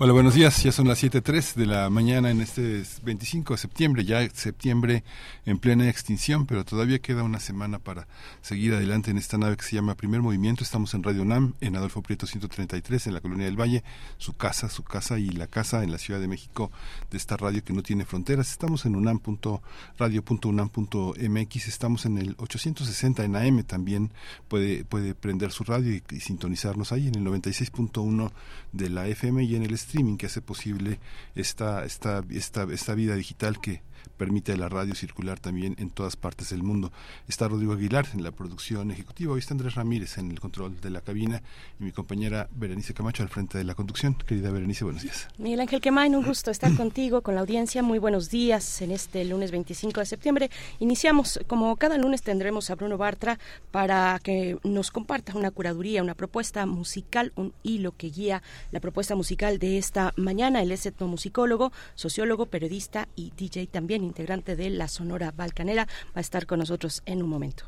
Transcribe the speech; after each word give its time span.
Hola, 0.00 0.12
buenos 0.12 0.34
días. 0.34 0.60
Ya 0.64 0.72
son 0.72 0.88
las 0.88 1.04
7.03 1.04 1.54
de 1.54 1.66
la 1.66 1.88
mañana 1.88 2.28
en 2.28 2.40
este 2.40 2.82
25 3.04 3.54
de 3.54 3.58
septiembre, 3.58 4.04
ya 4.04 4.28
septiembre 4.30 5.04
en 5.46 5.58
plena 5.58 5.88
extinción, 5.88 6.46
pero 6.46 6.64
todavía 6.64 6.98
queda 6.98 7.22
una 7.22 7.38
semana 7.38 7.78
para 7.78 8.08
seguir 8.42 8.74
adelante 8.74 9.12
en 9.12 9.18
esta 9.18 9.38
nave 9.38 9.56
que 9.56 9.62
se 9.62 9.76
llama 9.76 9.94
Primer 9.94 10.20
Movimiento. 10.20 10.64
Estamos 10.64 10.94
en 10.94 11.04
Radio 11.04 11.24
NAM, 11.24 11.54
en 11.60 11.76
Adolfo 11.76 12.02
Prieto 12.02 12.26
133, 12.26 13.06
en 13.06 13.14
la 13.14 13.20
Colonia 13.20 13.46
del 13.46 13.54
Valle, 13.58 13.84
su 14.18 14.32
casa, 14.32 14.68
su 14.68 14.82
casa 14.82 15.20
y 15.20 15.30
la 15.30 15.46
casa 15.46 15.84
en 15.84 15.92
la 15.92 15.98
Ciudad 15.98 16.18
de 16.18 16.26
México 16.26 16.72
de 17.12 17.16
esta 17.16 17.36
radio 17.36 17.62
que 17.62 17.72
no 17.72 17.84
tiene 17.84 18.04
fronteras. 18.04 18.50
Estamos 18.50 18.86
en 18.86 18.96
unam.radio.unam.mx, 18.96 21.68
estamos 21.68 22.04
en 22.04 22.18
el 22.18 22.34
860 22.38 23.24
en 23.24 23.36
AM 23.36 23.62
también, 23.62 24.10
puede, 24.48 24.84
puede 24.84 25.14
prender 25.14 25.52
su 25.52 25.62
radio 25.62 25.94
y, 25.94 26.02
y 26.10 26.18
sintonizarnos 26.18 26.90
ahí 26.90 27.06
en 27.06 27.14
el 27.14 27.24
96.1 27.24 28.32
de 28.72 28.90
la 28.90 29.06
FM 29.06 29.44
y 29.44 29.54
en 29.54 29.62
el 29.62 29.83
streaming 29.84 30.16
que 30.16 30.26
hace 30.26 30.40
posible 30.40 30.98
esta, 31.34 31.84
esta, 31.84 32.22
esta, 32.30 32.64
esta 32.64 32.94
vida 32.94 33.14
digital 33.14 33.60
que 33.60 33.82
permite 34.16 34.52
a 34.52 34.56
la 34.56 34.68
radio 34.68 34.94
circular 34.94 35.40
también 35.40 35.74
en 35.78 35.90
todas 35.90 36.16
partes 36.16 36.50
del 36.50 36.62
mundo. 36.62 36.92
Está 37.28 37.48
Rodrigo 37.48 37.72
Aguilar 37.72 38.06
en 38.14 38.22
la 38.22 38.30
producción 38.30 38.90
ejecutiva, 38.90 39.32
hoy 39.32 39.40
está 39.40 39.54
Andrés 39.54 39.74
Ramírez 39.74 40.18
en 40.18 40.30
el 40.30 40.40
control 40.40 40.80
de 40.80 40.90
la 40.90 41.00
cabina 41.00 41.42
y 41.80 41.84
mi 41.84 41.92
compañera 41.92 42.48
Berenice 42.54 42.94
Camacho 42.94 43.22
al 43.22 43.28
frente 43.28 43.58
de 43.58 43.64
la 43.64 43.74
conducción. 43.74 44.14
Querida 44.14 44.50
Berenice, 44.50 44.84
buenos 44.84 45.02
días. 45.02 45.28
Miguel 45.38 45.60
Ángel 45.60 45.80
Quemain, 45.80 46.14
un 46.14 46.24
gusto 46.24 46.50
estar 46.50 46.74
contigo, 46.76 47.22
con 47.22 47.34
la 47.34 47.40
audiencia. 47.40 47.82
Muy 47.82 47.98
buenos 47.98 48.30
días 48.30 48.82
en 48.82 48.90
este 48.90 49.24
lunes 49.24 49.50
25 49.50 50.00
de 50.00 50.06
septiembre. 50.06 50.50
Iniciamos, 50.78 51.40
como 51.46 51.76
cada 51.76 51.98
lunes 51.98 52.22
tendremos 52.22 52.70
a 52.70 52.74
Bruno 52.74 52.98
Bartra 52.98 53.38
para 53.70 54.18
que 54.22 54.58
nos 54.62 54.90
comparta 54.90 55.36
una 55.36 55.50
curaduría, 55.50 56.02
una 56.02 56.14
propuesta 56.14 56.66
musical, 56.66 57.32
un 57.36 57.52
hilo 57.62 57.92
que 57.96 58.08
guía 58.08 58.42
la 58.70 58.80
propuesta 58.80 59.14
musical 59.14 59.58
de 59.58 59.78
esta 59.78 60.12
mañana. 60.16 60.62
Él 60.62 60.72
es 60.72 60.86
etnomusicólogo, 60.86 61.72
sociólogo, 61.94 62.46
periodista 62.46 63.08
y 63.16 63.32
DJ 63.36 63.66
también 63.66 64.03
integrante 64.04 64.56
de 64.56 64.70
la 64.70 64.88
Sonora 64.88 65.32
Balcanera, 65.32 65.86
va 65.86 66.16
a 66.16 66.20
estar 66.20 66.46
con 66.46 66.60
nosotros 66.60 67.02
en 67.06 67.22
un 67.22 67.28
momento. 67.28 67.64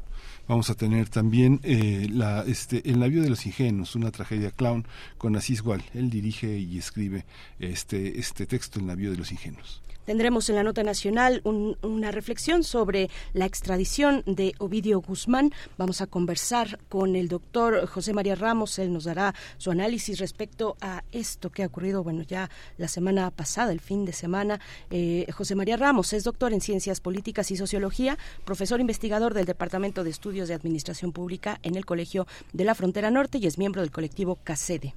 Vamos 0.49 0.71
a 0.71 0.75
tener 0.75 1.09
también 1.09 1.61
eh, 1.65 2.09
la, 2.11 2.45
este, 2.47 2.89
El 2.89 3.01
navío 3.01 3.23
de 3.23 3.31
los 3.31 3.47
ingenuos, 3.47 3.97
una 3.97 4.13
tragedia 4.13 4.53
clown 4.53 4.87
con 5.19 5.35
Asís 5.35 5.63
Gual. 5.63 5.83
Él 5.93 6.09
dirige 6.09 6.59
y 6.59 6.79
escribe 6.79 7.25
este, 7.59 8.19
este 8.21 8.47
texto, 8.47 8.79
El 8.79 8.87
navío 8.87 9.11
de 9.11 9.17
los 9.17 9.33
ingenuos. 9.33 9.83
Tendremos 10.07 10.49
en 10.49 10.55
la 10.55 10.63
nota 10.63 10.85
nacional 10.85 11.43
una 11.45 12.13
reflexión 12.13 12.63
sobre 12.63 13.11
la 13.33 13.45
extradición 13.45 14.23
de 14.25 14.55
Ovidio 14.61 15.01
Guzmán. 15.01 15.53
Vamos 15.79 16.01
a 16.01 16.07
conversar 16.07 16.79
con 16.89 17.17
el 17.17 17.27
doctor 17.27 17.89
José 17.89 18.13
María 18.13 18.37
Ramos. 18.37 18.79
Él 18.79 18.93
nos 18.93 19.05
dará 19.05 19.35
su 19.59 19.73
análisis 19.73 20.21
respecto 20.21 20.77
a 20.81 21.03
esto 21.11 21.51
que 21.51 21.65
ha 21.65 21.67
ocurrido, 21.67 22.05
bueno, 22.05 22.23
ya 22.23 22.49
la 22.79 22.87
semana 22.87 23.33
pasada, 23.33 23.73
el 23.73 23.81
fin 23.81 24.05
de 24.05 24.13
semana. 24.13 24.61
Eh, 24.91 25.27
José 25.33 25.57
María 25.57 25.77
Ramos 25.77 26.13
es 26.13 26.23
doctor 26.23 26.53
en 26.53 26.61
Ciencias 26.61 27.01
Políticas 27.01 27.51
y 27.51 27.57
Sociología, 27.57 28.17
profesor 28.45 28.81
investigador 28.81 29.35
del 29.35 29.45
Departamento 29.45 30.05
de 30.05 30.11
Estudios 30.11 30.47
de 30.47 30.55
Administración 30.55 31.11
Pública 31.11 31.59
en 31.65 31.75
el 31.75 31.85
Colegio 31.85 32.29
de 32.53 32.65
la 32.65 32.77
Frontera 32.77 33.11
Norte 33.11 33.39
y 33.39 33.47
es 33.49 33.59
miembro 33.59 33.81
del 33.81 33.91
colectivo 33.91 34.39
CACEDE. 34.45 34.95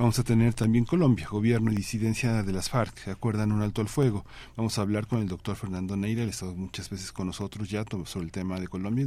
Vamos 0.00 0.18
a 0.18 0.24
tener 0.24 0.54
también 0.54 0.86
Colombia, 0.86 1.28
gobierno 1.30 1.70
y 1.70 1.76
disidencia 1.76 2.42
de 2.42 2.52
las 2.54 2.70
FARC, 2.70 3.08
acuerdan 3.08 3.52
un 3.52 3.60
alto 3.60 3.82
al 3.82 3.88
fuego. 3.88 4.24
Vamos 4.56 4.78
a 4.78 4.80
hablar 4.80 5.06
con 5.06 5.20
el 5.20 5.28
doctor 5.28 5.56
Fernando 5.56 5.94
Neira, 5.94 6.22
él 6.22 6.28
ha 6.28 6.30
estado 6.30 6.54
muchas 6.54 6.88
veces 6.88 7.12
con 7.12 7.26
nosotros 7.26 7.68
ya 7.68 7.84
sobre 8.06 8.24
el 8.24 8.32
tema 8.32 8.58
de 8.58 8.66
Colombia, 8.66 9.04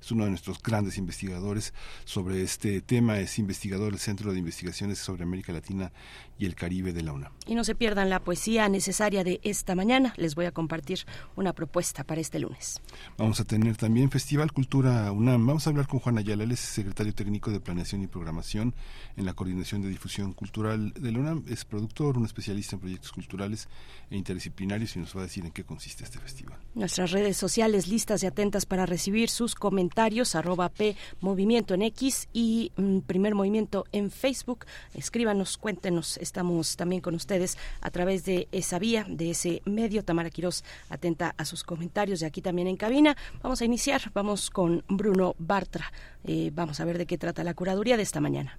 es 0.00 0.10
uno 0.10 0.24
de 0.24 0.30
nuestros 0.30 0.62
grandes 0.62 0.96
investigadores 0.96 1.74
sobre 2.06 2.40
este 2.40 2.80
tema, 2.80 3.18
es 3.18 3.38
investigador 3.38 3.90
del 3.90 4.00
Centro 4.00 4.32
de 4.32 4.38
Investigaciones 4.38 4.98
sobre 4.98 5.24
América 5.24 5.52
Latina 5.52 5.92
y 6.38 6.46
el 6.46 6.54
Caribe 6.54 6.94
de 6.94 7.02
la 7.02 7.12
UNAM. 7.12 7.32
Y 7.46 7.54
no 7.54 7.62
se 7.62 7.74
pierdan 7.74 8.08
la 8.08 8.20
poesía 8.20 8.66
necesaria 8.70 9.22
de 9.24 9.40
esta 9.44 9.74
mañana, 9.74 10.14
les 10.16 10.36
voy 10.36 10.46
a 10.46 10.52
compartir 10.52 11.00
una 11.36 11.52
propuesta 11.52 12.02
para 12.02 12.22
este 12.22 12.38
lunes. 12.38 12.80
Vamos 13.18 13.40
a 13.40 13.44
tener 13.44 13.76
también 13.76 14.10
Festival 14.10 14.52
Cultura 14.52 15.12
UNAM, 15.12 15.46
vamos 15.46 15.66
a 15.66 15.70
hablar 15.70 15.86
con 15.86 16.00
Juan 16.00 16.16
Ayala, 16.16 16.44
él 16.44 16.52
es 16.52 16.60
secretario 16.60 17.12
técnico 17.12 17.50
de 17.50 17.60
Planeación 17.60 18.02
y 18.02 18.06
Programación 18.06 18.74
en 19.18 19.26
la 19.26 19.34
Coordinación 19.34 19.82
de 19.82 19.90
Difusión 19.90 20.29
Cultural 20.32 20.92
de 20.92 21.12
la 21.12 21.18
UNAM. 21.18 21.44
Es 21.48 21.64
productor, 21.64 22.18
un 22.18 22.24
especialista 22.24 22.76
en 22.76 22.80
proyectos 22.80 23.12
culturales 23.12 23.68
e 24.10 24.16
interdisciplinarios 24.16 24.96
y 24.96 25.00
nos 25.00 25.16
va 25.16 25.20
a 25.20 25.24
decir 25.24 25.44
en 25.44 25.52
qué 25.52 25.64
consiste 25.64 26.04
este 26.04 26.18
festival. 26.18 26.58
Nuestras 26.74 27.10
redes 27.10 27.36
sociales 27.36 27.88
listas 27.88 28.22
y 28.22 28.26
atentas 28.26 28.66
para 28.66 28.86
recibir 28.86 29.30
sus 29.30 29.54
comentarios, 29.54 30.34
arroba 30.34 30.68
P 30.68 30.96
Movimiento 31.20 31.74
en 31.74 31.82
X 31.82 32.28
y 32.32 32.72
mm, 32.76 33.00
Primer 33.00 33.34
Movimiento 33.34 33.84
en 33.92 34.10
Facebook. 34.10 34.66
Escríbanos, 34.94 35.56
cuéntenos, 35.56 36.16
estamos 36.18 36.76
también 36.76 37.00
con 37.00 37.14
ustedes 37.14 37.58
a 37.80 37.90
través 37.90 38.24
de 38.24 38.48
esa 38.52 38.78
vía, 38.78 39.06
de 39.08 39.30
ese 39.30 39.62
medio. 39.64 40.04
Tamara 40.04 40.30
Quirós 40.30 40.64
atenta 40.88 41.34
a 41.36 41.44
sus 41.44 41.64
comentarios 41.64 42.22
y 42.22 42.24
aquí 42.24 42.42
también 42.42 42.68
en 42.68 42.76
cabina. 42.76 43.16
Vamos 43.42 43.60
a 43.60 43.64
iniciar, 43.64 44.10
vamos 44.14 44.50
con 44.50 44.84
Bruno 44.88 45.34
Bartra. 45.38 45.92
Eh, 46.24 46.50
vamos 46.54 46.80
a 46.80 46.84
ver 46.84 46.98
de 46.98 47.06
qué 47.06 47.18
trata 47.18 47.44
la 47.44 47.54
curaduría 47.54 47.96
de 47.96 48.02
esta 48.02 48.20
mañana. 48.20 48.58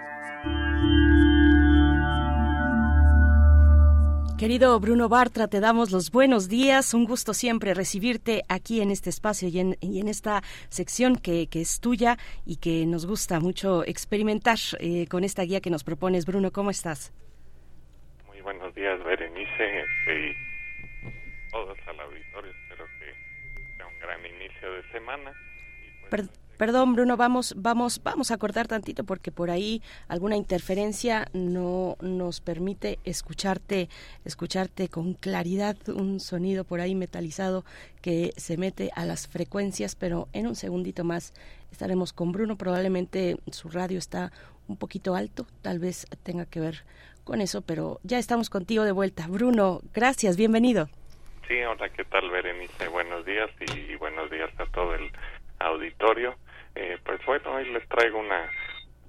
Querido 4.41 4.79
Bruno 4.79 5.07
Bartra, 5.07 5.47
te 5.47 5.59
damos 5.59 5.91
los 5.91 6.09
buenos 6.09 6.49
días. 6.49 6.95
Un 6.95 7.05
gusto 7.05 7.35
siempre 7.35 7.75
recibirte 7.75 8.41
aquí 8.49 8.81
en 8.81 8.89
este 8.89 9.11
espacio 9.11 9.47
y 9.49 9.59
en, 9.59 10.07
esta 10.07 10.41
sección 10.69 11.15
que, 11.15 11.47
es 11.53 11.79
tuya 11.79 12.17
y 12.43 12.55
que 12.57 12.87
nos 12.87 13.05
gusta 13.05 13.39
mucho 13.39 13.83
experimentar 13.85 14.57
eh, 14.79 15.05
con 15.07 15.23
esta 15.23 15.43
guía 15.43 15.61
que 15.61 15.69
nos 15.69 15.83
propones. 15.83 16.25
Bruno, 16.25 16.49
¿cómo 16.51 16.71
estás? 16.71 17.13
Muy 18.25 18.41
buenos 18.41 18.73
días, 18.73 18.97
Berenice 19.03 19.85
y 20.07 21.51
todos 21.51 21.77
al 21.85 21.99
auditorio. 21.99 22.51
Espero 22.63 22.85
que 22.97 23.77
sea 23.77 23.85
un 23.85 23.99
gran 23.99 24.25
inicio 24.25 24.73
de 24.73 24.91
semana. 24.91 25.33
Pues, 26.09 26.27
Perdón, 26.61 26.93
Bruno, 26.93 27.17
vamos, 27.17 27.55
vamos, 27.57 28.03
vamos 28.03 28.29
a 28.29 28.37
cortar 28.37 28.67
tantito 28.67 29.03
porque 29.03 29.31
por 29.31 29.49
ahí 29.49 29.81
alguna 30.07 30.35
interferencia 30.35 31.25
no 31.33 31.97
nos 32.01 32.39
permite 32.39 32.99
escucharte, 33.03 33.89
escucharte 34.25 34.87
con 34.87 35.15
claridad, 35.15 35.75
un 35.87 36.19
sonido 36.19 36.63
por 36.63 36.79
ahí 36.79 36.93
metalizado 36.93 37.65
que 38.03 38.31
se 38.37 38.57
mete 38.57 38.91
a 38.95 39.05
las 39.05 39.27
frecuencias, 39.27 39.95
pero 39.95 40.27
en 40.33 40.45
un 40.45 40.53
segundito 40.53 41.03
más 41.03 41.33
estaremos 41.71 42.13
con 42.13 42.31
Bruno. 42.31 42.57
Probablemente 42.57 43.37
su 43.51 43.69
radio 43.69 43.97
está 43.97 44.31
un 44.67 44.77
poquito 44.77 45.15
alto, 45.15 45.47
tal 45.63 45.79
vez 45.79 46.05
tenga 46.21 46.45
que 46.45 46.59
ver 46.59 46.83
con 47.23 47.41
eso, 47.41 47.63
pero 47.63 47.99
ya 48.03 48.19
estamos 48.19 48.51
contigo 48.51 48.83
de 48.83 48.91
vuelta. 48.91 49.25
Bruno, 49.27 49.81
gracias, 49.95 50.37
bienvenido. 50.37 50.89
Sí, 51.47 51.55
hola, 51.63 51.89
¿qué 51.89 52.03
tal, 52.05 52.29
Berenice? 52.29 52.87
Buenos 52.89 53.25
días 53.25 53.49
y 53.61 53.95
buenos 53.95 54.29
días 54.29 54.51
a 54.59 54.65
todo 54.67 54.93
el 54.93 55.11
auditorio. 55.57 56.35
Eh, 56.75 56.97
pues 57.03 57.23
bueno, 57.25 57.53
hoy 57.53 57.69
les 57.71 57.87
traigo 57.87 58.19
una 58.19 58.49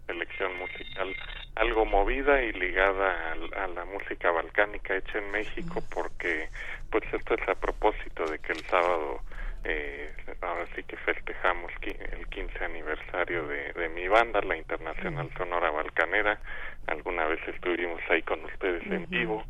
selección 0.06 0.56
musical 0.58 1.14
algo 1.54 1.84
movida 1.84 2.42
y 2.42 2.52
ligada 2.52 3.32
a, 3.32 3.66
la 3.68 3.84
música 3.84 4.30
balcánica 4.30 4.96
hecha 4.96 5.18
en 5.18 5.30
México 5.30 5.82
porque 5.94 6.48
pues 6.90 7.04
esto 7.12 7.34
es 7.34 7.48
a 7.48 7.54
propósito 7.54 8.24
de 8.24 8.38
que 8.38 8.52
el 8.52 8.64
sábado 8.64 9.20
eh, 9.64 10.10
ahora 10.40 10.66
sí 10.74 10.82
que 10.82 10.96
festejamos 10.96 11.70
el 11.82 12.26
15 12.28 12.64
aniversario 12.64 13.46
de, 13.46 13.72
de 13.74 13.88
mi 13.90 14.08
banda, 14.08 14.40
la 14.40 14.56
Internacional 14.56 15.30
Sonora 15.36 15.70
Balcanera. 15.70 16.40
Alguna 16.88 17.26
vez 17.26 17.38
estuvimos 17.46 18.00
ahí 18.08 18.22
con 18.22 18.44
ustedes 18.44 18.84
en 18.86 19.08
vivo. 19.08 19.44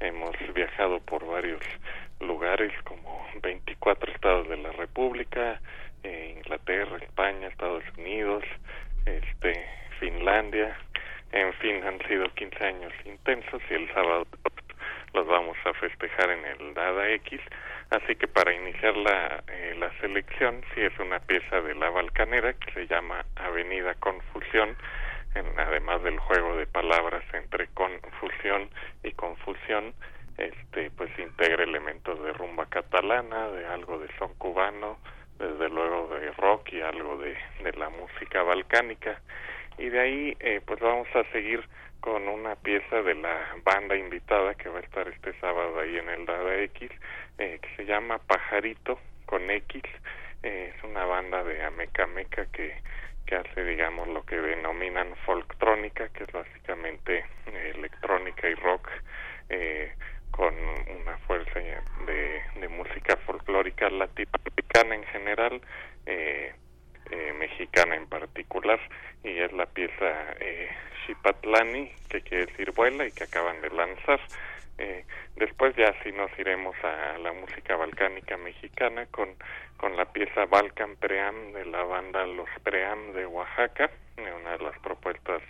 Hemos 0.00 0.34
viajado 0.52 0.98
por 1.00 1.24
varios 1.24 1.62
lugares 2.18 2.72
como 2.82 3.24
24 3.40 4.12
estados 4.12 4.48
de 4.48 4.56
la 4.56 4.72
República, 4.72 5.60
eh, 6.02 6.34
Inglaterra, 6.36 6.98
España, 6.98 7.48
Estados 7.48 7.84
Unidos, 7.96 8.44
este 9.06 9.66
Finlandia, 9.98 10.76
en 11.32 11.52
fin, 11.54 11.82
han 11.84 11.98
sido 12.06 12.28
15 12.34 12.64
años 12.64 12.92
intensos 13.04 13.62
y 13.70 13.74
el 13.74 13.92
sábado 13.94 14.26
los 15.14 15.26
vamos 15.26 15.56
a 15.64 15.74
festejar 15.74 16.30
en 16.30 16.44
el 16.44 16.74
Dada 16.74 17.08
X, 17.10 17.40
así 17.90 18.16
que 18.16 18.26
para 18.26 18.52
iniciar 18.52 18.96
la, 18.96 19.42
eh, 19.48 19.74
la 19.78 19.90
selección, 20.00 20.62
sí 20.74 20.80
es 20.80 20.98
una 20.98 21.20
pieza 21.20 21.60
de 21.60 21.74
la 21.74 21.90
Balcanera 21.90 22.54
que 22.54 22.72
se 22.72 22.86
llama 22.86 23.24
Avenida 23.36 23.94
Confusión, 23.94 24.76
además 25.56 26.02
del 26.02 26.18
juego 26.18 26.56
de 26.56 26.66
palabras 26.66 27.22
entre 27.32 27.68
confusión 27.68 28.68
y 29.02 29.12
confusión, 29.12 29.94
este 30.38 30.90
pues 30.90 31.10
integra 31.18 31.64
elementos 31.64 32.22
de 32.22 32.32
rumba 32.32 32.66
catalana, 32.66 33.48
de 33.48 33.66
algo 33.66 33.98
de 33.98 34.08
son 34.18 34.34
cubano, 34.34 34.98
desde 35.38 35.68
luego 35.68 36.08
de 36.08 36.30
rock 36.32 36.72
y 36.72 36.80
algo 36.80 37.18
de, 37.18 37.36
de 37.62 37.72
la 37.72 37.88
música 37.90 38.42
balcánica. 38.42 39.20
Y 39.78 39.88
de 39.88 40.00
ahí 40.00 40.36
eh, 40.40 40.60
pues 40.64 40.80
vamos 40.80 41.08
a 41.14 41.24
seguir 41.32 41.64
con 42.00 42.26
una 42.28 42.56
pieza 42.56 43.02
de 43.02 43.14
la 43.14 43.56
banda 43.64 43.96
invitada 43.96 44.54
que 44.54 44.68
va 44.68 44.78
a 44.78 44.82
estar 44.82 45.06
este 45.08 45.32
sábado 45.40 45.78
ahí 45.80 45.96
en 45.96 46.08
el 46.08 46.26
Dada 46.26 46.56
X 46.62 46.90
eh, 47.38 47.58
que 47.62 47.76
se 47.76 47.84
llama 47.84 48.18
Pajarito 48.18 48.98
con 49.26 49.50
X. 49.50 49.82
Eh, 50.42 50.74
es 50.76 50.84
una 50.84 51.04
banda 51.04 51.42
de 51.44 51.62
Amecameca 51.62 52.46
que 52.46 52.74
que 53.26 53.36
hace 53.36 53.64
digamos 53.64 54.08
lo 54.08 54.24
que 54.24 54.36
denominan 54.36 55.14
folktrónica 55.24 56.08
que 56.08 56.24
es 56.24 56.32
básicamente 56.32 57.24
electrónica 57.46 58.48
y 58.48 58.54
rock. 58.54 58.88
Eh, 59.48 59.92
con 60.32 60.54
una 60.54 61.16
fuerza 61.26 61.60
de, 61.60 62.42
de 62.60 62.68
música 62.68 63.16
folclórica 63.18 63.88
latinoamericana 63.88 64.94
en 64.96 65.04
general, 65.04 65.60
eh, 66.06 66.52
eh, 67.10 67.32
mexicana 67.38 67.94
en 67.94 68.06
particular, 68.06 68.80
y 69.22 69.38
es 69.38 69.52
la 69.52 69.66
pieza 69.66 70.34
eh, 70.40 70.68
Shipatlani, 71.06 71.92
que 72.08 72.22
quiere 72.22 72.46
decir 72.46 72.72
vuela 72.72 73.06
y 73.06 73.12
que 73.12 73.24
acaban 73.24 73.60
de 73.60 73.70
lanzar. 73.70 74.20
Eh, 74.78 75.04
después 75.36 75.76
ya 75.76 75.94
sí 76.02 76.10
nos 76.12 76.30
iremos 76.38 76.74
a 76.82 77.18
la 77.18 77.32
música 77.32 77.76
balcánica 77.76 78.36
mexicana 78.38 79.06
con, 79.06 79.28
con 79.76 79.96
la 79.96 80.06
pieza 80.06 80.46
Balkan 80.46 80.96
Pream 80.96 81.52
de 81.52 81.66
la 81.66 81.84
banda 81.84 82.26
Los 82.26 82.48
Pream 82.62 83.12
de 83.12 83.26
Oaxaca, 83.26 83.90
una 84.16 84.56
de 84.56 84.64
las 84.64 84.78
propuestas 84.78 85.42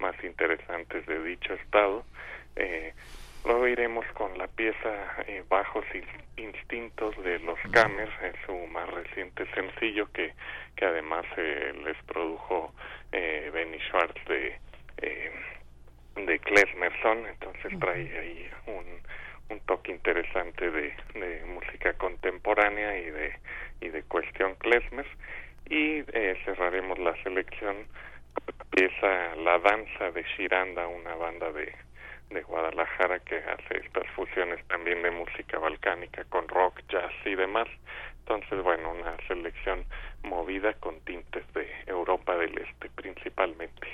más 0.00 0.14
interesantes 0.24 1.06
de 1.06 1.22
dicho 1.22 1.54
estado. 1.54 2.04
Eh, 2.56 2.92
Luego 3.44 3.68
iremos 3.68 4.06
con 4.14 4.36
la 4.38 4.48
pieza 4.48 5.22
eh, 5.26 5.44
Bajos 5.48 5.84
Instintos 6.36 7.14
de 7.22 7.38
los 7.40 7.58
Camers, 7.72 8.12
es 8.22 8.34
su 8.46 8.56
más 8.68 8.88
reciente 8.90 9.46
sencillo 9.54 10.10
que, 10.12 10.32
que 10.76 10.84
además 10.86 11.26
eh, 11.36 11.72
les 11.84 11.96
produjo 12.04 12.74
eh, 13.12 13.50
Benny 13.52 13.78
Schwartz 13.80 14.24
de, 14.26 14.58
eh, 15.02 15.30
de 16.16 16.38
Klesmerson, 16.38 17.26
entonces 17.26 17.78
trae 17.78 18.18
ahí 18.18 18.50
un, 18.66 18.84
un 19.50 19.60
toque 19.66 19.92
interesante 19.92 20.70
de, 20.70 20.94
de 21.14 21.44
música 21.44 21.92
contemporánea 21.94 22.98
y 22.98 23.10
de, 23.10 23.38
y 23.80 23.88
de 23.90 24.02
cuestión 24.04 24.54
Klesmer. 24.56 25.06
Y 25.68 26.02
eh, 26.12 26.36
cerraremos 26.44 26.98
la 26.98 27.14
selección 27.22 27.86
pieza 28.70 29.34
La 29.36 29.58
Danza 29.58 30.10
de 30.10 30.22
Shiranda, 30.22 30.86
una 30.88 31.14
banda 31.14 31.52
de 31.52 31.72
de 32.34 32.42
Guadalajara 32.42 33.20
que 33.20 33.36
hace 33.36 33.78
estas 33.78 34.06
fusiones 34.10 34.62
también 34.66 35.02
de 35.02 35.10
música 35.10 35.58
balcánica 35.58 36.24
con 36.24 36.46
rock, 36.48 36.80
jazz 36.88 37.12
y 37.24 37.34
demás. 37.34 37.68
Entonces, 38.20 38.62
bueno, 38.62 38.90
una 38.90 39.16
selección 39.28 39.84
movida 40.22 40.72
con 40.74 41.00
tintes 41.00 41.44
de 41.54 41.66
Europa 41.86 42.36
del 42.36 42.58
Este 42.58 42.90
principalmente. 42.90 43.86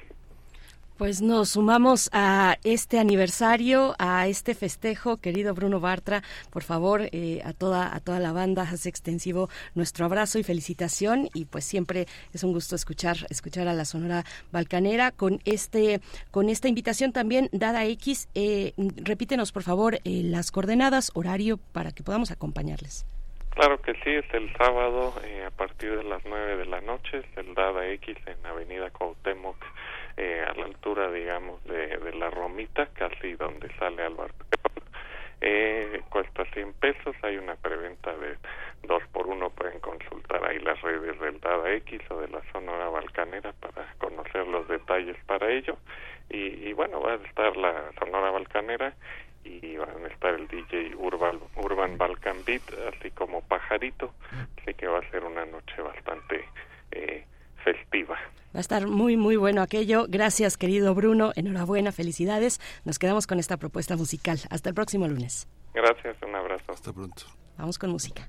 Pues 1.00 1.22
nos 1.22 1.52
sumamos 1.52 2.10
a 2.12 2.58
este 2.62 2.98
aniversario, 2.98 3.94
a 3.98 4.26
este 4.26 4.54
festejo, 4.54 5.16
querido 5.16 5.54
Bruno 5.54 5.80
Bartra. 5.80 6.22
Por 6.52 6.62
favor, 6.62 7.08
eh, 7.10 7.40
a 7.42 7.54
toda 7.54 7.96
a 7.96 8.00
toda 8.00 8.18
la 8.18 8.32
banda 8.32 8.64
hace 8.64 8.90
extensivo 8.90 9.48
nuestro 9.74 10.04
abrazo 10.04 10.38
y 10.38 10.42
felicitación 10.42 11.30
y 11.32 11.46
pues 11.46 11.64
siempre 11.64 12.04
es 12.34 12.44
un 12.44 12.52
gusto 12.52 12.76
escuchar 12.76 13.16
escuchar 13.30 13.66
a 13.66 13.72
la 13.72 13.86
Sonora 13.86 14.24
Balcanera 14.52 15.10
con 15.10 15.40
este 15.46 16.02
con 16.30 16.50
esta 16.50 16.68
invitación 16.68 17.12
también 17.12 17.48
dada 17.50 17.86
X. 17.86 18.28
Eh, 18.34 18.74
repítenos 18.96 19.52
por 19.52 19.62
favor 19.62 20.00
eh, 20.04 20.20
las 20.22 20.50
coordenadas, 20.50 21.12
horario 21.14 21.58
para 21.72 21.92
que 21.92 22.02
podamos 22.02 22.30
acompañarles. 22.30 23.06
Claro 23.54 23.80
que 23.80 23.94
sí, 24.04 24.10
es 24.10 24.34
el 24.34 24.52
sábado 24.58 25.14
eh, 25.24 25.44
a 25.46 25.50
partir 25.50 25.96
de 25.96 26.04
las 26.04 26.22
9 26.26 26.58
de 26.58 26.66
la 26.66 26.82
noche, 26.82 27.18
es 27.18 27.38
el 27.38 27.54
Dada 27.54 27.86
X 27.88 28.18
en 28.26 28.46
Avenida 28.46 28.90
Cuauhtémoc 28.90 29.56
eh, 30.20 30.44
a 30.46 30.52
la 30.52 30.66
altura, 30.66 31.10
digamos, 31.10 31.64
de, 31.64 31.96
de, 31.96 32.12
la 32.12 32.28
Romita, 32.28 32.86
casi 32.92 33.32
donde 33.36 33.74
sale 33.78 34.02
Álvaro. 34.02 34.34
Eh, 35.40 36.02
cuesta 36.10 36.44
100 36.52 36.74
pesos, 36.74 37.16
hay 37.22 37.38
una 37.38 37.54
preventa 37.54 38.14
de 38.14 38.36
2 38.82 39.02
por 39.10 39.26
1 39.26 39.48
pueden 39.48 39.80
consultar 39.80 40.44
ahí 40.44 40.58
las 40.58 40.78
redes 40.82 41.18
del 41.18 41.40
Dada 41.40 41.72
X 41.72 42.02
o 42.10 42.20
de 42.20 42.28
la 42.28 42.42
Sonora 42.52 42.90
Balcanera 42.90 43.54
para 43.54 43.94
conocer 43.96 44.46
los 44.46 44.68
detalles 44.68 45.16
para 45.24 45.50
ello. 45.50 45.78
Y, 46.28 46.68
y 46.68 46.74
bueno, 46.74 47.00
va 47.00 47.12
a 47.12 47.26
estar 47.26 47.56
la 47.56 47.90
Sonora 47.98 48.30
Balcanera 48.30 48.92
y 49.42 49.78
van 49.78 50.04
a 50.04 50.08
estar 50.08 50.34
el 50.34 50.46
DJ 50.48 50.94
Urban, 50.96 51.38
Urban 51.56 51.96
Balkan 51.96 52.44
Beat, 52.44 52.62
así 52.94 53.10
como 53.12 53.40
Pajarito, 53.40 54.12
así 54.60 54.74
que 54.74 54.86
va 54.86 54.98
a 54.98 55.10
ser 55.10 55.24
una 55.24 55.46
noche 55.46 55.80
bastante 55.80 56.44
eh, 56.90 57.24
festiva. 57.60 58.16
Va 58.54 58.58
a 58.58 58.60
estar 58.60 58.86
muy, 58.86 59.16
muy 59.16 59.36
bueno 59.36 59.62
aquello. 59.62 60.06
Gracias, 60.08 60.56
querido 60.56 60.94
Bruno. 60.94 61.32
Enhorabuena, 61.36 61.92
felicidades. 61.92 62.60
Nos 62.84 62.98
quedamos 62.98 63.26
con 63.26 63.38
esta 63.38 63.56
propuesta 63.56 63.96
musical. 63.96 64.38
Hasta 64.50 64.68
el 64.68 64.74
próximo 64.74 65.06
lunes. 65.06 65.48
Gracias, 65.72 66.16
un 66.26 66.34
abrazo. 66.34 66.72
Hasta 66.72 66.92
pronto. 66.92 67.22
Vamos 67.56 67.78
con 67.78 67.90
música. 67.90 68.28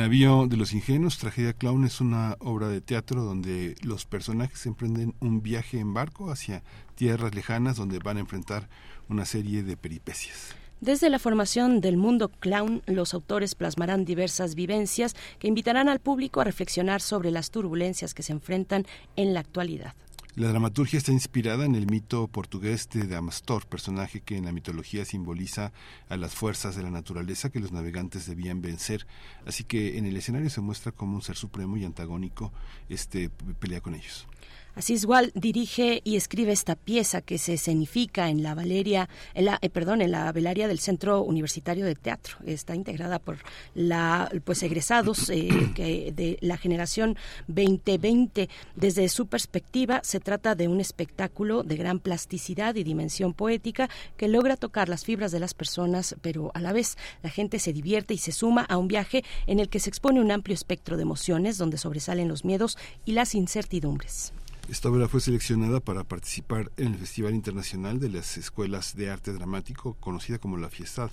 Navío 0.00 0.46
de 0.46 0.56
los 0.56 0.72
ingenuos, 0.72 1.18
Tragedia 1.18 1.52
Clown, 1.52 1.84
es 1.84 2.00
una 2.00 2.36
obra 2.40 2.68
de 2.68 2.80
teatro 2.80 3.22
donde 3.22 3.74
los 3.82 4.06
personajes 4.06 4.64
emprenden 4.64 5.14
un 5.20 5.42
viaje 5.42 5.78
en 5.78 5.92
barco 5.92 6.30
hacia 6.30 6.62
tierras 6.94 7.34
lejanas 7.34 7.76
donde 7.76 7.98
van 7.98 8.16
a 8.16 8.20
enfrentar 8.20 8.70
una 9.10 9.26
serie 9.26 9.62
de 9.62 9.76
peripecias. 9.76 10.54
Desde 10.80 11.10
la 11.10 11.18
formación 11.18 11.82
del 11.82 11.98
mundo 11.98 12.30
clown, 12.30 12.82
los 12.86 13.12
autores 13.12 13.54
plasmarán 13.54 14.06
diversas 14.06 14.54
vivencias 14.54 15.14
que 15.38 15.48
invitarán 15.48 15.90
al 15.90 16.00
público 16.00 16.40
a 16.40 16.44
reflexionar 16.44 17.02
sobre 17.02 17.30
las 17.30 17.50
turbulencias 17.50 18.14
que 18.14 18.22
se 18.22 18.32
enfrentan 18.32 18.86
en 19.16 19.34
la 19.34 19.40
actualidad. 19.40 19.94
La 20.36 20.46
dramaturgia 20.48 20.96
está 20.96 21.10
inspirada 21.10 21.64
en 21.64 21.74
el 21.74 21.86
mito 21.86 22.28
portugués 22.28 22.88
de 22.88 23.08
Damastor, 23.08 23.66
personaje 23.66 24.20
que 24.20 24.36
en 24.36 24.44
la 24.44 24.52
mitología 24.52 25.04
simboliza 25.04 25.72
a 26.08 26.16
las 26.16 26.36
fuerzas 26.36 26.76
de 26.76 26.84
la 26.84 26.90
naturaleza 26.90 27.50
que 27.50 27.58
los 27.58 27.72
navegantes 27.72 28.26
debían 28.26 28.62
vencer. 28.62 29.08
Así 29.44 29.64
que 29.64 29.98
en 29.98 30.06
el 30.06 30.16
escenario 30.16 30.48
se 30.48 30.60
muestra 30.60 30.92
como 30.92 31.16
un 31.16 31.22
ser 31.22 31.34
supremo 31.34 31.76
y 31.76 31.84
antagónico 31.84 32.52
este 32.88 33.28
pelea 33.28 33.80
con 33.80 33.96
ellos. 33.96 34.28
Así 34.74 34.94
igual 34.94 35.32
dirige 35.34 36.00
y 36.04 36.16
escribe 36.16 36.52
esta 36.52 36.76
pieza 36.76 37.20
que 37.20 37.38
se 37.38 37.54
escenifica 37.54 38.28
en 38.28 38.42
la 38.42 38.54
Valeria, 38.54 39.08
en 39.34 39.46
la, 39.46 39.58
eh, 39.62 39.70
perdón, 39.70 40.02
en 40.02 40.12
la 40.12 40.30
Velaria 40.32 40.68
del 40.68 40.78
Centro 40.78 41.22
Universitario 41.22 41.84
de 41.84 41.94
Teatro. 41.94 42.36
Está 42.46 42.74
integrada 42.74 43.18
por 43.18 43.38
la, 43.74 44.30
pues 44.44 44.62
egresados 44.62 45.30
eh, 45.30 45.48
que 45.74 46.12
de 46.14 46.38
la 46.40 46.56
generación 46.56 47.16
2020. 47.48 48.48
Desde 48.76 49.08
su 49.08 49.26
perspectiva, 49.26 50.00
se 50.04 50.20
trata 50.20 50.54
de 50.54 50.68
un 50.68 50.80
espectáculo 50.80 51.62
de 51.62 51.76
gran 51.76 51.98
plasticidad 51.98 52.74
y 52.76 52.84
dimensión 52.84 53.34
poética 53.34 53.88
que 54.16 54.28
logra 54.28 54.56
tocar 54.56 54.88
las 54.88 55.04
fibras 55.04 55.32
de 55.32 55.40
las 55.40 55.54
personas, 55.54 56.16
pero 56.20 56.50
a 56.54 56.60
la 56.60 56.72
vez 56.72 56.96
la 57.22 57.30
gente 57.30 57.58
se 57.58 57.72
divierte 57.72 58.14
y 58.14 58.18
se 58.18 58.32
suma 58.32 58.62
a 58.62 58.76
un 58.76 58.88
viaje 58.88 59.24
en 59.46 59.58
el 59.58 59.68
que 59.68 59.80
se 59.80 59.90
expone 59.90 60.20
un 60.20 60.30
amplio 60.30 60.54
espectro 60.54 60.96
de 60.96 61.02
emociones 61.02 61.58
donde 61.58 61.78
sobresalen 61.78 62.28
los 62.28 62.44
miedos 62.44 62.78
y 63.04 63.12
las 63.12 63.34
incertidumbres. 63.34 64.32
Esta 64.70 64.88
obra 64.88 65.08
fue 65.08 65.20
seleccionada 65.20 65.80
para 65.80 66.04
participar 66.04 66.70
en 66.76 66.92
el 66.92 66.98
Festival 67.00 67.34
Internacional 67.34 67.98
de 67.98 68.08
las 68.08 68.36
Escuelas 68.36 68.94
de 68.94 69.10
Arte 69.10 69.32
Dramático, 69.32 69.94
conocida 69.94 70.38
como 70.38 70.58
la 70.58 70.70
Fiestad 70.70 71.10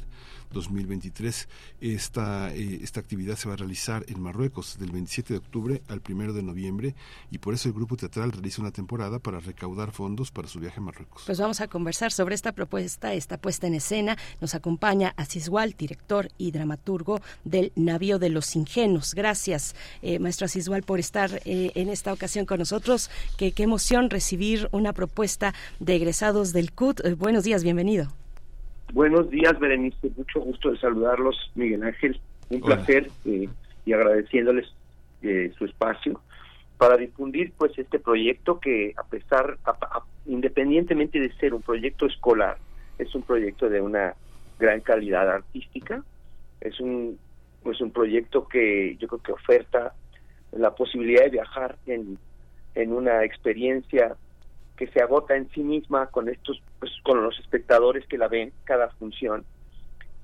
2023. 0.52 1.48
Esta, 1.82 2.54
eh, 2.54 2.80
esta 2.84 3.00
actividad 3.00 3.36
se 3.36 3.48
va 3.48 3.54
a 3.56 3.58
realizar 3.58 4.06
en 4.08 4.22
Marruecos 4.22 4.78
del 4.80 4.92
27 4.92 5.34
de 5.34 5.40
octubre 5.40 5.82
al 5.88 6.02
1 6.08 6.34
de 6.34 6.44
noviembre 6.44 6.96
y 7.32 7.38
por 7.40 7.54
eso 7.54 7.68
el 7.70 7.74
grupo 7.74 7.98
teatral 7.98 8.32
realiza 8.32 8.62
una 8.62 8.72
temporada 8.72 9.20
para 9.20 9.40
recaudar 9.40 9.92
fondos 9.92 10.32
para 10.32 10.48
su 10.48 10.60
viaje 10.60 10.80
a 10.80 10.84
Marruecos. 10.84 11.24
Pues 11.26 11.40
vamos 11.40 11.62
a 11.62 11.68
conversar 11.68 12.12
sobre 12.12 12.36
esta 12.36 12.52
propuesta, 12.52 13.14
esta 13.14 13.38
puesta 13.38 13.68
en 13.68 13.76
escena. 13.76 14.18
Nos 14.42 14.56
acompaña 14.56 15.14
Asiswal, 15.18 15.74
director 15.78 16.30
y 16.38 16.52
dramaturgo 16.52 17.22
del 17.44 17.72
Navío 17.76 18.20
de 18.20 18.30
los 18.30 18.56
Ingenuos. 18.56 19.14
Gracias, 19.14 19.76
eh, 20.02 20.20
maestro 20.20 20.46
Asiswal, 20.46 20.84
por 20.84 21.00
estar 21.00 21.42
eh, 21.46 21.72
en 21.76 21.90
esta 21.90 22.14
ocasión 22.14 22.46
con 22.46 22.60
nosotros. 22.60 23.10
Que 23.38 23.52
qué 23.52 23.64
emoción 23.64 24.10
recibir 24.10 24.70
una 24.72 24.94
propuesta 24.94 25.54
de 25.80 25.96
egresados 25.96 26.54
del 26.54 26.72
CUT. 26.72 27.02
Eh, 27.04 27.14
buenos 27.14 27.44
días, 27.44 27.64
bienvenido. 27.64 28.12
Buenos 28.94 29.30
días, 29.30 29.60
Berenice. 29.60 30.12
Mucho 30.16 30.40
gusto 30.40 30.72
de 30.72 30.78
saludarlos, 30.78 31.52
Miguel 31.56 31.84
Ángel. 31.84 32.20
Un 32.50 32.62
placer 32.62 33.10
eh, 33.26 33.50
y 33.86 33.94
agradeciéndoles 33.94 34.66
eh, 35.22 35.52
su 35.58 35.66
espacio 35.66 36.22
para 36.78 36.96
difundir 36.96 37.52
pues 37.58 37.78
este 37.78 38.00
proyecto 38.00 38.60
que 38.60 38.94
a 38.96 39.04
pesar, 39.04 39.58
independientemente 40.26 41.20
de 41.20 41.34
ser 41.34 41.54
un 41.54 41.62
proyecto 41.62 42.06
escolar, 42.06 42.58
es 42.98 43.14
un 43.14 43.24
proyecto 43.24 43.68
de 43.70 43.82
una 43.82 44.14
gran 44.60 44.80
calidad 44.82 45.30
artística. 45.30 46.04
Es 46.62 46.80
un 46.80 47.20
pues 47.64 47.82
un 47.82 47.92
proyecto 47.92 48.48
que 48.48 48.96
yo 48.98 49.08
creo 49.08 49.22
que 49.22 49.32
oferta 49.34 49.94
la 50.54 50.74
posibilidad 50.74 51.24
de 51.24 51.32
viajar 51.32 51.78
en 51.88 52.18
en 52.76 52.94
una 52.94 53.24
experiencia 53.26 54.16
que 54.78 54.88
se 54.88 55.02
agota 55.02 55.36
en 55.36 55.50
sí 55.50 55.64
misma 55.64 56.08
con 56.08 56.30
estos 56.30 56.62
pues, 56.80 56.92
con 57.04 57.24
los 57.24 57.38
espectadores 57.40 58.06
que 58.08 58.18
la 58.18 58.28
ven 58.28 58.54
cada 58.64 58.90
función 58.92 59.44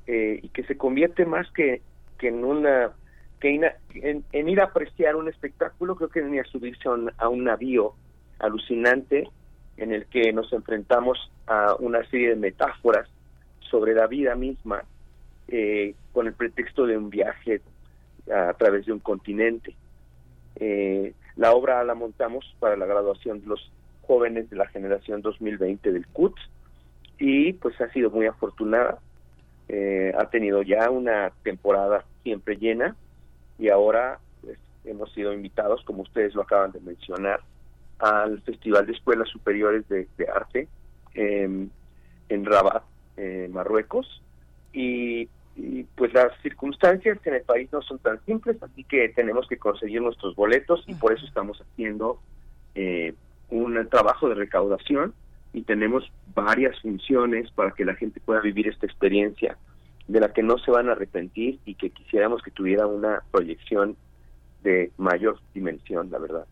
eh, 0.08 0.40
y 0.42 0.50
que 0.50 0.64
se 0.64 0.78
convierte 0.78 1.26
más 1.26 1.52
que, 1.52 1.82
que 2.20 2.30
en 2.30 2.46
una 2.46 2.92
que 3.40 3.74
en, 3.96 4.50
ir 4.50 4.62
a 4.62 4.66
apreciar 4.66 5.18
un 5.18 5.28
espectáculo 5.28 5.96
creo 5.96 6.10
que 6.10 6.20
en 6.20 6.40
a 6.40 6.46
subirse 6.46 6.88
a 7.18 7.28
un, 7.28 7.44
navío 7.44 7.94
alucinante 8.40 9.28
en 9.76 9.92
el 9.92 10.06
que 10.06 10.32
nos 10.32 10.54
enfrentamos 10.54 11.18
a 11.48 11.76
una 11.80 12.06
serie 12.10 12.30
de 12.30 12.36
metáforas 12.38 13.10
sobre 13.60 13.94
la 13.96 14.08
vida 14.08 14.36
misma 14.36 14.84
eh, 15.50 15.96
con 16.14 16.28
el 16.28 16.34
pretexto 16.34 16.86
de 16.86 16.98
un 16.98 17.10
viaje 17.10 17.60
a, 18.34 18.54
través 18.54 18.86
de 18.86 18.94
un 18.94 19.00
continente. 19.00 19.76
Eh, 20.56 21.14
la 21.36 21.52
obra 21.52 21.84
la 21.84 21.96
montamos 21.96 22.56
para 22.60 22.78
la 22.78 22.86
graduación 22.86 23.42
de 23.42 23.48
los 23.48 23.72
jóvenes 24.06 24.50
de 24.50 24.56
la 24.56 24.68
generación 24.68 25.22
2020 25.22 25.92
del 25.92 26.08
CUT 26.08 26.36
y 27.20 27.54
pues 27.54 27.80
ha 27.82 27.90
sido 27.92 28.10
muy 28.10 28.26
afortunada. 28.26 29.00
Eh, 29.70 30.14
ha 30.18 30.30
tenido 30.30 30.62
ya 30.62 30.90
una 30.90 31.32
temporada 31.44 32.04
siempre 32.24 32.58
llena. 32.58 32.96
Y 33.58 33.70
ahora 33.70 34.20
pues, 34.42 34.58
hemos 34.86 35.12
sido 35.14 35.34
invitados, 35.34 35.84
como 35.86 36.02
ustedes 36.04 36.36
lo 36.36 36.42
acaban 36.42 36.72
de 36.72 36.80
mencionar, 36.82 37.40
al 38.00 38.42
Festival 38.42 38.86
de 38.86 38.94
Escuelas 38.94 39.30
Superiores 39.30 39.88
de, 39.88 40.08
Arte 40.34 40.68
en 41.14 41.70
Rabat, 42.46 42.84
Marruecos, 43.50 44.22
y 44.74 45.30
y 45.56 45.84
pues 45.84 46.14
las 46.14 46.32
circunstancias 46.42 47.20
en 47.26 47.36
el 47.36 47.44
país 47.44 47.70
no 47.72 47.82
son 47.82 48.00
tan 48.00 48.24
simples, 48.26 48.62
así 48.62 48.84
que 48.84 49.10
tenemos 49.10 49.48
que 49.48 49.58
conseguir 49.58 50.02
nuestros 50.02 50.36
boletos 50.36 50.84
y 50.88 50.96
por 50.96 51.14
eso 51.14 51.26
estamos 51.26 51.60
haciendo 51.62 52.20
eh, 52.74 53.14
un 53.54 53.88
trabajo 53.90 54.28
de 54.30 54.36
recaudación 54.36 55.14
y 55.54 55.62
tenemos 55.62 56.12
varias 56.34 56.80
funciones 56.82 57.52
para 57.52 57.72
que 57.72 57.86
la 57.86 57.96
gente 57.96 58.20
pueda 58.20 58.42
vivir 58.42 58.68
esta 58.68 58.86
experiencia 58.86 59.58
de 60.08 60.20
la 60.20 60.34
que 60.34 60.44
no 60.44 60.58
se 60.58 60.72
van 60.72 60.90
a 60.90 60.94
arrepentir 60.94 61.60
y 61.66 61.76
que 61.76 61.92
quisiéramos 61.92 62.42
que 62.42 62.52
tuviera 62.52 62.88
una 62.88 63.22
proyección 63.32 63.96
de 64.64 64.92
mayor 64.98 65.40
dimensión, 65.54 66.10
la 66.10 66.18
verdad. 66.18 66.46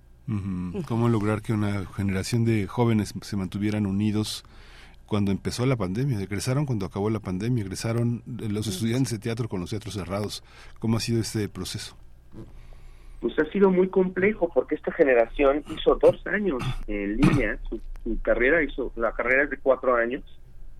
¿Cómo 0.87 1.09
lograr 1.09 1.41
que 1.41 1.51
una 1.51 1.85
generación 1.87 2.45
de 2.45 2.67
jóvenes 2.67 3.13
se 3.21 3.35
mantuvieran 3.35 3.85
unidos 3.85 4.45
cuando 5.05 5.31
empezó 5.31 5.65
la 5.65 5.75
pandemia, 5.75 6.21
egresaron 6.21 6.65
cuando 6.65 6.85
acabó 6.85 7.09
la 7.09 7.19
pandemia, 7.19 7.63
egresaron 7.63 8.23
los 8.25 8.67
estudiantes 8.67 9.11
de 9.11 9.19
teatro 9.19 9.49
con 9.49 9.59
los 9.59 9.71
teatros 9.71 9.95
cerrados. 9.95 10.41
¿Cómo 10.79 10.95
ha 10.95 10.99
sido 11.01 11.19
este 11.19 11.49
proceso? 11.49 11.97
Pues 13.21 13.37
ha 13.37 13.45
sido 13.51 13.69
muy 13.69 13.87
complejo 13.87 14.49
porque 14.53 14.75
esta 14.75 14.91
generación 14.91 15.63
hizo 15.69 15.95
dos 15.95 16.25
años 16.25 16.61
en 16.87 17.17
línea, 17.17 17.59
su, 17.69 17.79
carrera 18.23 18.63
hizo, 18.63 18.91
la 18.95 19.11
carrera 19.11 19.43
es 19.43 19.51
de 19.51 19.57
cuatro 19.57 19.95
años, 19.95 20.23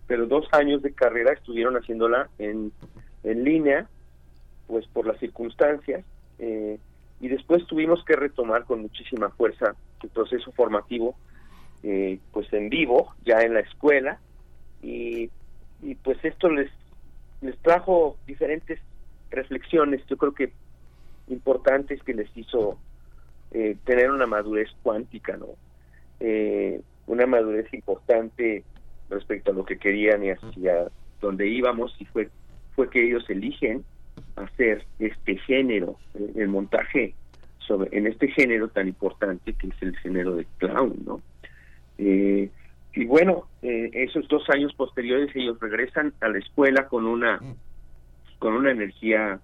pero 0.08 0.26
dos 0.26 0.46
años 0.52 0.82
de 0.82 0.92
carrera 0.92 1.32
estuvieron 1.32 1.76
haciéndola 1.76 2.28
en, 2.38 2.72
en 3.22 3.44
línea, 3.44 3.88
pues 4.66 4.86
por 4.88 5.06
las 5.06 5.18
circunstancias, 5.20 6.04
eh, 6.40 6.78
y 7.20 7.28
después 7.28 7.64
tuvimos 7.68 8.04
que 8.04 8.16
retomar 8.16 8.64
con 8.64 8.82
muchísima 8.82 9.30
fuerza 9.30 9.76
el 10.02 10.08
proceso 10.08 10.50
formativo 10.50 11.14
eh, 11.84 12.18
pues 12.32 12.52
en 12.52 12.68
vivo, 12.68 13.14
ya 13.24 13.40
en 13.42 13.54
la 13.54 13.60
escuela, 13.60 14.18
y, 14.82 15.30
y 15.80 15.94
pues 15.96 16.18
esto 16.24 16.48
les, 16.48 16.70
les 17.40 17.56
trajo 17.58 18.16
diferentes 18.26 18.80
reflexiones, 19.30 20.04
yo 20.06 20.16
creo 20.16 20.32
que 20.34 20.52
importantes 21.32 22.02
que 22.02 22.14
les 22.14 22.28
hizo 22.36 22.78
eh, 23.52 23.76
tener 23.84 24.10
una 24.10 24.26
madurez 24.26 24.68
cuántica, 24.82 25.36
¿no? 25.36 25.48
Eh, 26.20 26.80
una 27.06 27.26
madurez 27.26 27.72
importante 27.74 28.64
respecto 29.10 29.50
a 29.50 29.54
lo 29.54 29.64
que 29.64 29.78
querían 29.78 30.24
y 30.24 30.30
hacia 30.30 30.88
dónde 31.20 31.48
íbamos 31.48 31.94
y 31.98 32.04
fue 32.06 32.28
fue 32.74 32.88
que 32.88 33.06
ellos 33.06 33.28
eligen 33.28 33.84
hacer 34.36 34.86
este 34.98 35.36
género 35.38 35.96
el 36.36 36.48
montaje 36.48 37.14
sobre 37.58 37.96
en 37.96 38.06
este 38.06 38.28
género 38.28 38.68
tan 38.68 38.88
importante 38.88 39.52
que 39.52 39.66
es 39.66 39.82
el 39.82 39.96
género 39.98 40.36
de 40.36 40.46
clown 40.58 40.94
no 41.04 41.20
eh, 41.98 42.50
y 42.94 43.06
bueno, 43.06 43.46
eh, 43.62 43.90
esos 43.92 44.28
dos 44.28 44.48
años 44.50 44.74
posteriores 44.74 45.34
ellos 45.34 45.58
regresan 45.60 46.12
a 46.20 46.28
la 46.28 46.38
escuela 46.38 46.88
con 46.88 47.06
una 47.06 47.40
con 48.38 48.54
una 48.54 48.72
energía 48.72 49.40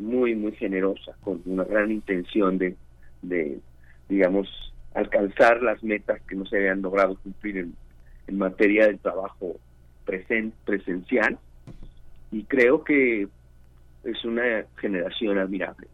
muy 0.00 0.34
muy 0.34 0.52
generosa, 0.52 1.14
con 1.22 1.42
una 1.46 1.64
gran 1.64 1.90
intención 1.90 2.58
de, 2.58 2.76
de 3.22 3.60
digamos, 4.08 4.48
alcanzar 4.94 5.62
las 5.62 5.82
metas 5.82 6.20
que 6.22 6.34
no 6.34 6.46
se 6.46 6.56
habían 6.56 6.82
logrado 6.82 7.16
cumplir 7.16 7.58
en, 7.58 7.74
en 8.26 8.38
materia 8.38 8.86
del 8.86 8.98
trabajo 8.98 9.56
presen, 10.04 10.52
presencial. 10.64 11.38
Y 12.32 12.44
creo 12.44 12.84
que 12.84 13.28
es 14.04 14.24
una 14.24 14.64
generación 14.76 15.38
admirable. 15.38 15.88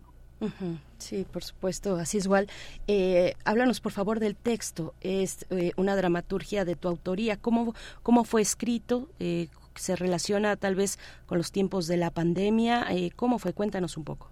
Sí, 0.98 1.26
por 1.32 1.42
supuesto, 1.42 1.96
así 1.96 2.18
es 2.18 2.26
igual. 2.26 2.46
Eh, 2.86 3.34
háblanos, 3.44 3.80
por 3.80 3.92
favor, 3.92 4.20
del 4.20 4.36
texto. 4.36 4.94
Es 5.00 5.46
eh, 5.50 5.72
una 5.76 5.96
dramaturgia 5.96 6.64
de 6.64 6.76
tu 6.76 6.88
autoría. 6.88 7.36
¿Cómo, 7.38 7.74
cómo 8.02 8.24
fue 8.24 8.42
escrito? 8.42 9.08
Eh, 9.18 9.48
¿Se 9.76 9.96
relaciona 9.96 10.56
tal 10.56 10.74
vez 10.74 10.98
con 11.26 11.38
los 11.38 11.52
tiempos 11.52 11.86
de 11.86 11.96
la 11.96 12.10
pandemia? 12.10 12.86
Eh, 12.90 13.10
¿Cómo 13.14 13.38
fue? 13.38 13.52
Cuéntanos 13.52 13.96
un 13.96 14.04
poco. 14.04 14.28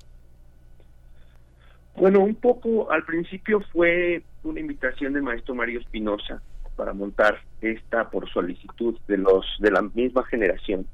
Bueno, 1.96 2.20
un 2.20 2.34
poco 2.34 2.90
al 2.90 3.04
principio 3.04 3.60
fue 3.72 4.22
una 4.42 4.60
invitación 4.60 5.12
del 5.12 5.22
maestro 5.22 5.54
Mario 5.54 5.80
Espinosa 5.80 6.42
para 6.76 6.92
montar 6.92 7.38
esta 7.60 8.10
por 8.10 8.28
solicitud 8.30 8.98
de 9.06 9.18
los 9.18 9.46
de 9.60 9.70
la 9.70 9.82
misma 9.82 10.24
generación. 10.24 10.86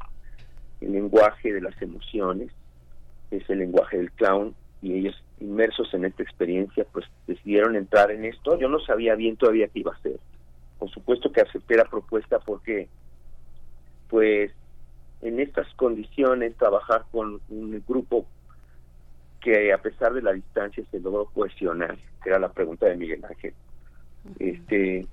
El 0.80 0.92
lenguaje 0.92 1.52
de 1.52 1.60
las 1.60 1.80
emociones 1.80 2.50
es 3.30 3.48
el 3.48 3.60
lenguaje 3.60 3.96
del 3.96 4.12
clown 4.12 4.54
y 4.82 4.94
ellos 4.94 5.22
inmersos 5.40 5.92
en 5.94 6.04
esta 6.04 6.22
experiencia 6.22 6.86
pues 6.92 7.06
decidieron 7.26 7.76
entrar 7.76 8.10
en 8.10 8.24
esto. 8.24 8.58
Yo 8.58 8.68
no 8.68 8.78
sabía 8.80 9.14
bien 9.14 9.36
todavía 9.36 9.68
qué 9.68 9.80
iba 9.80 9.92
a 9.92 9.96
hacer. 9.96 10.18
Por 10.78 10.90
supuesto 10.90 11.32
que 11.32 11.40
acepté 11.40 11.76
la 11.76 11.84
propuesta 11.84 12.38
porque 12.40 12.88
pues 14.10 14.52
en 15.22 15.40
estas 15.40 15.72
condiciones 15.74 16.56
trabajar 16.56 17.04
con 17.10 17.40
un 17.48 17.82
grupo 17.86 18.26
que 19.40 19.72
a 19.72 19.78
pesar 19.78 20.12
de 20.12 20.22
la 20.22 20.32
distancia 20.32 20.84
se 20.90 21.00
logró 21.00 21.26
cohesionar, 21.26 21.96
que 22.22 22.28
era 22.28 22.38
la 22.38 22.52
pregunta 22.52 22.86
de 22.86 22.96
Miguel 22.96 23.24
Ángel. 23.24 23.54
Este, 24.38 25.06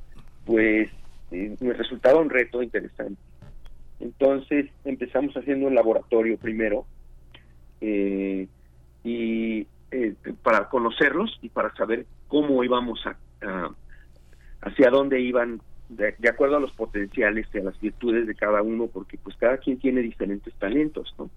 pues 0.46 0.90
eh, 1.32 1.56
me 1.60 1.74
resultaba 1.74 2.20
un 2.20 2.30
reto 2.30 2.62
interesante. 2.62 3.22
Entonces 4.00 4.70
empezamos 4.84 5.36
haciendo 5.36 5.68
un 5.68 5.76
laboratorio 5.76 6.38
primero 6.38 6.86
eh, 7.82 8.48
y 9.04 9.68
eh, 9.92 10.14
para 10.44 10.68
conocerlos 10.70 11.38
y 11.42 11.50
para 11.50 11.74
saber 11.76 12.06
cómo 12.28 12.64
íbamos 12.64 13.00
a, 13.06 13.16
hacia 14.62 14.90
dónde 14.90 15.22
iban 15.22 15.62
de, 15.90 16.30
acuerdo 16.30 16.58
a 16.58 16.60
los 16.60 16.72
potenciales 16.74 17.48
y 17.54 17.60
a 17.60 17.64
las 17.64 17.80
virtudes 17.80 18.28
de 18.28 18.36
cada 18.36 18.62
uno, 18.62 18.88
porque 18.88 19.18
pues 19.18 19.36
cada 19.38 19.58
quien 19.58 19.80
tiene 19.80 20.02
diferentes 20.02 20.54
talentos, 20.56 21.14
¿no? 21.18 21.30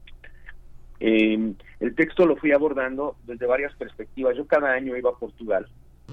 Eh, 0.99 1.55
el 1.81 1.95
texto 1.95 2.27
lo 2.27 2.37
fui 2.37 2.53
abordando 2.53 3.17
desde 3.27 3.47
varias 3.47 3.75
perspectivas. 3.75 4.37
Yo 4.37 4.47
cada 4.47 4.73
año 4.73 4.97
iba 4.97 5.11
a 5.11 5.19
Portugal, 5.19 5.67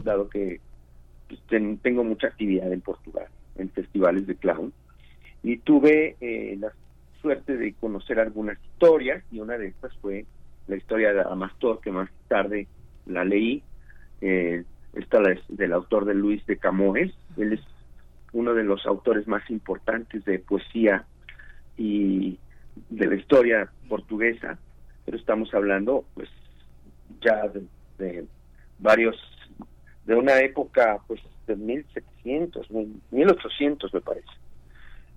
dado 0.04 0.30
que 0.30 0.62
pues, 1.28 1.42
ten, 1.50 1.78
tengo 1.80 2.04
mucha 2.06 2.28
actividad 2.28 2.72
en 2.72 2.82
Portugal, 2.82 3.28
en 3.58 3.70
festivales 3.70 4.28
de 4.28 4.36
clown, 4.36 4.72
y 5.44 5.58
tuve 5.58 6.16
eh, 6.22 6.56
la 6.60 6.72
suerte 7.22 7.58
de 7.58 7.74
conocer 7.74 8.20
algunas 8.20 8.58
historias, 8.64 9.24
y 9.32 9.40
una 9.40 9.58
de 9.58 9.68
estas 9.68 9.94
fue 9.98 10.26
la 10.68 10.78
historia 10.78 11.14
de 11.14 11.22
Adamastor, 11.22 11.82
que 11.82 11.92
más 11.92 12.10
tarde 12.28 12.68
la 13.06 13.26
leí. 13.26 13.64
Eh, 14.22 14.64
esta 14.94 15.22
es 15.32 15.42
del 15.50 15.74
autor 15.74 16.06
de 16.06 16.16
Luis 16.16 16.46
de 16.46 16.58
Camões. 16.58 17.14
Él 17.38 17.54
es 17.54 17.62
uno 18.34 18.54
de 18.54 18.64
los 18.64 18.86
autores 18.86 19.28
más 19.28 19.50
importantes 19.50 20.24
de 20.26 20.40
poesía 20.40 21.06
y 21.78 22.38
de 22.90 23.08
la 23.08 23.16
historia 23.16 23.72
portuguesa 23.88 24.60
pero 25.08 25.18
estamos 25.18 25.54
hablando 25.54 26.04
pues 26.14 26.30
ya 27.22 27.48
de, 27.48 27.64
de 27.98 28.26
varios 28.78 29.16
de 30.06 30.16
una 30.16 30.40
época 30.40 31.00
pues 31.08 31.22
de 31.48 31.56
1700 31.56 32.68
1800 33.12 33.94
me 33.94 34.02
parece. 34.02 34.28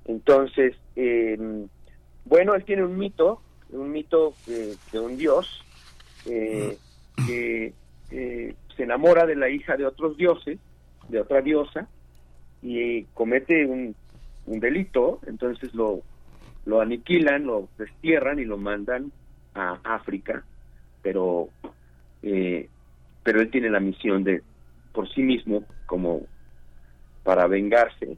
Entonces 0.05 0.77
eh, 0.95 1.67
bueno 2.25 2.55
él 2.55 2.65
tiene 2.65 2.85
un 2.85 2.97
mito 2.97 3.43
un 3.71 3.91
mito 3.91 4.35
de, 4.47 4.77
de 4.93 5.01
un 5.01 5.17
dios 5.17 5.65
eh, 6.27 6.79
que 7.27 7.75
eh, 8.13 8.55
se 8.77 8.83
enamora 8.85 9.27
de 9.27 9.35
la 9.35 9.49
hija 9.49 9.77
de 9.77 9.87
otros 9.87 10.17
dioses 10.17 10.61
de 11.09 11.21
otra 11.21 11.41
diosa 11.43 11.89
y 12.63 13.05
comete 13.15 13.67
un, 13.67 13.95
un 14.47 14.61
delito 14.61 15.21
entonces 15.27 15.75
lo 15.75 16.03
lo 16.67 16.81
aniquilan 16.81 17.47
lo 17.47 17.69
destierran 17.79 18.39
y 18.39 18.45
lo 18.45 18.59
mandan 18.59 19.13
a 19.55 19.79
África, 19.85 20.45
pero 21.03 21.49
eh, 22.23 22.69
pero 23.23 23.41
él 23.41 23.51
tiene 23.51 23.71
la 23.71 23.81
misión 23.81 24.25
de 24.25 24.43
por 24.93 25.13
sí 25.13 25.23
mismo 25.23 25.65
como 25.87 26.23
para 27.23 27.47
vengarse 27.47 28.17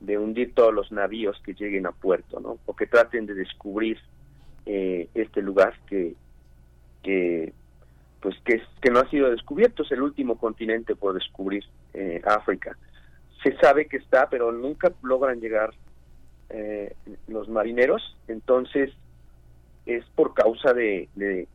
de 0.00 0.18
hundir 0.18 0.54
todos 0.54 0.72
los 0.72 0.90
navíos 0.92 1.40
que 1.44 1.54
lleguen 1.54 1.86
a 1.86 1.92
puerto, 1.92 2.40
¿no? 2.40 2.58
O 2.66 2.74
que 2.74 2.86
traten 2.86 3.26
de 3.26 3.34
descubrir 3.34 3.98
eh, 4.66 5.08
este 5.14 5.42
lugar 5.42 5.74
que 5.86 6.14
que 7.02 7.52
pues 8.20 8.36
que, 8.44 8.62
que 8.82 8.90
no 8.90 9.00
ha 9.00 9.08
sido 9.08 9.30
descubierto, 9.30 9.82
es 9.82 9.92
el 9.92 10.02
último 10.02 10.36
continente 10.36 10.94
por 10.94 11.14
descubrir, 11.14 11.64
eh, 11.94 12.20
África. 12.26 12.76
Se 13.42 13.56
sabe 13.56 13.86
que 13.86 13.96
está, 13.96 14.28
pero 14.28 14.52
nunca 14.52 14.92
logran 15.02 15.40
llegar 15.40 15.70
eh, 16.50 16.94
los 17.28 17.48
marineros, 17.48 18.16
entonces 18.28 18.90
es 19.86 20.04
por 20.14 20.34
causa 20.34 20.72
de, 20.72 21.08
de, 21.14 21.48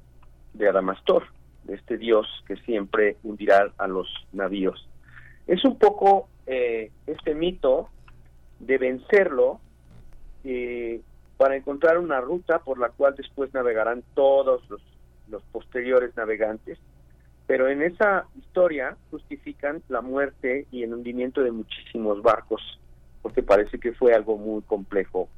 de 0.53 0.69
Adamastor, 0.69 1.23
de 1.63 1.75
este 1.75 1.97
dios 1.97 2.27
que 2.47 2.55
siempre 2.57 3.17
hundirá 3.23 3.71
a 3.77 3.87
los 3.87 4.07
navíos. 4.31 4.87
Es 5.47 5.63
un 5.63 5.77
poco 5.77 6.27
eh, 6.47 6.91
este 7.07 7.35
mito 7.35 7.89
de 8.59 8.77
vencerlo 8.77 9.59
eh, 10.43 11.01
para 11.37 11.55
encontrar 11.55 11.97
una 11.97 12.21
ruta 12.21 12.59
por 12.59 12.79
la 12.79 12.89
cual 12.89 13.15
después 13.15 13.53
navegarán 13.53 14.03
todos 14.13 14.67
los, 14.69 14.81
los 15.29 15.43
posteriores 15.51 16.15
navegantes, 16.15 16.79
pero 17.47 17.69
en 17.69 17.81
esa 17.81 18.25
historia 18.37 18.97
justifican 19.11 19.81
la 19.89 20.01
muerte 20.01 20.65
y 20.71 20.83
el 20.83 20.93
hundimiento 20.93 21.41
de 21.41 21.51
muchísimos 21.51 22.21
barcos, 22.21 22.61
porque 23.21 23.43
parece 23.43 23.79
que 23.79 23.93
fue 23.93 24.13
algo 24.13 24.37
muy 24.37 24.61
complejo 24.63 25.29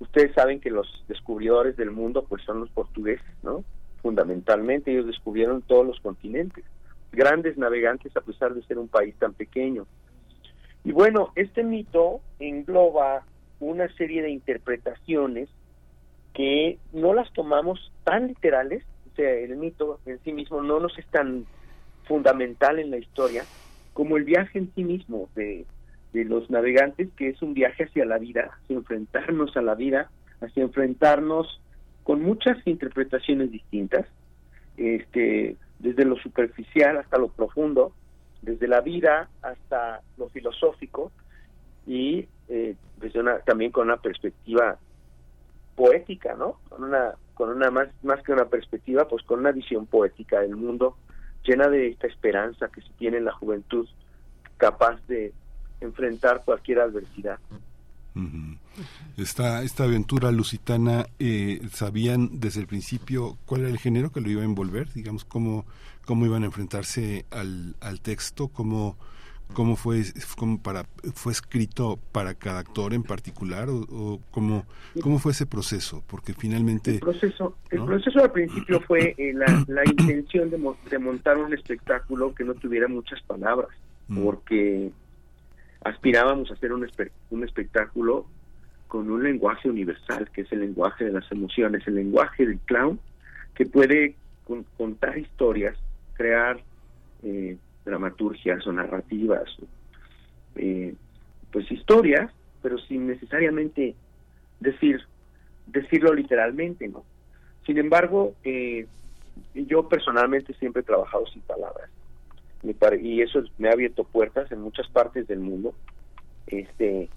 ustedes 0.00 0.34
saben 0.34 0.60
que 0.60 0.70
los 0.70 1.04
descubridores 1.08 1.76
del 1.76 1.90
mundo 1.90 2.24
pues 2.28 2.42
son 2.44 2.60
los 2.60 2.70
portugueses, 2.70 3.26
¿no? 3.42 3.64
Fundamentalmente 4.02 4.92
ellos 4.92 5.06
descubrieron 5.06 5.62
todos 5.62 5.86
los 5.86 6.00
continentes, 6.00 6.64
grandes 7.12 7.56
navegantes 7.56 8.16
a 8.16 8.20
pesar 8.20 8.54
de 8.54 8.62
ser 8.62 8.78
un 8.78 8.88
país 8.88 9.14
tan 9.18 9.32
pequeño. 9.32 9.86
Y 10.84 10.92
bueno, 10.92 11.32
este 11.36 11.64
mito 11.64 12.20
engloba 12.38 13.24
una 13.60 13.88
serie 13.96 14.22
de 14.22 14.30
interpretaciones 14.30 15.48
que 16.34 16.78
no 16.92 17.14
las 17.14 17.32
tomamos 17.32 17.92
tan 18.02 18.26
literales, 18.26 18.84
sea, 19.16 19.30
el 19.30 19.56
mito 19.56 20.00
en 20.06 20.18
sí 20.24 20.32
mismo 20.32 20.62
no 20.62 20.80
nos 20.80 20.98
es 20.98 21.06
tan 21.06 21.46
fundamental 22.04 22.78
en 22.78 22.90
la 22.90 22.98
historia 22.98 23.44
como 23.92 24.16
el 24.16 24.24
viaje 24.24 24.58
en 24.58 24.72
sí 24.74 24.84
mismo 24.84 25.28
de, 25.34 25.64
de 26.12 26.24
los 26.24 26.50
navegantes, 26.50 27.08
que 27.16 27.28
es 27.28 27.42
un 27.42 27.54
viaje 27.54 27.84
hacia 27.84 28.04
la 28.04 28.18
vida, 28.18 28.50
hacia 28.62 28.76
enfrentarnos 28.76 29.56
a 29.56 29.62
la 29.62 29.74
vida, 29.74 30.10
hacia 30.40 30.62
enfrentarnos 30.62 31.60
con 32.02 32.22
muchas 32.22 32.58
interpretaciones 32.66 33.50
distintas, 33.50 34.06
este, 34.76 35.56
desde 35.78 36.04
lo 36.04 36.16
superficial 36.16 36.98
hasta 36.98 37.18
lo 37.18 37.28
profundo, 37.28 37.92
desde 38.42 38.68
la 38.68 38.80
vida 38.80 39.28
hasta 39.42 40.02
lo 40.18 40.28
filosófico 40.28 41.10
y 41.86 42.26
eh, 42.48 42.76
también 43.44 43.70
con 43.70 43.86
una 43.86 43.96
perspectiva 43.96 44.78
poética, 45.74 46.34
¿no? 46.34 46.58
Con 46.68 46.84
una, 46.84 47.14
con 47.34 47.50
una 47.50 47.70
más, 47.70 47.88
más 48.02 48.22
que 48.22 48.32
una 48.32 48.46
perspectiva, 48.46 49.06
pues 49.06 49.22
con 49.24 49.40
una 49.40 49.52
visión 49.52 49.86
poética 49.86 50.40
del 50.40 50.56
mundo 50.56 50.96
llena 51.44 51.68
de 51.68 51.88
esta 51.88 52.06
esperanza 52.06 52.68
que 52.68 52.80
se 52.80 52.90
tiene 52.98 53.18
en 53.18 53.26
la 53.26 53.32
juventud 53.32 53.86
capaz 54.56 54.98
de 55.08 55.32
enfrentar 55.80 56.42
cualquier 56.44 56.80
adversidad. 56.80 57.38
Esta, 59.16 59.62
esta 59.62 59.84
aventura 59.84 60.30
lusitana, 60.30 61.06
eh, 61.18 61.60
¿sabían 61.72 62.40
desde 62.40 62.60
el 62.60 62.66
principio 62.66 63.36
cuál 63.44 63.62
era 63.62 63.70
el 63.70 63.78
género 63.78 64.12
que 64.12 64.20
lo 64.20 64.30
iba 64.30 64.42
a 64.42 64.44
envolver? 64.44 64.92
Digamos, 64.92 65.24
cómo, 65.24 65.66
cómo 66.04 66.24
iban 66.24 66.44
a 66.44 66.46
enfrentarse 66.46 67.26
al, 67.30 67.74
al 67.80 68.00
texto, 68.00 68.48
cómo, 68.48 68.96
cómo 69.52 69.76
fue 69.76 70.02
cómo 70.36 70.60
para 70.60 70.84
fue 71.14 71.32
escrito 71.32 71.98
para 72.12 72.34
cada 72.34 72.60
actor 72.60 72.94
en 72.94 73.02
particular 73.02 73.68
o, 73.68 74.20
cómo 74.30 74.64
cómo 75.00 75.18
fue 75.18 75.32
ese 75.32 75.46
proceso 75.46 76.02
porque 76.08 76.32
finalmente 76.32 76.92
el 76.92 77.00
proceso 77.00 77.56
el 77.70 77.84
proceso 77.84 78.22
al 78.22 78.32
principio 78.32 78.80
fue 78.80 79.14
eh, 79.18 79.32
la, 79.34 79.64
la, 79.68 79.82
intención 79.86 80.50
de, 80.50 80.58
de, 80.90 80.98
montar 80.98 81.38
un 81.38 81.52
espectáculo 81.52 82.34
que 82.34 82.44
no 82.44 82.54
tuviera 82.54 82.88
muchas 82.88 83.20
palabras 83.22 83.70
mm. 84.08 84.24
porque 84.24 84.90
aspirábamos 85.84 86.50
a 86.50 86.54
hacer 86.54 86.72
un, 86.72 86.86
un 87.30 87.44
espectáculo 87.44 88.26
con 88.88 89.10
un 89.10 89.22
lenguaje 89.22 89.68
universal, 89.68 90.30
que 90.32 90.42
es 90.42 90.52
el 90.52 90.60
lenguaje 90.60 91.04
de 91.04 91.12
las 91.12 91.30
emociones, 91.30 91.86
el 91.86 91.96
lenguaje 91.96 92.46
del 92.46 92.58
clown, 92.60 92.98
que 93.54 93.66
puede 93.66 94.14
contar 94.76 95.18
historias, 95.18 95.76
crear 96.14 96.60
eh, 97.22 97.56
dramaturgias 97.84 98.66
o 98.66 98.72
narrativas, 98.72 99.48
eh, 100.56 100.94
pues 101.52 101.70
historias, 101.70 102.32
pero 102.62 102.78
sin 102.78 103.06
necesariamente 103.06 103.94
decir 104.60 105.00
decirlo 105.66 106.12
literalmente, 106.12 106.88
¿no? 106.88 107.04
Sin 107.64 107.78
embargo, 107.78 108.34
eh, 108.44 108.86
yo 109.54 109.88
personalmente 109.88 110.54
siempre 110.54 110.82
he 110.82 110.84
trabajado 110.84 111.26
sin 111.26 111.42
palabras 111.42 111.90
y 113.00 113.20
eso 113.20 113.42
me 113.58 113.68
ha 113.68 113.72
abierto 113.72 114.04
puertas 114.04 114.50
en 114.50 114.60
muchas 114.60 114.88
partes 114.88 115.26
del 115.26 115.40
mundo. 115.40 115.74
Este, 116.46 117.08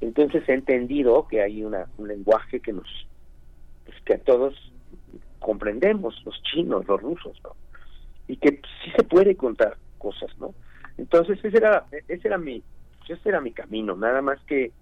entonces 0.00 0.48
he 0.48 0.54
entendido 0.54 1.26
que 1.28 1.42
hay 1.42 1.62
una, 1.62 1.86
un 1.98 2.08
lenguaje 2.08 2.60
que 2.60 2.72
nos, 2.72 2.88
pues, 3.84 3.96
que 4.04 4.14
a 4.14 4.18
todos 4.18 4.54
comprendemos, 5.38 6.20
los 6.24 6.42
chinos, 6.42 6.86
los 6.86 7.00
rusos, 7.00 7.40
¿no? 7.44 7.54
Y 8.26 8.36
que 8.36 8.60
sí 8.82 8.90
se 8.96 9.04
puede 9.04 9.36
contar 9.36 9.76
cosas, 9.98 10.30
¿no? 10.38 10.54
Entonces 10.96 11.38
ese 11.44 11.56
era, 11.56 11.86
ese 12.08 12.28
era 12.28 12.38
mi, 12.38 12.62
ese 13.08 13.28
era 13.28 13.40
mi 13.40 13.52
camino, 13.52 13.96
nada 13.96 14.22
más 14.22 14.40
que 14.44 14.72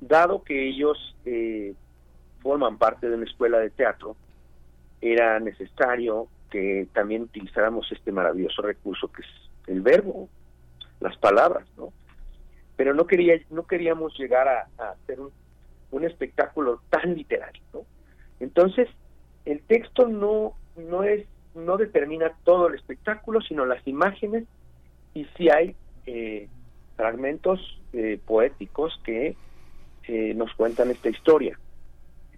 dado 0.00 0.42
que 0.42 0.68
ellos 0.68 1.16
eh, 1.24 1.74
forman 2.40 2.78
parte 2.78 3.08
de 3.08 3.16
una 3.16 3.24
escuela 3.24 3.58
de 3.58 3.70
teatro, 3.70 4.16
era 5.00 5.38
necesario 5.40 6.28
que 6.50 6.88
también 6.92 7.22
utilizáramos 7.22 7.90
este 7.90 8.12
maravilloso 8.12 8.62
recurso 8.62 9.10
que 9.10 9.22
es 9.22 9.28
el 9.66 9.80
verbo, 9.80 10.28
las 11.00 11.16
palabras, 11.18 11.66
¿no? 11.76 11.92
Pero 12.76 12.94
no 12.94 13.06
quería, 13.06 13.34
no 13.50 13.66
queríamos 13.66 14.16
llegar 14.18 14.48
a, 14.48 14.90
hacer 14.90 15.20
un, 15.20 15.30
un, 15.90 16.04
espectáculo 16.04 16.80
tan 16.90 17.14
literario, 17.14 17.62
¿no? 17.72 17.80
Entonces, 18.40 18.88
el 19.44 19.62
texto 19.62 20.08
no, 20.08 20.54
no 20.76 21.02
es, 21.02 21.26
no 21.54 21.76
determina 21.76 22.32
todo 22.44 22.68
el 22.68 22.74
espectáculo, 22.74 23.40
sino 23.40 23.64
las 23.66 23.86
imágenes 23.86 24.44
y 25.14 25.26
si 25.36 25.48
hay 25.50 25.74
eh, 26.06 26.48
fragmentos 26.96 27.60
eh, 27.92 28.18
poéticos 28.24 29.00
que 29.04 29.36
eh, 30.06 30.34
nos 30.34 30.52
cuentan 30.54 30.90
esta 30.90 31.08
historia. 31.08 31.58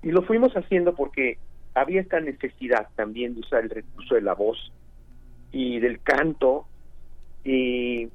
Y 0.02 0.12
lo 0.12 0.22
fuimos 0.22 0.52
haciendo 0.56 0.94
porque 0.94 1.38
había 1.74 2.00
esta 2.00 2.20
necesidad 2.20 2.88
también 2.94 3.34
de 3.34 3.40
usar 3.40 3.64
el 3.64 3.70
recurso 3.70 4.14
de 4.14 4.20
la 4.20 4.34
voz 4.34 4.72
y 5.50 5.80
del 5.80 6.00
canto 6.00 6.66
y, 7.44 8.08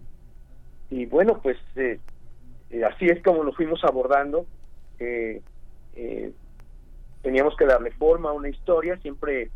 y 0.89 1.05
bueno 1.05 1.41
pues 1.41 1.57
eh, 1.75 1.99
eh, 2.69 2.83
así 2.85 3.05
es 3.07 3.21
como 3.23 3.43
lo 3.43 3.51
fuimos 3.53 3.83
abordando 3.83 4.45
teníamos 7.23 7.55
que 7.57 7.65
darle 7.65 7.91
forma 7.91 8.29
a 8.29 8.33
una 8.33 8.49
historia 8.49 8.97
siempre 8.97 9.49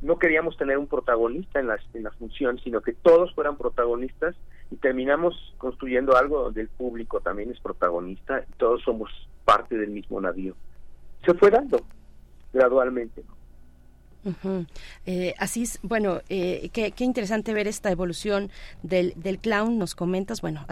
no 0.00 0.18
queríamos 0.18 0.56
tener 0.56 0.78
un 0.78 0.86
protagonista 0.86 1.60
en 1.60 1.68
la, 1.68 1.78
en 1.94 2.02
la 2.02 2.10
función 2.12 2.58
sino 2.58 2.80
que 2.80 2.92
todos 2.92 3.34
fueran 3.34 3.56
protagonistas 3.56 4.34
y 4.70 4.76
terminamos 4.76 5.54
construyendo 5.58 6.16
algo 6.16 6.42
donde 6.42 6.62
el 6.62 6.68
público 6.68 7.20
también 7.20 7.50
es 7.50 7.60
protagonista 7.60 8.44
y 8.48 8.52
todos 8.58 8.82
somos 8.82 9.10
parte 9.44 9.76
del 9.76 9.90
mismo 9.90 10.20
navío 10.20 10.54
se 11.24 11.34
fue 11.34 11.50
dando 11.50 11.80
gradualmente. 12.52 13.22
Eh, 15.04 15.34
así 15.38 15.64
es, 15.64 15.78
bueno, 15.82 16.20
eh, 16.28 16.70
qué, 16.72 16.92
interesante 17.04 17.52
ver 17.52 17.66
esta 17.66 17.90
evolución 17.90 18.50
del, 18.82 19.14
del 19.16 19.38
clown, 19.38 19.78
nos 19.78 19.94
comentas, 19.94 20.40
bueno, 20.40 20.64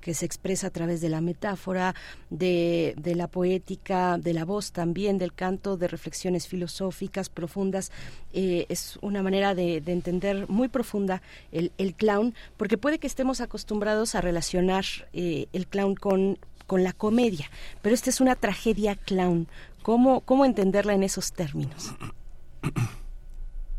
que 0.00 0.14
se 0.14 0.26
expresa 0.26 0.68
a 0.68 0.70
través 0.70 1.00
de 1.00 1.08
la 1.08 1.20
metáfora, 1.20 1.94
de, 2.30 2.94
de, 2.98 3.14
la 3.14 3.28
poética, 3.28 4.18
de 4.18 4.32
la 4.32 4.44
voz 4.44 4.72
también, 4.72 5.18
del 5.18 5.32
canto, 5.32 5.76
de 5.76 5.88
reflexiones 5.88 6.48
filosóficas 6.48 7.28
profundas. 7.28 7.92
Eh, 8.32 8.66
es 8.68 8.98
una 9.02 9.22
manera 9.22 9.54
de, 9.54 9.80
de, 9.80 9.92
entender 9.92 10.48
muy 10.48 10.68
profunda 10.68 11.22
el, 11.52 11.72
el, 11.78 11.94
clown, 11.94 12.34
porque 12.56 12.76
puede 12.76 12.98
que 12.98 13.06
estemos 13.06 13.40
acostumbrados 13.40 14.14
a 14.14 14.20
relacionar 14.20 14.84
el 15.12 15.66
clown 15.68 15.94
con 15.94 16.38
con 16.66 16.82
la 16.82 16.92
comedia, 16.92 17.48
pero 17.80 17.94
esta 17.94 18.10
es 18.10 18.20
una 18.20 18.34
tragedia 18.34 18.96
clown. 18.96 19.46
¿Cómo, 19.82 20.20
cómo 20.22 20.44
entenderla 20.44 20.94
en 20.94 21.04
esos 21.04 21.32
términos? 21.32 21.94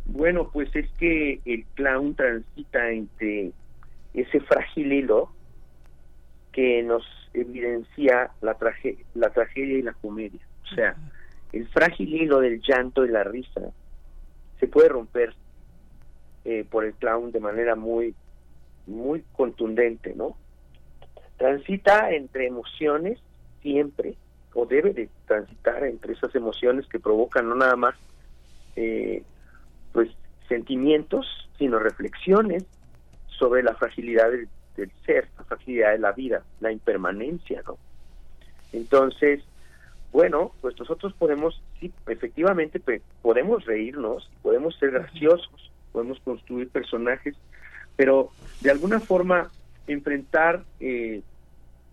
Bueno, 0.06 0.50
pues 0.52 0.73
es 0.76 0.89
que 0.97 1.41
el 1.45 1.65
clown 1.76 2.15
transita 2.15 2.89
entre 2.91 3.52
ese 4.13 4.39
frágil 4.41 4.93
hilo 4.93 5.30
que 6.52 6.82
nos 6.82 7.04
evidencia 7.34 8.32
la, 8.41 8.58
la 9.13 9.30
tragedia 9.30 9.78
y 9.78 9.82
la 9.82 9.93
comedia. 9.93 10.39
O 10.71 10.76
sea, 10.76 10.95
el 11.54 11.67
frágil 11.67 12.13
hilo 12.13 12.39
del 12.39 12.62
llanto 12.62 13.06
y 13.06 13.10
la 13.10 13.23
risa 13.23 13.62
se 14.60 14.67
puede 14.67 14.89
romper 14.89 15.36
eh, 16.45 16.65
por 16.69 16.86
el 16.86 16.93
clown 16.93 17.32
de 17.32 17.39
manera 17.39 17.76
muy, 17.76 18.15
muy 18.86 19.23
contundente, 19.34 20.13
¿no? 20.15 20.38
Transita 21.38 22.12
entre 22.12 22.47
emociones 22.47 23.19
siempre, 23.62 24.15
o 24.54 24.65
debe 24.65 24.93
de 24.93 25.10
transitar 25.28 25.84
entre 25.84 26.13
esas 26.13 26.34
emociones 26.34 26.88
que 26.88 27.00
provocan 27.00 27.47
no 27.47 27.56
nada 27.56 27.76
más 27.76 27.95
eh, 28.78 29.24
pues 29.92 30.10
sentimientos, 30.48 31.26
sino 31.58 31.80
reflexiones 31.80 32.63
sobre 33.28 33.63
la 33.63 33.74
fragilidad 33.76 34.30
del, 34.32 34.92
ser, 35.06 35.28
la 35.38 35.44
fragilidad 35.44 35.92
de 35.92 36.00
la 36.00 36.12
vida, 36.12 36.44
la 36.60 36.72
impermanencia, 36.72 37.63
¿no? 37.66 37.78
Entonces, 38.72 39.44
bueno, 40.12 40.52
pues 40.62 40.80
nosotros 40.80 41.13
podemos, 41.13 41.62
sí, 41.80 41.92
efectivamente 42.08 42.80
podemos 43.22 43.66
reírnos, 43.66 44.30
podemos 44.44 44.78
ser 44.78 44.92
graciosos, 44.92 45.72
podemos 45.92 46.20
construir 46.20 46.70
personajes, 46.70 47.36
pero 47.96 48.30
de 48.62 48.70
alguna 48.70 49.00
forma 49.00 49.50
enfrentar 49.88 50.63
eh, 50.80 51.22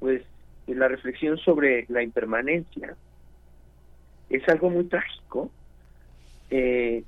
pues 0.01 0.23
la 0.67 0.89
reflexión 0.89 1.39
sobre 1.39 1.87
la 1.89 2.03
impermanencia 2.03 2.95
es 4.29 4.47
algo 4.49 4.69
muy 4.69 4.85
trágico 4.85 5.51
eh, 6.57 7.03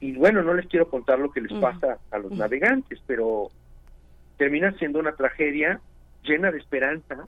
y 0.00 0.12
bueno 0.12 0.42
no 0.42 0.52
les 0.52 0.66
quiero 0.66 0.90
contar 0.90 1.18
lo 1.18 1.30
que 1.30 1.40
les 1.40 1.52
pasa 1.54 1.96
a 2.10 2.18
los 2.18 2.30
navegantes 2.32 3.00
pero 3.06 3.48
termina 4.36 4.70
siendo 4.72 4.98
una 4.98 5.12
tragedia 5.16 5.80
llena 6.22 6.50
de 6.50 6.58
esperanza 6.58 7.26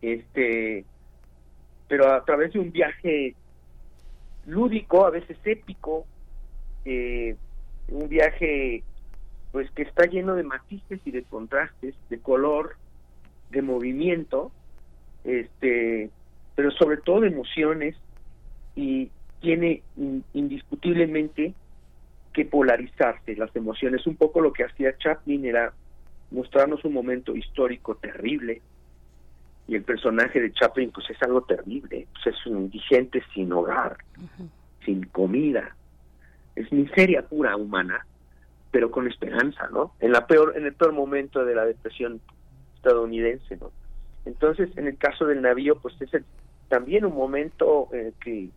este 0.00 0.86
pero 1.86 2.10
a 2.10 2.24
través 2.24 2.54
de 2.54 2.60
un 2.60 2.72
viaje 2.72 3.34
lúdico 4.46 5.04
a 5.04 5.10
veces 5.10 5.36
épico 5.44 6.06
eh, 6.86 7.36
un 7.88 8.08
viaje 8.08 8.82
pues 9.52 9.70
que 9.72 9.82
está 9.82 10.06
lleno 10.06 10.34
de 10.34 10.44
matices 10.44 10.98
y 11.04 11.10
de 11.10 11.24
contrastes 11.24 11.94
de 12.08 12.18
color 12.20 12.76
de 13.50 13.60
movimiento 13.60 14.50
este, 15.24 16.08
pero 16.54 16.70
sobre 16.70 16.96
todo 16.96 17.20
de 17.20 17.28
emociones 17.28 17.96
y 18.76 19.10
tiene 19.44 19.82
indiscutiblemente 20.32 21.52
que 22.32 22.46
polarizarse 22.46 23.36
las 23.36 23.54
emociones. 23.54 24.06
Un 24.06 24.16
poco 24.16 24.40
lo 24.40 24.54
que 24.54 24.64
hacía 24.64 24.96
Chaplin 24.96 25.44
era 25.44 25.74
mostrarnos 26.30 26.82
un 26.84 26.94
momento 26.94 27.36
histórico 27.36 27.94
terrible 27.96 28.62
y 29.68 29.76
el 29.76 29.82
personaje 29.82 30.40
de 30.40 30.52
Chaplin 30.52 30.90
pues 30.90 31.10
es 31.10 31.22
algo 31.22 31.42
terrible, 31.42 32.06
pues 32.12 32.34
es 32.34 32.46
un 32.46 32.62
indigente 32.62 33.22
sin 33.34 33.52
hogar, 33.52 33.98
sin 34.84 35.04
comida, 35.04 35.76
es 36.56 36.72
miseria 36.72 37.22
pura 37.22 37.54
humana, 37.56 38.06
pero 38.70 38.90
con 38.90 39.06
esperanza, 39.06 39.68
¿no? 39.70 39.92
En 40.00 40.12
la 40.12 40.26
peor 40.26 40.54
en 40.56 40.64
el 40.64 40.72
peor 40.72 40.92
momento 40.92 41.44
de 41.44 41.54
la 41.54 41.66
depresión 41.66 42.20
estadounidense, 42.76 43.58
¿no? 43.58 43.70
Entonces, 44.24 44.70
en 44.76 44.86
el 44.86 44.96
caso 44.96 45.26
del 45.26 45.42
navío, 45.42 45.76
pues 45.76 45.94
es 46.00 46.10
también 46.68 47.04
un 47.04 47.14
momento 47.14 47.88
en 47.92 48.06
el 48.06 48.14
que 48.14 48.48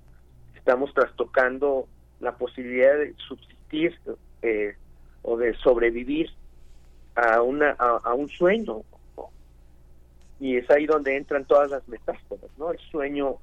estamos 0.67 0.93
trastocando 0.93 1.87
la 2.19 2.33
posibilidad 2.33 2.97
de 2.97 3.13
subsistir 3.25 3.97
eh, 4.41 4.75
o 5.21 5.37
de 5.37 5.53
sobrevivir 5.59 6.29
a 7.15 7.41
una 7.41 7.71
a, 7.71 8.13
un 8.13 8.27
sueño. 8.27 8.81
Y 10.41 10.57
es 10.57 10.69
ahí 10.69 10.85
donde 10.85 11.15
entran 11.15 11.45
todas 11.45 11.71
las 11.71 11.87
metáforas 11.87 12.51
no 12.57 12.71
el 12.71 12.79
sueño 12.91 13.37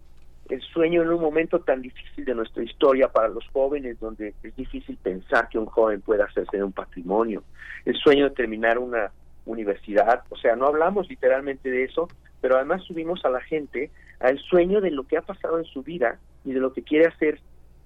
el 0.50 0.60
sueño 0.60 1.00
en 1.00 1.08
un 1.08 1.20
momento 1.22 1.60
tan 1.60 1.80
difícil 1.80 2.26
de 2.26 2.34
nuestra 2.34 2.62
historia 2.62 3.08
para 3.08 3.28
los 3.28 3.48
jóvenes 3.48 3.98
donde 3.98 4.34
es 4.42 4.54
difícil 4.54 4.98
pensar 5.02 5.48
que 5.48 5.58
un 5.58 5.64
joven 5.64 6.02
pueda 6.02 6.26
hacerse 6.26 6.58
de 6.58 6.62
un 6.62 6.72
patrimonio. 6.72 7.42
El 7.86 7.94
sueño 7.94 8.28
de 8.28 8.34
terminar 8.34 8.78
una 8.78 9.10
universidad, 9.46 10.24
o 10.28 10.36
sea, 10.36 10.56
no 10.56 10.66
hablamos 10.66 11.08
literalmente 11.08 11.70
de 11.70 11.84
eso, 11.84 12.06
pero 12.42 12.56
además 12.56 12.82
subimos 12.82 13.24
a 13.24 13.30
la 13.30 13.40
gente 13.40 13.90
al 14.20 14.38
sueño 14.38 14.82
de 14.82 14.90
lo 14.90 15.04
que 15.04 15.16
ha 15.16 15.22
pasado 15.22 15.58
en 15.58 15.64
su 15.64 15.82
vida 15.82 16.18
y 16.44 16.52
de 16.52 16.60
lo 16.60 16.72
que 16.72 16.82
quiere 16.82 17.06
hacer 17.06 17.40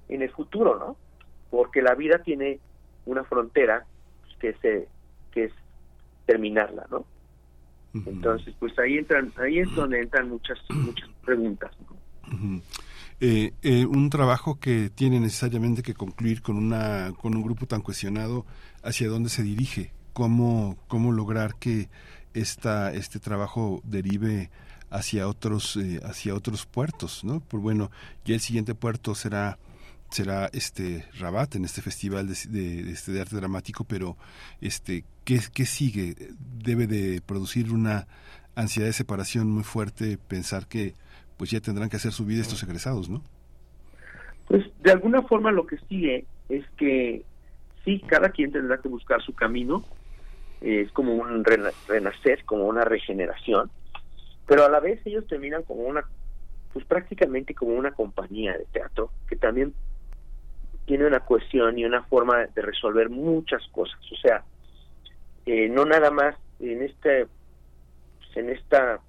en 0.08 0.22
el 0.22 0.30
futuro, 0.30 0.78
¿no? 0.78 0.96
Porque 1.50 1.82
la 1.82 1.94
vida 1.94 2.22
tiene 2.22 2.60
una 3.06 3.24
frontera 3.24 3.86
que 4.40 4.54
se 4.54 4.88
que 5.32 5.44
es 5.44 5.52
terminarla, 6.26 6.86
¿no? 6.90 7.04
Entonces, 8.06 8.54
pues 8.58 8.78
ahí 8.78 8.98
entran, 8.98 9.32
ahí 9.38 9.58
es 9.58 9.74
donde 9.74 10.00
entran 10.00 10.28
muchas 10.28 10.58
muchas 10.70 11.08
preguntas. 11.24 11.70
Eh, 13.20 13.52
eh, 13.62 13.86
un 13.86 14.10
trabajo 14.10 14.60
que 14.60 14.90
tiene 14.90 15.18
necesariamente 15.18 15.82
que 15.82 15.94
concluir 15.94 16.42
con 16.42 16.56
una 16.56 17.12
con 17.18 17.34
un 17.34 17.42
grupo 17.42 17.66
tan 17.66 17.80
cuestionado 17.80 18.44
hacia 18.82 19.08
dónde 19.08 19.30
se 19.30 19.42
dirige 19.42 19.92
cómo, 20.18 20.76
cómo 20.88 21.12
lograr 21.12 21.54
que 21.60 21.88
esta, 22.34 22.92
este 22.92 23.20
trabajo 23.20 23.80
derive 23.84 24.50
hacia 24.90 25.28
otros, 25.28 25.76
eh, 25.76 26.00
hacia 26.04 26.34
otros 26.34 26.66
puertos, 26.66 27.24
¿no? 27.24 27.40
Por 27.40 27.60
bueno, 27.60 27.90
ya 28.24 28.34
el 28.34 28.40
siguiente 28.40 28.74
puerto 28.74 29.14
será 29.14 29.58
será 30.10 30.48
este 30.54 31.04
Rabat 31.18 31.56
en 31.56 31.66
este 31.66 31.82
festival 31.82 32.28
de, 32.28 32.32
este, 32.90 33.12
de 33.12 33.20
arte 33.20 33.36
dramático, 33.36 33.84
pero 33.84 34.16
este 34.60 35.04
¿qué, 35.24 35.38
¿qué, 35.52 35.66
sigue? 35.66 36.14
Debe 36.64 36.86
de 36.86 37.20
producir 37.20 37.72
una 37.72 38.06
ansiedad 38.54 38.88
de 38.88 38.94
separación 38.94 39.50
muy 39.50 39.64
fuerte 39.64 40.16
pensar 40.16 40.66
que 40.66 40.94
pues 41.36 41.50
ya 41.50 41.60
tendrán 41.60 41.90
que 41.90 41.96
hacer 41.96 42.12
su 42.12 42.24
vida 42.24 42.40
estos 42.40 42.62
egresados, 42.62 43.08
¿no? 43.08 43.22
Pues 44.46 44.64
de 44.82 44.92
alguna 44.92 45.22
forma 45.22 45.52
lo 45.52 45.66
que 45.66 45.76
sigue 45.88 46.24
es 46.48 46.64
que 46.78 47.22
sí, 47.84 48.02
cada 48.06 48.30
quien 48.30 48.50
tendrá 48.50 48.78
que 48.78 48.88
buscar 48.88 49.22
su 49.22 49.34
camino, 49.34 49.84
es 50.60 50.90
como 50.92 51.14
un 51.14 51.44
renacer, 51.44 52.44
como 52.44 52.66
una 52.66 52.84
regeneración, 52.84 53.70
pero 54.48 54.64
a 54.64 54.70
la 54.70 54.80
vez 54.80 55.00
ellos 55.04 55.26
terminan 55.26 55.62
como 55.62 55.82
una, 55.82 56.04
pues 56.72 56.84
prácticamente 56.86 57.54
como 57.54 57.74
una 57.74 57.92
compañía 57.92 58.56
de 58.56 58.64
teatro 58.72 59.12
que 59.28 59.36
también 59.36 59.74
tiene 60.86 61.06
una 61.06 61.20
cohesión 61.20 61.78
y 61.78 61.84
una 61.84 62.02
forma 62.04 62.46
de 62.46 62.62
resolver 62.62 63.10
muchas 63.10 63.62
cosas, 63.68 64.00
o 64.10 64.16
sea, 64.16 64.42
eh, 65.44 65.68
no 65.68 65.84
nada 65.84 66.10
más 66.10 66.34
en 66.60 66.82
este, 66.82 67.26
pues, 68.18 68.36
en 68.36 68.48
esta 68.48 69.00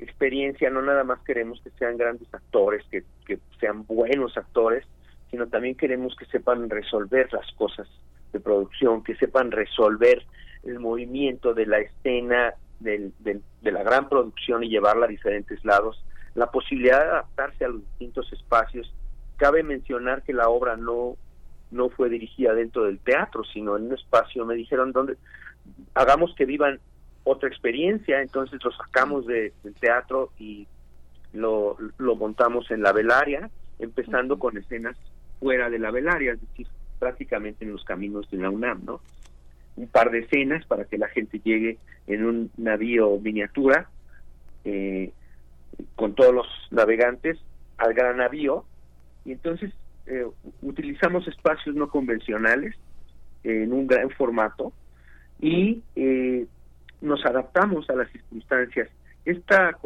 experiencia, 0.00 0.68
no 0.68 0.82
nada 0.82 1.04
más 1.04 1.20
queremos 1.20 1.60
que 1.62 1.70
sean 1.78 1.96
grandes 1.96 2.32
actores, 2.34 2.84
que, 2.90 3.04
que 3.24 3.38
sean 3.60 3.86
buenos 3.86 4.36
actores, 4.36 4.84
sino 5.30 5.46
también 5.46 5.76
queremos 5.76 6.16
que 6.16 6.26
sepan 6.26 6.68
resolver 6.68 7.32
las 7.32 7.50
cosas 7.52 7.88
de 8.32 8.40
producción, 8.40 9.04
que 9.04 9.14
sepan 9.14 9.52
resolver 9.52 10.24
el 10.64 10.80
movimiento 10.80 11.54
de 11.54 11.66
la 11.66 11.78
escena, 11.78 12.54
del, 12.80 13.12
de 13.20 13.72
la 13.72 13.82
gran 13.82 14.08
producción 14.08 14.64
y 14.64 14.68
llevarla 14.68 15.06
a 15.06 15.08
diferentes 15.08 15.64
lados, 15.64 16.04
la 16.34 16.50
posibilidad 16.50 17.00
de 17.00 17.10
adaptarse 17.10 17.64
a 17.64 17.68
los 17.68 17.80
distintos 17.80 18.32
espacios. 18.32 18.92
Cabe 19.36 19.62
mencionar 19.62 20.22
que 20.22 20.32
la 20.32 20.48
obra 20.48 20.76
no, 20.76 21.16
no 21.70 21.88
fue 21.88 22.08
dirigida 22.08 22.54
dentro 22.54 22.84
del 22.84 22.98
teatro, 22.98 23.42
sino 23.44 23.76
en 23.76 23.86
un 23.86 23.94
espacio, 23.94 24.44
me 24.44 24.54
dijeron, 24.54 24.92
donde 24.92 25.16
hagamos 25.94 26.34
que 26.36 26.44
vivan 26.44 26.78
otra 27.24 27.48
experiencia, 27.48 28.22
entonces 28.22 28.62
lo 28.62 28.70
sacamos 28.72 29.26
del 29.26 29.52
teatro 29.80 30.30
y 30.38 30.68
lo, 31.32 31.76
lo 31.98 32.16
montamos 32.16 32.70
en 32.70 32.82
la 32.82 32.92
velaria, 32.92 33.50
empezando 33.78 34.38
con 34.38 34.56
escenas 34.56 34.96
fuera 35.40 35.68
de 35.68 35.78
la 35.78 35.90
velaria, 35.90 36.32
es 36.32 36.40
decir, 36.40 36.68
prácticamente 36.98 37.64
en 37.64 37.72
los 37.72 37.84
caminos 37.84 38.30
de 38.30 38.38
la 38.38 38.50
UNAM, 38.50 38.84
¿no? 38.84 39.00
Un 39.76 39.88
par 39.88 40.10
de 40.10 40.20
escenas 40.20 40.64
para 40.66 40.84
que 40.84 40.98
la 40.98 41.08
gente 41.08 41.40
llegue 41.44 41.78
en 42.06 42.24
un 42.24 42.50
navío 42.56 43.18
miniatura 43.18 43.88
eh, 44.64 45.12
con 45.94 46.14
todos 46.14 46.34
los 46.34 46.46
navegantes 46.70 47.38
al 47.78 47.94
gran 47.94 48.16
navío 48.18 48.64
y 49.24 49.32
entonces 49.32 49.72
eh, 50.06 50.26
utilizamos 50.62 51.26
espacios 51.28 51.74
no 51.74 51.88
convencionales 51.88 52.74
en 53.44 53.72
un 53.72 53.86
gran 53.86 54.10
formato 54.10 54.72
y 55.40 55.82
eh, 55.94 56.46
nos 57.00 57.24
adaptamos 57.26 57.88
a 57.90 57.94
las 57.94 58.10
circunstancias. 58.10 58.88
Esta 59.24 59.76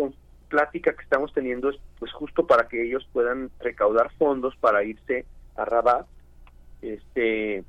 plática 0.48 0.92
que 0.92 1.02
estamos 1.02 1.32
teniendo 1.32 1.70
es 1.70 1.76
pues 1.98 2.12
justo 2.12 2.46
para 2.46 2.68
que 2.68 2.82
ellos 2.84 3.08
puedan 3.12 3.50
recaudar 3.60 4.10
fondos 4.18 4.54
para 4.56 4.84
irse 4.84 5.24
a 5.56 5.64
Rabat, 5.64 6.06
este, 6.82 7.64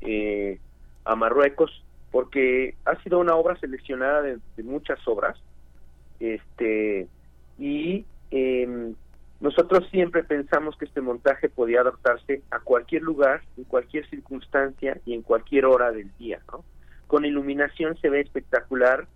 eh, 0.00 0.58
a 1.08 1.16
Marruecos, 1.16 1.84
porque 2.10 2.74
ha 2.84 2.94
sido 3.02 3.18
una 3.18 3.34
obra 3.34 3.56
seleccionada 3.56 4.22
de, 4.22 4.38
muchas 4.62 4.98
obras, 5.08 5.38
este, 6.20 7.06
y 7.58 8.04
em, 8.30 8.94
nosotros 9.40 9.88
siempre 9.90 10.22
pensamos 10.22 10.76
que 10.76 10.84
este 10.84 11.00
montaje 11.00 11.48
podía 11.48 11.80
adaptarse 11.80 12.42
a 12.50 12.60
cualquier 12.60 13.02
lugar, 13.02 13.42
en 13.56 13.64
cualquier 13.64 14.08
circunstancia 14.10 15.00
y 15.06 15.14
en 15.14 15.22
cualquier 15.22 15.64
hora 15.64 15.92
del 15.92 16.10
día, 16.18 16.40
¿no? 16.52 16.64
Con 17.06 17.24
iluminación 17.24 17.96
se 18.00 18.10
ve 18.10 18.20
espectacular, 18.20 19.06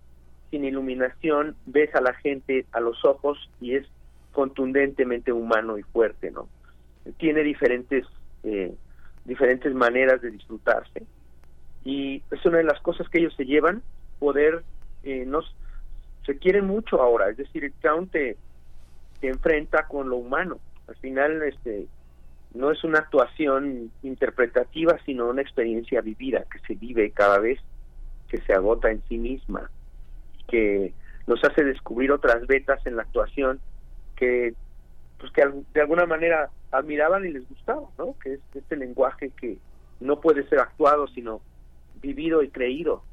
sin 0.49 0.65
iluminación 0.65 1.55
ves 1.67 1.93
a 1.93 2.01
la 2.01 2.13
gente 2.13 2.65
a 2.71 2.79
los 2.79 3.05
ojos 3.05 3.37
y 3.61 3.75
es 3.75 3.87
contundentemente 4.31 5.31
humano 5.31 5.77
y 5.77 5.83
fuerte, 5.83 6.31
¿no? 6.31 6.47
tiene 7.17 7.43
diferentes 7.43 8.05
eh, 8.43 8.73
diferentes 9.25 9.73
maneras 9.73 10.21
de 10.21 10.31
disfrutarse 10.31 11.03
y 11.83 12.21
es 12.31 12.45
una 12.45 12.57
de 12.57 12.63
las 12.63 12.79
cosas 12.81 13.07
que 13.09 13.19
ellos 13.19 13.33
se 13.35 13.45
llevan 13.45 13.81
poder 14.19 14.63
eh, 15.03 15.25
nos 15.25 15.55
se 16.25 16.37
quieren 16.37 16.65
mucho 16.65 17.01
ahora 17.01 17.29
es 17.29 17.37
decir 17.37 17.65
el 17.65 17.73
count 17.81 18.11
te, 18.11 18.37
enfrenta 19.21 19.87
con 19.87 20.09
lo 20.09 20.17
humano 20.17 20.59
al 20.87 20.95
final 20.97 21.43
este 21.43 21.87
no 22.53 22.71
es 22.71 22.83
una 22.83 22.99
actuación 22.99 23.89
interpretativa 24.01 24.99
sino 25.05 25.29
una 25.29 25.41
experiencia 25.41 26.01
vivida 26.01 26.43
que 26.51 26.59
se 26.67 26.75
vive 26.75 27.11
cada 27.11 27.39
vez 27.39 27.59
que 28.27 28.41
se 28.41 28.53
agota 28.53 28.91
en 28.91 29.01
sí 29.07 29.17
misma 29.17 29.69
que 30.49 30.93
nos 31.25 31.41
hace 31.43 31.63
descubrir 31.63 32.11
otras 32.11 32.45
vetas 32.47 32.85
en 32.85 32.97
la 32.97 33.03
actuación 33.03 33.61
que 34.17 34.53
pues 35.19 35.31
que 35.31 35.41
de 35.73 35.81
alguna 35.81 36.05
manera 36.05 36.49
admiraban 36.73 37.25
y 37.25 37.29
les 37.29 37.47
gustaba, 37.47 37.87
¿no? 37.97 38.15
Que 38.21 38.33
es 38.33 38.39
este 38.53 38.75
lenguaje 38.75 39.31
que 39.39 39.57
no 39.99 40.19
puede 40.19 40.47
ser 40.49 40.59
actuado, 40.59 41.07
sino 41.07 41.39
vivido 42.03 42.43
y 42.43 42.49
creído. 42.49 43.03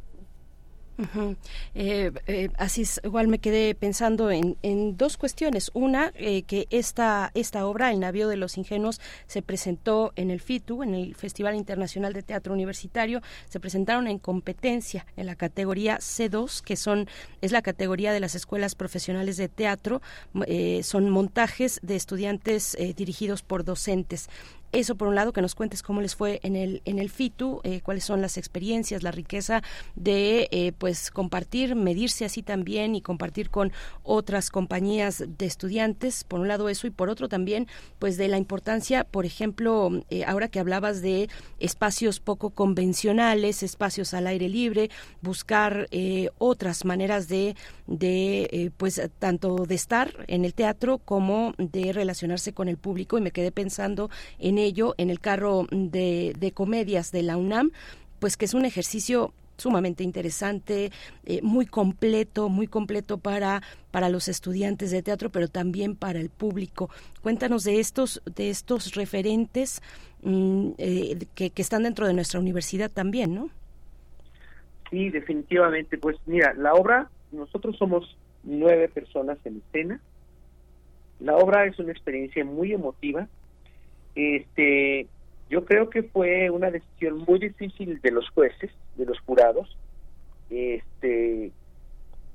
Eh, 1.74 2.12
eh, 2.26 2.48
así 2.58 2.82
es, 2.82 3.00
igual 3.04 3.28
me 3.28 3.38
quedé 3.38 3.74
pensando 3.74 4.30
en, 4.30 4.56
dos 4.96 5.16
cuestiones. 5.16 5.70
Una, 5.74 6.12
eh, 6.14 6.42
que 6.42 6.66
esta, 6.70 7.30
esta 7.34 7.66
obra, 7.66 7.90
El 7.90 8.00
Navío 8.00 8.28
de 8.28 8.36
los 8.36 8.58
Ingenuos, 8.58 9.00
se 9.26 9.42
presentó 9.42 10.12
en 10.16 10.30
el 10.30 10.40
FITU, 10.40 10.82
en 10.82 10.94
el 10.94 11.14
Festival 11.14 11.54
Internacional 11.54 12.12
de 12.12 12.22
Teatro 12.22 12.52
Universitario. 12.52 13.22
Se 13.48 13.60
presentaron 13.60 14.06
en 14.08 14.18
competencia 14.18 15.06
en 15.16 15.26
la 15.26 15.36
categoría 15.36 15.98
C2, 15.98 16.62
que 16.62 16.76
son 16.76 17.08
es 17.40 17.52
la 17.52 17.62
categoría 17.62 18.12
de 18.12 18.20
las 18.20 18.34
escuelas 18.34 18.74
profesionales 18.74 19.36
de 19.36 19.48
teatro. 19.48 20.02
son 20.82 21.10
montajes 21.10 21.80
de 21.82 21.96
estudiantes 21.96 22.76
dirigidos 22.96 23.42
por 23.42 23.64
docentes. 23.64 24.28
Eso 24.72 24.94
por 24.94 25.08
un 25.08 25.16
lado, 25.16 25.32
que 25.32 25.42
nos 25.42 25.56
cuentes 25.56 25.82
cómo 25.82 26.00
les 26.00 26.14
fue 26.14 26.38
en 26.44 26.54
el, 26.54 26.80
en 26.84 27.00
el 27.00 27.10
FITU, 27.10 27.60
eh, 27.64 27.80
cuáles 27.80 28.04
son 28.04 28.22
las 28.22 28.38
experiencias, 28.38 29.02
la 29.02 29.10
riqueza 29.10 29.62
de 29.96 30.46
eh, 30.52 30.70
pues 30.78 31.10
compartir, 31.10 31.74
medirse 31.74 32.24
así 32.24 32.44
también 32.44 32.94
y 32.94 33.00
compartir 33.00 33.50
con 33.50 33.72
otras 34.04 34.48
compañías 34.48 35.24
de 35.26 35.46
estudiantes, 35.46 36.22
por 36.22 36.38
un 36.38 36.46
lado 36.46 36.68
eso, 36.68 36.86
y 36.86 36.90
por 36.90 37.08
otro 37.08 37.28
también, 37.28 37.66
pues 37.98 38.16
de 38.16 38.28
la 38.28 38.38
importancia, 38.38 39.02
por 39.02 39.26
ejemplo, 39.26 39.90
eh, 40.08 40.24
ahora 40.24 40.46
que 40.46 40.60
hablabas 40.60 41.02
de 41.02 41.28
espacios 41.58 42.20
poco 42.20 42.50
convencionales, 42.50 43.64
espacios 43.64 44.14
al 44.14 44.28
aire 44.28 44.48
libre, 44.48 44.88
buscar 45.20 45.88
otras 46.38 46.84
maneras 46.84 47.26
de, 47.26 47.56
de 47.86 48.70
pues 48.76 49.00
tanto 49.18 49.66
de 49.66 49.74
estar 49.74 50.24
en 50.28 50.44
el 50.44 50.54
teatro 50.54 50.98
como 50.98 51.54
de 51.58 51.92
relacionarse 51.92 52.52
con 52.52 52.68
el 52.68 52.76
público, 52.76 53.18
y 53.18 53.20
me 53.20 53.32
quedé 53.32 53.50
pensando 53.50 54.10
en 54.38 54.59
ello 54.64 54.94
en 54.98 55.10
el 55.10 55.20
carro 55.20 55.66
de, 55.70 56.52
comedias 56.54 57.12
de 57.12 57.22
la 57.22 57.36
UNAM, 57.36 57.70
pues 58.18 58.36
que 58.36 58.44
es 58.44 58.54
un 58.54 58.64
ejercicio 58.64 59.32
sumamente 59.56 60.02
interesante, 60.02 60.90
eh, 61.26 61.40
muy 61.42 61.66
completo, 61.66 62.48
muy 62.48 62.66
completo 62.66 63.18
para, 63.18 63.62
para 63.90 64.08
los 64.08 64.28
estudiantes 64.28 64.90
de 64.90 65.02
teatro, 65.02 65.30
pero 65.30 65.48
también 65.48 65.96
para 65.96 66.18
el 66.18 66.30
público. 66.30 66.88
Cuéntanos 67.22 67.64
de 67.64 67.78
estos, 67.78 68.22
de 68.24 68.48
estos 68.48 68.94
referentes 68.94 69.82
mm, 70.22 70.70
eh, 70.78 71.18
que, 71.34 71.50
que, 71.50 71.62
están 71.62 71.82
dentro 71.82 72.06
de 72.06 72.14
nuestra 72.14 72.40
universidad 72.40 72.90
también, 72.90 73.34
¿no? 73.34 73.50
Sí, 74.90 75.10
definitivamente. 75.10 75.98
Pues 75.98 76.16
mira, 76.26 76.54
la 76.54 76.74
obra, 76.74 77.10
nosotros 77.30 77.76
somos 77.76 78.16
nueve 78.42 78.88
personas 78.88 79.38
en 79.44 79.62
escena. 79.66 80.00
La 81.20 81.36
obra 81.36 81.66
es 81.66 81.78
una 81.78 81.92
experiencia 81.92 82.44
muy 82.44 82.72
emotiva, 82.72 83.28
este, 84.14 85.06
yo 85.48 85.64
creo 85.64 85.90
que 85.90 86.02
fue 86.04 86.50
una 86.50 86.70
decisión 86.70 87.24
muy 87.26 87.38
difícil 87.38 88.00
de 88.00 88.10
los 88.10 88.28
jueces, 88.30 88.70
de 88.96 89.06
los 89.06 89.18
jurados. 89.20 89.76
Este, 90.48 91.52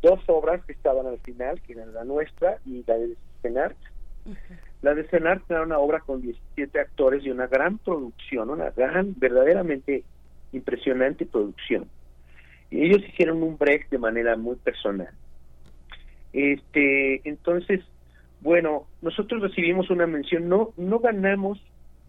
dos 0.01 0.19
obras 0.27 0.63
que 0.65 0.73
estaban 0.73 1.07
al 1.07 1.19
final, 1.19 1.61
que 1.61 1.73
eran 1.73 1.93
la 1.93 2.03
nuestra 2.03 2.59
y 2.65 2.83
la 2.85 2.95
de 2.95 3.15
Senart. 3.41 3.77
La 4.81 4.93
de 4.93 5.07
Senart 5.09 5.49
era 5.49 5.63
una 5.63 5.79
obra 5.79 5.99
con 5.99 6.21
17 6.21 6.79
actores 6.79 7.25
y 7.25 7.31
una 7.31 7.47
gran 7.47 7.77
producción, 7.77 8.49
una 8.49 8.69
gran, 8.71 9.15
verdaderamente 9.17 10.03
impresionante 10.51 11.25
producción. 11.25 11.87
Y 12.69 12.83
ellos 12.83 13.01
hicieron 13.07 13.43
un 13.43 13.57
break 13.57 13.89
de 13.89 13.97
manera 13.97 14.35
muy 14.35 14.55
personal. 14.55 15.09
Este, 16.33 17.27
entonces, 17.27 17.81
bueno, 18.45 18.85
nosotros 19.01 19.41
recibimos 19.41 19.89
una 19.89 20.05
mención, 20.05 20.47
no, 20.47 20.71
no 20.77 20.99
ganamos, 20.99 21.59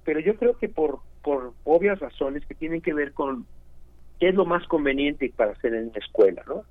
pero 0.04 0.20
yo 0.20 0.36
creo 0.36 0.58
que 0.58 0.68
por, 0.68 0.98
por 1.22 1.54
obvias 1.64 1.98
razones 1.98 2.44
que 2.44 2.54
tienen 2.54 2.82
que 2.82 2.92
ver 2.92 3.14
con 3.14 3.46
qué 4.20 4.28
es 4.28 4.34
lo 4.34 4.44
más 4.44 4.66
conveniente 4.68 5.32
para 5.34 5.52
hacer 5.52 5.72
en 5.72 5.88
una 5.88 5.98
escuela, 5.98 6.42
¿no? 6.46 6.64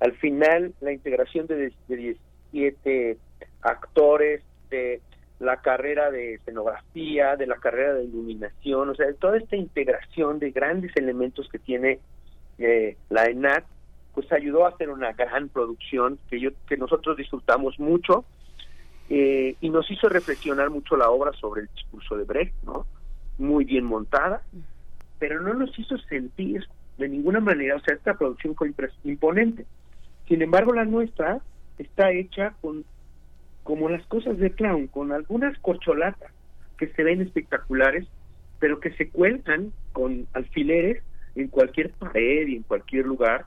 Al 0.00 0.12
final, 0.18 0.74
la 0.82 0.92
integración 0.92 1.46
de, 1.46 1.72
de 1.88 2.16
17 2.52 3.16
actores, 3.62 4.42
de 4.68 5.00
la 5.38 5.62
carrera 5.62 6.10
de 6.10 6.34
escenografía, 6.34 7.36
de 7.36 7.46
la 7.46 7.56
carrera 7.56 7.94
de 7.94 8.04
iluminación, 8.04 8.90
o 8.90 8.94
sea, 8.94 9.06
toda 9.14 9.38
esta 9.38 9.56
integración 9.56 10.40
de 10.40 10.50
grandes 10.50 10.94
elementos 10.94 11.48
que 11.48 11.58
tiene 11.58 12.00
eh, 12.58 12.98
la 13.08 13.24
ENAT, 13.24 13.64
pues 14.12 14.30
ayudó 14.30 14.66
a 14.66 14.70
hacer 14.70 14.90
una 14.90 15.14
gran 15.14 15.48
producción 15.48 16.18
que 16.28 16.38
yo 16.38 16.50
que 16.68 16.76
nosotros 16.76 17.16
disfrutamos 17.16 17.78
mucho 17.78 18.26
eh, 19.08 19.56
y 19.60 19.70
nos 19.70 19.90
hizo 19.90 20.08
reflexionar 20.08 20.70
mucho 20.70 20.96
la 20.96 21.10
obra 21.10 21.32
sobre 21.32 21.62
el 21.62 21.68
discurso 21.74 22.16
de 22.16 22.24
Brecht, 22.24 22.54
¿no? 22.64 22.86
Muy 23.38 23.64
bien 23.64 23.84
montada, 23.84 24.42
pero 25.18 25.40
no 25.40 25.54
nos 25.54 25.78
hizo 25.78 25.96
sentir 25.98 26.66
de 26.98 27.08
ninguna 27.08 27.40
manera, 27.40 27.76
o 27.76 27.80
sea, 27.80 27.94
esta 27.94 28.14
producción 28.14 28.54
fue 28.54 28.72
imponente. 29.04 29.66
Sin 30.26 30.42
embargo, 30.42 30.72
la 30.72 30.84
nuestra 30.84 31.40
está 31.78 32.10
hecha 32.10 32.54
con 32.60 32.84
como 33.62 33.88
las 33.88 34.06
cosas 34.06 34.38
de 34.38 34.52
clown, 34.52 34.86
con 34.86 35.10
algunas 35.10 35.58
corcholatas 35.58 36.30
que 36.78 36.86
se 36.88 37.02
ven 37.02 37.20
espectaculares, 37.20 38.06
pero 38.60 38.78
que 38.78 38.92
se 38.92 39.08
cuelgan 39.08 39.72
con 39.92 40.28
alfileres 40.34 41.02
en 41.34 41.48
cualquier 41.48 41.90
pared 41.90 42.46
y 42.46 42.56
en 42.56 42.62
cualquier 42.62 43.06
lugar, 43.06 43.44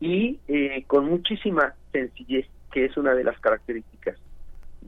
y 0.00 0.38
eh, 0.46 0.84
con 0.86 1.06
muchísima 1.06 1.74
sencillez, 1.90 2.46
que 2.70 2.84
es 2.84 2.96
una 2.96 3.14
de 3.14 3.24
las 3.24 3.38
características 3.40 4.16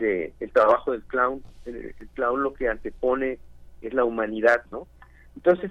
del 0.01 0.53
trabajo 0.53 0.93
del 0.93 1.03
clown. 1.03 1.43
El, 1.65 1.95
el, 1.99 2.09
clown 2.15 2.43
lo 2.43 2.55
que 2.55 2.69
antepone 2.69 3.39
es 3.83 3.95
la 3.95 4.05
humanidad, 4.05 4.65
¿no? 4.71 4.87
Entonces, 5.37 5.71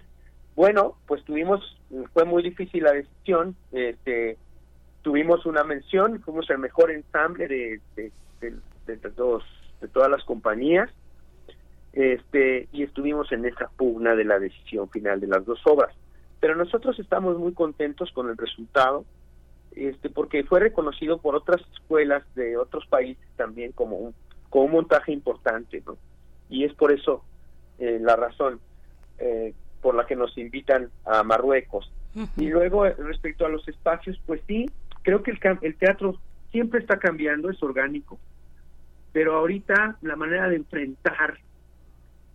bueno, 0.56 0.98
pues 1.08 1.24
tuvimos, 1.24 1.80
fue 2.14 2.26
muy 2.26 2.44
difícil 2.44 2.84
la 2.84 2.94
decisión, 2.94 3.56
este, 3.72 4.38
tuvimos 5.02 5.46
una 5.46 5.64
mención, 5.64 6.22
fuimos 6.22 6.50
el 6.50 6.60
mejor 6.60 6.92
ensamble 6.92 7.48
de, 7.48 7.82
de, 7.96 8.12
de, 8.86 8.98
todos, 9.12 9.44
de 9.82 9.88
todas 9.88 10.10
las 10.10 10.24
compañías, 10.24 10.90
este, 11.94 12.68
y 12.72 12.84
estuvimos 12.84 13.32
en 13.32 13.46
esa 13.46 13.70
pugna 13.70 14.16
de 14.16 14.26
la 14.26 14.40
decisión 14.40 14.90
final 14.90 15.20
de 15.20 15.28
las 15.28 15.46
dos 15.46 15.60
obras. 15.66 15.96
Pero 16.40 16.56
nosotros 16.56 16.98
estamos 17.00 17.38
muy 17.38 17.54
contentos 17.54 18.12
con 18.12 18.30
el 18.30 18.38
resultado, 18.38 19.06
este, 19.80 20.10
porque 20.10 20.44
fue 20.44 20.60
reconocido 20.60 21.20
por 21.20 21.36
otras 21.36 21.62
escuelas 21.74 22.24
de 22.36 22.58
otros 22.58 22.86
países 22.88 23.26
también 23.38 23.72
como 23.72 23.96
un, 23.96 24.16
como 24.50 24.66
un 24.66 24.72
montaje 24.72 25.12
importante, 25.14 25.82
¿no? 25.86 25.98
Y 26.50 26.66
es 26.66 26.74
por 26.74 26.92
eso 26.92 27.24
eh, 27.78 27.98
la 28.02 28.16
razón 28.16 28.60
eh, 29.20 29.54
por 29.82 29.96
la 29.96 30.06
que 30.06 30.16
nos 30.16 30.38
invitan 30.38 30.90
a 31.06 31.24
Marruecos. 31.24 31.92
Y 32.36 32.48
luego, 32.48 32.86
eh, 32.86 32.96
respecto 32.98 33.46
a 33.46 33.50
los 33.50 33.66
espacios, 33.68 34.20
pues 34.26 34.42
sí, 34.48 34.66
creo 35.04 35.24
que 35.24 35.32
el, 35.32 35.40
el 35.62 35.76
teatro 35.78 36.20
siempre 36.52 36.80
está 36.80 36.98
cambiando, 36.98 37.50
es 37.50 37.62
orgánico, 37.64 38.20
pero 39.14 39.36
ahorita 39.36 39.98
la 40.02 40.16
manera 40.18 40.50
de 40.50 40.58
enfrentar 40.58 41.38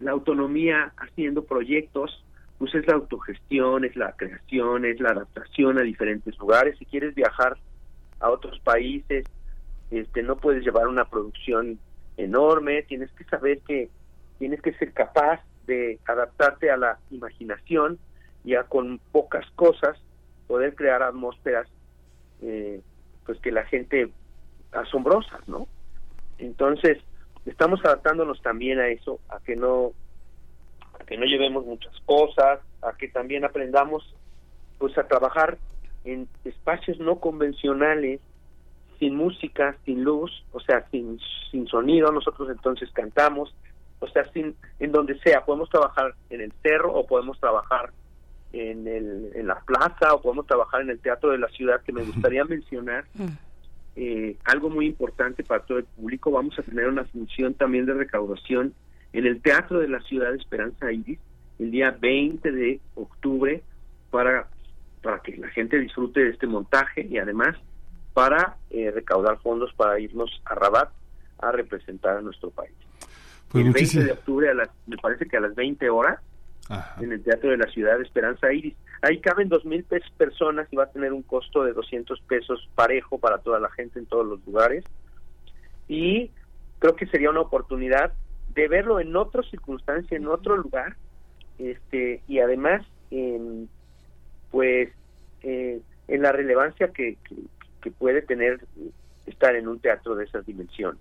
la 0.01 0.13
autonomía 0.13 0.93
haciendo 0.97 1.45
proyectos, 1.45 2.24
pues 2.59 2.75
es 2.75 2.87
la 2.87 2.95
autogestión, 2.95 3.85
es 3.85 3.97
la 3.97 4.13
creación, 4.13 4.85
es 4.85 5.01
la 5.01 5.11
adaptación 5.11 5.79
a 5.79 5.83
diferentes 5.83 6.39
lugares. 6.39 6.79
Si 6.79 6.87
quieres 6.87 7.15
viajar 7.15 7.57
a 8.21 8.31
otros 8.31 8.59
países, 8.61 9.27
este, 9.91 10.23
no 10.23 10.37
puedes 10.37 10.65
llevar 10.65 10.89
una 10.89 11.05
producción 11.05 11.79
enorme, 12.17 12.83
tienes 12.83 13.11
que 13.13 13.25
saber 13.25 13.61
que 13.61 13.91
tienes 14.39 14.61
que 14.63 14.73
ser 14.75 14.93
capaz 14.93 15.41
de 15.67 15.99
adaptarte 16.07 16.71
a 16.71 16.77
la 16.77 16.99
imaginación 17.11 17.99
y 18.45 18.55
a 18.55 18.65
con 18.65 19.01
pocas 19.13 19.47
cosas 19.57 19.99
poder 20.47 20.75
crear 20.75 21.03
atmósferas 21.03 21.67
eh, 22.43 22.81
pues 23.25 23.39
que 23.41 23.51
la 23.51 23.65
gente 23.65 24.11
asombrosas, 24.73 25.49
¿no? 25.49 25.67
Entonces, 26.39 26.99
estamos 27.47 27.81
adaptándonos 27.85 28.43
también 28.43 28.79
a 28.79 28.89
eso, 28.89 29.21
a 29.29 29.41
que 29.41 29.57
no 29.57 29.93
a 30.99 31.05
que 31.05 31.17
no 31.17 31.25
llevemos 31.25 31.65
muchas 31.65 31.93
cosas, 32.05 32.61
a 32.83 32.93
que 32.97 33.09
también 33.09 33.45
aprendamos 33.45 34.15
pues 34.79 34.97
a 34.99 35.07
trabajar 35.07 35.59
en 36.05 36.29
espacios 36.45 36.99
no 36.99 37.17
convencionales, 37.21 38.21
sin 38.99 39.17
música, 39.17 39.77
sin 39.85 40.05
luz, 40.05 40.31
o 40.53 40.61
sea, 40.61 40.87
sin, 40.91 41.19
sin 41.51 41.67
sonido, 41.67 42.13
nosotros 42.13 42.49
entonces 42.51 42.91
cantamos, 42.93 43.55
o 44.01 44.09
sea, 44.09 44.25
sin, 44.33 44.55
en 44.79 44.93
donde 44.93 45.19
sea, 45.21 45.45
podemos 45.45 45.69
trabajar 45.71 46.15
en 46.31 46.41
el 46.41 46.53
cerro 46.63 46.93
o 46.93 47.07
podemos 47.07 47.39
trabajar 47.41 47.91
en, 48.53 48.87
el, 48.87 49.33
en 49.35 49.47
la 49.47 49.61
plaza 49.61 50.15
o 50.15 50.23
podemos 50.23 50.47
trabajar 50.47 50.83
en 50.83 50.91
el 50.91 51.01
teatro 51.01 51.31
de 51.31 51.39
la 51.39 51.49
ciudad, 51.49 51.83
que 51.83 51.93
me 51.93 52.05
gustaría 52.05 52.45
mencionar 52.45 53.05
eh, 53.97 54.37
algo 54.45 54.71
muy 54.71 54.87
importante 54.87 55.43
para 55.43 55.65
todo 55.65 55.79
el 55.79 55.85
público. 55.85 56.31
Vamos 56.31 56.59
a 56.59 56.63
tener 56.63 56.89
una 56.89 57.05
función 57.05 57.55
también 57.55 57.87
de 57.87 57.95
recaudación 57.95 58.75
en 59.15 59.27
el 59.27 59.41
Teatro 59.41 59.79
de 59.79 59.89
la 59.89 60.01
Ciudad 60.01 60.31
de 60.31 60.37
Esperanza 60.37 60.93
Iris 60.93 61.21
el 61.61 61.71
día 61.71 61.93
20 61.93 62.51
de 62.51 62.81
octubre 62.97 63.63
para, 64.11 64.49
para 65.03 65.21
que 65.21 65.37
la 65.37 65.49
gente 65.49 65.79
disfrute 65.79 66.25
de 66.25 66.31
este 66.31 66.49
montaje 66.49 67.07
y 67.09 67.19
además 67.19 67.57
para 68.13 68.57
eh, 68.71 68.91
recaudar 68.93 69.39
fondos 69.39 69.73
para 69.75 70.01
irnos 70.01 70.43
a 70.45 70.57
Rabat 70.57 70.91
a 71.39 71.53
representar 71.53 72.17
a 72.17 72.23
nuestro 72.23 72.51
país. 72.51 72.75
Pues 73.49 73.65
el 73.65 73.73
20 73.73 74.05
de 74.05 74.13
octubre, 74.13 74.51
a 74.51 74.55
las, 74.55 74.69
me 74.87 74.97
parece 74.97 75.27
que 75.27 75.37
a 75.37 75.41
las 75.41 75.55
20 75.55 75.89
horas, 75.91 76.19
en 77.01 77.13
el 77.13 77.23
Teatro 77.23 77.51
de 77.51 77.59
la 77.59 77.67
Ciudad 77.67 77.99
de 77.99 78.05
Esperanza 78.05 78.53
Iris. 78.53 78.75
Ahí 79.03 79.21
caben 79.21 79.49
dos 79.49 79.65
mil 79.67 79.85
personas 80.17 80.67
y 80.73 80.77
va 80.77 80.85
a 80.85 80.91
tener 80.91 81.13
un 81.13 81.23
costo 81.23 81.63
de 81.63 81.73
200 81.73 82.21
pesos 82.23 82.69
parejo 82.75 83.19
para 83.19 83.39
toda 83.39 83.61
la 83.61 83.71
gente 83.71 83.99
en 83.99 84.07
todos 84.07 84.27
los 84.27 84.45
lugares. 84.47 84.85
Y 85.89 86.31
creo 86.79 86.97
que 86.97 87.07
sería 87.07 87.31
una 87.31 87.43
oportunidad 87.43 88.15
de 88.55 88.69
verlo 88.69 89.01
en 89.01 89.15
otra 89.17 89.43
circunstancia, 89.43 90.17
en 90.17 90.27
otro 90.27 90.57
lugar, 90.57 90.97
este 91.59 92.23
y 92.29 92.39
además, 92.41 92.87
en, 93.11 93.69
pues, 94.51 94.91
eh, 95.43 95.81
en 96.09 96.23
la 96.23 96.33
relevancia 96.33 96.89
que, 96.89 97.17
que, 97.83 97.91
puede 97.99 98.23
tener 98.23 98.61
estar 99.27 99.55
en 99.55 99.69
un 99.69 99.79
teatro 99.79 100.15
de 100.15 100.25
esas 100.25 100.47
dimensiones. 100.47 101.01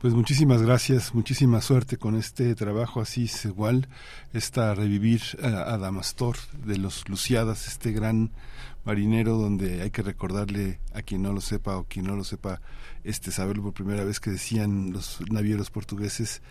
Pues 0.00 0.12
muchísimas 0.12 0.62
gracias, 0.62 1.14
muchísima 1.14 1.60
suerte 1.60 1.96
con 1.96 2.14
este 2.14 2.54
trabajo 2.54 3.00
así 3.00 3.24
es 3.24 3.46
igual, 3.46 3.88
esta 4.32 4.74
revivir 4.74 5.22
a, 5.42 5.74
a, 5.74 5.78
Damastor 5.78 6.36
de 6.64 6.76
los 6.76 7.08
Luciadas, 7.08 7.66
este 7.66 7.92
gran 7.92 8.30
marinero 8.88 9.34
donde 9.34 9.82
hay 9.82 9.90
que 9.90 10.00
recordarle 10.00 10.80
a 10.94 11.02
quien 11.02 11.22
no 11.22 11.34
lo 11.34 11.42
sepa 11.42 11.76
o 11.76 11.84
quien 11.84 12.06
no 12.06 12.16
lo 12.16 12.24
sepa, 12.24 12.62
este 13.04 13.30
saberlo 13.30 13.62
por 13.62 13.74
primera 13.74 14.02
vez 14.02 14.18
que 14.18 14.30
decían 14.30 14.92
los 14.94 15.20
navieros 15.30 15.70
portugueses, 15.70 16.42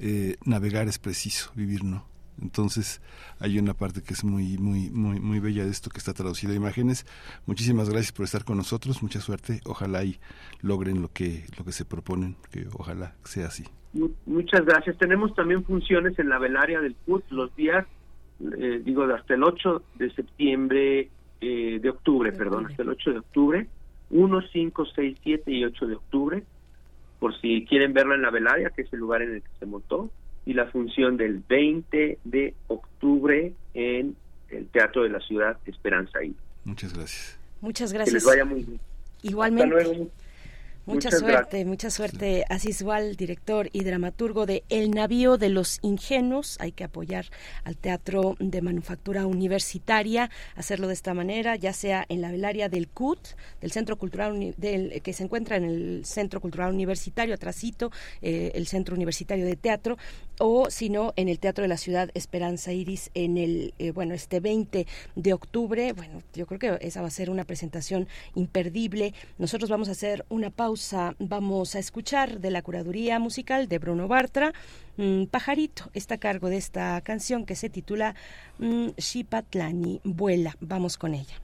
eh, 0.00 0.34
navegar 0.44 0.88
es 0.88 0.98
preciso, 0.98 1.52
vivir 1.54 1.84
no. 1.84 2.04
Entonces 2.42 3.00
hay 3.38 3.60
una 3.60 3.74
parte 3.74 4.02
que 4.02 4.12
es 4.12 4.24
muy, 4.24 4.58
muy, 4.58 4.90
muy, 4.90 5.20
muy 5.20 5.38
bella 5.38 5.64
de 5.64 5.70
esto 5.70 5.88
que 5.88 5.98
está 5.98 6.12
traducido 6.12 6.52
a 6.52 6.56
imágenes. 6.56 7.06
Muchísimas 7.46 7.88
gracias 7.88 8.10
por 8.10 8.24
estar 8.24 8.44
con 8.44 8.56
nosotros, 8.56 9.00
mucha 9.00 9.20
suerte. 9.20 9.60
Ojalá 9.64 10.02
y 10.02 10.18
logren 10.62 11.00
lo 11.00 11.12
que, 11.12 11.44
lo 11.56 11.64
que 11.64 11.70
se 11.70 11.84
proponen, 11.84 12.34
que 12.50 12.66
ojalá 12.72 13.14
sea 13.22 13.46
así. 13.46 13.62
Muchas 14.26 14.64
gracias. 14.66 14.98
Tenemos 14.98 15.32
también 15.36 15.62
funciones 15.62 16.18
en 16.18 16.28
la 16.28 16.40
velaria 16.40 16.80
del 16.80 16.96
CUT 17.06 17.22
los 17.30 17.54
días, 17.54 17.86
eh, 18.40 18.82
digo, 18.84 19.04
hasta 19.04 19.34
el 19.34 19.44
8 19.44 19.80
de 19.94 20.12
septiembre, 20.12 21.08
eh, 21.44 21.78
de 21.78 21.90
octubre, 21.90 22.32
perdón, 22.32 22.66
hasta 22.66 22.82
el 22.82 22.88
8 22.88 23.12
de 23.12 23.18
octubre, 23.18 23.66
1, 24.10 24.42
5, 24.50 24.86
6, 24.94 25.18
7 25.22 25.52
y 25.52 25.64
8 25.64 25.86
de 25.86 25.94
octubre, 25.94 26.42
por 27.18 27.38
si 27.38 27.66
quieren 27.66 27.92
verlo 27.92 28.14
en 28.14 28.22
la 28.22 28.30
velaria, 28.30 28.70
que 28.70 28.82
es 28.82 28.92
el 28.94 29.00
lugar 29.00 29.20
en 29.20 29.34
el 29.34 29.42
que 29.42 29.48
se 29.58 29.66
montó 29.66 30.10
y 30.46 30.54
la 30.54 30.66
función 30.66 31.18
del 31.18 31.42
20 31.46 32.18
de 32.24 32.54
octubre 32.68 33.52
en 33.74 34.16
el 34.48 34.68
Teatro 34.68 35.02
de 35.02 35.10
la 35.10 35.20
Ciudad 35.20 35.58
Esperanza 35.66 36.22
I. 36.24 36.34
Muchas 36.64 36.94
gracias. 36.94 37.38
Muchas 37.60 37.92
gracias. 37.92 38.12
Que 38.12 38.14
les 38.14 38.24
vaya 38.24 38.44
muy 38.46 38.62
bien. 38.62 38.80
Igualmente. 39.22 39.76
Hasta 39.76 39.88
luego. 39.88 40.10
Mucha 40.86 41.10
suerte, 41.10 41.64
mucha 41.64 41.88
suerte. 41.88 42.44
Así 42.50 42.70
igual, 42.78 43.16
director 43.16 43.70
y 43.72 43.84
dramaturgo 43.84 44.44
de 44.44 44.64
El 44.68 44.90
Navío 44.90 45.38
de 45.38 45.48
los 45.48 45.78
Ingenuos. 45.80 46.58
Hay 46.60 46.72
que 46.72 46.84
apoyar 46.84 47.24
al 47.64 47.78
Teatro 47.78 48.36
de 48.38 48.60
Manufactura 48.60 49.26
Universitaria, 49.26 50.30
hacerlo 50.56 50.86
de 50.86 50.92
esta 50.92 51.14
manera, 51.14 51.56
ya 51.56 51.72
sea 51.72 52.04
en 52.10 52.20
la 52.20 52.30
velaria 52.30 52.68
del 52.68 52.88
CUT, 52.88 53.18
del 53.62 53.72
Centro 53.72 53.96
Cultural 53.96 54.54
del, 54.58 55.00
que 55.00 55.14
se 55.14 55.24
encuentra 55.24 55.56
en 55.56 55.64
el 55.64 56.04
Centro 56.04 56.42
Cultural 56.42 56.74
Universitario, 56.74 57.34
atrasito, 57.34 57.90
eh, 58.20 58.52
el 58.54 58.66
Centro 58.66 58.94
Universitario 58.94 59.46
de 59.46 59.56
Teatro, 59.56 59.96
o 60.38 60.68
si 60.68 60.90
no, 60.90 61.14
en 61.16 61.30
el 61.30 61.38
Teatro 61.38 61.62
de 61.62 61.68
la 61.68 61.78
Ciudad 61.78 62.10
Esperanza 62.12 62.74
Iris, 62.74 63.10
en 63.14 63.38
el, 63.38 63.72
eh, 63.78 63.90
bueno, 63.92 64.12
este 64.12 64.40
20 64.40 64.86
de 65.14 65.32
octubre. 65.32 65.94
Bueno, 65.94 66.22
yo 66.34 66.44
creo 66.44 66.58
que 66.58 66.86
esa 66.86 67.00
va 67.00 67.08
a 67.08 67.10
ser 67.10 67.30
una 67.30 67.44
presentación 67.44 68.06
imperdible. 68.34 69.14
Nosotros 69.38 69.70
vamos 69.70 69.88
a 69.88 69.92
hacer 69.92 70.26
una 70.28 70.50
pausa 70.50 70.73
vamos 71.18 71.74
a 71.74 71.78
escuchar 71.78 72.40
de 72.40 72.50
la 72.50 72.62
curaduría 72.62 73.18
musical 73.18 73.68
de 73.68 73.78
Bruno 73.78 74.08
Bartra, 74.08 74.52
mm, 74.96 75.24
Pajarito, 75.26 75.90
está 75.94 76.16
a 76.16 76.18
cargo 76.18 76.48
de 76.48 76.56
esta 76.56 77.00
canción 77.02 77.46
que 77.46 77.54
se 77.54 77.70
titula 77.70 78.14
mm, 78.58 78.88
Shipatlani, 78.96 80.00
vuela. 80.04 80.56
Vamos 80.60 80.98
con 80.98 81.14
ella. 81.14 81.43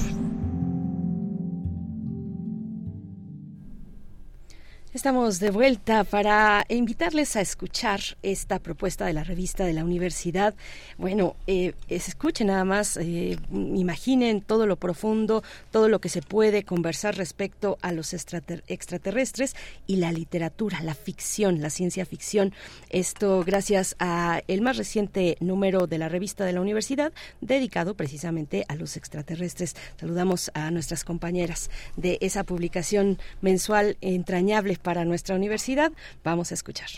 Estamos 5.01 5.39
de 5.39 5.49
vuelta 5.49 6.03
para 6.03 6.63
invitarles 6.69 7.35
a 7.35 7.41
escuchar 7.41 8.01
esta 8.21 8.59
propuesta 8.59 9.03
de 9.03 9.13
la 9.13 9.23
revista 9.23 9.65
de 9.65 9.73
la 9.73 9.83
universidad. 9.83 10.53
Bueno, 10.99 11.35
eh, 11.47 11.73
escuchen 11.89 12.45
nada 12.45 12.63
más, 12.65 12.97
eh, 12.97 13.35
imaginen 13.51 14.41
todo 14.41 14.67
lo 14.67 14.75
profundo, 14.75 15.41
todo 15.71 15.89
lo 15.89 15.99
que 16.01 16.09
se 16.09 16.21
puede 16.21 16.61
conversar 16.61 17.17
respecto 17.17 17.79
a 17.81 17.93
los 17.93 18.13
extraterrestres 18.13 19.55
y 19.87 19.95
la 19.95 20.11
literatura, 20.11 20.83
la 20.83 20.93
ficción, 20.93 21.63
la 21.63 21.71
ciencia 21.71 22.05
ficción. 22.05 22.53
Esto 22.91 23.43
gracias 23.43 23.95
a 23.97 24.43
el 24.47 24.61
más 24.61 24.77
reciente 24.77 25.35
número 25.39 25.87
de 25.87 25.97
la 25.97 26.09
revista 26.09 26.45
de 26.45 26.53
la 26.53 26.61
universidad 26.61 27.11
dedicado 27.41 27.95
precisamente 27.95 28.65
a 28.67 28.75
los 28.75 28.97
extraterrestres. 28.97 29.75
Saludamos 29.99 30.51
a 30.53 30.69
nuestras 30.69 31.03
compañeras 31.03 31.71
de 31.97 32.19
esa 32.21 32.43
publicación 32.43 33.17
mensual 33.41 33.97
entrañable 34.01 34.77
para 34.77 34.90
nuestra 35.05 35.35
universidad. 35.35 35.91
Vamos 36.23 36.51
a 36.51 36.53
escuchar. 36.53 36.89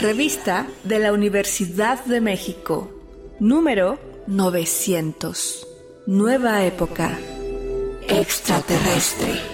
Revista 0.00 0.66
de 0.82 0.98
la 0.98 1.14
Universidad 1.14 2.04
de 2.04 2.20
México, 2.20 2.90
número 3.40 3.98
900. 4.26 5.66
Nueva 6.06 6.62
época. 6.64 7.18
Extraterrestre. 8.06 9.53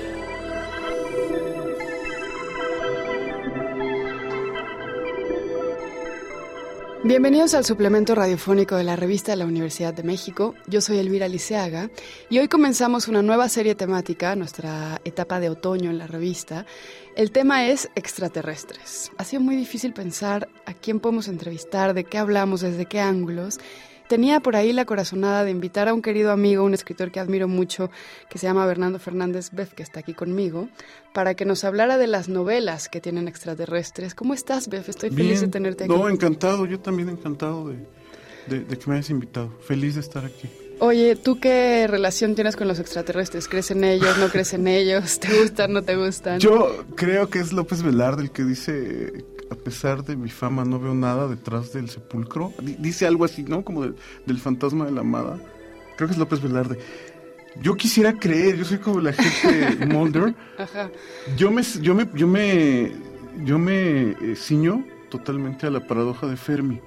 Bienvenidos 7.02 7.54
al 7.54 7.64
suplemento 7.64 8.14
radiofónico 8.14 8.76
de 8.76 8.84
la 8.84 8.94
revista 8.94 9.32
de 9.32 9.38
la 9.38 9.46
Universidad 9.46 9.94
de 9.94 10.02
México. 10.02 10.54
Yo 10.66 10.82
soy 10.82 10.98
Elvira 10.98 11.28
Liceaga 11.28 11.88
y 12.28 12.38
hoy 12.38 12.48
comenzamos 12.48 13.08
una 13.08 13.22
nueva 13.22 13.48
serie 13.48 13.74
temática, 13.74 14.36
nuestra 14.36 15.00
etapa 15.04 15.40
de 15.40 15.48
otoño 15.48 15.88
en 15.88 15.96
la 15.96 16.06
revista. 16.06 16.66
El 17.16 17.32
tema 17.32 17.64
es 17.64 17.88
extraterrestres. 17.94 19.12
Ha 19.16 19.24
sido 19.24 19.40
muy 19.40 19.56
difícil 19.56 19.94
pensar 19.94 20.50
a 20.66 20.74
quién 20.74 21.00
podemos 21.00 21.28
entrevistar, 21.28 21.94
de 21.94 22.04
qué 22.04 22.18
hablamos, 22.18 22.60
desde 22.60 22.84
qué 22.84 23.00
ángulos 23.00 23.60
tenía 24.10 24.40
por 24.40 24.56
ahí 24.56 24.72
la 24.72 24.86
corazonada 24.86 25.44
de 25.44 25.52
invitar 25.52 25.86
a 25.86 25.94
un 25.94 26.02
querido 26.02 26.32
amigo, 26.32 26.64
un 26.64 26.74
escritor 26.74 27.12
que 27.12 27.20
admiro 27.20 27.46
mucho, 27.46 27.92
que 28.28 28.38
se 28.38 28.46
llama 28.48 28.66
Bernardo 28.66 28.98
Fernández 28.98 29.50
Beff, 29.52 29.72
que 29.72 29.84
está 29.84 30.00
aquí 30.00 30.14
conmigo, 30.14 30.68
para 31.14 31.34
que 31.34 31.44
nos 31.44 31.62
hablara 31.62 31.96
de 31.96 32.08
las 32.08 32.28
novelas 32.28 32.88
que 32.88 33.00
tienen 33.00 33.28
extraterrestres. 33.28 34.16
¿Cómo 34.16 34.34
estás, 34.34 34.68
Beff? 34.68 34.88
Estoy 34.88 35.10
feliz 35.10 35.42
de 35.42 35.46
tenerte 35.46 35.84
aquí. 35.84 35.92
No, 35.92 36.08
encantado, 36.08 36.66
yo 36.66 36.80
también 36.80 37.08
encantado 37.08 37.68
de, 37.68 38.64
de 38.64 38.78
que 38.78 38.90
me 38.90 38.96
hayas 38.96 39.10
invitado. 39.10 39.56
Feliz 39.60 39.94
de 39.94 40.00
estar 40.00 40.24
aquí. 40.24 40.50
Oye, 40.80 41.14
¿tú 41.14 41.38
qué 41.38 41.86
relación 41.86 42.34
tienes 42.34 42.56
con 42.56 42.66
los 42.66 42.80
extraterrestres? 42.80 43.46
¿Crees 43.46 43.70
en 43.70 43.84
ellos? 43.84 44.18
¿No 44.18 44.28
crees 44.28 44.54
en 44.54 44.66
ellos? 44.66 45.20
¿Te 45.20 45.40
gustan? 45.40 45.72
¿No 45.72 45.82
te 45.82 45.94
gustan? 45.94 46.40
Yo 46.40 46.84
creo 46.96 47.30
que 47.30 47.38
es 47.38 47.52
López 47.52 47.84
Velarde 47.84 48.22
el 48.24 48.32
que 48.32 48.42
dice 48.42 49.24
a 49.50 49.54
pesar 49.54 50.04
de 50.04 50.16
mi 50.16 50.30
fama 50.30 50.64
no 50.64 50.78
veo 50.78 50.94
nada 50.94 51.28
detrás 51.28 51.72
del 51.72 51.90
sepulcro. 51.90 52.52
dice 52.78 53.06
algo 53.06 53.24
así, 53.24 53.42
¿no? 53.42 53.64
Como 53.64 53.82
del 53.82 54.38
fantasma 54.38 54.86
de 54.86 54.92
la 54.92 55.00
amada. 55.00 55.38
Creo 55.96 56.08
que 56.08 56.14
es 56.14 56.18
López 56.18 56.40
Velarde. 56.40 56.78
Yo 57.60 57.76
quisiera 57.76 58.12
creer, 58.12 58.56
yo 58.56 58.64
soy 58.64 58.78
como 58.78 59.00
la 59.00 59.12
gente 59.12 59.86
Mulder. 59.86 60.34
Yo 61.36 61.50
me, 61.50 61.62
yo 61.82 61.94
me, 61.94 62.08
yo 62.14 62.26
me, 62.26 62.92
yo 63.44 63.58
me 63.58 64.10
eh, 64.12 64.36
ciño 64.36 64.84
totalmente 65.10 65.66
a 65.66 65.70
la 65.70 65.86
paradoja 65.86 66.26
de 66.26 66.36
Fermi. 66.36 66.80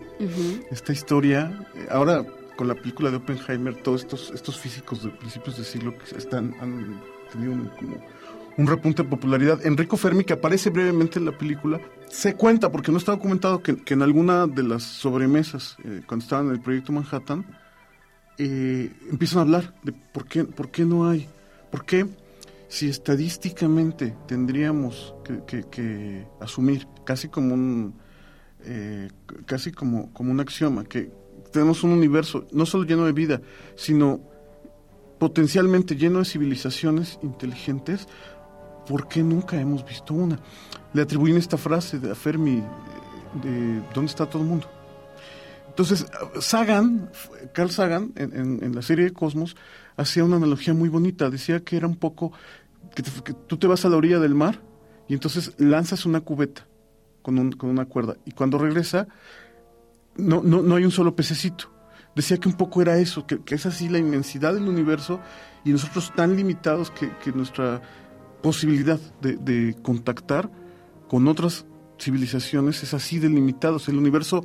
Esta 0.72 0.94
historia, 0.94 1.68
eh, 1.76 1.88
ahora 1.92 2.26
con 2.56 2.68
la 2.68 2.76
película 2.76 3.12
de 3.12 3.18
Oppenheimer, 3.18 3.76
todos 3.76 4.02
estos, 4.02 4.32
estos 4.34 4.58
físicos 4.58 5.04
de 5.04 5.10
principios 5.10 5.58
de 5.58 5.64
siglo 5.66 5.94
que 5.98 6.18
están, 6.18 6.56
han 6.62 7.02
tenido 7.32 7.54
como 7.76 7.98
un 8.58 8.68
repunte 8.68 9.04
de 9.04 9.10
popularidad. 9.10 9.66
Enrico 9.66 9.98
Fermi, 9.98 10.24
que 10.24 10.34
aparece 10.34 10.70
brevemente 10.70 11.20
en 11.20 11.26
la 11.26 11.38
película, 11.38 11.82
se 12.14 12.36
cuenta, 12.36 12.72
porque 12.72 12.92
no 12.92 13.00
está 13.00 13.12
documentado, 13.14 13.64
que, 13.64 13.76
en 13.88 14.02
alguna 14.04 14.46
de 14.46 14.62
las 14.62 14.84
sobremesas, 14.84 15.78
eh, 15.84 16.04
cuando 16.06 16.24
estaban 16.24 16.46
en 16.46 16.52
el 16.52 16.62
proyecto 16.62 16.92
Manhattan, 16.92 17.44
eh, 18.38 18.94
empiezan 19.10 19.40
a 19.40 19.42
hablar 19.42 19.74
de 19.82 19.94
por 19.94 20.28
qué, 20.28 20.44
por 20.44 20.70
qué 20.70 20.86
no 20.86 21.10
hay, 21.10 21.28
por 21.72 21.86
qué 21.86 22.06
si 22.68 22.88
estadísticamente 22.88 24.16
tendríamos 24.28 25.16
que, 25.48 26.28
asumir 26.40 26.88
casi 27.04 27.30
como 27.30 27.56
un 27.56 27.96
eh, 28.66 29.10
casi 29.46 29.72
como, 29.72 30.14
como 30.14 30.32
un 30.32 30.40
axioma 30.40 30.84
que 30.86 31.12
tenemos 31.52 31.84
un 31.84 31.92
universo 31.92 32.48
no 32.54 32.66
solo 32.66 32.86
lleno 32.86 33.06
de 33.06 33.12
vida 33.12 33.42
sino 33.76 34.22
potencialmente 35.20 35.96
lleno 35.96 36.20
de 36.20 36.26
civilizaciones 36.26 37.20
inteligentes 37.22 38.08
¿por 38.88 39.08
qué 39.08 39.22
nunca 39.22 39.60
hemos 39.60 39.86
visto 39.86 40.14
una? 40.14 40.40
Le 40.94 41.02
atribuyen 41.02 41.38
esta 41.38 41.58
frase 41.58 42.00
de 42.00 42.14
Fermi 42.16 42.64
de 43.42 43.82
¿dónde 43.94 44.10
está 44.10 44.26
todo 44.28 44.44
el 44.44 44.50
mundo? 44.50 44.70
Entonces, 45.68 46.06
Sagan, 46.40 47.10
Carl 47.54 47.72
Sagan, 47.72 48.14
en, 48.16 48.76
la 48.76 48.84
serie 48.84 49.06
de 49.06 49.14
Cosmos, 49.14 49.56
hacía 49.98 50.24
una 50.24 50.36
analogía 50.36 50.76
muy 50.76 50.88
bonita. 50.88 51.32
Decía 51.32 51.62
que 51.62 51.78
era 51.78 51.88
un 51.88 51.96
poco 51.96 52.32
que, 52.94 53.02
tú 53.48 53.58
te 53.58 53.66
vas 53.66 53.84
a 53.84 53.90
la 53.90 53.98
orilla 53.98 54.20
del 54.20 54.36
mar 54.36 54.62
y 55.08 55.16
entonces 55.16 55.56
lanzas 55.58 56.06
una 56.06 56.22
cubeta 56.22 56.68
con, 57.24 57.54
con 57.54 57.70
una 57.72 57.86
cuerda 57.86 58.18
y 58.26 58.32
cuando 58.32 58.60
regresa 58.60 59.08
no, 60.16 60.42
no, 60.44 60.62
no 60.62 60.76
hay 60.76 60.86
un 60.86 60.92
solo 60.92 61.16
pececito. 61.16 61.72
Decía 62.16 62.38
que 62.38 62.48
un 62.48 62.56
poco 62.56 62.82
era 62.82 62.98
eso, 63.00 63.26
que, 63.26 63.40
es 63.48 63.66
así 63.66 63.90
la 63.90 63.98
inmensidad 63.98 64.54
del 64.54 64.68
universo 64.68 65.20
y 65.66 65.72
nosotros 65.72 66.14
tan 66.16 66.36
limitados 66.36 66.92
que, 66.92 67.10
que 67.24 67.32
nuestra 67.32 67.82
posibilidad 68.42 69.00
de, 69.22 69.76
contactar 69.82 70.52
con 71.14 71.28
otras 71.28 71.64
civilizaciones 72.00 72.82
es 72.82 72.96
así 72.96 73.20
de 73.20 73.30
limitados. 73.30 73.88
El 73.88 74.00
universo 74.00 74.44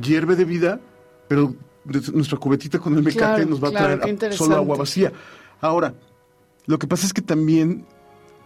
hierve 0.00 0.36
de 0.36 0.46
vida, 0.46 0.80
pero 1.28 1.54
nuestra 1.84 2.38
cubetita 2.38 2.78
con 2.78 2.96
el 2.96 3.02
mecate 3.02 3.44
nos 3.44 3.62
va 3.62 3.68
a 3.68 3.72
traer 3.72 4.32
solo 4.32 4.56
agua 4.56 4.78
vacía. 4.78 5.12
Ahora, 5.60 5.92
lo 6.64 6.78
que 6.78 6.86
pasa 6.86 7.04
es 7.04 7.12
que 7.12 7.20
también, 7.20 7.84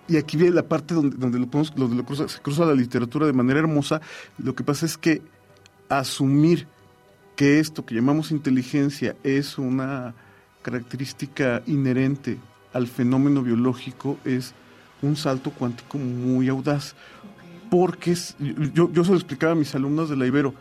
y 0.09 0.17
aquí 0.17 0.37
viene 0.37 0.57
la 0.57 0.67
parte 0.67 0.93
donde, 0.93 1.17
donde 1.17 1.39
lo, 1.39 1.47
podemos, 1.47 1.73
donde 1.77 1.95
lo 1.95 2.05
cruza, 2.05 2.27
se 2.27 2.41
cruza 2.41 2.65
la 2.65 2.75
literatura 2.75 3.27
de 3.27 3.33
manera 3.33 3.61
hermosa, 3.61 4.01
lo 4.39 4.57
que 4.57 4.65
pasa 4.65 4.85
es 4.85 4.99
que 4.99 5.23
asumir 5.89 6.67
que 7.37 7.61
esto 7.61 7.87
que 7.87 7.95
llamamos 7.95 8.33
inteligencia 8.33 9.15
es 9.23 9.57
una 9.57 10.17
característica 10.63 11.63
inherente 11.69 12.39
al 12.73 12.89
fenómeno 12.89 13.43
biológico 13.43 14.19
es 14.25 14.53
un 15.03 15.17
salto 15.17 15.51
cuántico 15.51 15.99
muy 15.99 16.49
audaz. 16.49 16.95
Porque 17.71 18.15
yo, 18.73 18.91
yo 18.93 19.05
se 19.05 19.11
lo 19.11 19.17
explicaba 19.17 19.53
a 19.53 19.57
mis 19.57 19.75
alumnos 19.75 20.09
de 20.09 20.17
la 20.17 20.27
Ibero, 20.27 20.55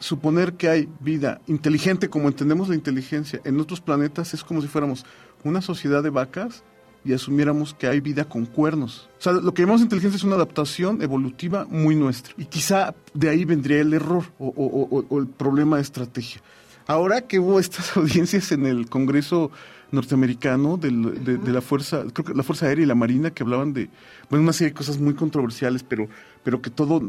suponer 0.00 0.54
que 0.54 0.68
hay 0.68 0.88
vida 1.00 1.40
inteligente 1.46 2.08
como 2.08 2.28
entendemos 2.28 2.68
la 2.68 2.74
inteligencia 2.74 3.40
en 3.44 3.60
otros 3.60 3.80
planetas 3.80 4.34
es 4.34 4.42
como 4.42 4.62
si 4.62 4.68
fuéramos 4.68 5.04
una 5.44 5.60
sociedad 5.60 6.02
de 6.02 6.10
vacas 6.10 6.64
y 7.04 7.12
asumiéramos 7.12 7.74
que 7.74 7.86
hay 7.86 8.00
vida 8.00 8.24
con 8.24 8.44
cuernos. 8.46 9.08
O 9.18 9.22
sea, 9.22 9.32
lo 9.32 9.54
que 9.54 9.62
llamamos 9.62 9.82
inteligencia 9.82 10.16
es 10.16 10.24
una 10.24 10.36
adaptación 10.36 11.00
evolutiva 11.02 11.66
muy 11.70 11.94
nuestra. 11.96 12.34
Y 12.36 12.44
quizá 12.44 12.94
de 13.14 13.28
ahí 13.28 13.44
vendría 13.44 13.80
el 13.80 13.94
error 13.94 14.24
o, 14.38 14.48
o 14.48 15.18
el 15.18 15.26
problema 15.26 15.76
de 15.76 15.82
estrategia. 15.82 16.42
Ahora 16.86 17.22
que 17.22 17.38
hubo 17.38 17.60
estas 17.60 17.96
audiencias 17.96 18.52
en 18.52 18.66
el 18.66 18.88
Congreso 18.88 19.50
norteamericano 19.92 20.76
de, 20.76 20.90
la 20.90 21.60
fuerza, 21.60 22.04
creo 22.12 22.24
que 22.24 22.34
la 22.34 22.42
fuerza 22.42 22.66
aérea 22.66 22.84
y 22.84 22.86
la 22.86 22.94
marina 22.94 23.30
que 23.30 23.42
hablaban 23.42 23.72
de, 23.72 23.90
bueno, 24.28 24.44
una 24.44 24.52
serie 24.52 24.70
de 24.70 24.74
cosas 24.74 24.98
muy 24.98 25.14
controversiales, 25.14 25.82
pero, 25.82 26.08
pero 26.42 26.62
que 26.62 26.70
todo 26.70 27.02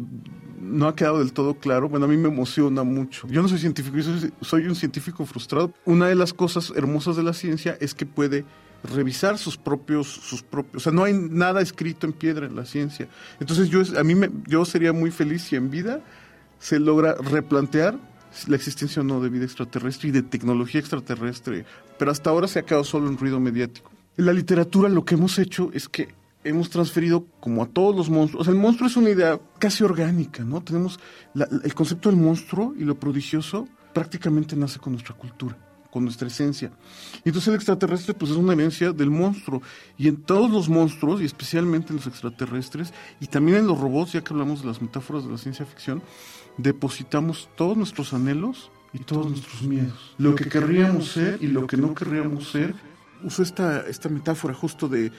no 0.59 0.87
ha 0.87 0.95
quedado 0.95 1.19
del 1.19 1.33
todo 1.33 1.55
claro. 1.55 1.89
Bueno, 1.89 2.05
a 2.05 2.09
mí 2.09 2.17
me 2.17 2.29
emociona 2.29 2.83
mucho. 2.83 3.27
Yo 3.27 3.41
no 3.41 3.47
soy 3.47 3.59
científico, 3.59 3.97
yo 3.97 4.03
soy, 4.03 4.33
soy 4.41 4.67
un 4.67 4.75
científico 4.75 5.25
frustrado. 5.25 5.73
Una 5.85 6.07
de 6.07 6.15
las 6.15 6.33
cosas 6.33 6.73
hermosas 6.75 7.15
de 7.15 7.23
la 7.23 7.33
ciencia 7.33 7.77
es 7.79 7.93
que 7.93 8.05
puede 8.05 8.45
revisar 8.83 9.37
sus 9.37 9.57
propios, 9.57 10.07
sus 10.07 10.41
propios, 10.41 10.81
o 10.81 10.83
sea, 10.83 10.91
no 10.91 11.03
hay 11.03 11.13
nada 11.13 11.61
escrito 11.61 12.07
en 12.07 12.13
piedra 12.13 12.47
en 12.47 12.55
la 12.55 12.65
ciencia. 12.65 13.07
Entonces 13.39 13.69
yo, 13.69 13.81
a 13.97 14.03
mí 14.03 14.15
me, 14.15 14.29
yo 14.47 14.65
sería 14.65 14.93
muy 14.93 15.11
feliz 15.11 15.43
si 15.43 15.55
en 15.55 15.69
vida 15.69 16.01
se 16.59 16.79
logra 16.79 17.15
replantear 17.15 17.97
la 18.47 18.55
existencia 18.55 19.01
o 19.01 19.05
no 19.05 19.21
de 19.21 19.29
vida 19.29 19.45
extraterrestre 19.45 20.09
y 20.09 20.11
de 20.11 20.23
tecnología 20.23 20.79
extraterrestre, 20.79 21.65
pero 21.97 22.11
hasta 22.11 22.29
ahora 22.29 22.47
se 22.47 22.59
ha 22.59 22.63
quedado 22.63 22.83
solo 22.83 23.07
en 23.07 23.17
ruido 23.17 23.39
mediático. 23.39 23.91
En 24.17 24.25
la 24.25 24.33
literatura 24.33 24.89
lo 24.89 25.05
que 25.05 25.15
hemos 25.15 25.37
hecho 25.39 25.69
es 25.73 25.87
que 25.87 26.09
hemos 26.43 26.69
transferido 26.69 27.25
como 27.39 27.63
a 27.63 27.67
todos 27.67 27.95
los 27.95 28.09
monstruos, 28.09 28.41
o 28.41 28.43
sea, 28.45 28.53
el 28.53 28.59
monstruo 28.59 28.87
es 28.87 28.97
una 28.97 29.09
idea 29.09 29.39
casi 29.59 29.83
orgánica, 29.83 30.43
¿no? 30.43 30.61
Tenemos 30.61 30.99
el 31.63 31.73
concepto 31.73 32.09
del 32.09 32.19
monstruo 32.19 32.73
y 32.77 32.83
lo 32.83 32.99
prodigioso 32.99 33.67
prácticamente 33.93 34.55
nace 34.55 34.79
con 34.79 34.93
nuestra 34.93 35.15
cultura 35.15 35.57
con 35.91 36.05
nuestra 36.05 36.27
esencia. 36.27 36.71
Y 37.23 37.29
entonces 37.29 37.49
el 37.49 37.55
extraterrestre 37.55 38.13
pues 38.13 38.31
es 38.31 38.37
una 38.37 38.53
herencia 38.53 38.93
del 38.93 39.11
monstruo. 39.11 39.61
Y 39.97 40.07
en 40.07 40.23
todos 40.23 40.49
los 40.49 40.69
monstruos, 40.69 41.21
y 41.21 41.25
especialmente 41.25 41.89
en 41.89 41.97
los 41.97 42.07
extraterrestres, 42.07 42.93
y 43.19 43.27
también 43.27 43.57
en 43.57 43.67
los 43.67 43.79
robots, 43.79 44.13
ya 44.13 44.23
que 44.23 44.33
hablamos 44.33 44.61
de 44.61 44.67
las 44.67 44.81
metáforas 44.81 45.25
de 45.25 45.31
la 45.31 45.37
ciencia 45.37 45.65
ficción, 45.65 46.01
depositamos 46.57 47.49
todos 47.55 47.77
nuestros 47.77 48.13
anhelos 48.13 48.71
y 48.93 48.99
todos 48.99 49.29
nuestros 49.29 49.61
miedos. 49.63 50.15
Lo 50.17 50.35
que 50.35 50.45
querríamos 50.45 51.11
ser 51.11 51.37
y 51.41 51.47
lo 51.47 51.67
que 51.67 51.77
no 51.77 51.93
querríamos 51.93 52.49
ser. 52.49 52.75
Uso 53.23 53.43
esta, 53.43 53.81
esta 53.87 54.09
metáfora 54.09 54.53
justo 54.53 54.87
de 54.87 55.11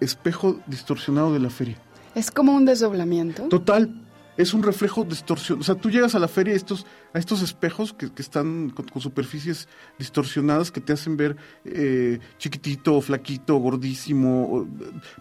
espejo 0.00 0.60
distorsionado 0.66 1.32
de 1.32 1.40
la 1.40 1.50
feria. 1.50 1.78
Es 2.14 2.30
como 2.30 2.52
un 2.52 2.64
desdoblamiento. 2.64 3.48
Total, 3.48 4.04
es 4.36 4.54
un 4.54 4.62
reflejo 4.62 5.04
distorsionado. 5.04 5.60
O 5.60 5.64
sea, 5.64 5.74
tú 5.74 5.90
llegas 5.90 6.14
a 6.14 6.18
la 6.18 6.28
feria 6.28 6.54
a 6.54 6.56
estos, 6.56 6.86
a 7.12 7.18
estos 7.18 7.42
espejos 7.42 7.92
que, 7.92 8.10
están 8.16 8.70
con, 8.70 8.86
superficies 9.00 9.68
distorsionadas 9.98 10.70
que 10.70 10.80
te 10.80 10.92
hacen 10.92 11.16
ver 11.16 11.36
eh, 11.64 12.18
chiquitito, 12.38 13.00
flaquito, 13.00 13.56
gordísimo, 13.56 14.66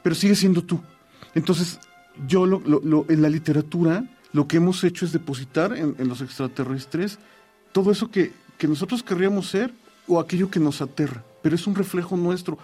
pero 0.01 0.15
sigue 0.15 0.35
siendo 0.35 0.63
tú. 0.63 0.79
Entonces, 1.35 1.79
yo 2.27 2.45
lo, 2.45 2.59
lo, 2.59 3.05
en 3.09 3.21
la 3.21 3.29
literatura 3.29 4.05
lo 4.33 4.47
que 4.47 4.57
hemos 4.57 4.83
hecho 4.83 5.05
es 5.05 5.13
depositar 5.13 5.77
en, 5.77 5.95
los 6.07 6.21
extraterrestres 6.21 7.19
todo 7.71 7.91
eso 7.91 8.09
que, 8.09 8.33
nosotros 8.67 9.03
querríamos 9.03 9.49
ser 9.49 9.73
o 10.07 10.19
aquello 10.19 10.49
que 10.49 10.59
nos 10.59 10.81
aterra, 10.81 11.23
pero 11.41 11.55
es 11.55 11.67
un 11.67 11.75
reflejo 11.75 12.15
nuestro. 12.15 12.57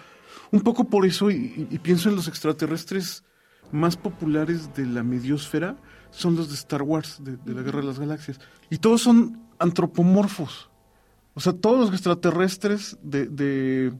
Un 0.50 0.62
poco 0.62 0.84
por 0.84 1.04
eso, 1.04 1.30
y, 1.30 1.78
pienso 1.82 2.08
en 2.08 2.16
los 2.16 2.26
extraterrestres 2.26 3.22
más 3.70 3.96
populares 3.96 4.74
de 4.74 4.86
la 4.86 5.02
mediosfera, 5.02 5.76
son 6.10 6.36
los 6.36 6.48
de 6.48 6.54
Star 6.54 6.82
Wars, 6.82 7.18
de, 7.20 7.36
la 7.52 7.62
Guerra 7.62 7.80
de 7.80 7.86
las 7.86 7.98
Galaxias. 7.98 8.40
Y 8.70 8.78
todos 8.78 9.02
son 9.02 9.42
antropomorfos. 9.58 10.70
O 11.34 11.40
sea, 11.40 11.52
todos 11.52 11.78
los 11.78 11.90
extraterrestres 11.92 12.96
de, 13.02 13.92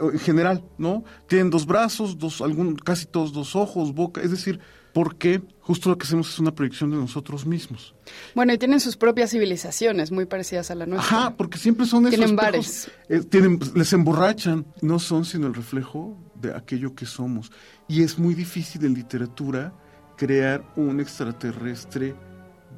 en 0.00 0.18
general, 0.20 0.64
¿no? 0.78 1.04
Tienen 1.26 1.50
dos 1.50 1.66
brazos, 1.66 2.16
dos, 2.16 2.40
algún, 2.40 2.76
casi 2.76 3.06
todos 3.06 3.32
dos 3.32 3.56
ojos, 3.56 3.92
boca, 3.92 4.22
es 4.22 4.30
decir, 4.30 4.60
porque 4.92 5.42
justo 5.60 5.90
lo 5.90 5.98
que 5.98 6.04
hacemos 6.04 6.28
es 6.28 6.38
una 6.38 6.54
proyección 6.54 6.90
de 6.90 6.96
nosotros 6.96 7.46
mismos. 7.46 7.94
Bueno, 8.34 8.52
y 8.52 8.58
tienen 8.58 8.80
sus 8.80 8.96
propias 8.96 9.30
civilizaciones 9.30 10.10
muy 10.10 10.26
parecidas 10.26 10.70
a 10.70 10.74
la 10.74 10.86
nuestra. 10.86 11.18
Ajá, 11.18 11.36
porque 11.36 11.58
siempre 11.58 11.86
son 11.86 12.06
esos 12.06 12.16
Tienen 12.16 12.36
bares. 12.36 12.90
Eh, 13.08 13.20
tienen, 13.20 13.60
les 13.74 13.92
emborrachan. 13.92 14.66
No 14.80 14.98
son 14.98 15.24
sino 15.24 15.46
el 15.46 15.54
reflejo 15.54 16.16
de 16.34 16.54
aquello 16.54 16.94
que 16.94 17.06
somos. 17.06 17.52
Y 17.86 18.02
es 18.02 18.18
muy 18.18 18.34
difícil 18.34 18.84
en 18.84 18.94
literatura 18.94 19.72
crear 20.16 20.64
un 20.76 21.00
extraterrestre 21.00 22.14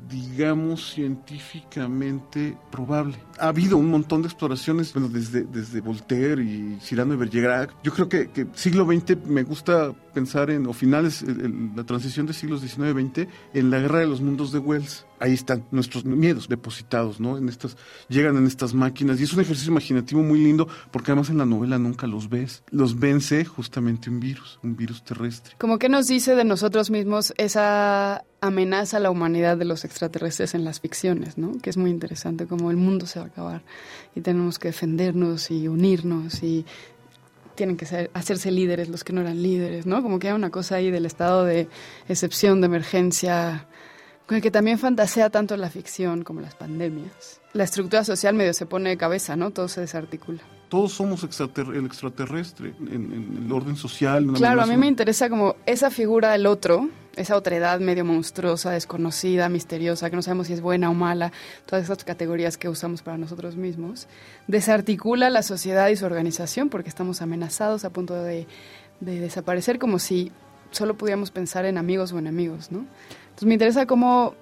digamos, 0.08 0.92
científicamente 0.92 2.56
probable. 2.70 3.16
Ha 3.38 3.48
habido 3.48 3.76
un 3.76 3.90
montón 3.90 4.22
de 4.22 4.28
exploraciones, 4.28 4.92
bueno, 4.92 5.08
desde, 5.08 5.44
desde 5.44 5.80
Voltaire 5.80 6.42
y 6.42 6.78
Cyrano 6.80 7.12
de 7.12 7.18
Bergerac. 7.18 7.74
Yo 7.82 7.92
creo 7.92 8.08
que, 8.08 8.30
que 8.30 8.46
siglo 8.54 8.84
XX 8.84 9.24
me 9.26 9.42
gusta 9.42 9.92
pensar 10.10 10.50
en, 10.50 10.66
o 10.66 10.72
finales, 10.72 11.24
la 11.74 11.84
transición 11.84 12.26
de 12.26 12.32
siglos 12.32 12.62
XIX-XX, 12.62 13.28
en 13.54 13.70
la 13.70 13.78
guerra 13.78 14.00
de 14.00 14.06
los 14.06 14.20
mundos 14.20 14.52
de 14.52 14.58
Wells. 14.58 15.06
Ahí 15.18 15.34
están 15.34 15.66
nuestros 15.70 16.04
miedos 16.04 16.48
depositados, 16.48 17.20
¿no? 17.20 17.36
En 17.36 17.48
estas, 17.48 17.76
llegan 18.08 18.36
en 18.36 18.46
estas 18.46 18.72
máquinas 18.72 19.20
y 19.20 19.24
es 19.24 19.32
un 19.34 19.40
ejercicio 19.40 19.70
imaginativo 19.70 20.22
muy 20.22 20.42
lindo 20.42 20.66
porque 20.90 21.12
además 21.12 21.28
en 21.28 21.38
la 21.38 21.44
novela 21.46 21.78
nunca 21.78 22.06
los 22.06 22.28
ves. 22.30 22.62
Los 22.70 22.98
vence 22.98 23.44
justamente 23.44 24.08
un 24.08 24.18
virus, 24.18 24.58
un 24.62 24.76
virus 24.76 25.04
terrestre. 25.04 25.54
¿Cómo 25.58 25.78
que 25.78 25.90
nos 25.90 26.06
dice 26.06 26.34
de 26.34 26.44
nosotros 26.44 26.90
mismos 26.90 27.34
esa 27.36 28.24
amenaza 28.40 28.96
a 28.96 29.00
la 29.00 29.10
humanidad 29.10 29.58
de 29.58 29.66
los 29.66 29.84
extraterrestres 29.84 30.54
en 30.54 30.64
las 30.64 30.80
ficciones, 30.80 31.36
¿no? 31.36 31.52
Que 31.58 31.68
es 31.68 31.76
muy 31.76 31.90
interesante, 31.90 32.46
como 32.46 32.70
el 32.70 32.78
mundo 32.78 33.06
se 33.06 33.18
va 33.18 33.26
a 33.26 33.28
acabar 33.28 33.62
y 34.14 34.22
tenemos 34.22 34.58
que 34.58 34.68
defendernos 34.68 35.50
y 35.50 35.68
unirnos 35.68 36.42
y 36.42 36.64
tienen 37.60 37.76
que 37.76 37.84
ser, 37.84 38.10
hacerse 38.14 38.50
líderes 38.50 38.88
los 38.88 39.04
que 39.04 39.12
no 39.12 39.20
eran 39.20 39.42
líderes, 39.42 39.84
¿no? 39.84 40.02
Como 40.02 40.18
que 40.18 40.28
hay 40.28 40.34
una 40.34 40.48
cosa 40.48 40.76
ahí 40.76 40.90
del 40.90 41.04
estado 41.04 41.44
de 41.44 41.68
excepción, 42.08 42.62
de 42.62 42.68
emergencia, 42.68 43.66
con 44.26 44.36
el 44.36 44.42
que 44.42 44.50
también 44.50 44.78
fantasea 44.78 45.28
tanto 45.28 45.54
la 45.58 45.68
ficción 45.68 46.24
como 46.24 46.40
las 46.40 46.54
pandemias. 46.54 47.38
La 47.52 47.64
estructura 47.64 48.02
social 48.02 48.34
medio 48.34 48.54
se 48.54 48.64
pone 48.64 48.88
de 48.88 48.96
cabeza, 48.96 49.36
¿no? 49.36 49.50
Todo 49.50 49.68
se 49.68 49.82
desarticula. 49.82 50.40
Todos 50.70 50.92
somos 50.92 51.22
el 51.22 51.84
extraterrestre 51.84 52.72
en, 52.80 53.42
el 53.44 53.52
orden 53.52 53.76
social. 53.76 54.26
Claro, 54.36 54.62
a 54.62 54.66
mí 54.66 54.78
me 54.78 54.86
interesa 54.86 55.28
como 55.28 55.56
esa 55.66 55.90
figura 55.90 56.32
del 56.32 56.46
otro, 56.46 56.88
esa 57.16 57.36
otredad 57.36 57.80
medio 57.80 58.04
monstruosa, 58.04 58.70
desconocida, 58.70 59.48
misteriosa, 59.48 60.10
que 60.10 60.16
no 60.16 60.22
sabemos 60.22 60.46
si 60.46 60.52
es 60.52 60.60
buena 60.60 60.90
o 60.90 60.94
mala, 60.94 61.32
todas 61.66 61.84
esas 61.84 62.04
categorías 62.04 62.56
que 62.56 62.68
usamos 62.68 63.02
para 63.02 63.18
nosotros 63.18 63.56
mismos, 63.56 64.06
desarticula 64.46 65.30
la 65.30 65.42
sociedad 65.42 65.88
y 65.88 65.96
su 65.96 66.06
organización 66.06 66.68
porque 66.68 66.88
estamos 66.88 67.22
amenazados 67.22 67.84
a 67.84 67.90
punto 67.90 68.14
de, 68.14 68.46
de 69.00 69.20
desaparecer 69.20 69.78
como 69.78 69.98
si 69.98 70.32
solo 70.70 70.94
pudiéramos 70.94 71.30
pensar 71.30 71.64
en 71.64 71.78
amigos 71.78 72.12
o 72.12 72.18
enemigos, 72.18 72.70
¿no? 72.70 72.86
Entonces 73.20 73.46
me 73.46 73.54
interesa 73.54 73.86
cómo, 73.86 74.34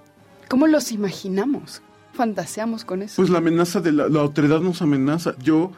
cómo 0.49 0.67
los 0.67 0.93
imaginamos, 0.93 1.83
fantaseamos 2.13 2.85
con 2.85 3.03
eso. 3.03 3.17
Pues 3.17 3.31
la 3.31 3.39
amenaza 3.39 3.81
de 3.81 3.93
la, 3.93 4.09
la 4.09 4.23
otredad 4.23 4.61
nos 4.61 4.83
amenaza. 4.83 5.35
Yo 5.39 5.73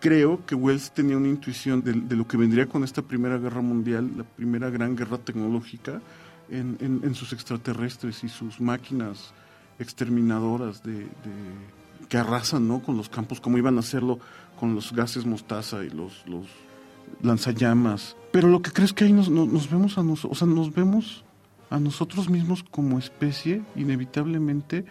creo 0.00 0.44
que 0.46 0.54
Wells 0.54 0.90
tenía 0.92 1.16
una 1.16 1.28
intuición 1.28 1.82
de, 1.82 2.16
lo 2.16 2.26
que 2.26 2.36
vendría 2.36 2.66
con 2.66 2.82
esta 2.82 3.02
Primera 3.02 3.38
Guerra 3.38 3.60
Mundial, 3.60 4.10
la 4.16 4.24
primera 4.24 4.70
gran 4.70 4.96
guerra 4.96 5.18
tecnológica, 5.18 6.00
en, 6.50 7.14
sus 7.14 7.32
extraterrestres 7.32 8.24
y 8.24 8.28
sus 8.28 8.60
máquinas 8.60 9.32
exterminadoras 9.78 10.82
de, 10.82 11.06
que 12.08 12.18
arrasan 12.18 12.66
¿no? 12.66 12.82
con 12.82 12.96
los 12.96 13.08
campos, 13.08 13.40
como 13.40 13.58
iban 13.58 13.76
a 13.76 13.80
hacerlo 13.80 14.18
con 14.58 14.74
los 14.74 14.92
gases 14.92 15.24
mostaza 15.24 15.84
y 15.84 15.90
los, 15.90 16.26
los 16.26 16.46
lanzallamas. 17.22 18.16
Pero 18.32 18.48
lo 18.48 18.62
que 18.62 18.72
creo 18.72 18.86
es 18.86 18.92
que 18.92 19.04
ahí 19.04 19.12
nos 19.12 19.30
vemos 19.70 19.96
a 19.96 20.02
nosotros, 20.02 20.32
o 20.32 20.34
sea, 20.34 20.52
nos 20.52 20.74
vemos 20.74 21.24
a 21.70 21.78
nosotros 21.78 22.28
mismos 22.28 22.64
como 22.64 22.98
especie, 22.98 23.62
inevitablemente, 23.76 24.84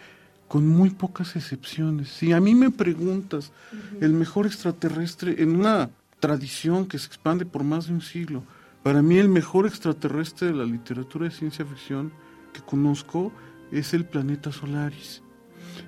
con 0.50 0.66
muy 0.66 0.90
pocas 0.90 1.36
excepciones. 1.36 2.08
Si 2.08 2.32
a 2.32 2.40
mí 2.40 2.56
me 2.56 2.72
preguntas, 2.72 3.52
el 4.00 4.12
mejor 4.12 4.46
extraterrestre 4.46 5.40
en 5.44 5.54
una 5.54 5.90
tradición 6.18 6.86
que 6.86 6.98
se 6.98 7.06
expande 7.06 7.46
por 7.46 7.62
más 7.62 7.86
de 7.86 7.92
un 7.92 8.00
siglo, 8.00 8.42
para 8.82 9.00
mí 9.00 9.16
el 9.18 9.28
mejor 9.28 9.68
extraterrestre 9.68 10.48
de 10.48 10.54
la 10.54 10.64
literatura 10.64 11.26
de 11.26 11.30
ciencia 11.30 11.64
ficción 11.64 12.12
que 12.52 12.62
conozco 12.62 13.30
es 13.70 13.94
el 13.94 14.04
planeta 14.04 14.50
Solaris. 14.50 15.22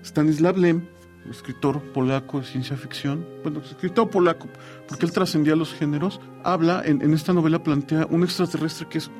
Stanislav 0.04 0.56
Lem, 0.56 0.86
escritor 1.28 1.82
polaco 1.92 2.38
de 2.38 2.46
ciencia 2.46 2.76
ficción, 2.76 3.26
bueno, 3.42 3.62
escritor 3.68 4.10
polaco, 4.10 4.46
porque 4.86 5.06
él 5.06 5.12
trascendía 5.12 5.56
los 5.56 5.74
géneros, 5.74 6.20
habla, 6.44 6.84
en, 6.84 7.02
en 7.02 7.14
esta 7.14 7.32
novela 7.32 7.64
plantea 7.64 8.06
un 8.08 8.22
extraterrestre 8.22 8.86
que 8.88 8.98
es 8.98 9.10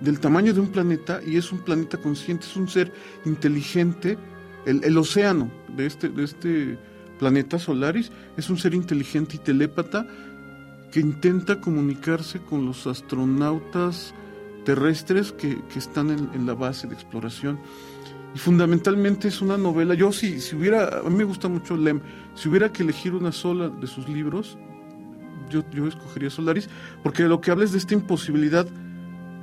del 0.00 0.20
tamaño 0.20 0.54
de 0.54 0.60
un 0.60 0.68
planeta 0.68 1.20
y 1.26 1.38
es 1.38 1.50
un 1.50 1.58
planeta 1.58 1.98
consciente, 1.98 2.46
es 2.46 2.56
un 2.56 2.68
ser 2.68 2.92
inteligente 3.24 4.16
el, 4.66 4.98
océano 4.98 5.50
de 5.76 5.86
este, 5.86 6.08
de 6.08 6.24
este 6.24 6.78
planeta 7.18 7.58
Solaris 7.58 8.10
es 8.36 8.50
un 8.50 8.58
ser 8.58 8.74
inteligente 8.74 9.36
y 9.36 9.38
telépata 9.38 10.06
que 10.90 11.00
intenta 11.00 11.60
comunicarse 11.60 12.40
con 12.40 12.66
los 12.66 12.86
astronautas 12.86 14.14
terrestres 14.64 15.32
que, 15.32 15.58
están 15.74 16.10
en, 16.10 16.46
la 16.46 16.54
base 16.54 16.86
de 16.86 16.94
exploración. 16.94 17.58
Y 18.34 18.38
fundamentalmente 18.38 19.28
es 19.28 19.40
una 19.40 19.56
novela, 19.56 19.94
yo 19.94 20.12
si, 20.12 20.40
si 20.40 20.56
hubiera, 20.56 21.00
a 21.00 21.08
mí 21.10 21.16
me 21.16 21.24
gusta 21.24 21.48
mucho 21.48 21.76
Lem, 21.76 22.00
si 22.34 22.48
hubiera 22.48 22.72
que 22.72 22.82
elegir 22.82 23.14
una 23.14 23.32
sola 23.32 23.68
de 23.68 23.86
sus 23.86 24.08
libros, 24.08 24.56
yo, 25.50 25.62
yo 25.70 25.86
escogería 25.86 26.30
Solaris, 26.30 26.68
porque 27.02 27.24
lo 27.24 27.40
que 27.40 27.50
habla 27.50 27.64
es 27.64 27.72
de 27.72 27.78
esta 27.78 27.94
imposibilidad 27.94 28.66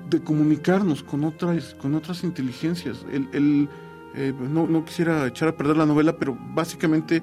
de 0.09 0.21
comunicarnos 0.21 1.03
con 1.03 1.23
otras, 1.23 1.75
con 1.75 1.93
otras 1.93 2.23
inteligencias. 2.23 3.05
el, 3.11 3.69
eh, 4.15 4.33
no, 4.37 4.67
no, 4.67 4.85
quisiera 4.85 5.27
echar 5.27 5.49
a 5.49 5.55
perder 5.55 5.77
la 5.77 5.85
novela, 5.85 6.17
pero 6.17 6.37
básicamente, 6.53 7.21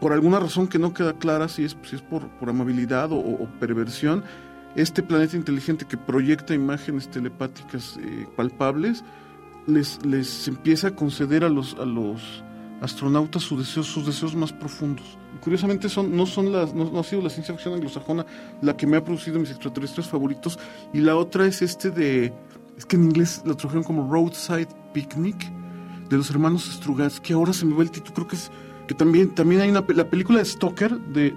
por 0.00 0.12
alguna 0.12 0.40
razón 0.40 0.68
que 0.68 0.78
no 0.78 0.94
queda 0.94 1.14
clara, 1.14 1.48
si 1.48 1.64
es, 1.64 1.76
si 1.82 1.96
es 1.96 2.02
por, 2.02 2.28
amabilidad 2.48 3.10
o, 3.12 3.48
perversión, 3.58 4.24
este 4.76 5.02
planeta 5.02 5.36
inteligente 5.36 5.84
que 5.84 5.96
proyecta 5.96 6.54
imágenes 6.54 7.08
telepáticas 7.08 7.98
eh, 8.02 8.26
palpables, 8.36 9.04
les, 9.66 10.04
les 10.04 10.48
empieza 10.48 10.88
a 10.88 10.90
conceder 10.92 11.44
a 11.44 11.48
los, 11.48 11.74
a 11.74 11.84
los 11.84 12.44
astronautas 12.80 13.42
sus 13.42 13.58
deseos, 13.58 13.86
sus 13.86 14.06
deseos 14.06 14.34
más 14.34 14.52
profundos. 14.52 15.18
curiosamente 15.40 15.88
son, 15.88 16.16
no, 16.16 16.26
son 16.26 16.50
las, 16.50 16.74
no, 16.74 16.98
ha 16.98 17.04
sido 17.04 17.22
la 17.22 17.30
ciencia 17.30 17.54
ficción 17.54 17.74
anglosajona 17.74 18.24
la 18.62 18.76
que 18.76 18.86
me 18.86 18.96
ha 18.96 19.04
producido 19.04 19.38
mis 19.38 19.50
extraterrestres 19.50 20.06
favoritos, 20.06 20.58
y 20.92 21.00
la 21.00 21.16
otra 21.16 21.46
es 21.46 21.62
este 21.62 21.90
de, 21.90 22.32
es 22.76 22.86
que 22.86 22.96
en 22.96 23.04
inglés 23.04 23.42
lo 23.44 23.56
trajeron 23.56 23.84
como 23.84 24.10
Roadside 24.10 24.68
Picnic, 24.92 25.59
de 26.10 26.16
los 26.16 26.28
hermanos 26.28 26.64
Strugatsky, 26.64 27.32
ahora 27.32 27.52
se 27.52 27.64
me 27.64 27.74
va 27.74 27.82
el 27.82 27.90
título, 27.90 28.14
creo 28.14 28.26
que 28.26 28.36
es 28.36 28.50
que 28.88 28.94
también, 28.94 29.30
también 29.30 29.60
hay 29.60 29.70
una 29.70 29.84
la 29.94 30.10
película 30.10 30.40
de 30.40 30.44
Stoker 30.44 30.98
de, 30.98 31.30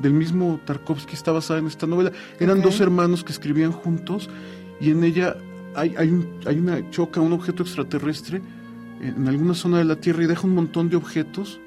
del 0.00 0.14
mismo 0.14 0.58
Tarkovsky 0.64 1.12
está 1.12 1.30
basada 1.30 1.60
en 1.60 1.66
esta 1.66 1.86
novela. 1.86 2.10
Eran 2.38 2.62
dos 2.62 2.80
hermanos 2.80 3.22
que 3.22 3.32
escribían 3.32 3.70
juntos 3.70 4.30
y 4.80 4.90
en 4.90 5.04
ella 5.04 5.36
hay, 5.74 5.94
hay, 5.98 6.08
un, 6.08 6.26
hay 6.46 6.58
una 6.58 6.88
choca, 6.88 7.20
un 7.20 7.34
objeto 7.34 7.64
extraterrestre 7.64 8.40
en 9.02 9.28
alguna 9.28 9.52
zona 9.52 9.76
de 9.76 9.84
la 9.84 9.96
Tierra 9.96 10.24
y 10.24 10.26
deja 10.26 10.46
un 10.46 10.54
montón 10.54 10.88
de 10.88 10.96
objetos 10.96 11.60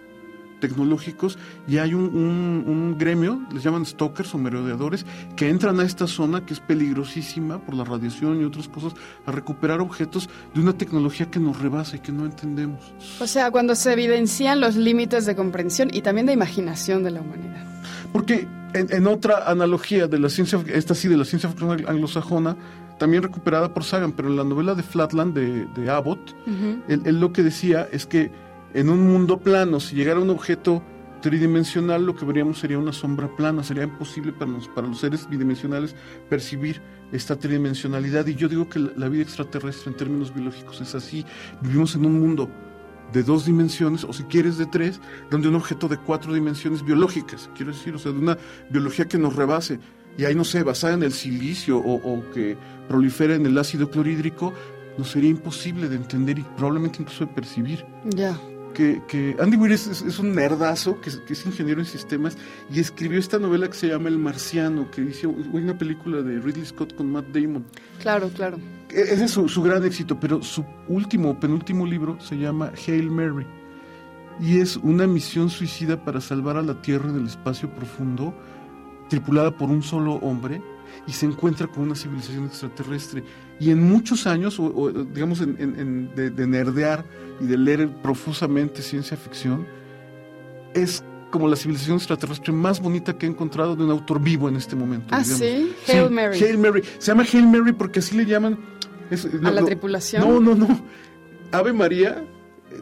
tecnológicos 0.63 1.37
y 1.67 1.77
hay 1.77 1.93
un, 1.93 2.95
gremio, 2.97 3.41
les 3.51 3.63
llaman 3.63 3.85
stalkers 3.85 4.33
o 4.33 4.37
merodeadores, 4.37 5.05
que 5.35 5.49
entran 5.49 5.77
a 5.81 5.83
esta 5.83 6.07
zona 6.07 6.45
que 6.45 6.53
es 6.53 6.61
peligrosísima 6.61 7.59
por 7.59 7.75
la 7.75 7.83
radiación 7.83 8.39
y 8.39 8.45
otras 8.45 8.69
cosas, 8.69 8.93
a 9.25 9.31
recuperar 9.33 9.81
objetos 9.81 10.29
de 10.53 10.61
una 10.61 10.71
tecnología 10.77 11.29
que 11.29 11.41
nos 11.41 11.59
rebasa 11.59 11.97
y 11.97 11.99
que 11.99 12.13
no 12.13 12.23
entendemos. 12.23 12.79
O 13.19 13.27
sea, 13.27 13.51
cuando 13.51 13.75
se 13.75 13.91
evidencian 13.91 14.61
los 14.61 14.77
límites 14.77 15.25
de 15.25 15.35
comprensión 15.35 15.89
y 15.91 16.01
también 16.01 16.27
de 16.27 16.31
imaginación 16.31 17.03
de 17.03 17.11
la 17.11 17.19
humanidad. 17.19 17.65
Porque 18.13 18.47
en, 18.73 19.05
otra 19.07 19.49
analogía 19.51 20.07
de 20.07 20.17
la 20.17 20.29
ciencia, 20.29 20.63
esta 20.67 20.95
sí 20.95 21.09
de 21.09 21.17
la 21.17 21.25
ciencia 21.25 21.49
ficción 21.49 21.71
anglosajona, 21.85 22.55
también 22.97 23.21
recuperada 23.21 23.73
por 23.73 23.83
Sagan, 23.83 24.13
pero 24.13 24.29
en 24.29 24.37
la 24.37 24.45
novela 24.45 24.75
de 24.75 24.83
Flatland 24.83 25.33
de, 25.33 25.89
Abbott, 25.89 26.33
él 26.87 27.19
lo 27.19 27.33
que 27.33 27.43
decía 27.43 27.85
es 27.91 28.05
que 28.05 28.31
en 28.73 28.89
un 28.89 29.07
mundo 29.07 29.39
plano, 29.39 29.79
si 29.79 29.95
llegara 29.95 30.19
un 30.19 30.29
objeto 30.29 30.83
tridimensional, 31.23 32.05
lo 32.05 32.15
que 32.15 32.25
veríamos 32.25 32.59
sería 32.59 32.77
una 32.77 32.91
sombra 32.91 33.33
plana. 33.33 33.63
Sería 33.63 33.83
imposible 33.83 34.33
para, 34.33 34.51
para 34.75 34.87
los 34.87 34.99
seres 34.99 35.27
bidimensionales 35.29 35.95
percibir 36.29 36.81
esta 37.13 37.37
tridimensionalidad. 37.37 38.27
Y 38.27 38.35
yo 38.35 38.49
digo 38.49 38.67
que 38.67 38.79
la, 38.79 39.07
vida 39.07 39.23
extraterrestre 39.23 39.91
en 39.91 39.97
términos 39.97 40.33
biológicos 40.33 40.81
es 40.81 40.93
así. 40.93 41.25
Vivimos 41.61 41.95
en 41.95 42.05
un 42.05 42.19
mundo 42.19 42.49
de 43.13 43.23
dos 43.23 43.45
dimensiones, 43.45 44.03
o 44.03 44.11
si 44.11 44.23
quieres 44.23 44.57
de 44.57 44.65
tres, 44.65 44.99
donde 45.31 45.47
un 45.47 45.55
objeto 45.55 45.87
de 45.87 45.97
cuatro 45.97 46.33
dimensiones 46.33 46.83
biológicas, 46.83 47.49
quiero 47.55 47.71
decir, 47.71 47.95
o 47.95 47.99
sea, 47.99 48.11
de 48.11 48.19
una 48.19 48.37
biología 48.69 49.07
que 49.07 49.17
nos 49.17 49.35
rebase. 49.35 49.79
Y 50.17 50.25
ahí, 50.25 50.35
no 50.35 50.43
sé, 50.43 50.61
basada 50.63 50.95
en 50.95 51.03
el 51.03 51.13
silicio 51.13 51.77
o, 51.77 51.95
o 51.95 52.29
que 52.31 52.57
prolifera 52.89 53.35
en 53.35 53.45
el 53.45 53.57
ácido 53.57 53.89
clorhídrico, 53.89 54.51
nos 54.97 55.11
sería 55.11 55.29
imposible 55.29 55.87
de 55.87 55.95
entender 55.95 56.39
y 56.39 56.43
probablemente 56.57 57.01
incluso 57.01 57.25
de 57.25 57.33
percibir. 57.33 57.85
Ya 58.15 58.37
que, 58.73 59.35
Andy 59.39 59.57
Weir 59.57 59.73
es, 59.73 60.19
un 60.19 60.35
nerdazo, 60.35 60.99
que, 60.99 61.09
es 61.09 61.45
ingeniero 61.45 61.79
en 61.79 61.85
sistemas, 61.85 62.37
y 62.71 62.79
escribió 62.79 63.19
esta 63.19 63.39
novela 63.39 63.67
que 63.69 63.75
se 63.75 63.87
llama 63.87 64.09
El 64.09 64.17
Marciano, 64.17 64.89
que 64.91 65.01
hizo 65.01 65.29
una 65.29 65.77
película 65.77 66.21
de 66.21 66.39
Ridley 66.39 66.65
Scott 66.65 66.95
con 66.95 67.11
Matt 67.11 67.27
Damon. 67.27 67.65
Claro, 67.99 68.29
claro. 68.29 68.57
E, 68.89 69.01
ese 69.01 69.25
es 69.25 69.31
su, 69.31 69.61
gran 69.61 69.83
éxito, 69.85 70.19
pero 70.19 70.41
su 70.41 70.65
último, 70.87 71.39
penúltimo 71.39 71.85
libro 71.85 72.19
se 72.19 72.37
llama 72.37 72.71
Hail 72.87 73.09
Mary, 73.09 73.45
y 74.39 74.59
es 74.59 74.77
una 74.77 75.07
misión 75.07 75.49
suicida 75.49 76.03
para 76.03 76.19
salvar 76.19 76.57
a 76.57 76.61
la 76.61 76.81
Tierra 76.81 77.11
del 77.11 77.27
espacio 77.27 77.69
profundo, 77.69 78.33
tripulada 79.09 79.55
por 79.55 79.69
un 79.69 79.83
solo 79.83 80.15
hombre, 80.15 80.61
y 81.07 81.11
se 81.11 81.25
encuentra 81.25 81.67
con 81.67 81.83
una 81.83 81.95
civilización 81.95 82.45
extraterrestre. 82.45 83.23
Y 83.59 83.71
en 83.71 83.83
muchos 83.83 84.25
años, 84.25 84.59
o, 84.59 84.91
digamos, 84.91 85.41
en, 85.41 86.13
de, 86.15 86.47
nerdear 86.47 87.05
y 87.39 87.45
de 87.45 87.57
leer 87.57 87.89
profusamente 88.01 88.81
ciencia 88.81 89.17
ficción, 89.17 89.67
es 90.73 91.03
como 91.31 91.47
la 91.47 91.55
civilización 91.55 91.97
extraterrestre 91.97 92.53
más 92.53 92.79
bonita 92.79 93.17
que 93.17 93.25
he 93.25 93.29
encontrado 93.29 93.75
de 93.75 93.83
un 93.83 93.91
autor 93.91 94.21
vivo 94.21 94.47
en 94.47 94.55
este 94.55 94.75
momento. 94.75 95.07
Ah, 95.11 95.23
sí, 95.23 95.73
Hail 95.87 96.11
Mary. 96.11 96.39
Hail 96.39 96.57
Mary. 96.57 96.83
Se 96.99 97.07
llama 97.07 97.25
Hail 97.31 97.47
Mary 97.47 97.73
porque 97.73 97.99
así 97.99 98.15
le 98.15 98.25
llaman. 98.25 98.57
a 99.43 99.51
la 99.51 99.65
tripulación. 99.65 100.21
No, 100.21 100.39
no, 100.39 100.55
no. 100.55 100.79
Ave 101.51 101.73
María 101.73 102.23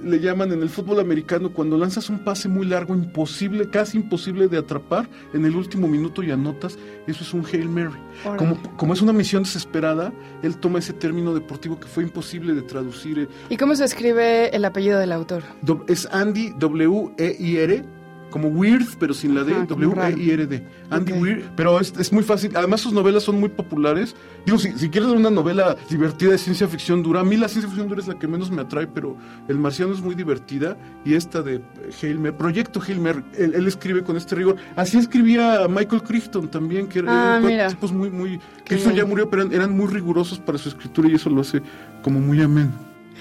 le 0.04 0.20
llaman 0.20 0.52
en 0.52 0.62
el 0.62 0.70
fútbol 0.70 1.00
americano 1.00 1.52
cuando 1.52 1.78
lanzas 1.78 2.10
un 2.10 2.20
pase 2.20 2.48
muy 2.48 2.66
largo, 2.66 2.96
imposible, 2.96 3.70
casi 3.70 3.98
imposible 3.98 4.48
de 4.48 4.58
atrapar 4.58 5.08
en 5.34 5.46
el 5.46 5.56
último 5.56 5.88
minuto 5.88 6.24
y 6.24 6.32
anotas, 6.32 6.78
eso 7.08 7.24
es 7.24 7.34
un 7.34 7.46
Hail 7.46 7.70
Mary. 7.70 8.00
Como, 8.38 8.58
como, 8.78 8.94
es 8.94 9.02
una 9.02 9.14
misión 9.14 9.44
desesperada, 9.44 10.14
él 10.44 10.58
toma 10.58 10.80
ese 10.80 10.94
término 10.94 11.34
deportivo 11.34 11.80
que 11.80 11.88
fue 11.88 12.04
imposible 12.04 12.54
de 12.54 12.62
traducir. 12.62 13.30
¿Y 13.50 13.58
cómo 13.58 13.76
se 13.76 13.86
escribe 13.86 14.56
el 14.56 14.66
apellido 14.66 15.00
del 15.00 15.12
autor? 15.12 15.44
Es 15.88 16.08
Andy 16.12 16.54
W-E-I-R 16.58 18.01
como 18.32 18.48
Weird, 18.48 18.88
pero 19.00 19.14
sin 19.14 19.36
la 19.36 19.44
D, 19.44 19.54
Ah, 19.54 19.68
como 19.70 19.86
W-E-I-R-D. 19.94 20.64
Andy 20.90 21.12
Ok. 21.14 21.22
Weir, 21.22 21.46
pero 21.56 21.80
es, 21.80 21.94
es 22.00 22.12
muy 22.12 22.24
fácil. 22.24 22.52
Además, 22.56 22.82
sus 22.82 22.94
novelas 22.94 23.22
son 23.22 23.40
muy 23.40 23.50
populares. 23.50 24.16
Digo, 24.46 24.58
si, 24.58 24.72
si 24.80 24.90
quieres 24.90 25.10
una 25.12 25.30
novela 25.30 25.76
divertida 25.90 26.32
de 26.32 26.40
ciencia 26.40 26.68
ficción 26.68 27.04
dura, 27.04 27.20
a 27.20 27.24
mí 27.24 27.38
la 27.38 27.48
ciencia 27.48 27.70
ficción 27.70 27.88
dura 27.88 28.02
es 28.02 28.08
la 28.08 28.18
que 28.18 28.28
menos 28.28 28.50
me 28.50 28.62
atrae, 28.64 28.88
pero 28.88 29.16
El 29.48 29.60
Marciano 29.60 29.94
es 29.94 30.02
muy 30.02 30.16
divertida. 30.16 30.76
Y 31.06 31.14
esta 31.14 31.42
de 31.44 31.62
Helmer, 32.02 32.36
Proyecto 32.36 32.82
Helmer, 32.84 33.24
él, 33.38 33.54
él 33.54 33.68
escribe 33.68 34.04
con 34.04 34.18
este 34.18 34.34
rigor. 34.36 34.56
Así 34.76 34.98
escribía 34.98 35.68
Michael 35.70 36.02
Crichton 36.02 36.50
también, 36.50 36.88
que 36.88 37.04
Ah, 37.08 37.40
eran 37.44 37.70
tipos 37.70 37.92
muy, 37.92 38.10
muy. 38.10 38.40
Crichton 38.66 38.94
ya 38.96 39.06
murió, 39.06 39.30
pero 39.30 39.44
eran, 39.44 39.54
eran 39.54 39.78
muy 39.78 39.88
rigurosos 39.88 40.40
para 40.40 40.58
su 40.58 40.70
escritura 40.70 41.10
y 41.10 41.16
eso 41.16 41.30
lo 41.30 41.42
hace 41.42 41.62
como 42.02 42.20
muy 42.20 42.42
ameno. 42.42 42.72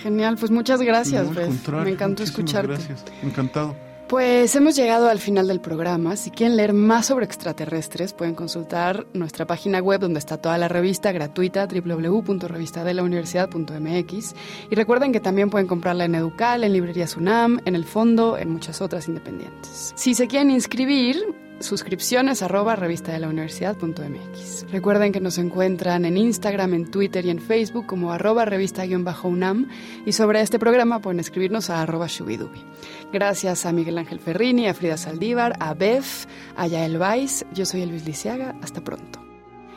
Genial, 0.02 0.36
pues 0.38 0.50
muchas 0.50 0.80
gracias, 0.80 1.26
No, 1.28 1.34
contrario, 1.34 1.84
Me 1.84 1.90
encantó 1.90 2.22
escucharte. 2.22 2.68
Gracias, 2.68 3.04
encantado. 3.22 3.76
Pues 4.10 4.54
hemos 4.56 4.74
llegado 4.74 5.08
al 5.08 5.20
final 5.20 5.46
del 5.46 5.60
programa. 5.60 6.16
Si 6.16 6.32
quieren 6.32 6.56
leer 6.56 6.72
más 6.72 7.06
sobre 7.06 7.26
extraterrestres, 7.26 8.12
pueden 8.12 8.34
consultar 8.34 9.06
nuestra 9.14 9.46
página 9.46 9.78
web 9.78 10.00
donde 10.00 10.18
está 10.18 10.36
toda 10.36 10.58
la 10.58 10.66
revista 10.66 11.12
gratuita 11.12 11.68
www.revistadelauniversidad.mx 11.68 14.34
y 14.68 14.74
recuerden 14.74 15.12
que 15.12 15.20
también 15.20 15.48
pueden 15.48 15.68
comprarla 15.68 16.06
en 16.06 16.16
Educal, 16.16 16.64
en 16.64 16.72
Librerías 16.72 17.16
UNAM, 17.16 17.60
en 17.66 17.76
El 17.76 17.84
Fondo, 17.84 18.36
en 18.36 18.50
muchas 18.50 18.82
otras 18.82 19.06
independientes. 19.06 19.92
Si 19.94 20.14
se 20.14 20.26
quieren 20.26 20.50
inscribir, 20.50 21.16
suscripciones 21.60 22.42
arroba 22.42 22.74
revista 22.74 23.12
de 23.12 23.20
la 23.20 23.28
universidad.mx. 23.28 24.70
Recuerden 24.70 25.12
que 25.12 25.20
nos 25.20 25.38
encuentran 25.38 26.04
en 26.04 26.16
Instagram, 26.16 26.74
en 26.74 26.90
Twitter 26.90 27.24
y 27.26 27.30
en 27.30 27.38
Facebook 27.38 27.86
como 27.86 28.12
arroba 28.12 28.44
revista-unam 28.44 29.68
y 30.04 30.12
sobre 30.12 30.40
este 30.40 30.58
programa 30.58 31.00
pueden 31.00 31.20
escribirnos 31.20 31.70
a 31.70 31.82
arroba 31.82 32.06
shubidubi. 32.06 32.64
Gracias 33.12 33.66
a 33.66 33.72
Miguel 33.72 33.98
Ángel 33.98 34.20
Ferrini, 34.20 34.66
a 34.68 34.74
Frida 34.74 34.96
Saldívar, 34.96 35.54
a 35.60 35.74
Bef, 35.74 36.26
a 36.56 36.66
Yael 36.66 36.98
Weiss. 36.98 37.44
Yo 37.52 37.64
soy 37.64 37.82
Elvis 37.82 38.04
Lisiaga. 38.04 38.56
Hasta 38.62 38.82
pronto. 38.82 39.20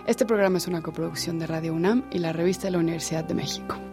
Este 0.07 0.25
programa 0.25 0.57
es 0.57 0.67
una 0.67 0.81
coproducción 0.81 1.39
de 1.39 1.47
Radio 1.47 1.73
UNAM 1.73 2.03
y 2.11 2.19
la 2.19 2.33
revista 2.33 2.67
de 2.67 2.71
la 2.71 2.79
Universidad 2.79 3.23
de 3.23 3.33
México. 3.33 3.92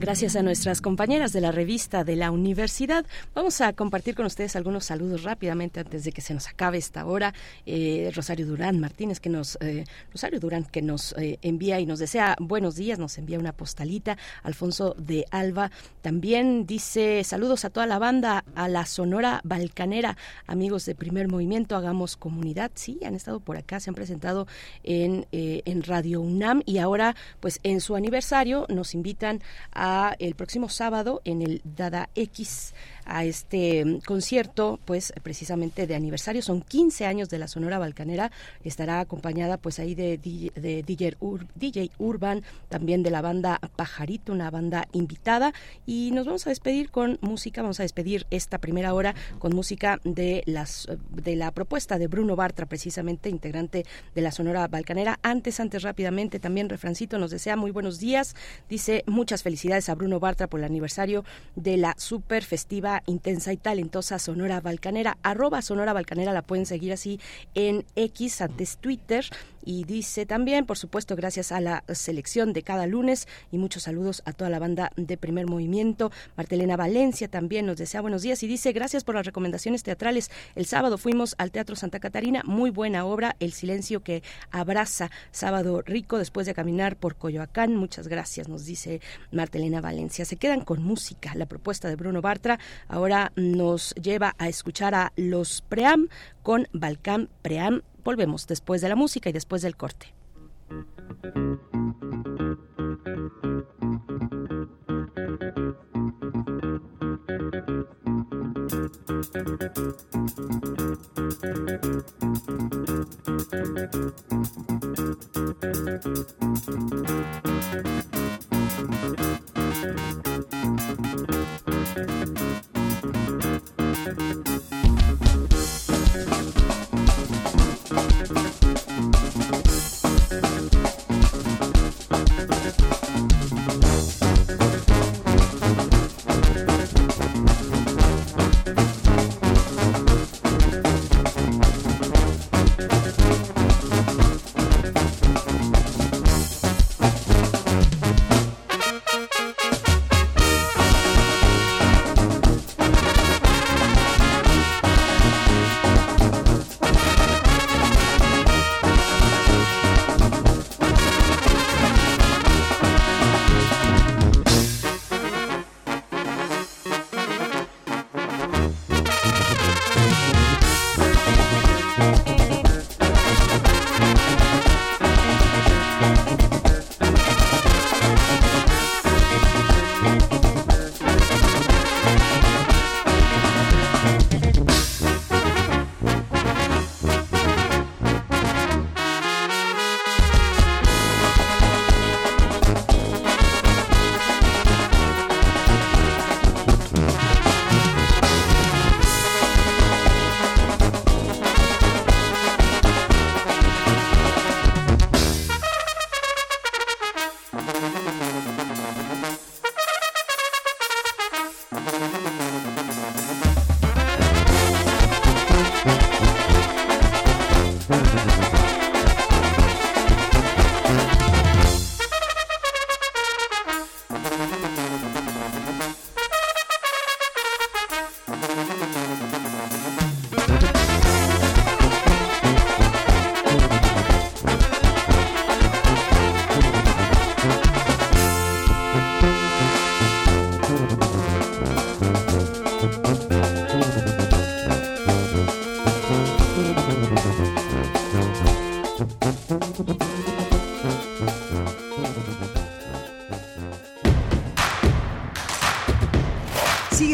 Gracias 0.00 0.36
a 0.36 0.44
nuestras 0.44 0.80
compañeras 0.80 1.32
de 1.32 1.40
la 1.40 1.50
revista 1.50 2.04
de 2.04 2.14
la 2.14 2.30
universidad. 2.30 3.04
Vamos 3.34 3.60
a 3.60 3.72
compartir 3.72 4.14
con 4.14 4.26
ustedes 4.26 4.54
algunos 4.54 4.84
saludos 4.84 5.24
rápidamente 5.24 5.80
antes 5.80 6.04
de 6.04 6.12
que 6.12 6.20
se 6.20 6.34
nos 6.34 6.46
acabe 6.46 6.78
esta 6.78 7.04
hora. 7.04 7.34
Eh, 7.66 8.12
Rosario 8.14 8.46
Durán 8.46 8.78
Martínez, 8.78 9.18
que 9.18 9.28
nos, 9.28 9.58
eh, 9.60 9.82
Rosario 10.12 10.38
Durán, 10.38 10.62
que 10.66 10.82
nos 10.82 11.16
eh, 11.18 11.40
envía 11.42 11.80
y 11.80 11.86
nos 11.86 11.98
desea 11.98 12.36
buenos 12.38 12.76
días, 12.76 13.00
nos 13.00 13.18
envía 13.18 13.40
una 13.40 13.52
postalita. 13.52 14.16
Alfonso 14.44 14.94
de 14.96 15.24
Alba 15.32 15.72
también 16.00 16.64
dice 16.64 17.24
saludos 17.24 17.64
a 17.64 17.70
toda 17.70 17.86
la 17.86 17.98
banda, 17.98 18.44
a 18.54 18.68
la 18.68 18.86
Sonora 18.86 19.40
Balcanera, 19.42 20.16
amigos 20.46 20.86
de 20.86 20.94
Primer 20.94 21.26
Movimiento, 21.26 21.74
hagamos 21.74 22.16
comunidad. 22.16 22.70
Sí, 22.74 23.00
han 23.04 23.16
estado 23.16 23.40
por 23.40 23.56
acá, 23.56 23.80
se 23.80 23.90
han 23.90 23.96
presentado 23.96 24.46
en, 24.84 25.26
eh, 25.32 25.62
en 25.64 25.82
Radio 25.82 26.20
UNAM 26.20 26.62
y 26.66 26.78
ahora, 26.78 27.16
pues 27.40 27.58
en 27.64 27.80
su 27.80 27.96
aniversario, 27.96 28.64
nos 28.68 28.94
invitan 28.94 29.42
a 29.72 29.87
el 30.18 30.34
próximo 30.34 30.68
sábado 30.68 31.20
en 31.24 31.42
el 31.42 31.60
Dada 31.64 32.10
X 32.14 32.74
a 33.08 33.24
este 33.24 33.84
mm, 33.84 33.98
concierto, 34.06 34.78
pues 34.84 35.12
precisamente 35.22 35.86
de 35.86 35.94
aniversario, 35.94 36.42
son 36.42 36.60
15 36.62 37.06
años 37.06 37.28
de 37.28 37.38
la 37.38 37.48
Sonora 37.48 37.78
Balcanera, 37.78 38.30
estará 38.62 39.00
acompañada 39.00 39.56
pues 39.56 39.78
ahí 39.78 39.94
de, 39.94 40.18
de 40.18 40.82
DJ, 40.86 41.16
Ur- 41.20 41.46
DJ 41.54 41.90
Urban, 41.98 42.42
también 42.68 43.02
de 43.02 43.10
la 43.10 43.22
banda 43.22 43.58
Pajarito, 43.76 44.32
una 44.32 44.50
banda 44.50 44.86
invitada, 44.92 45.52
y 45.86 46.10
nos 46.12 46.26
vamos 46.26 46.46
a 46.46 46.50
despedir 46.50 46.90
con 46.90 47.18
música, 47.20 47.62
vamos 47.62 47.80
a 47.80 47.82
despedir 47.82 48.26
esta 48.30 48.58
primera 48.58 48.94
hora 48.94 49.14
con 49.38 49.54
música 49.54 50.00
de 50.04 50.42
las 50.46 50.86
de 51.10 51.36
la 51.36 51.50
propuesta 51.50 51.98
de 51.98 52.06
Bruno 52.06 52.36
Bartra, 52.36 52.66
precisamente 52.66 53.28
integrante 53.30 53.84
de 54.14 54.20
la 54.22 54.30
Sonora 54.32 54.68
Balcanera. 54.68 55.18
Antes, 55.22 55.60
antes 55.60 55.82
rápidamente, 55.82 56.38
también 56.38 56.68
Refrancito 56.68 57.18
nos 57.18 57.30
desea 57.30 57.56
muy 57.56 57.70
buenos 57.70 57.98
días, 57.98 58.34
dice 58.68 59.04
muchas 59.06 59.42
felicidades 59.42 59.88
a 59.88 59.94
Bruno 59.94 60.20
Bartra 60.20 60.46
por 60.48 60.60
el 60.60 60.64
aniversario 60.64 61.24
de 61.56 61.76
la 61.76 61.94
super 61.98 62.44
festiva, 62.44 62.97
intensa 63.06 63.52
y 63.52 63.56
talentosa 63.56 64.18
Sonora 64.18 64.60
Balcanera. 64.60 65.18
Arroba 65.22 65.62
Sonora 65.62 65.92
Balcanera 65.92 66.32
la 66.32 66.42
pueden 66.42 66.66
seguir 66.66 66.92
así 66.92 67.20
en 67.54 67.84
X, 67.96 68.40
antes 68.40 68.78
Twitter. 68.78 69.24
Y 69.70 69.84
dice 69.84 70.24
también, 70.24 70.64
por 70.64 70.78
supuesto, 70.78 71.14
gracias 71.14 71.52
a 71.52 71.60
la 71.60 71.84
selección 71.92 72.54
de 72.54 72.62
cada 72.62 72.86
lunes 72.86 73.28
y 73.52 73.58
muchos 73.58 73.82
saludos 73.82 74.22
a 74.24 74.32
toda 74.32 74.48
la 74.48 74.58
banda 74.58 74.92
de 74.96 75.18
Primer 75.18 75.46
Movimiento. 75.46 76.10
Martelena 76.38 76.78
Valencia 76.78 77.28
también 77.28 77.66
nos 77.66 77.76
desea 77.76 78.00
buenos 78.00 78.22
días 78.22 78.42
y 78.42 78.46
dice 78.46 78.72
gracias 78.72 79.04
por 79.04 79.16
las 79.16 79.26
recomendaciones 79.26 79.82
teatrales. 79.82 80.30
El 80.54 80.64
sábado 80.64 80.96
fuimos 80.96 81.34
al 81.36 81.50
Teatro 81.50 81.76
Santa 81.76 82.00
Catarina, 82.00 82.40
muy 82.46 82.70
buena 82.70 83.04
obra, 83.04 83.36
El 83.40 83.52
silencio 83.52 84.02
que 84.02 84.22
abraza. 84.50 85.10
Sábado 85.32 85.82
rico 85.82 86.16
después 86.16 86.46
de 86.46 86.54
caminar 86.54 86.96
por 86.96 87.16
Coyoacán. 87.16 87.76
Muchas 87.76 88.08
gracias, 88.08 88.48
nos 88.48 88.64
dice 88.64 89.02
Martelena 89.32 89.82
Valencia. 89.82 90.24
Se 90.24 90.36
quedan 90.36 90.62
con 90.62 90.82
música. 90.82 91.34
La 91.34 91.44
propuesta 91.44 91.90
de 91.90 91.96
Bruno 91.96 92.22
Bartra 92.22 92.58
ahora 92.88 93.32
nos 93.36 93.94
lleva 93.96 94.34
a 94.38 94.48
escuchar 94.48 94.94
a 94.94 95.12
los 95.16 95.60
Pream 95.60 96.08
con 96.42 96.68
Balcán 96.72 97.28
Pream. 97.42 97.82
Volvemos 98.08 98.46
después 98.46 98.80
de 98.80 98.88
la 98.88 98.96
música 98.96 99.28
y 99.28 99.34
después 99.34 99.60
del 99.60 99.76
corte. 99.76 100.14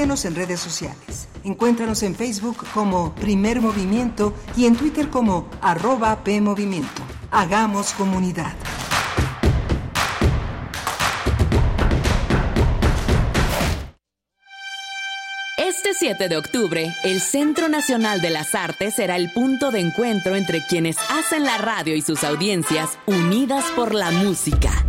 Síguenos 0.05 0.27
en 0.27 0.35
redes 0.35 0.61
sociales. 0.61 1.29
Encuéntranos 1.45 2.03
en 2.03 2.15
Facebook 2.15 2.59
como 2.75 3.15
Primer 3.15 3.63
Movimiento 3.63 4.35
y 4.55 4.67
en 4.67 4.77
Twitter 4.77 5.09
como 5.09 5.49
arroba 5.63 6.23
PMovimiento. 6.23 7.01
Hagamos 7.31 7.95
comunidad. 7.95 8.53
Este 15.57 15.95
7 15.99 16.29
de 16.29 16.37
octubre, 16.37 16.95
el 17.05 17.23
Centro 17.23 17.71
Nacional 17.71 18.21
de 18.21 18.29
las 18.29 18.55
Artes 18.55 18.97
será 18.97 19.17
el 19.17 19.33
punto 19.33 19.71
de 19.71 19.81
encuentro 19.81 20.37
entre 20.37 20.61
quienes 20.67 20.99
hacen 21.09 21.45
la 21.45 21.57
radio 21.57 21.97
y 21.97 22.03
sus 22.03 22.25
audiencias 22.25 22.99
unidas 23.07 23.65
por 23.75 23.95
la 23.95 24.11
música. 24.11 24.85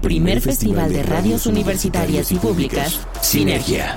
Primer 0.00 0.40
Festival 0.40 0.94
de 0.94 1.02
Radios 1.02 1.44
Universitarias 1.44 2.32
y 2.32 2.36
Públicas, 2.36 3.06
Sinergia. 3.30 3.96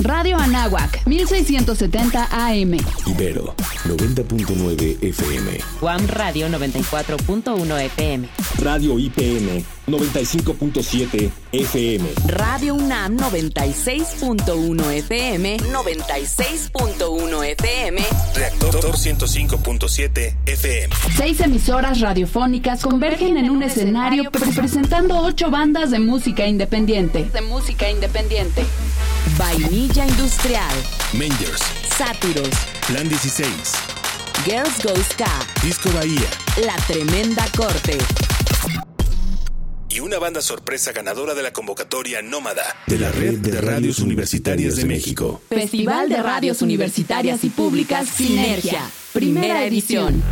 Radio 0.00 0.36
Anáhuac, 0.36 1.06
1670 1.06 2.28
AM. 2.30 2.76
Ibero, 3.06 3.54
90.9 3.86 4.98
FM. 5.00 5.64
Guam 5.80 6.06
Radio 6.06 6.46
94.1 6.48 7.88
FM. 7.88 8.24
Radio 8.58 8.98
IPN, 8.98 9.64
95.7 9.90 11.30
FM. 11.52 12.08
Radio 12.26 12.74
UNAM 12.74 13.16
96.1 13.18 14.92
FM. 14.92 15.56
96.1 15.58 17.44
FM. 17.44 18.02
Reactor 18.34 18.94
105.7 18.94 20.36
FM. 20.46 20.94
Seis 21.16 21.40
emisoras 21.40 22.00
radiofónicas 22.00 22.82
convergen 22.82 23.36
en 23.36 23.50
un 23.50 23.62
escenario 23.62 24.30
presentando 24.30 25.20
ocho 25.20 25.50
bandas 25.50 25.90
de 25.90 25.98
música 25.98 26.46
independiente. 26.46 27.24
De 27.32 27.40
música 27.42 27.90
independiente. 27.90 28.64
Vainilla 29.36 30.06
Industrial. 30.06 30.74
Mangers. 31.12 31.62
Sátiros. 31.96 32.50
Plan 32.86 33.08
16. 33.08 33.48
Girls 34.44 34.82
Go 34.82 34.94
Ska. 35.10 35.30
Disco 35.62 35.90
Bahía. 35.92 36.28
La 36.64 36.76
Tremenda 36.86 37.44
Corte. 37.56 37.98
Banda 40.20 40.42
sorpresa 40.42 40.92
ganadora 40.92 41.32
de 41.32 41.42
la 41.42 41.50
convocatoria 41.50 42.20
Nómada 42.20 42.62
de 42.86 42.98
la 42.98 43.10
Red 43.10 43.38
de 43.38 43.58
Radios 43.58 44.00
Universitarias 44.00 44.76
de 44.76 44.84
México. 44.84 45.40
Festival 45.48 46.10
de 46.10 46.22
Radios 46.22 46.60
Universitarias 46.60 47.42
y 47.42 47.48
Públicas 47.48 48.06
Sinergia. 48.06 48.82
Primera 49.14 49.64
edición. 49.64 50.22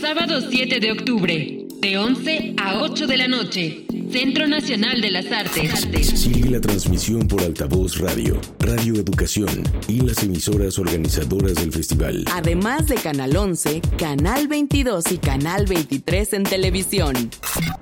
Sábado 0.00 0.40
7 0.50 0.80
de 0.80 0.90
octubre, 0.90 1.66
de 1.80 1.98
11 1.98 2.54
a 2.58 2.80
8 2.82 3.06
de 3.06 3.16
la 3.16 3.28
noche. 3.28 3.86
Centro 4.10 4.46
Nacional 4.46 5.00
de 5.00 5.10
las 5.10 5.30
Artes. 5.32 5.80
Sigue 6.18 6.50
la 6.50 6.60
transmisión 6.60 7.26
por 7.26 7.42
altavoz 7.42 7.98
radio, 7.98 8.40
Radio 8.58 8.94
Educación 8.94 9.48
y 9.88 10.00
las 10.00 10.22
emisoras 10.22 10.78
organizadoras 10.78 11.54
del 11.54 11.72
festival. 11.72 12.24
Además 12.32 12.86
de 12.86 12.96
Canal 12.96 13.36
11, 13.36 13.82
Canal 13.98 14.48
22 14.48 15.12
y 15.12 15.18
Canal 15.18 15.66
23 15.66 16.32
en 16.34 16.42
televisión. 16.44 17.14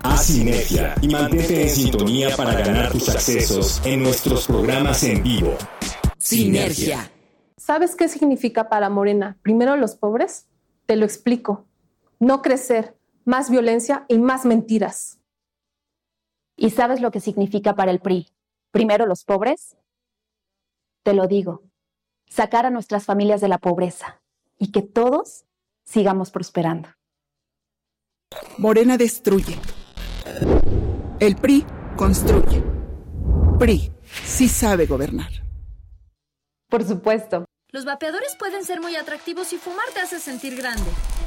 Haz 0.03 0.27
sinergia 0.27 0.95
y 1.03 1.09
mantente 1.09 1.63
en 1.63 1.71
sintonía 1.71 2.37
para 2.37 2.55
ganar 2.55 2.91
tus 2.93 3.09
accesos 3.09 3.83
en 3.85 4.03
nuestros 4.03 4.47
programas 4.47 5.03
en 5.05 5.23
vivo. 5.23 5.57
Sinergia. 6.19 7.11
¿Sabes 7.57 7.95
qué 7.97 8.09
significa 8.09 8.69
para 8.69 8.89
Morena? 8.89 9.37
Primero 9.43 9.77
los 9.77 9.95
pobres. 9.95 10.47
Te 10.87 10.97
lo 10.97 11.05
explico. 11.05 11.67
No 12.19 12.43
crecer, 12.43 12.97
más 13.25 13.51
violencia 13.51 14.05
y 14.09 14.19
más 14.19 14.45
mentiras. 14.45 15.19
¿Y 16.57 16.71
sabes 16.71 17.01
lo 17.01 17.11
que 17.11 17.21
significa 17.21 17.75
para 17.75 17.91
el 17.91 18.01
PRI? 18.01 18.29
Primero 18.71 19.07
los 19.07 19.25
pobres. 19.25 19.77
Te 21.03 21.13
lo 21.13 21.27
digo, 21.27 21.63
sacar 22.27 22.67
a 22.67 22.71
nuestras 22.71 23.05
familias 23.05 23.41
de 23.41 23.49
la 23.49 23.59
pobreza 23.59 24.23
y 24.59 24.71
que 24.73 24.83
todos 24.83 25.45
sigamos 25.85 26.31
prosperando. 26.31 26.89
Morena 28.59 28.97
destruye. 28.97 29.59
El 31.21 31.37
PRI 31.37 31.67
construye. 31.97 32.63
PRI 33.59 33.93
sí 34.25 34.49
sabe 34.49 34.87
gobernar. 34.87 35.31
Por 36.69 36.85
supuesto. 36.85 37.45
Los 37.71 37.85
vapeadores 37.85 38.37
pueden 38.39 38.65
ser 38.65 38.81
muy 38.81 38.97
atractivos 38.97 39.53
y 39.53 39.59
fumar 39.59 39.87
te 39.93 40.01
hace 40.01 40.21
sentir 40.21 40.57
grande. 40.57 40.91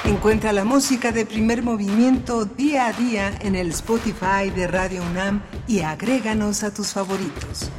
Encuentra 0.06 0.54
la 0.54 0.64
música 0.64 1.12
de 1.12 1.26
primer 1.26 1.64
movimiento 1.64 2.46
día 2.46 2.88
a 2.88 2.94
día 2.94 3.38
en 3.42 3.58
el 3.58 3.72
Spotify 3.72 4.50
de 4.56 4.68
Radio 4.68 5.04
UNAM 5.12 5.42
y 5.68 5.82
agréganos 5.82 6.64
a 6.64 6.74
tus 6.74 6.94
favoritos. 6.94 7.70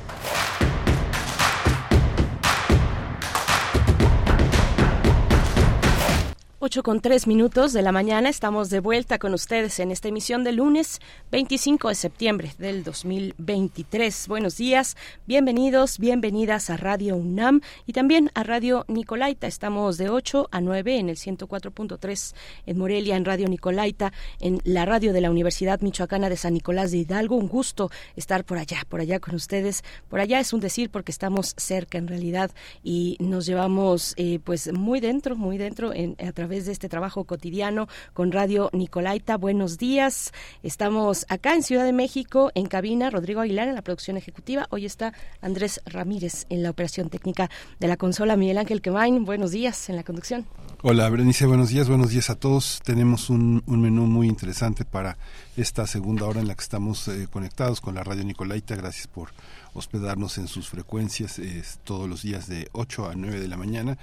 8 6.66 6.82
con 6.82 7.00
3 7.00 7.28
minutos 7.28 7.72
de 7.72 7.80
la 7.80 7.92
mañana 7.92 8.28
estamos 8.28 8.70
de 8.70 8.80
vuelta 8.80 9.20
con 9.20 9.32
ustedes 9.34 9.78
en 9.78 9.92
esta 9.92 10.08
emisión 10.08 10.42
de 10.42 10.50
lunes 10.50 11.00
25 11.30 11.90
de 11.90 11.94
septiembre 11.94 12.54
del 12.58 12.82
2023. 12.82 14.26
Buenos 14.26 14.56
días, 14.56 14.96
bienvenidos, 15.28 16.00
bienvenidas 16.00 16.68
a 16.68 16.76
Radio 16.76 17.14
UNAM 17.14 17.60
y 17.86 17.92
también 17.92 18.32
a 18.34 18.42
Radio 18.42 18.84
Nicolaita. 18.88 19.46
Estamos 19.46 19.96
de 19.96 20.10
8 20.10 20.48
a 20.50 20.60
9 20.60 20.98
en 20.98 21.08
el 21.08 21.16
104.3 21.18 22.34
en 22.66 22.78
Morelia, 22.78 23.14
en 23.14 23.24
Radio 23.24 23.48
Nicolaita, 23.48 24.12
en 24.40 24.60
la 24.64 24.84
radio 24.86 25.12
de 25.12 25.20
la 25.20 25.30
Universidad 25.30 25.80
Michoacana 25.82 26.28
de 26.28 26.36
San 26.36 26.54
Nicolás 26.54 26.90
de 26.90 26.98
Hidalgo. 26.98 27.36
Un 27.36 27.46
gusto 27.46 27.92
estar 28.16 28.44
por 28.44 28.58
allá, 28.58 28.82
por 28.88 29.00
allá 29.00 29.20
con 29.20 29.36
ustedes. 29.36 29.84
Por 30.08 30.18
allá 30.18 30.40
es 30.40 30.52
un 30.52 30.58
decir 30.58 30.90
porque 30.90 31.12
estamos 31.12 31.54
cerca 31.56 31.96
en 31.96 32.08
realidad 32.08 32.50
y 32.82 33.16
nos 33.20 33.46
llevamos 33.46 34.14
eh, 34.16 34.40
pues 34.42 34.72
muy 34.72 34.98
dentro, 34.98 35.36
muy 35.36 35.58
dentro 35.58 35.94
en, 35.94 36.16
a 36.18 36.32
través 36.32 36.55
de 36.64 36.72
este 36.72 36.88
trabajo 36.88 37.24
cotidiano 37.24 37.88
con 38.14 38.32
Radio 38.32 38.70
Nicolaita. 38.72 39.36
Buenos 39.36 39.76
días. 39.76 40.32
Estamos 40.62 41.26
acá 41.28 41.54
en 41.54 41.62
Ciudad 41.62 41.84
de 41.84 41.92
México, 41.92 42.50
en 42.54 42.66
cabina, 42.66 43.10
Rodrigo 43.10 43.40
Aguilar 43.40 43.68
en 43.68 43.74
la 43.74 43.82
producción 43.82 44.16
ejecutiva. 44.16 44.66
Hoy 44.70 44.86
está 44.86 45.12
Andrés 45.42 45.82
Ramírez 45.84 46.46
en 46.48 46.62
la 46.62 46.70
operación 46.70 47.10
técnica 47.10 47.50
de 47.78 47.88
la 47.88 47.96
consola, 47.96 48.36
Miguel 48.36 48.58
Ángel 48.58 48.80
Quemain. 48.80 49.24
Buenos 49.24 49.50
días 49.50 49.90
en 49.90 49.96
la 49.96 50.04
conducción. 50.04 50.46
Hola, 50.82 51.08
Berenice, 51.10 51.46
buenos 51.46 51.68
días, 51.68 51.88
buenos 51.88 52.10
días 52.10 52.30
a 52.30 52.36
todos. 52.36 52.80
Tenemos 52.84 53.28
un 53.28 53.62
menú 53.66 54.06
muy 54.06 54.28
interesante 54.28 54.84
para 54.84 55.18
esta 55.56 55.86
segunda 55.86 56.26
hora 56.26 56.40
en 56.40 56.48
la 56.48 56.54
que 56.54 56.62
estamos 56.62 57.08
eh, 57.08 57.28
conectados 57.30 57.80
con 57.80 57.94
la 57.94 58.04
Radio 58.04 58.24
Nicolaita. 58.24 58.76
Gracias 58.76 59.06
por 59.06 59.30
hospedarnos 59.72 60.36
en 60.38 60.48
sus 60.48 60.68
frecuencias 60.68 61.40
todos 61.84 62.08
los 62.08 62.22
días 62.22 62.46
de 62.46 62.68
8 62.72 63.08
a 63.10 63.14
9 63.14 63.40
de 63.40 63.48
la 63.48 63.56
mañana. 63.56 63.98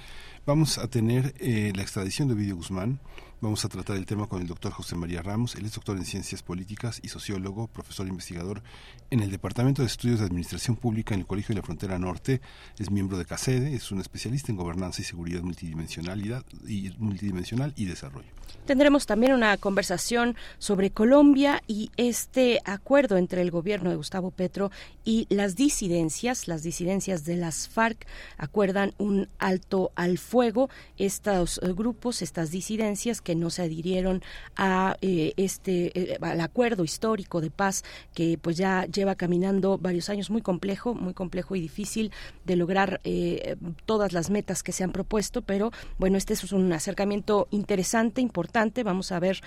Vamos 0.46 0.78
a 0.78 0.88
tener 0.88 1.34
eh, 1.38 1.72
la 1.74 1.82
extradición 1.82 2.28
de 2.28 2.34
Ovidio 2.34 2.56
Guzmán, 2.56 2.98
Vamos 3.40 3.64
a 3.64 3.68
tratar 3.68 3.96
el 3.96 4.06
tema 4.06 4.26
con 4.26 4.40
el 4.40 4.46
doctor 4.46 4.72
José 4.72 4.96
María 4.96 5.20
Ramos. 5.20 5.54
Él 5.56 5.66
es 5.66 5.74
doctor 5.74 5.96
en 5.96 6.06
Ciencias 6.06 6.42
Políticas 6.42 7.00
y 7.02 7.08
sociólogo, 7.08 7.66
profesor 7.66 8.06
investigador 8.06 8.62
en 9.10 9.20
el 9.20 9.30
Departamento 9.30 9.82
de 9.82 9.86
Estudios 9.86 10.20
de 10.20 10.26
Administración 10.26 10.76
Pública 10.76 11.14
en 11.14 11.20
el 11.20 11.26
Colegio 11.26 11.54
de 11.54 11.60
la 11.60 11.66
Frontera 11.66 11.98
Norte. 11.98 12.40
Es 12.78 12.90
miembro 12.90 13.18
de 13.18 13.26
CACEDE, 13.26 13.74
es 13.74 13.92
un 13.92 14.00
especialista 14.00 14.50
en 14.50 14.56
gobernanza 14.56 15.02
y 15.02 15.04
seguridad 15.04 15.42
multidimensionalidad 15.42 16.44
y, 16.66 16.94
multidimensional 16.98 17.74
y 17.76 17.84
desarrollo. 17.84 18.28
Tendremos 18.66 19.04
también 19.04 19.34
una 19.34 19.56
conversación 19.58 20.36
sobre 20.58 20.90
Colombia 20.90 21.62
y 21.66 21.90
este 21.98 22.60
acuerdo 22.64 23.18
entre 23.18 23.42
el 23.42 23.50
gobierno 23.50 23.90
de 23.90 23.96
Gustavo 23.96 24.30
Petro 24.30 24.70
y 25.04 25.26
las 25.28 25.54
disidencias, 25.54 26.48
las 26.48 26.62
disidencias 26.62 27.24
de 27.24 27.36
las 27.36 27.68
FARC 27.68 28.06
acuerdan 28.38 28.94
un 28.96 29.28
alto 29.38 29.92
al 29.96 30.16
fuego. 30.16 30.70
Estos 30.96 31.60
grupos, 31.76 32.22
estas 32.22 32.50
disidencias 32.50 33.20
que 33.24 33.34
no 33.34 33.50
se 33.50 33.62
adhirieron 33.62 34.22
a 34.56 34.96
eh, 35.00 35.32
este 35.36 36.12
eh, 36.12 36.18
al 36.20 36.40
acuerdo 36.40 36.84
histórico 36.84 37.40
de 37.40 37.50
paz 37.50 37.82
que 38.14 38.38
pues 38.40 38.56
ya 38.56 38.86
lleva 38.86 39.16
caminando 39.16 39.78
varios 39.78 40.08
años 40.08 40.30
muy 40.30 40.42
complejo, 40.42 40.94
muy 40.94 41.14
complejo 41.14 41.56
y 41.56 41.60
difícil 41.60 42.12
de 42.44 42.56
lograr 42.56 43.00
eh, 43.02 43.56
todas 43.86 44.12
las 44.12 44.30
metas 44.30 44.62
que 44.62 44.72
se 44.72 44.84
han 44.84 44.92
propuesto, 44.92 45.42
pero 45.42 45.72
bueno, 45.98 46.18
este 46.18 46.34
es 46.34 46.52
un 46.52 46.72
acercamiento 46.72 47.48
interesante, 47.50 48.20
importante. 48.20 48.82
Vamos 48.82 49.10
a 49.10 49.18
ver 49.18 49.40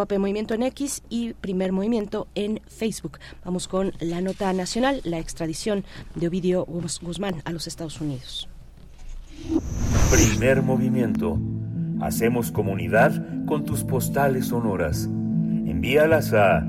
P 0.06 0.20
Movimiento 0.20 0.54
en 0.54 0.64
X 0.64 1.04
y 1.10 1.34
Primer 1.34 1.72
Movimiento 1.72 2.28
en 2.36 2.62
Facebook. 2.68 3.18
Vamos 3.44 3.68
con 3.68 3.94
la 4.00 4.22
nota 4.22 4.54
nacional, 4.54 5.02
la 5.04 5.18
extradición 5.20 5.84
de 6.16 6.28
Ovidio 6.28 6.66
Guzmán 6.66 7.42
a 7.46 7.52
los 7.52 7.68
Estados 7.68 8.00
Unidos. 8.02 8.50
Primer 10.12 10.62
Movimiento. 10.62 11.40
Hacemos 12.02 12.52
comunidad 12.52 13.46
con 13.46 13.64
tus 13.66 13.84
postales 13.84 14.48
sonoras. 14.48 15.06
Envíalas 15.06 16.34
a 16.34 16.66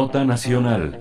Nota 0.00 0.24
Nacional. 0.24 0.98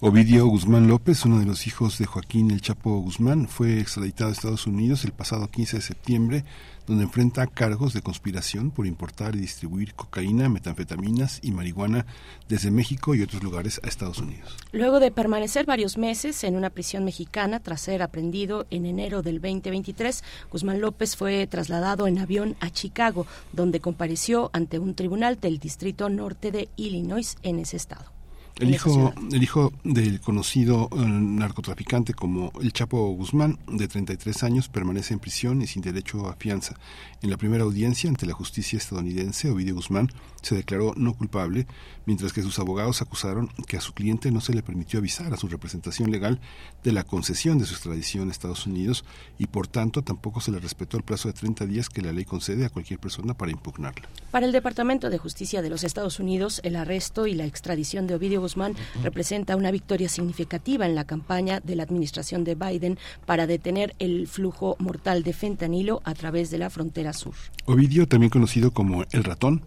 Ovidio 0.00 0.46
Guzmán 0.46 0.88
López, 0.88 1.22
uno 1.26 1.38
de 1.38 1.44
los 1.44 1.66
hijos 1.66 1.98
de 1.98 2.06
Joaquín 2.06 2.50
El 2.50 2.62
Chapo 2.62 2.98
Guzmán, 3.00 3.46
fue 3.46 3.78
extraditado 3.78 4.30
a 4.30 4.32
Estados 4.32 4.66
Unidos 4.66 5.04
el 5.04 5.12
pasado 5.12 5.46
15 5.46 5.76
de 5.76 5.82
septiembre, 5.82 6.44
donde 6.86 7.04
enfrenta 7.04 7.46
cargos 7.46 7.92
de 7.92 8.02
conspiración 8.02 8.70
por 8.70 8.86
importar 8.86 9.34
y 9.34 9.40
distribuir 9.40 9.94
cocaína, 9.94 10.48
metanfetaminas 10.48 11.40
y 11.42 11.52
marihuana 11.52 12.06
desde 12.48 12.70
México 12.70 13.14
y 13.14 13.22
otros 13.22 13.42
lugares 13.42 13.80
a 13.82 13.88
Estados 13.88 14.18
Unidos. 14.18 14.56
Luego 14.72 15.00
de 15.00 15.10
permanecer 15.10 15.66
varios 15.66 15.98
meses 15.98 16.44
en 16.44 16.56
una 16.56 16.70
prisión 16.70 17.04
mexicana 17.04 17.60
tras 17.60 17.80
ser 17.80 18.02
aprendido 18.02 18.66
en 18.70 18.86
enero 18.86 19.22
del 19.22 19.40
2023, 19.40 20.22
Guzmán 20.50 20.80
López 20.80 21.16
fue 21.16 21.46
trasladado 21.46 22.06
en 22.06 22.18
avión 22.18 22.56
a 22.60 22.70
Chicago, 22.70 23.26
donde 23.52 23.80
compareció 23.80 24.50
ante 24.52 24.78
un 24.78 24.94
tribunal 24.94 25.38
del 25.40 25.58
Distrito 25.58 26.08
Norte 26.08 26.50
de 26.50 26.68
Illinois 26.76 27.36
en 27.42 27.58
ese 27.58 27.76
estado. 27.76 28.15
El 28.58 28.70
hijo, 28.70 29.12
el 29.32 29.42
hijo 29.42 29.72
del 29.84 30.18
conocido 30.20 30.88
eh, 30.92 30.96
narcotraficante 31.00 32.14
como 32.14 32.52
el 32.62 32.72
Chapo 32.72 33.10
Guzmán, 33.10 33.58
de 33.66 33.86
33 33.86 34.42
años, 34.44 34.68
permanece 34.68 35.12
en 35.12 35.20
prisión 35.20 35.60
y 35.60 35.66
sin 35.66 35.82
derecho 35.82 36.26
a 36.26 36.36
fianza. 36.36 36.74
En 37.20 37.28
la 37.28 37.36
primera 37.36 37.64
audiencia 37.64 38.08
ante 38.08 38.24
la 38.24 38.32
justicia 38.32 38.78
estadounidense, 38.78 39.50
Ovidio 39.50 39.74
Guzmán 39.74 40.10
se 40.46 40.54
declaró 40.54 40.94
no 40.96 41.14
culpable, 41.14 41.66
mientras 42.06 42.32
que 42.32 42.42
sus 42.42 42.58
abogados 42.58 43.02
acusaron 43.02 43.48
que 43.66 43.76
a 43.76 43.80
su 43.80 43.92
cliente 43.92 44.30
no 44.30 44.40
se 44.40 44.54
le 44.54 44.62
permitió 44.62 45.00
avisar 45.00 45.32
a 45.34 45.36
su 45.36 45.48
representación 45.48 46.10
legal 46.10 46.40
de 46.84 46.92
la 46.92 47.02
concesión 47.02 47.58
de 47.58 47.66
su 47.66 47.74
extradición 47.74 48.28
a 48.28 48.32
Estados 48.32 48.66
Unidos 48.66 49.04
y 49.38 49.46
por 49.46 49.66
tanto 49.66 50.02
tampoco 50.02 50.40
se 50.40 50.52
le 50.52 50.60
respetó 50.60 50.96
el 50.96 51.02
plazo 51.02 51.28
de 51.28 51.34
30 51.34 51.66
días 51.66 51.88
que 51.88 52.02
la 52.02 52.12
ley 52.12 52.24
concede 52.24 52.64
a 52.64 52.70
cualquier 52.70 53.00
persona 53.00 53.34
para 53.34 53.50
impugnarla. 53.50 54.08
Para 54.30 54.46
el 54.46 54.52
Departamento 54.52 55.10
de 55.10 55.18
Justicia 55.18 55.62
de 55.62 55.70
los 55.70 55.82
Estados 55.82 56.20
Unidos, 56.20 56.60
el 56.62 56.76
arresto 56.76 57.26
y 57.26 57.34
la 57.34 57.44
extradición 57.44 58.06
de 58.06 58.14
Ovidio 58.14 58.40
Guzmán 58.40 58.74
representa 59.02 59.56
una 59.56 59.70
victoria 59.70 60.08
significativa 60.08 60.86
en 60.86 60.94
la 60.94 61.04
campaña 61.04 61.60
de 61.60 61.74
la 61.74 61.82
administración 61.82 62.44
de 62.44 62.54
Biden 62.54 62.98
para 63.24 63.46
detener 63.46 63.94
el 63.98 64.28
flujo 64.28 64.76
mortal 64.78 65.22
de 65.22 65.32
fentanilo 65.32 66.02
a 66.04 66.14
través 66.14 66.50
de 66.50 66.58
la 66.58 66.70
frontera 66.70 67.12
sur. 67.12 67.34
Ovidio, 67.64 68.06
también 68.06 68.30
conocido 68.30 68.70
como 68.70 69.04
el 69.10 69.24
ratón, 69.24 69.62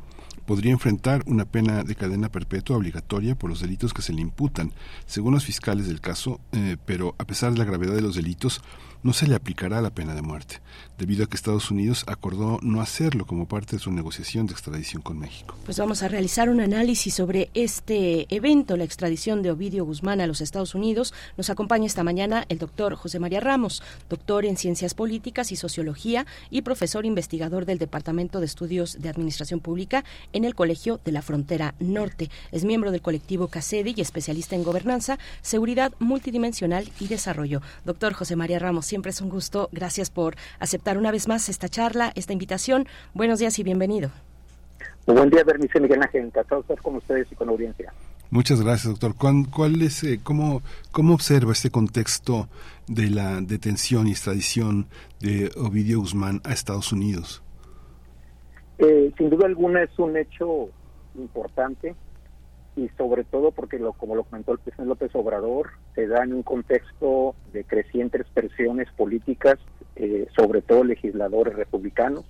podría 0.49 0.71
enfrentar 0.71 1.21
una 1.27 1.45
pena 1.45 1.83
de 1.83 1.93
cadena 1.93 2.31
perpetua 2.31 2.75
obligatoria 2.75 3.35
por 3.35 3.51
los 3.51 3.59
delitos 3.59 3.93
que 3.93 4.01
se 4.01 4.13
le 4.13 4.21
imputan, 4.21 4.73
según 5.05 5.35
los 5.35 5.45
fiscales 5.45 5.87
del 5.87 6.01
caso, 6.01 6.39
eh, 6.53 6.75
pero 6.87 7.13
a 7.19 7.25
pesar 7.25 7.51
de 7.51 7.59
la 7.59 7.65
gravedad 7.65 7.93
de 7.93 8.01
los 8.01 8.15
delitos, 8.15 8.63
no 9.03 9.13
se 9.13 9.27
le 9.27 9.35
aplicará 9.35 9.79
la 9.79 9.91
pena 9.91 10.15
de 10.15 10.23
muerte, 10.23 10.59
debido 10.99 11.23
a 11.23 11.27
que 11.27 11.37
Estados 11.37 11.71
Unidos 11.71 12.03
acordó 12.07 12.59
no 12.61 12.81
hacerlo 12.81 13.25
como 13.25 13.47
parte 13.47 13.77
de 13.77 13.81
su 13.81 13.89
negociación 13.89 14.45
de 14.47 14.53
extradición 14.53 15.01
con 15.01 15.17
México. 15.17 15.55
Pues 15.65 15.79
vamos 15.79 16.03
a 16.03 16.09
realizar 16.09 16.49
un 16.49 16.59
análisis 16.59 17.13
sobre 17.13 17.49
este 17.53 18.27
evento, 18.35 18.75
la 18.75 18.83
extradición 18.83 19.41
de 19.41 19.49
Ovidio 19.49 19.85
Guzmán 19.85 20.19
a 20.19 20.27
los 20.27 20.41
Estados 20.41 20.75
Unidos. 20.75 21.13
Nos 21.37 21.49
acompaña 21.49 21.85
esta 21.85 22.03
mañana 22.03 22.45
el 22.49 22.59
doctor 22.59 22.95
José 22.95 23.17
María 23.19 23.39
Ramos, 23.39 23.81
doctor 24.09 24.45
en 24.45 24.57
Ciencias 24.57 24.93
Políticas 24.93 25.53
y 25.53 25.55
Sociología 25.55 26.25
y 26.49 26.63
profesor 26.63 27.05
investigador 27.05 27.65
del 27.65 27.77
Departamento 27.77 28.41
de 28.41 28.45
Estudios 28.45 28.97
de 28.99 29.07
Administración 29.07 29.61
Pública 29.61 30.03
en 30.33 30.43
el 30.43 30.53
Colegio 30.53 30.99
de 31.05 31.13
la 31.13 31.21
Frontera 31.21 31.75
Norte. 31.79 32.29
Es 32.51 32.65
miembro 32.65 32.91
del 32.91 33.01
colectivo 33.01 33.47
CACEDI 33.47 33.93
y 33.95 34.01
especialista 34.01 34.57
en 34.57 34.63
gobernanza, 34.63 35.17
seguridad 35.41 35.93
multidimensional 35.99 36.91
y 36.99 37.07
desarrollo. 37.07 37.61
Doctor 37.85 38.13
José 38.13 38.35
María 38.35 38.59
Ramos, 38.59 38.85
siempre 38.85 39.11
es 39.11 39.21
un 39.21 39.29
gusto. 39.29 39.69
Gracias 39.71 40.09
por 40.09 40.35
aceptar 40.59 40.88
una 40.97 41.11
vez 41.11 41.27
más 41.27 41.49
esta 41.49 41.69
charla, 41.69 42.11
esta 42.15 42.33
invitación. 42.33 42.87
Buenos 43.13 43.39
días 43.39 43.59
y 43.59 43.63
bienvenido. 43.63 44.11
Muy 45.07 45.15
buen 45.17 45.29
día, 45.29 45.43
Bernice 45.43 45.79
Miguel 45.79 46.01
Ángel. 46.01 46.25
Encantado 46.25 46.61
estar 46.61 46.81
con 46.81 46.95
ustedes 46.95 47.31
y 47.31 47.35
con 47.35 47.47
la 47.47 47.53
audiencia. 47.53 47.93
Muchas 48.31 48.61
gracias, 48.61 48.99
doctor. 48.99 49.15
¿Cuál, 49.15 49.81
es, 49.81 50.03
eh, 50.03 50.19
cómo, 50.21 50.61
¿Cómo 50.91 51.15
observa 51.15 51.51
este 51.51 51.71
contexto 51.71 52.47
de 52.87 53.09
la 53.09 53.41
detención 53.41 54.07
y 54.07 54.11
extradición 54.11 54.87
de 55.19 55.51
Ovidio 55.57 55.99
Guzmán 55.99 56.41
a 56.43 56.53
Estados 56.53 56.91
Unidos? 56.91 57.41
Eh, 58.77 59.11
sin 59.17 59.29
duda 59.29 59.47
alguna 59.47 59.81
es 59.83 59.97
un 59.97 60.15
hecho 60.15 60.69
importante 61.15 61.95
y 62.79 62.89
sobre 62.97 63.25
todo 63.25 63.51
porque, 63.51 63.77
lo, 63.77 63.91
como 63.91 64.15
lo 64.15 64.23
comentó 64.23 64.53
el 64.53 64.59
presidente 64.59 64.87
López 64.87 65.13
Obrador, 65.13 65.71
se 65.95 66.07
da 66.07 66.23
en 66.23 66.33
un 66.33 66.43
contexto 66.43 67.35
de 67.51 67.65
crecientes 67.65 68.25
presiones 68.33 68.89
políticas, 68.93 69.59
eh, 69.97 70.27
sobre 70.33 70.61
todo 70.61 70.85
legisladores 70.85 71.55
republicanos 71.55 72.23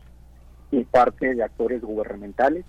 y 0.72 0.84
parte 0.86 1.36
de 1.36 1.44
actores 1.44 1.82
gubernamentales. 1.82 2.66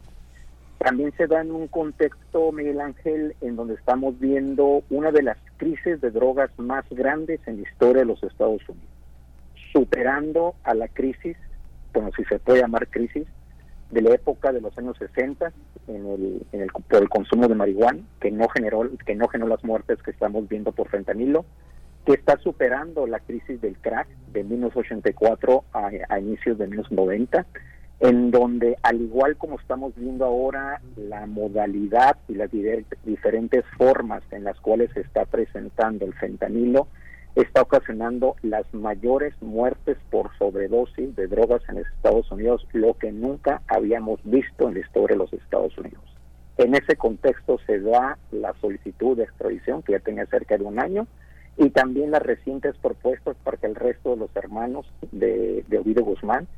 También 0.78 1.12
se 1.16 1.26
da 1.26 1.40
en 1.40 1.52
un 1.52 1.68
contexto, 1.68 2.52
Miguel 2.52 2.82
Ángel, 2.82 3.34
en 3.40 3.56
donde 3.56 3.74
estamos 3.74 4.18
viendo 4.18 4.82
una 4.90 5.10
de 5.10 5.22
las 5.22 5.38
crisis 5.56 6.02
de 6.02 6.10
drogas 6.10 6.50
más 6.58 6.84
grandes 6.90 7.40
en 7.46 7.62
la 7.62 7.68
historia 7.68 8.02
de 8.02 8.08
los 8.08 8.22
Estados 8.22 8.60
Unidos, 8.68 8.90
superando 9.72 10.54
a 10.64 10.74
la 10.74 10.88
crisis, 10.88 11.36
bueno, 11.94 12.10
si 12.14 12.24
se 12.24 12.38
puede 12.38 12.60
llamar 12.60 12.88
crisis, 12.88 13.26
de 13.90 14.02
la 14.02 14.14
época 14.14 14.52
de 14.52 14.60
los 14.60 14.76
años 14.78 14.96
60 14.98 15.52
en 15.88 16.06
el, 16.06 16.46
en 16.52 16.60
el, 16.62 16.70
por 16.70 17.02
el 17.02 17.08
consumo 17.08 17.48
de 17.48 17.54
marihuana, 17.54 18.00
que 18.20 18.30
no 18.30 18.48
generó 18.48 18.88
que 19.04 19.14
no 19.14 19.28
generó 19.28 19.48
las 19.48 19.64
muertes 19.64 20.02
que 20.02 20.10
estamos 20.10 20.48
viendo 20.48 20.72
por 20.72 20.88
fentanilo, 20.88 21.44
que 22.06 22.12
está 22.12 22.38
superando 22.38 23.06
la 23.06 23.20
crisis 23.20 23.60
del 23.60 23.76
crack 23.78 24.08
de 24.32 24.44
1984 24.44 25.64
a, 25.72 25.90
a 26.08 26.20
inicios 26.20 26.58
de 26.58 26.66
1990, 26.66 27.46
en 28.00 28.30
donde 28.30 28.76
al 28.82 29.00
igual 29.00 29.36
como 29.36 29.58
estamos 29.58 29.94
viendo 29.96 30.24
ahora 30.24 30.80
la 30.96 31.26
modalidad 31.26 32.16
y 32.28 32.34
las 32.34 32.50
diferentes 33.04 33.64
formas 33.76 34.22
en 34.30 34.44
las 34.44 34.58
cuales 34.60 34.90
se 34.94 35.00
está 35.00 35.26
presentando 35.26 36.06
el 36.06 36.14
fentanilo, 36.14 36.88
está 37.36 37.62
ocasionando 37.62 38.36
las 38.42 38.72
mayores 38.74 39.34
muertes 39.40 39.96
por 40.10 40.36
sobredosis 40.38 41.14
de 41.14 41.26
drogas 41.26 41.62
en 41.68 41.78
Estados 41.78 42.30
Unidos, 42.30 42.66
lo 42.72 42.94
que 42.94 43.12
nunca 43.12 43.62
habíamos 43.68 44.20
visto 44.24 44.68
en 44.68 44.74
la 44.74 44.80
historia 44.80 45.14
de 45.16 45.24
los 45.24 45.32
Estados 45.32 45.76
Unidos. 45.78 46.02
En 46.58 46.74
ese 46.74 46.96
contexto 46.96 47.58
se 47.66 47.80
da 47.80 48.18
la 48.32 48.52
solicitud 48.60 49.16
de 49.16 49.24
extradición, 49.24 49.82
que 49.82 49.92
ya 49.92 50.00
tenía 50.00 50.26
cerca 50.26 50.58
de 50.58 50.64
un 50.64 50.78
año, 50.78 51.06
y 51.56 51.70
también 51.70 52.10
las 52.10 52.22
recientes 52.22 52.76
propuestas 52.78 53.36
para 53.44 53.56
que 53.56 53.66
el 53.66 53.74
resto 53.74 54.10
de 54.10 54.16
los 54.16 54.34
hermanos 54.36 54.86
de, 55.12 55.64
Ovidio 55.78 56.04
Guzmán 56.04 56.48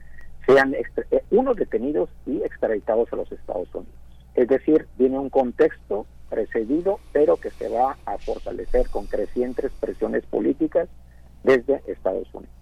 sean 0.47 0.75
eh, 0.75 1.23
unos 1.31 1.57
detenidos 1.57 2.09
y 2.27 2.43
extraditados 2.43 3.13
a 3.13 3.17
los 3.17 3.31
Estados 3.31 3.69
Unidos. 3.75 3.95
Es 4.35 4.49
decir, 4.49 4.87
viene 4.99 5.19
un 5.19 5.31
contexto 5.31 6.07
precedido, 6.33 6.99
pero 7.13 7.37
que 7.37 7.51
se 7.51 7.69
va 7.69 7.99
a 8.07 8.17
fortalecer 8.17 8.89
con 8.89 9.07
crecientes 9.07 9.71
presiones 9.79 10.25
políticas 10.25 10.89
desde 11.45 11.83
Estados 11.87 12.27
Unidos. 12.33 12.62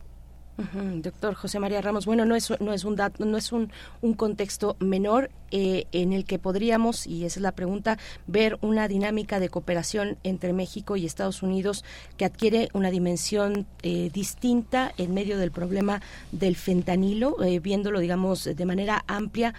Doctor 1.02 1.34
José 1.34 1.58
María 1.58 1.80
Ramos, 1.80 2.06
bueno, 2.06 2.24
no 2.24 2.34
es, 2.36 2.52
no 2.60 2.72
es 2.72 2.84
un 2.84 2.96
dato, 2.96 3.24
no 3.24 3.36
es 3.36 3.52
un, 3.52 3.72
un 4.02 4.14
contexto 4.14 4.76
menor 4.78 5.30
eh, 5.52 5.86
en 5.92 6.12
el 6.12 6.24
que 6.24 6.38
podríamos, 6.38 7.06
y 7.06 7.24
esa 7.24 7.40
es 7.40 7.42
la 7.42 7.52
pregunta, 7.52 7.98
ver 8.26 8.58
una 8.60 8.86
dinámica 8.86 9.40
de 9.40 9.48
cooperación 9.48 10.16
entre 10.22 10.52
México 10.52 10.96
y 10.96 11.06
Estados 11.06 11.42
Unidos 11.42 11.84
que 12.16 12.24
adquiere 12.24 12.68
una 12.72 12.90
dimensión 12.90 13.66
eh, 13.82 14.10
distinta 14.12 14.92
en 14.96 15.12
medio 15.12 15.38
del 15.38 15.50
problema 15.50 16.02
del 16.30 16.54
fentanilo, 16.54 17.42
eh, 17.42 17.58
viéndolo, 17.58 17.98
digamos, 17.98 18.44
de 18.44 18.64
manera 18.64 19.04
amplia 19.06 19.54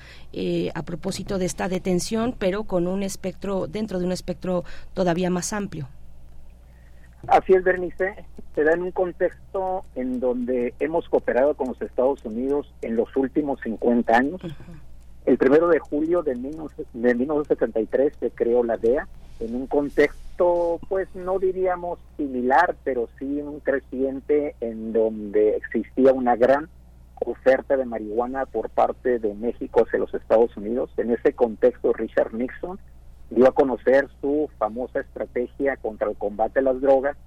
a 0.73 0.83
propósito 0.83 1.37
de 1.37 1.45
esta 1.45 1.67
detención, 1.67 2.35
pero 2.37 2.63
con 2.63 2.87
un 2.87 3.03
espectro, 3.03 3.67
dentro 3.67 3.99
de 3.99 4.05
un 4.05 4.13
espectro 4.13 4.63
todavía 4.93 5.29
más 5.29 5.51
amplio. 5.51 5.89
Así 7.27 7.53
es, 7.53 7.63
Bernice. 7.63 8.15
Se 8.55 8.63
da 8.63 8.73
en 8.73 8.83
un 8.83 8.91
contexto 8.91 9.85
en 9.95 10.19
donde 10.19 10.73
hemos 10.79 11.07
cooperado 11.07 11.55
con 11.55 11.69
los 11.69 11.81
Estados 11.81 12.23
Unidos 12.25 12.73
en 12.81 12.95
los 12.95 13.15
últimos 13.15 13.61
50 13.61 14.15
años. 14.15 14.41
El 15.25 15.37
primero 15.37 15.67
de 15.67 15.79
julio 15.79 16.23
de, 16.23 16.35
1973 16.35 18.13
se 18.19 18.31
creó 18.31 18.63
la 18.63 18.77
DEA 18.77 19.07
en 19.39 19.55
un 19.55 19.67
contexto, 19.67 20.79
pues 20.89 21.07
no 21.15 21.39
diríamos 21.39 21.99
similar, 22.17 22.75
pero 22.83 23.07
sí 23.17 23.41
un 23.41 23.59
creciente 23.59 24.55
en 24.61 24.93
donde 24.93 25.55
existía 25.55 26.11
una 26.11 26.35
gran 26.35 26.69
oferta 27.23 27.77
de 27.77 27.85
marihuana 27.85 28.47
por 28.47 28.69
parte 28.69 29.19
de 29.19 29.33
México 29.35 29.83
hacia 29.83 29.99
los 29.99 30.13
Estados 30.13 30.57
Unidos. 30.57 30.89
En 30.97 31.11
ese 31.11 31.33
contexto, 31.33 31.93
Richard 31.93 32.33
Nixon 32.33 32.79
dio 33.31 33.47
a 33.47 33.53
conocer 33.53 34.07
su 34.19 34.49
famosa 34.59 34.99
estrategia 34.99 35.77
contra 35.77 36.09
el 36.09 36.17
combate 36.17 36.59
a 36.59 36.63
las 36.63 36.79
drogas. 36.79 37.17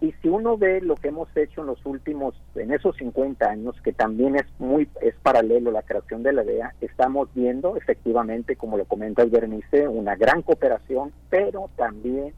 Y 0.00 0.12
si 0.22 0.28
uno 0.28 0.56
ve 0.56 0.80
lo 0.80 0.94
que 0.94 1.08
hemos 1.08 1.28
hecho 1.36 1.62
en 1.62 1.68
los 1.68 1.84
últimos, 1.86 2.34
en 2.54 2.72
esos 2.72 2.96
50 2.96 3.48
años, 3.48 3.74
que 3.82 3.92
también 3.92 4.36
es 4.36 4.44
muy, 4.58 4.88
es 5.00 5.14
paralelo 5.22 5.70
a 5.70 5.74
la 5.74 5.82
creación 5.82 6.22
de 6.22 6.32
la 6.32 6.44
DEA, 6.44 6.74
estamos 6.80 7.28
viendo 7.34 7.76
efectivamente, 7.76 8.56
como 8.56 8.76
lo 8.76 8.84
comenta 8.84 9.22
el 9.22 9.30
Bernice, 9.30 9.88
una 9.88 10.14
gran 10.14 10.42
cooperación, 10.42 11.12
pero 11.30 11.70
también 11.76 12.34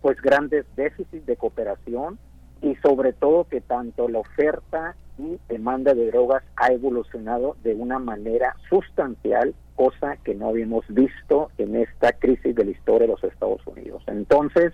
pues 0.00 0.20
grandes 0.20 0.64
déficits 0.74 1.26
de 1.26 1.36
cooperación 1.36 2.18
y 2.62 2.74
sobre 2.76 3.12
todo 3.12 3.44
que 3.44 3.60
tanto 3.60 4.08
la 4.08 4.20
oferta 4.20 4.96
y 5.18 5.38
demanda 5.48 5.94
de 5.94 6.10
drogas 6.10 6.42
ha 6.56 6.72
evolucionado 6.72 7.56
de 7.62 7.74
una 7.74 7.98
manera 7.98 8.54
sustancial 8.68 9.54
cosa 9.76 10.16
que 10.24 10.34
no 10.34 10.48
habíamos 10.48 10.84
visto 10.88 11.50
en 11.58 11.76
esta 11.76 12.12
crisis 12.12 12.54
de 12.54 12.64
la 12.64 12.70
historia 12.70 13.06
de 13.06 13.12
los 13.12 13.24
Estados 13.24 13.64
Unidos. 13.66 14.02
Entonces, 14.06 14.72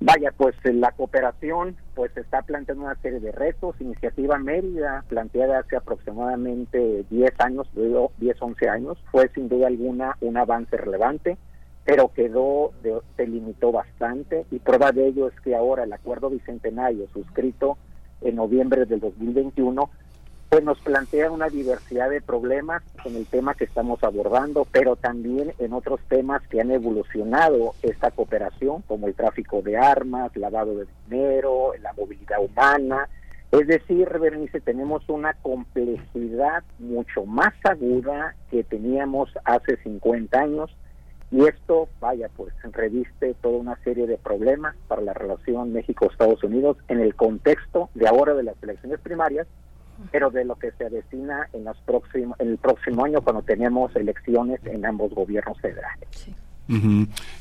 vaya, 0.00 0.32
pues 0.36 0.54
la 0.64 0.90
cooperación 0.92 1.76
pues 1.94 2.16
está 2.16 2.42
planteando 2.42 2.84
una 2.84 2.96
serie 2.96 3.20
de 3.20 3.32
retos. 3.32 3.80
Iniciativa 3.80 4.38
Mérida, 4.38 5.04
planteada 5.08 5.60
hace 5.60 5.76
aproximadamente 5.76 7.04
10 7.10 7.40
años, 7.40 7.68
10, 7.74 8.42
11 8.42 8.68
años, 8.68 8.98
fue 9.10 9.28
sin 9.34 9.48
duda 9.48 9.68
alguna 9.68 10.16
un 10.20 10.36
avance 10.36 10.76
relevante, 10.76 11.36
pero 11.86 12.12
quedó, 12.12 12.72
se 13.16 13.26
limitó 13.26 13.70
bastante 13.70 14.44
y 14.50 14.58
prueba 14.58 14.90
de 14.90 15.06
ello 15.06 15.28
es 15.28 15.40
que 15.40 15.54
ahora 15.54 15.84
el 15.84 15.92
acuerdo 15.92 16.28
bicentenario 16.28 17.06
suscrito 17.12 17.78
en 18.20 18.34
noviembre 18.34 18.84
del 18.86 18.98
2021 18.98 19.88
pues 20.48 20.64
nos 20.64 20.78
plantea 20.80 21.30
una 21.30 21.48
diversidad 21.48 22.10
de 22.10 22.20
problemas 22.20 22.82
en 23.04 23.16
el 23.16 23.26
tema 23.26 23.54
que 23.54 23.64
estamos 23.64 24.02
abordando, 24.02 24.66
pero 24.70 24.96
también 24.96 25.52
en 25.58 25.72
otros 25.72 26.00
temas 26.08 26.40
que 26.48 26.60
han 26.60 26.70
evolucionado 26.70 27.74
esta 27.82 28.10
cooperación, 28.12 28.82
como 28.82 29.08
el 29.08 29.14
tráfico 29.14 29.60
de 29.62 29.76
armas, 29.76 30.36
lavado 30.36 30.76
de 30.76 30.86
dinero, 31.08 31.72
la 31.82 31.92
movilidad 31.94 32.38
humana. 32.40 33.08
Es 33.50 33.66
decir, 33.66 34.08
Bernice, 34.20 34.60
tenemos 34.60 35.08
una 35.08 35.34
complejidad 35.34 36.62
mucho 36.78 37.26
más 37.26 37.54
aguda 37.64 38.36
que 38.50 38.62
teníamos 38.62 39.30
hace 39.44 39.76
50 39.78 40.38
años 40.38 40.70
y 41.30 41.44
esto, 41.44 41.88
vaya, 42.00 42.28
pues 42.36 42.52
reviste 42.72 43.34
toda 43.42 43.58
una 43.58 43.76
serie 43.82 44.06
de 44.06 44.16
problemas 44.16 44.76
para 44.86 45.02
la 45.02 45.12
relación 45.12 45.72
México-Estados 45.72 46.42
Unidos 46.44 46.76
en 46.88 47.00
el 47.00 47.14
contexto 47.14 47.90
de 47.94 48.06
ahora 48.06 48.34
de 48.34 48.44
las 48.44 48.62
elecciones 48.62 49.00
primarias 49.00 49.46
pero 50.10 50.30
de 50.30 50.44
lo 50.44 50.56
que 50.56 50.72
se 50.72 50.86
avecina 50.86 51.48
en, 51.52 51.64
los 51.64 51.76
próximos, 51.78 52.38
en 52.40 52.48
el 52.48 52.58
próximo 52.58 53.04
año 53.04 53.22
cuando 53.22 53.42
tenemos 53.42 53.94
elecciones 53.96 54.60
en 54.64 54.84
ambos 54.84 55.12
gobiernos 55.14 55.58
federales. 55.60 56.08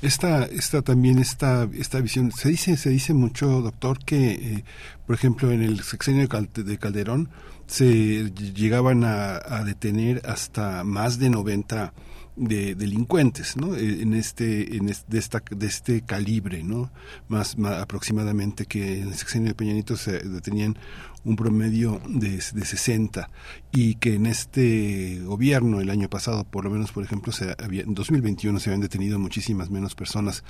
Esta, 0.03 0.45
esta 0.45 0.84
también 0.84 1.18
esta, 1.18 1.68
esta 1.74 1.99
visión 1.99 2.32
se 2.32 2.49
dice 2.49 2.78
se 2.78 2.91
dice 2.91 3.14
mucho 3.16 3.62
doctor 3.62 3.98
que 4.06 4.34
eh, 4.34 4.64
por 5.07 5.16
ejemplo 5.16 5.52
en 5.52 5.64
el 5.64 5.80
sexenio 5.80 6.28
de 6.28 6.78
Calderón 6.78 7.30
se 7.66 8.32
llegaban 8.32 9.03
a, 9.03 9.38
a 9.38 9.64
detener 9.64 10.22
hasta 10.26 10.84
más 10.84 11.18
de 11.18 11.32
90 11.32 11.91
de 12.36 12.76
delincuentes 12.76 13.56
¿no? 13.57 13.76
Eh, 13.76 14.02
en 14.02 14.14
este 14.14 14.76
en 14.76 14.90
este, 14.90 15.12
de, 15.12 15.20
esta, 15.20 15.44
de 15.49 15.68
este 15.68 16.02
calibre 16.02 16.64
no 16.64 16.91
más, 17.28 17.56
aproximadamente 17.80 18.66
que 18.66 19.02
en 19.02 19.10
el 19.10 19.16
sexenio 19.16 19.49
de 19.49 19.56
Peñanito 19.56 19.95
se 19.95 20.20
detenían 20.20 20.78
un 21.24 21.36
promedio 21.36 22.02
de, 22.07 22.30
de 22.32 22.66
60 22.66 23.30
y 23.72 23.95
que 23.95 24.16
en 24.16 24.26
este 24.26 25.22
gobierno 25.24 25.80
el 25.80 25.90
año 25.90 26.10
pasado 26.10 26.44
por 26.44 26.66
lo 26.66 26.72
menos 26.72 26.91
por 26.91 27.03
ejemplo 27.03 27.32
se 27.32 27.56
había, 27.64 27.84
en 27.84 27.95
2021 27.95 28.60
se 28.60 28.70
habían 28.70 28.82
detenido 28.82 29.18
muchísimas 29.18 29.70
menos 29.70 29.95
personas 29.95 30.44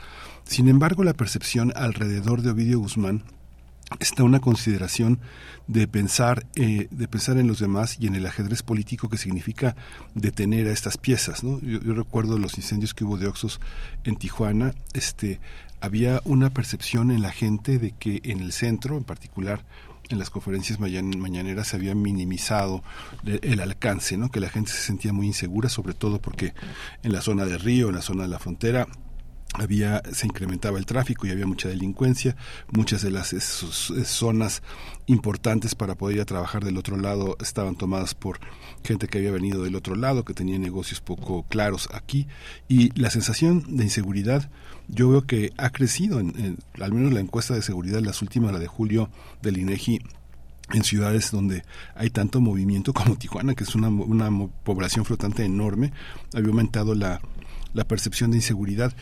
sin 0.44 0.68
embargo 0.68 1.03
la 1.03 1.14
percepción 1.14 1.72
alrededor 1.76 2.41
de 2.41 2.49
Ovidio 2.49 2.80
Guzmán 2.80 3.24
está 3.99 4.24
una 4.24 4.40
consideración 4.40 5.20
de 5.68 5.88
pensar 5.88 6.45
eh, 6.56 6.88
de 6.91 7.07
pensar 7.07 7.38
en 7.38 7.48
los 7.48 7.60
demás 7.60 7.98
y 7.99 8.07
en 8.07 8.16
el 8.16 8.26
ajedrez 8.26 8.64
político 8.64 9.10
que 9.10 9.18
significa 9.18 9.76
detener 10.14 10.68
a 10.68 10.72
estas 10.72 10.98
piezas 10.98 11.44
¿no? 11.44 11.60
yo, 11.62 11.80
recuerdo 11.94 12.38
los 12.38 12.57
incendios 12.57 12.94
que 12.94 13.03
hubo 13.03 13.18
de 13.18 13.28
Oxos 13.28 13.60
en 14.03 14.16
Tijuana 14.16 14.74
este 14.94 15.40
había 15.82 16.22
una 16.26 16.49
percepción 16.49 17.12
en 17.12 17.22
la 17.22 17.32
gente 17.32 17.78
de 17.78 17.91
que 17.91 18.22
en 18.24 18.40
el 18.40 18.52
centro 18.52 18.98
en 18.98 19.03
particular 19.03 19.64
en 20.10 20.20
las 20.20 20.30
conferencias 20.30 20.80
mañaneras 20.80 21.68
se 21.68 21.76
había 21.76 21.95
minimizado 21.95 22.84
el 23.24 23.60
alcance, 23.60 24.18
¿no? 24.18 24.30
que 24.30 24.40
la 24.40 24.49
gente 24.49 24.72
se 24.72 24.82
sentía 24.82 25.14
muy 25.14 25.26
insegura, 25.26 25.68
sobre 25.68 25.95
todo 25.95 26.20
porque 26.20 26.53
en 27.02 27.12
la 27.12 27.22
zona 27.22 27.45
de 27.45 27.57
Río, 27.57 27.90
en 27.90 27.95
la 27.95 28.03
zona 28.03 28.22
de 28.24 28.30
la 28.30 28.38
frontera, 28.38 28.88
había 29.57 30.02
se 30.11 30.27
incrementaba 30.27 30.77
el 30.77 30.86
tráfico 30.86 31.27
y 31.27 31.32
había 31.32 31.45
mucha 31.45 31.69
delincuencia. 31.69 32.36
Muchas 32.72 33.02
de 33.02 33.11
las 33.11 33.30
zonas 34.06 34.61
importantes 35.07 35.76
para 35.76 35.95
poder 35.95 36.18
ir 36.18 36.22
a 36.22 36.26
trabajar 36.26 36.64
del 36.64 36.77
otro 36.77 36.98
lado 36.98 37.38
estaban 37.40 37.76
tomadas 37.76 38.15
por 38.15 38.40
gente 38.84 39.07
que 39.07 39.19
había 39.19 39.32
venido 39.32 39.64
del 39.64 39.76
otro 39.76 39.95
lado 39.95 40.26
que 40.26 40.34
tenía 40.34 40.57
negocios 40.60 41.02
poco 41.02 41.44
claros 41.44 41.90
aquí. 41.94 42.27
Y 42.68 42.98
la 42.99 43.10
sensación 43.10 43.77
de 43.77 43.84
inseguridad 43.84 44.49
yo 44.88 45.10
veo 45.10 45.22
que 45.23 45.52
ha 45.57 45.69
crecido 45.69 46.19
en, 46.19 46.57
al 46.80 46.94
menos 46.94 47.14
la 47.14 47.19
encuesta 47.19 47.53
de 47.53 47.61
seguridad 47.61 48.02
las 48.02 48.22
últimas 48.22 48.52
la 48.52 48.60
de 48.60 48.68
julio 48.68 49.10
del 49.41 49.57
INEGI 49.57 49.99
en 50.73 50.84
ciudades 50.84 51.32
donde 51.32 51.64
hay 51.94 52.10
tanto 52.10 52.41
movimiento 52.41 52.94
como 52.94 53.18
Tijuana, 53.18 53.53
que 53.56 53.64
es 53.64 53.76
una, 53.76 53.90
una 53.90 54.30
población 54.64 55.06
flotante 55.06 55.45
enorme, 55.45 55.94
había 56.34 56.49
aumentado 56.49 56.95
la, 56.95 57.22
la 57.76 57.84
percepción 57.84 58.32
de 58.32 58.38
inseguridad 58.38 58.94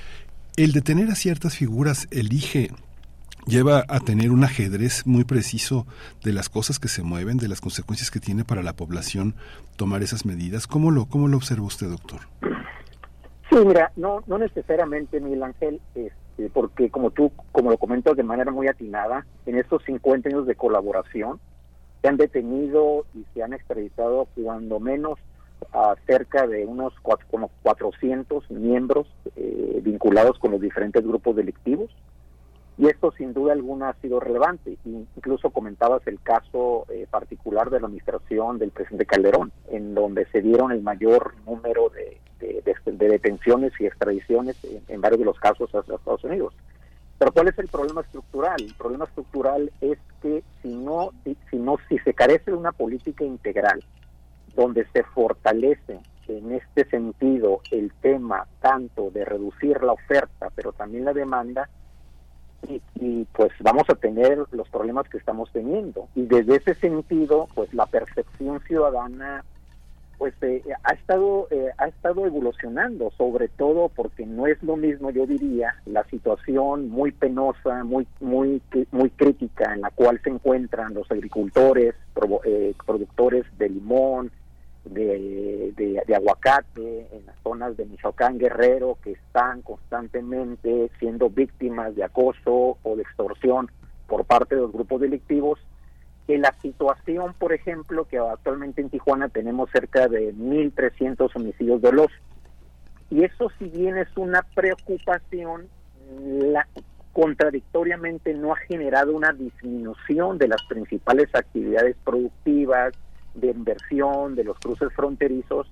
el 0.57 0.71
detener 0.71 1.09
a 1.09 1.15
ciertas 1.15 1.57
figuras 1.57 2.07
elige 2.11 2.69
lleva 3.45 3.83
a 3.89 3.99
tener 3.99 4.31
un 4.31 4.43
ajedrez 4.43 5.05
muy 5.05 5.23
preciso 5.23 5.85
de 6.23 6.31
las 6.31 6.47
cosas 6.47 6.79
que 6.79 6.87
se 6.87 7.03
mueven, 7.03 7.37
de 7.37 7.47
las 7.47 7.59
consecuencias 7.59 8.11
que 8.11 8.19
tiene 8.19 8.45
para 8.45 8.61
la 8.61 8.73
población 8.73 9.35
tomar 9.75 10.01
esas 10.03 10.25
medidas. 10.25 10.67
¿Cómo 10.67 10.91
lo, 10.91 11.07
cómo 11.07 11.27
lo 11.27 11.37
observa 11.37 11.65
usted, 11.65 11.89
doctor? 11.89 12.21
Sí, 13.49 13.57
mira, 13.65 13.91
no, 13.95 14.23
no 14.27 14.37
necesariamente, 14.37 15.19
Miguel 15.19 15.43
Ángel, 15.43 15.81
este, 15.93 16.49
porque 16.53 16.89
como 16.89 17.11
tú, 17.11 17.31
como 17.51 17.71
lo 17.71 17.77
comentas 17.77 18.15
de 18.15 18.23
manera 18.23 18.51
muy 18.51 18.67
atinada, 18.67 19.25
en 19.45 19.57
estos 19.57 19.83
50 19.83 20.29
años 20.29 20.47
de 20.47 20.55
colaboración 20.55 21.39
se 22.01 22.07
han 22.07 22.17
detenido 22.17 23.05
y 23.13 23.25
se 23.33 23.43
han 23.43 23.53
extraditado 23.53 24.27
cuando 24.35 24.79
menos 24.79 25.19
a 25.71 25.95
cerca 26.05 26.47
de 26.47 26.65
unos 26.65 26.93
cuatro, 27.01 27.25
como 27.29 27.49
400 27.63 28.49
miembros 28.51 29.07
eh, 29.35 29.79
vinculados 29.83 30.39
con 30.39 30.51
los 30.51 30.61
diferentes 30.61 31.05
grupos 31.05 31.35
delictivos. 31.35 31.89
Y 32.77 32.87
esto 32.87 33.13
sin 33.15 33.33
duda 33.33 33.53
alguna 33.53 33.89
ha 33.89 33.93
sido 34.01 34.19
relevante. 34.19 34.77
Incluso 34.83 35.51
comentabas 35.51 36.05
el 36.07 36.19
caso 36.21 36.85
eh, 36.89 37.05
particular 37.09 37.69
de 37.69 37.79
la 37.79 37.85
administración 37.85 38.57
del 38.57 38.71
presidente 38.71 39.05
Calderón, 39.05 39.51
en 39.69 39.93
donde 39.93 40.25
se 40.31 40.41
dieron 40.41 40.71
el 40.71 40.81
mayor 40.81 41.35
número 41.45 41.89
de, 41.89 42.19
detenciones 42.85 43.71
y 43.79 43.85
extradiciones 43.85 44.57
en, 44.87 45.01
varios 45.01 45.19
de 45.19 45.25
los 45.25 45.39
casos 45.39 45.69
hacia 45.73 45.95
Estados 45.95 46.23
Unidos. 46.23 46.53
Pero 47.19 47.31
¿cuál 47.31 47.47
es 47.47 47.59
el 47.59 47.67
problema 47.67 48.01
estructural? 48.01 48.61
El 48.61 48.73
problema 48.73 49.05
estructural 49.05 49.71
es 49.79 49.97
que 50.21 50.43
si 50.61 50.75
no, 50.75 51.11
si 51.23 51.57
no, 51.57 51.77
si 51.87 51.99
se 51.99 52.13
carece 52.13 52.51
de 52.51 52.57
una 52.57 52.71
política 52.71 53.23
integral 53.23 53.83
donde 54.55 54.85
se 54.93 55.03
fortalece 55.03 55.99
en 56.27 56.51
este 56.53 56.85
sentido 56.85 57.61
el 57.71 57.91
tema 58.01 58.47
tanto 58.61 59.11
de 59.11 59.25
reducir 59.25 59.81
la 59.83 59.93
oferta, 59.93 60.49
pero 60.55 60.71
también 60.71 61.05
la 61.05 61.13
demanda, 61.13 61.69
y, 62.95 63.25
pues 63.33 63.51
vamos 63.59 63.83
a 63.89 63.95
tener 63.95 64.37
los 64.51 64.69
problemas 64.69 65.09
que 65.09 65.17
estamos 65.17 65.51
teniendo. 65.51 66.07
Y 66.15 66.25
desde 66.25 66.55
ese 66.55 66.75
sentido, 66.75 67.49
pues 67.55 67.73
la 67.73 67.85
percepción 67.87 68.61
ciudadana 68.61 69.43
pues 70.17 70.33
eh, 70.41 70.61
ha 70.83 70.93
estado 70.93 71.47
eh, 71.49 71.71
ha 71.77 71.87
estado 71.87 72.25
evolucionando 72.25 73.11
sobre 73.17 73.47
todo 73.49 73.89
porque 73.89 74.25
no 74.27 74.45
es 74.45 74.61
lo 74.61 74.77
mismo 74.77 75.09
yo 75.09 75.25
diría 75.25 75.75
la 75.85 76.03
situación 76.05 76.87
muy 76.87 77.11
penosa 77.11 77.83
muy 77.83 78.07
muy 78.21 78.61
muy 78.91 79.09
crítica 79.09 79.73
en 79.73 79.81
la 79.81 79.89
cual 79.89 80.21
se 80.23 80.29
encuentran 80.29 80.93
los 80.93 81.11
agricultores 81.11 81.95
eh, 82.45 82.75
productores 82.85 83.43
de 83.57 83.69
limón 83.69 84.31
de, 84.85 85.73
de, 85.75 86.15
aguacate 86.15 87.07
en 87.11 87.25
las 87.25 87.35
zonas 87.43 87.77
de 87.77 87.85
Michoacán, 87.85 88.37
Guerrero, 88.37 88.97
que 89.03 89.11
están 89.11 89.61
constantemente 89.61 90.91
siendo 90.99 91.29
víctimas 91.29 91.95
de 91.95 92.03
acoso 92.03 92.77
o 92.81 92.95
de 92.95 93.01
extorsión 93.01 93.71
por 94.07 94.25
parte 94.25 94.55
de 94.55 94.61
los 94.61 94.71
grupos 94.71 95.01
delictivos, 95.01 95.59
que 96.27 96.37
la 96.37 96.53
situación, 96.61 97.33
por 97.37 97.53
ejemplo, 97.53 98.05
que 98.05 98.17
actualmente 98.17 98.81
en 98.81 98.89
Tijuana 98.89 99.29
tenemos 99.29 99.69
cerca 99.71 100.07
de 100.07 100.33
1.300 100.33 101.29
homicidios 101.35 101.81
dolosos. 101.81 102.17
Y 103.09 103.23
eso 103.23 103.51
si 103.59 103.65
bien 103.65 103.97
es 103.97 104.07
una 104.17 104.41
preocupación, 104.55 105.67
la, 106.17 106.67
contradictoriamente 107.13 108.33
no 108.33 108.53
ha 108.53 108.57
generado 108.57 109.15
una 109.15 109.31
disminución 109.31 110.37
de 110.39 110.47
las 110.47 110.61
principales 110.63 111.29
actividades 111.33 111.95
productivas, 112.03 112.93
de 113.35 113.51
inversión 113.51 114.35
de 114.35 114.43
los 114.43 114.59
cruces 114.59 114.93
fronterizos, 114.93 115.67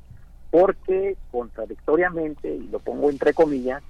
porque 0.49 1.17
contradictoriamente, 1.31 2.55
y 2.55 2.67
lo 2.67 2.79
pongo 2.79 3.09
entre 3.09 3.33
comillas, 3.33 3.81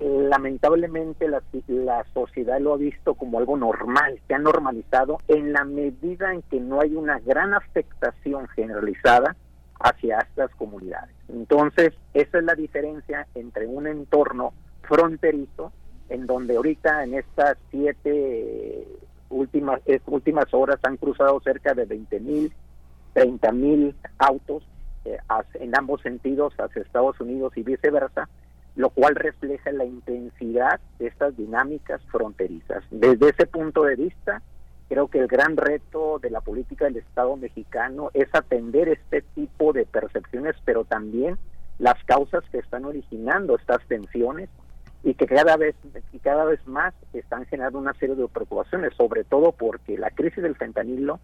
lamentablemente 0.00 1.28
la, 1.28 1.42
la, 1.68 2.04
sociedad 2.12 2.60
lo 2.60 2.74
ha 2.74 2.76
visto 2.76 3.14
como 3.14 3.38
algo 3.38 3.56
normal, 3.56 4.20
se 4.26 4.34
ha 4.34 4.38
normalizado 4.38 5.18
en 5.28 5.52
la 5.52 5.64
medida 5.64 6.34
en 6.34 6.42
que 6.42 6.60
no 6.60 6.80
hay 6.80 6.94
una 6.94 7.18
gran 7.20 7.54
afectación 7.54 8.46
generalizada 8.48 9.36
hacia 9.80 10.18
estas 10.18 10.50
comunidades. 10.56 11.14
Entonces, 11.28 11.92
esa 12.14 12.38
es 12.38 12.44
la 12.44 12.54
diferencia 12.54 13.26
entre 13.34 13.66
un 13.66 13.86
entorno 13.86 14.52
fronterizo, 14.82 15.72
en 16.08 16.26
donde 16.26 16.56
ahorita 16.56 17.04
en 17.04 17.14
estas 17.14 17.56
siete 17.70 18.86
últimas, 19.28 19.80
últimas 20.06 20.52
horas 20.52 20.78
han 20.82 20.96
cruzado 20.96 21.40
cerca 21.40 21.74
de 21.74 21.84
20 21.84 22.20
mil 22.20 22.52
30 23.16 23.50
mil 23.52 23.96
autos 24.18 24.62
eh, 25.06 25.16
en 25.54 25.74
ambos 25.74 26.02
sentidos 26.02 26.52
hacia 26.58 26.82
Estados 26.82 27.18
Unidos 27.18 27.56
y 27.56 27.62
viceversa, 27.62 28.28
lo 28.74 28.90
cual 28.90 29.14
refleja 29.14 29.72
la 29.72 29.86
intensidad 29.86 30.80
de 30.98 31.06
estas 31.06 31.34
dinámicas 31.34 32.02
fronterizas. 32.12 32.84
Desde 32.90 33.30
ese 33.30 33.46
punto 33.46 33.84
de 33.84 33.96
vista, 33.96 34.42
creo 34.90 35.08
que 35.08 35.18
el 35.18 35.28
gran 35.28 35.56
reto 35.56 36.18
de 36.18 36.28
la 36.28 36.42
política 36.42 36.84
del 36.84 36.98
Estado 36.98 37.34
mexicano 37.38 38.10
es 38.12 38.28
atender 38.34 38.90
este 38.90 39.22
tipo 39.34 39.72
de 39.72 39.86
percepciones, 39.86 40.54
pero 40.66 40.84
también 40.84 41.38
las 41.78 41.96
causas 42.04 42.44
que 42.52 42.58
están 42.58 42.84
originando 42.84 43.56
estas 43.56 43.82
tensiones 43.88 44.50
y 45.02 45.14
que 45.14 45.26
cada 45.26 45.56
vez 45.56 45.74
y 46.12 46.18
cada 46.18 46.44
vez 46.44 46.60
más 46.66 46.92
están 47.14 47.46
generando 47.46 47.78
una 47.78 47.94
serie 47.94 48.14
de 48.14 48.28
preocupaciones, 48.28 48.92
sobre 48.94 49.24
todo 49.24 49.52
porque 49.52 49.96
la 49.96 50.10
crisis 50.10 50.42
del 50.42 50.56
fentanilo 50.56 51.18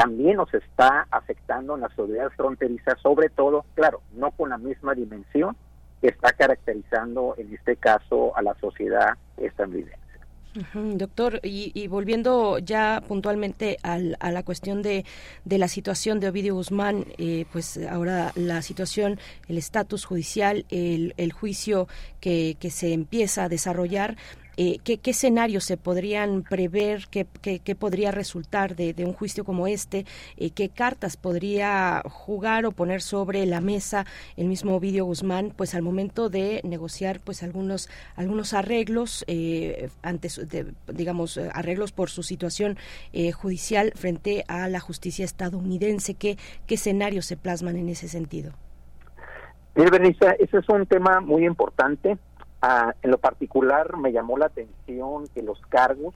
también 0.00 0.36
nos 0.36 0.52
está 0.54 1.06
afectando 1.10 1.74
en 1.74 1.82
la 1.82 1.90
seguridad 1.90 2.30
fronteriza, 2.34 2.96
sobre 3.02 3.28
todo, 3.28 3.66
claro, 3.74 4.00
no 4.14 4.30
con 4.30 4.48
la 4.48 4.56
misma 4.56 4.94
dimensión 4.94 5.54
que 6.00 6.08
está 6.08 6.32
caracterizando 6.32 7.34
en 7.36 7.52
este 7.52 7.76
caso 7.76 8.34
a 8.34 8.40
la 8.40 8.54
sociedad 8.54 9.18
estadounidense. 9.36 9.98
doctor, 10.74 11.38
y, 11.42 11.86
volviendo 11.88 12.58
ya 12.60 13.02
puntualmente 13.06 13.76
al, 13.82 14.16
a 14.20 14.32
la 14.32 14.42
cuestión 14.42 14.80
de, 14.80 15.04
de, 15.44 15.58
la 15.58 15.68
situación 15.68 16.18
de 16.18 16.30
Ovidio 16.30 16.54
Guzmán, 16.54 17.04
eh, 17.18 17.44
pues 17.52 17.78
ahora 17.86 18.32
la 18.36 18.62
situación, 18.62 19.18
el 19.48 19.58
estatus 19.58 20.06
judicial, 20.06 20.64
el, 20.70 21.12
el 21.18 21.32
juicio 21.32 21.88
que 22.20 22.56
se 22.70 22.94
empieza 22.94 23.44
a 23.44 23.48
desarrollar, 23.50 24.16
eh, 24.62 24.78
¿qué, 24.84 24.98
¿qué, 24.98 25.12
escenarios 25.12 25.64
se 25.64 25.78
podrían 25.78 26.42
prever? 26.42 27.04
¿Qué, 27.10 27.26
qué, 27.40 27.74
podría 27.74 28.10
resultar 28.10 28.76
de, 28.76 28.94
un 29.06 29.14
juicio 29.14 29.42
como 29.42 29.66
este? 29.66 30.04
Eh, 30.36 30.50
¿Qué 30.50 30.68
cartas 30.68 31.16
podría 31.16 32.02
jugar 32.04 32.66
o 32.66 32.72
poner 32.72 33.00
sobre 33.00 33.46
la 33.46 33.62
mesa 33.62 34.04
el 34.36 34.48
mismo 34.48 34.76
Ovidio 34.76 35.06
Guzmán 35.06 35.54
pues 35.56 35.74
al 35.74 35.80
momento 35.80 36.28
de 36.28 36.60
negociar 36.62 37.20
pues 37.20 37.42
algunos, 37.42 37.88
algunos 38.16 38.52
arreglos, 38.52 39.24
eh, 39.28 39.88
antes 40.02 40.38
digamos, 40.88 41.38
arreglos 41.38 41.92
por 41.92 42.10
su 42.10 42.22
situación 42.22 42.76
eh, 43.14 43.32
judicial 43.32 43.94
frente 43.96 44.44
a 44.46 44.68
la 44.68 44.80
justicia 44.80 45.24
estadounidense? 45.24 46.12
¿Qué, 46.12 46.36
¿Qué 46.66 46.74
escenarios 46.74 47.24
se 47.24 47.38
plasman 47.38 47.78
en 47.78 47.88
ese 47.88 48.08
sentido? 48.08 48.52
Mire, 49.74 49.90
Bernice, 49.90 50.36
ese 50.38 50.58
es 50.58 50.68
un 50.68 50.84
tema 50.84 51.20
muy 51.20 51.46
importante 51.46 52.18
Ah, 52.62 52.94
en 53.02 53.10
lo 53.10 53.18
particular 53.18 53.96
me 53.96 54.12
llamó 54.12 54.36
la 54.36 54.46
atención 54.46 55.26
que 55.34 55.42
los 55.42 55.60
cargos 55.62 56.14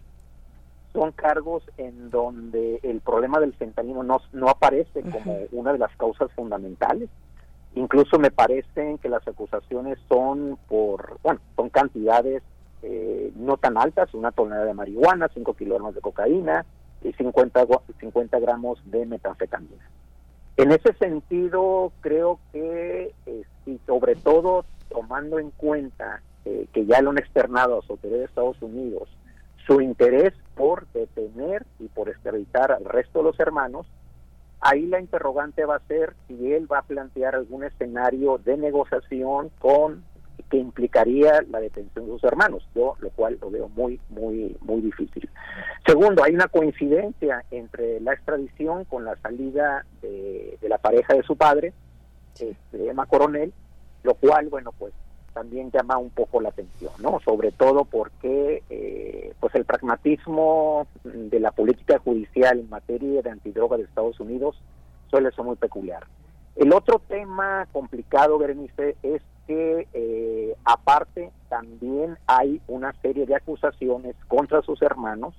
son 0.93 1.11
cargos 1.13 1.65
en 1.77 2.11
donde 2.11 2.81
el 2.83 3.01
problema 3.01 3.41
del 3.41 3.55
fentanilo 3.55 4.03
no, 4.03 4.21
no 4.33 4.49
aparece 4.49 5.03
como 5.03 5.39
una 5.53 5.73
de 5.73 5.79
las 5.79 5.95
causas 5.97 6.31
fundamentales. 6.33 7.09
Incluso 7.75 8.19
me 8.19 8.31
parecen 8.31 8.99
que 8.99 9.09
las 9.09 9.27
acusaciones 9.27 9.99
son 10.09 10.57
por, 10.69 11.19
bueno, 11.23 11.41
son 11.57 11.71
cantidades 11.71 12.43
eh, 12.83 13.33
no 13.35 13.57
tan 13.57 13.79
altas, 13.79 14.13
una 14.13 14.31
tonelada 14.31 14.67
de 14.67 14.75
marihuana, 14.75 15.31
5 15.33 15.55
kilogramos 15.55 15.95
de 15.95 16.03
cocaína 16.03 16.67
y 17.03 17.13
50, 17.15 17.67
50 17.99 18.39
gramos 18.39 18.79
de 18.85 19.07
metanfetamina. 19.07 19.91
En 20.59 20.71
ese 20.71 20.93
sentido, 20.95 21.93
creo 22.03 22.39
que, 22.53 23.15
eh, 23.27 23.43
y 23.67 23.81
sobre 23.87 24.15
todo 24.15 24.65
tomando 24.91 25.39
en 25.39 25.51
cuenta 25.51 26.23
eh, 26.45 26.67
que 26.73 26.87
ya 26.87 27.01
lo 27.01 27.11
han 27.11 27.19
externado 27.19 27.75
a 27.75 27.77
las 27.81 27.91
autoridades 27.91 28.23
de 28.23 28.27
Estados 28.27 28.63
Unidos, 28.63 29.09
su 29.67 29.81
interés 29.81 30.35
por 30.55 30.87
detener 30.89 31.65
y 31.79 31.89
por 31.89 32.09
extraditar 32.09 32.73
al 32.73 32.85
resto 32.85 33.21
de 33.21 33.25
los 33.25 33.41
hermanos, 33.41 33.87
ahí 34.61 34.87
la 34.87 35.01
interrogante 35.01 35.65
va 35.65 35.77
a 35.77 35.87
ser 35.87 36.15
si 36.27 36.53
él 36.53 36.71
va 36.71 36.79
a 36.79 36.83
plantear 36.83 37.35
algún 37.35 37.65
escenario 37.65 38.39
de 38.39 38.57
negociación 38.57 39.51
con 39.59 40.05
que 40.51 40.59
implicaría 40.59 41.43
la 41.51 41.61
detención 41.61 42.07
de 42.07 42.13
sus 42.13 42.25
hermanos, 42.25 42.67
yo 42.75 42.97
lo 42.99 43.11
cual 43.11 43.39
lo 43.41 43.51
veo 43.51 43.69
muy, 43.69 44.01
muy, 44.09 44.57
muy 44.61 44.81
difícil. 44.83 45.29
Segundo, 45.87 46.23
hay 46.23 46.35
una 46.35 46.49
coincidencia 46.49 47.45
entre 47.51 48.01
la 48.01 48.13
extradición 48.13 48.85
con 48.85 49.05
la 49.05 49.17
salida 49.17 49.85
de, 50.03 50.59
la 50.63 50.79
pareja 50.79 51.15
de 51.15 51.23
su 51.23 51.37
padre, 51.37 51.73
este, 52.35 52.89
Emma 52.89 53.07
Coronel, 53.07 53.53
lo 54.03 54.15
cual, 54.15 54.49
bueno, 54.49 54.73
pues 54.79 54.93
también 55.35 55.71
llama 55.71 55.99
un 55.99 56.11
poco 56.11 56.41
la 56.41 56.49
atención, 56.49 56.93
¿no? 57.01 57.21
Sobre 57.25 57.51
todo 57.53 57.85
porque, 57.85 58.63
eh, 58.71 59.35
pues 59.41 59.55
el 59.55 59.65
pragmatismo 59.65 60.87
de 61.03 61.41
la 61.41 61.51
política 61.51 61.99
judicial 61.99 62.61
en 62.61 62.71
materia 62.71 63.21
de 63.21 63.31
antidroga 63.31 63.77
de 63.77 63.83
Estados 63.83 64.19
Unidos 64.21 64.57
suele 65.11 65.31
ser 65.33 65.45
muy 65.45 65.57
peculiar. 65.57 66.05
El 66.57 66.73
otro 66.73 67.03
tema 67.09 67.67
complicado, 67.73 68.39
Berenice, 68.39 68.97
es 69.03 69.23
que 69.47 69.89
eh, 69.93 70.57
aparte 70.65 71.31
también 71.49 72.17
hay 72.27 72.61
una 72.69 72.93
serie 73.03 73.27
de 73.27 73.35
acusaciones 73.35 74.15
contra 74.29 74.63
sus 74.63 74.81
hermanos 74.81 75.35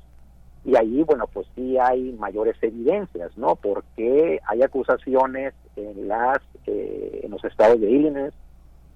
y 0.65 0.75
ahí, 0.75 1.03
bueno, 1.03 1.27
pues 1.27 1.47
sí 1.55 1.77
hay 1.77 2.11
mayores 2.13 2.57
evidencias, 2.61 3.37
¿no? 3.37 3.55
Porque 3.55 4.41
hay 4.45 4.61
acusaciones 4.63 5.53
en 5.75 6.07
las 6.07 6.39
eh, 6.65 7.21
en 7.23 7.31
los 7.31 7.43
estados 7.45 7.79
de 7.79 7.89
Illinois, 7.89 8.33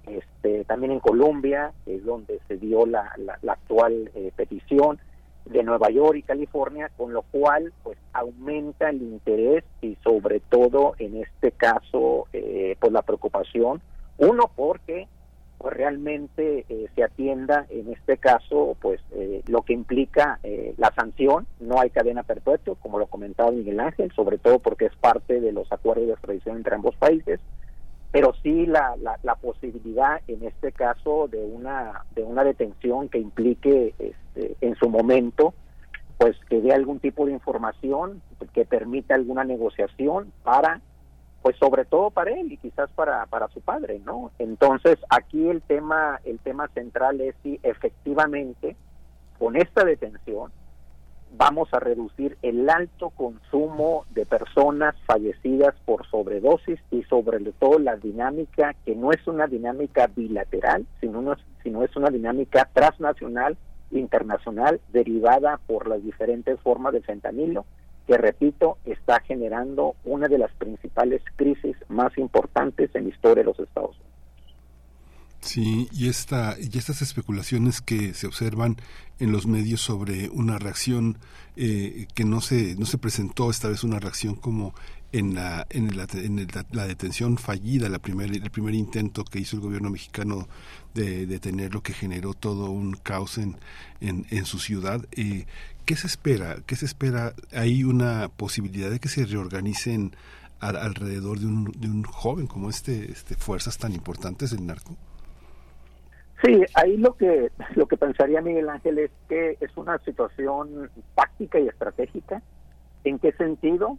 este, 0.09 0.65
también 0.65 0.91
en 0.91 0.99
Colombia, 0.99 1.71
es 1.85 2.03
donde 2.03 2.39
se 2.47 2.57
dio 2.57 2.85
la, 2.85 3.11
la, 3.17 3.53
actual 3.53 4.11
eh, 4.15 4.31
petición, 4.35 4.99
de 5.45 5.63
Nueva 5.63 5.89
York 5.89 6.17
y 6.17 6.23
California, 6.23 6.91
con 6.95 7.11
lo 7.11 7.23
cual 7.23 7.73
pues 7.83 7.97
aumenta 8.13 8.89
el 8.89 9.01
interés 9.01 9.63
y 9.81 9.95
sobre 10.03 10.41
todo 10.41 10.93
en 10.99 11.17
este 11.17 11.51
caso 11.51 12.27
eh, 12.33 12.75
pues 12.79 12.93
la 12.93 13.01
preocupación, 13.01 13.81
uno 14.17 14.51
porque 14.55 15.07
pues 15.59 15.73
realmente 15.73 16.65
eh, 16.69 16.87
se 16.95 17.03
atienda 17.03 17.65
en 17.69 17.91
este 17.91 18.17
caso 18.17 18.77
pues 18.81 19.01
eh, 19.11 19.43
lo 19.47 19.61
que 19.63 19.73
implica 19.73 20.39
eh, 20.43 20.73
la 20.77 20.93
sanción, 20.95 21.47
no 21.59 21.79
hay 21.81 21.89
cadena 21.89 22.23
perpetua, 22.23 22.75
como 22.81 22.97
lo 22.97 23.07
comentaba 23.07 23.51
Miguel 23.51 23.79
Ángel, 23.81 24.11
sobre 24.15 24.37
todo 24.37 24.59
porque 24.59 24.85
es 24.85 24.95
parte 24.95 25.41
de 25.41 25.51
los 25.51 25.69
acuerdos 25.71 26.07
de 26.07 26.13
extradición 26.13 26.57
entre 26.57 26.75
ambos 26.75 26.95
países, 26.95 27.41
pero 28.11 28.33
sí 28.41 28.65
la, 28.65 28.95
la, 28.97 29.35
posibilidad 29.35 30.21
en 30.27 30.43
este 30.43 30.71
caso 30.71 31.27
de 31.27 31.43
una 31.45 32.05
de 32.15 32.23
una 32.23 32.43
detención 32.43 33.07
que 33.07 33.19
implique 33.19 33.93
este, 33.99 34.57
en 34.61 34.75
su 34.75 34.89
momento 34.89 35.53
pues 36.17 36.35
que 36.49 36.59
dé 36.59 36.73
algún 36.73 36.99
tipo 36.99 37.25
de 37.25 37.33
información 37.33 38.21
que 38.53 38.65
permita 38.65 39.15
alguna 39.15 39.43
negociación 39.43 40.33
para 40.43 40.81
pues 41.41 41.55
sobre 41.57 41.85
todo 41.85 42.09
para 42.09 42.31
él 42.31 42.51
y 42.51 42.57
quizás 42.57 42.89
para 42.91 43.25
para 43.27 43.47
su 43.49 43.61
padre 43.61 44.01
no 44.03 44.31
entonces 44.39 44.97
aquí 45.09 45.47
el 45.47 45.61
tema 45.61 46.19
el 46.25 46.39
tema 46.39 46.67
central 46.69 47.21
es 47.21 47.35
si 47.43 47.59
efectivamente 47.61 48.75
con 49.37 49.55
esta 49.55 49.85
detención 49.85 50.51
vamos 51.37 51.69
a 51.73 51.79
reducir 51.79 52.37
el 52.41 52.69
alto 52.69 53.11
consumo 53.11 54.05
de 54.11 54.25
personas 54.25 54.95
fallecidas 55.05 55.75
por 55.85 56.05
sobredosis 56.07 56.79
y 56.91 57.03
sobre 57.03 57.39
todo 57.53 57.79
la 57.79 57.95
dinámica 57.95 58.75
que 58.85 58.95
no 58.95 59.11
es 59.11 59.25
una 59.27 59.47
dinámica 59.47 60.07
bilateral, 60.07 60.85
sino, 60.99 61.35
sino 61.63 61.83
es 61.83 61.95
una 61.95 62.09
dinámica 62.09 62.69
transnacional, 62.73 63.57
internacional, 63.91 64.79
derivada 64.91 65.59
por 65.67 65.87
las 65.87 66.03
diferentes 66.03 66.59
formas 66.61 66.93
de 66.93 67.01
fentanilo, 67.01 67.65
que 68.07 68.17
repito, 68.17 68.77
está 68.85 69.19
generando 69.21 69.95
una 70.03 70.27
de 70.27 70.39
las 70.39 70.51
principales 70.53 71.21
crisis 71.35 71.75
más 71.89 72.17
importantes 72.17 72.93
en 72.95 73.03
la 73.03 73.09
historia 73.09 73.43
de 73.43 73.49
los 73.49 73.59
Estados 73.59 73.91
Unidos. 73.91 74.08
Sí, 75.49 75.89
y, 75.91 76.09
esta, 76.09 76.57
y 76.59 76.77
estas 76.77 77.01
especulaciones 77.01 77.81
que 77.81 78.13
se 78.13 78.27
observan 78.27 78.77
en 79.17 79.31
los 79.31 79.47
medios 79.47 79.81
sobre 79.81 80.29
una 80.29 80.59
reacción 80.59 81.17
eh, 81.55 82.05
que 82.13 82.23
no 82.23 82.39
se, 82.39 82.75
no 82.75 82.85
se 82.85 82.99
presentó 82.99 83.49
esta 83.49 83.67
vez 83.67 83.83
una 83.83 83.97
reacción 83.99 84.35
como 84.35 84.75
en 85.11 85.33
la, 85.33 85.65
en 85.71 85.97
la, 85.97 86.05
en 86.13 86.47
la, 86.71 86.85
detención 86.85 87.39
fallida, 87.39 87.89
la 87.89 87.97
primer, 87.97 88.31
el 88.31 88.51
primer 88.51 88.75
intento 88.75 89.23
que 89.23 89.39
hizo 89.39 89.55
el 89.55 89.63
gobierno 89.63 89.89
mexicano 89.89 90.47
de 90.93 91.25
detener 91.25 91.73
lo 91.73 91.81
que 91.81 91.93
generó 91.93 92.35
todo 92.35 92.69
un 92.69 92.93
caos 92.93 93.39
en, 93.39 93.57
en, 94.01 94.27
en 94.29 94.45
su 94.45 94.59
ciudad. 94.59 95.03
Eh, 95.13 95.47
¿Qué 95.83 95.95
se 95.95 96.05
espera? 96.05 96.57
¿Qué 96.67 96.75
se 96.75 96.85
espera? 96.85 97.33
¿Hay 97.53 97.83
una 97.83 98.29
posibilidad 98.29 98.91
de 98.91 98.99
que 98.99 99.09
se 99.09 99.25
reorganicen 99.25 100.15
alrededor 100.59 101.39
de 101.39 101.47
un, 101.47 101.73
de 101.75 101.87
un 101.87 102.03
joven 102.03 102.45
como 102.45 102.69
este, 102.69 103.11
este 103.11 103.33
fuerzas 103.33 103.79
tan 103.79 103.93
importantes 103.93 104.51
del 104.51 104.67
narco? 104.67 104.95
Sí, 106.43 106.63
ahí 106.75 106.95
lo 106.95 107.15
que 107.15 107.51
lo 107.75 107.87
que 107.87 107.97
pensaría 107.97 108.41
Miguel 108.41 108.69
Ángel 108.69 108.99
es 108.99 109.11
que 109.27 109.57
es 109.59 109.75
una 109.75 109.97
situación 109.99 110.89
táctica 111.15 111.59
y 111.59 111.67
estratégica. 111.67 112.41
¿En 113.03 113.19
qué 113.19 113.33
sentido? 113.33 113.97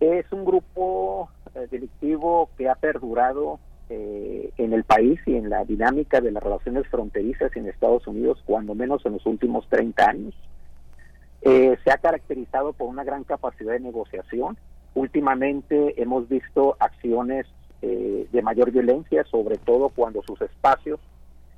Es 0.00 0.30
un 0.32 0.44
grupo 0.44 1.30
eh, 1.54 1.66
delictivo 1.70 2.48
que 2.56 2.70
ha 2.70 2.76
perdurado 2.76 3.58
eh, 3.90 4.50
en 4.56 4.72
el 4.72 4.84
país 4.84 5.20
y 5.26 5.36
en 5.36 5.50
la 5.50 5.64
dinámica 5.64 6.20
de 6.20 6.30
las 6.30 6.42
relaciones 6.42 6.86
fronterizas 6.88 7.54
en 7.56 7.68
Estados 7.68 8.06
Unidos, 8.06 8.42
cuando 8.46 8.74
menos 8.74 9.04
en 9.04 9.12
los 9.12 9.26
últimos 9.26 9.68
30 9.68 10.08
años. 10.08 10.34
Eh, 11.42 11.76
se 11.84 11.90
ha 11.92 11.98
caracterizado 11.98 12.72
por 12.72 12.88
una 12.88 13.04
gran 13.04 13.24
capacidad 13.24 13.72
de 13.72 13.80
negociación. 13.80 14.56
Últimamente 14.94 16.00
hemos 16.00 16.28
visto 16.28 16.76
acciones 16.80 17.46
de 17.82 18.42
mayor 18.42 18.72
violencia, 18.72 19.22
sobre 19.30 19.58
todo 19.58 19.90
cuando 19.90 20.20
sus 20.24 20.40
espacios 20.40 20.98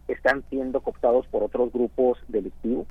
están 0.09 0.45
siendo 0.51 0.81
cooptados 0.81 1.27
por 1.29 1.43
otros 1.43 1.73
grupos 1.73 2.19
delictivos. 2.29 2.87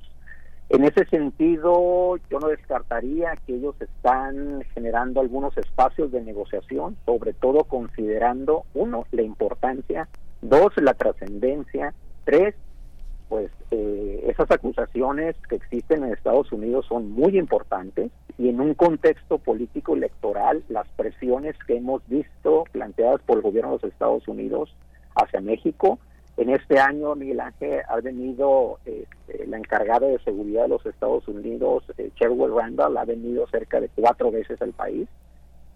En 0.70 0.84
ese 0.84 1.06
sentido, 1.06 2.18
yo 2.30 2.40
no 2.40 2.50
descartaría 2.50 3.38
que 3.46 3.56
ellos 3.56 3.76
están 3.80 4.64
generando 4.74 5.22
algunos 5.22 5.58
espacios 5.58 6.12
de 6.12 6.22
negociación, 6.22 6.98
sobre 7.06 7.34
todo 7.34 7.64
considerando, 7.64 8.66
uno, 8.74 9.06
la 9.12 9.22
importancia, 9.22 10.10
dos, 10.42 10.74
la 10.76 10.94
trascendencia, 10.94 11.94
tres, 12.26 12.54
pues 13.30 13.50
eh, 13.72 14.26
esas 14.28 14.52
acusaciones 14.52 15.36
que 15.50 15.56
existen 15.56 16.04
en 16.04 16.14
Estados 16.14 16.52
Unidos 16.52 16.86
son 16.88 17.12
muy 17.12 17.38
importantes 17.38 18.12
y 18.38 18.50
en 18.50 18.60
un 18.60 18.74
contexto 18.74 19.38
político 19.38 19.96
electoral, 19.96 20.64
las 20.68 20.88
presiones 20.90 21.56
que 21.66 21.78
hemos 21.78 22.08
visto 22.08 22.66
planteadas 22.74 23.22
por 23.22 23.38
el 23.38 23.44
gobierno 23.44 23.72
de 23.72 23.80
los 23.82 23.92
Estados 23.92 24.28
Unidos 24.28 24.76
hacia 25.16 25.42
México 25.42 25.98
en 26.38 26.52
este 26.52 26.80
año, 26.80 27.16
Miguel 27.16 27.40
Ángel, 27.40 27.82
ha 27.90 28.00
venido 28.00 28.78
este, 28.86 29.48
la 29.48 29.58
encargada 29.58 30.08
de 30.08 30.20
seguridad 30.20 30.64
de 30.64 30.70
los 30.70 30.86
Estados 30.86 31.28
Unidos, 31.28 31.84
eh, 31.98 32.12
Randall, 32.20 32.98
ha 32.98 33.06
venido 33.06 33.48
cerca 33.48 33.82
de 33.82 33.90
cuatro 33.90 34.32
veces 34.32 34.62
al 34.62 34.72
país, 34.72 35.08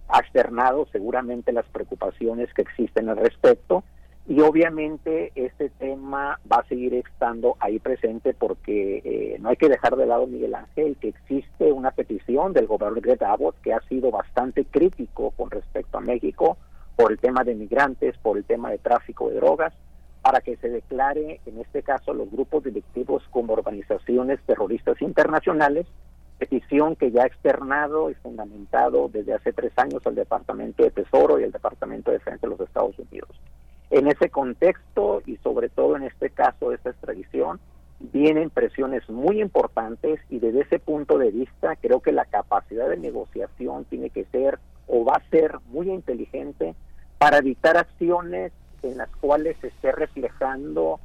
ha 0.07 0.19
externado 0.19 0.85
seguramente 0.91 1.51
las 1.51 1.65
preocupaciones 1.65 2.53
que 2.53 2.61
existen 2.61 3.09
al 3.09 3.17
respecto 3.17 3.83
y 4.27 4.39
obviamente 4.41 5.31
este 5.33 5.69
tema 5.69 6.39
va 6.51 6.57
a 6.57 6.67
seguir 6.67 6.93
estando 6.93 7.57
ahí 7.59 7.79
presente 7.79 8.35
porque 8.35 9.01
eh, 9.03 9.37
no 9.39 9.49
hay 9.49 9.55
que 9.55 9.67
dejar 9.67 9.95
de 9.95 10.05
lado, 10.05 10.27
Miguel 10.27 10.53
Ángel, 10.53 10.95
que 11.01 11.07
existe 11.07 11.71
una 11.71 11.89
petición 11.89 12.53
del 12.53 12.67
gobernador 12.67 13.01
Greg 13.01 13.23
Abbott 13.23 13.59
que 13.61 13.73
ha 13.73 13.81
sido 13.87 14.11
bastante 14.11 14.65
crítico 14.65 15.31
con 15.31 15.49
respecto 15.49 15.97
a 15.97 16.01
México 16.01 16.57
por 16.95 17.11
el 17.11 17.17
tema 17.17 17.43
de 17.43 17.55
migrantes, 17.55 18.15
por 18.19 18.37
el 18.37 18.43
tema 18.43 18.69
de 18.69 18.77
tráfico 18.77 19.29
de 19.29 19.37
drogas 19.37 19.73
para 20.21 20.41
que 20.41 20.55
se 20.57 20.69
declare, 20.69 21.41
en 21.45 21.59
este 21.59 21.81
caso, 21.83 22.13
los 22.13 22.29
grupos 22.29 22.63
delictivos 22.63 23.23
como 23.31 23.53
organizaciones 23.53 24.39
terroristas 24.45 25.01
internacionales, 25.01 25.87
petición 26.37 26.95
que 26.95 27.11
ya 27.11 27.23
ha 27.23 27.27
externado 27.27 28.09
y 28.09 28.15
fundamentado 28.15 29.09
desde 29.09 29.33
hace 29.33 29.53
tres 29.53 29.71
años 29.77 30.05
al 30.05 30.15
Departamento 30.15 30.83
de 30.83 30.91
Tesoro 30.91 31.39
y 31.39 31.43
el 31.43 31.51
Departamento 31.51 32.11
de 32.11 32.17
Defensa 32.17 32.47
de 32.47 32.49
los 32.49 32.59
Estados 32.59 32.97
Unidos. 32.97 33.29
En 33.89 34.07
ese 34.07 34.29
contexto 34.29 35.21
y 35.25 35.37
sobre 35.37 35.69
todo 35.69 35.97
en 35.97 36.03
este 36.03 36.29
caso 36.29 36.69
de 36.69 36.75
esta 36.75 36.91
extradición, 36.91 37.59
vienen 37.99 38.49
presiones 38.49 39.07
muy 39.09 39.41
importantes 39.41 40.19
y 40.29 40.39
desde 40.39 40.61
ese 40.61 40.79
punto 40.79 41.17
de 41.17 41.31
vista 41.31 41.75
creo 41.75 41.99
que 41.99 42.11
la 42.11 42.25
capacidad 42.25 42.89
de 42.89 42.97
negociación 42.97 43.85
tiene 43.85 44.09
que 44.09 44.25
ser 44.25 44.59
o 44.87 45.05
va 45.05 45.13
a 45.17 45.29
ser 45.29 45.59
muy 45.67 45.89
inteligente 45.89 46.73
para 47.17 47.37
evitar 47.37 47.77
acciones 47.77 48.51
en 48.83 48.97
las 48.97 49.09
cuales 49.17 49.57
se 49.61 49.67
esté 49.67 49.91
reflejando 49.91 50.99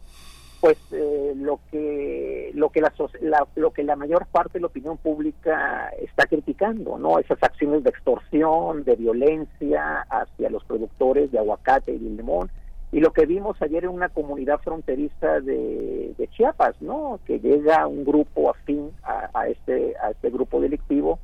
pues 0.61 0.79
eh, 0.93 1.35
lo 1.37 1.61
que 1.71 2.51
lo 2.55 2.71
que 2.71 2.81
la, 2.81 3.47
lo 3.55 3.71
que 3.73 3.85
la 3.85 3.97
mayor 3.97 4.27
parte 4.27 4.55
de 4.55 4.61
la 4.61 4.67
opinión 4.69 4.97
pública 4.97 5.91
está 6.01 6.27
criticando 6.27 6.99
no 6.99 7.19
esas 7.19 7.43
acciones 7.43 7.85
de 7.85 7.91
extorsión 7.91 8.85
de 8.85 8.97
violencia 8.97 10.07
hacia 10.09 10.51
los 10.51 10.65
productores 10.65 11.31
de 11.31 11.39
aguacate 11.39 11.93
y 11.93 11.99
limón. 11.99 12.51
Y 12.93 13.01
lo 13.01 13.13
que 13.13 13.27
vimos 13.27 13.61
ayer 13.61 13.85
en 13.85 13.91
una 13.91 14.09
comunidad 14.09 14.61
fronteriza 14.61 15.41
de, 15.41 16.15
Chiapas 16.31 16.81
no 16.81 17.21
que 17.27 17.39
llega 17.39 17.87
un 17.87 18.05
grupo 18.05 18.51
afín 18.51 18.91
a, 19.03 19.31
a 19.35 19.49
este 19.49 19.95
a 20.03 20.11
este 20.11 20.31
grupo 20.31 20.61
delictivo 20.61 21.19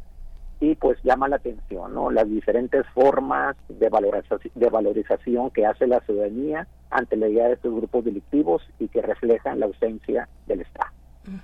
y 0.63 0.77
pues 0.77 0.97
llama 1.03 1.27
la 1.27 1.37
atención, 1.37 1.93
¿no? 1.93 2.09
Las 2.13 2.31
diferentes 2.31 2.87
formas 2.95 3.57
de 3.69 3.89
valorización, 3.89 4.53
de 4.55 4.71
valorización 4.71 5.51
que 5.51 5.67
hace 5.67 5.89
la 5.89 5.99
ciudadanía 6.03 6.69
ante 6.89 7.17
la 7.17 7.29
idea 7.29 7.49
de 7.49 7.55
estos 7.55 7.75
grupos 7.75 8.05
delictivos 8.05 8.63
y 8.79 8.87
que 8.87 9.03
reflejan 9.03 9.59
la 9.59 9.67
ausencia 9.67 10.29
del 10.47 10.61
Estado. 10.61 10.93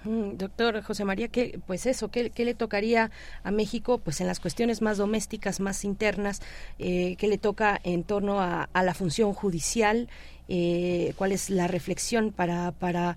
Doctor 0.05 0.83
José 0.83 1.05
María, 1.05 1.29
¿qué, 1.29 1.61
pues 1.67 1.87
eso, 1.87 2.11
¿qué, 2.11 2.33
le 2.37 2.55
tocaría 2.55 3.11
a 3.43 3.51
México 3.51 3.99
pues 3.99 4.21
en 4.21 4.29
las 4.29 4.39
cuestiones 4.39 4.83
más 4.83 4.99
domésticas, 4.99 5.59
más 5.59 5.85
internas? 5.85 6.41
Eh, 6.79 7.17
¿Qué 7.17 7.27
le 7.27 7.39
toca 7.39 7.81
en 7.83 8.05
torno 8.05 8.41
a, 8.41 8.69
la 8.73 8.95
función 8.95 9.33
judicial? 9.33 10.09
Eh, 10.49 11.13
¿Cuál 11.17 11.33
es 11.33 11.51
la 11.51 11.67
reflexión 11.67 12.33
para, 12.33 12.73
para 12.73 13.17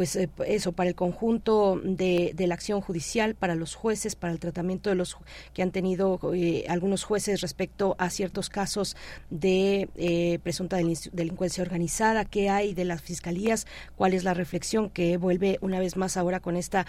pues 0.00 0.16
eh, 0.16 0.30
eso 0.46 0.72
para 0.72 0.88
el 0.88 0.94
conjunto 0.94 1.78
de, 1.84 2.32
la 2.38 2.54
acción 2.54 2.80
judicial 2.80 3.34
para 3.34 3.54
los 3.54 3.74
jueces 3.74 4.16
para 4.16 4.32
el 4.32 4.38
tratamiento 4.38 4.88
de 4.88 4.96
los 4.96 5.18
que 5.52 5.62
han 5.62 5.72
tenido 5.72 6.18
eh, 6.32 6.64
algunos 6.70 7.04
jueces 7.04 7.42
respecto 7.42 7.96
a 7.98 8.08
ciertos 8.08 8.48
casos 8.48 8.96
de 9.28 9.90
eh, 9.96 10.38
presunta 10.42 10.78
delincuencia 10.78 11.62
organizada 11.62 12.24
qué 12.24 12.48
hay 12.48 12.72
de 12.72 12.86
las 12.86 13.02
fiscalías 13.02 13.66
cuál 13.94 14.14
es 14.14 14.24
la 14.24 14.32
reflexión 14.32 14.88
que 14.88 15.18
vuelve 15.18 15.58
una 15.60 15.78
vez 15.78 15.98
más 15.98 16.16
ahora 16.16 16.40
con 16.40 16.56
esta 16.56 16.86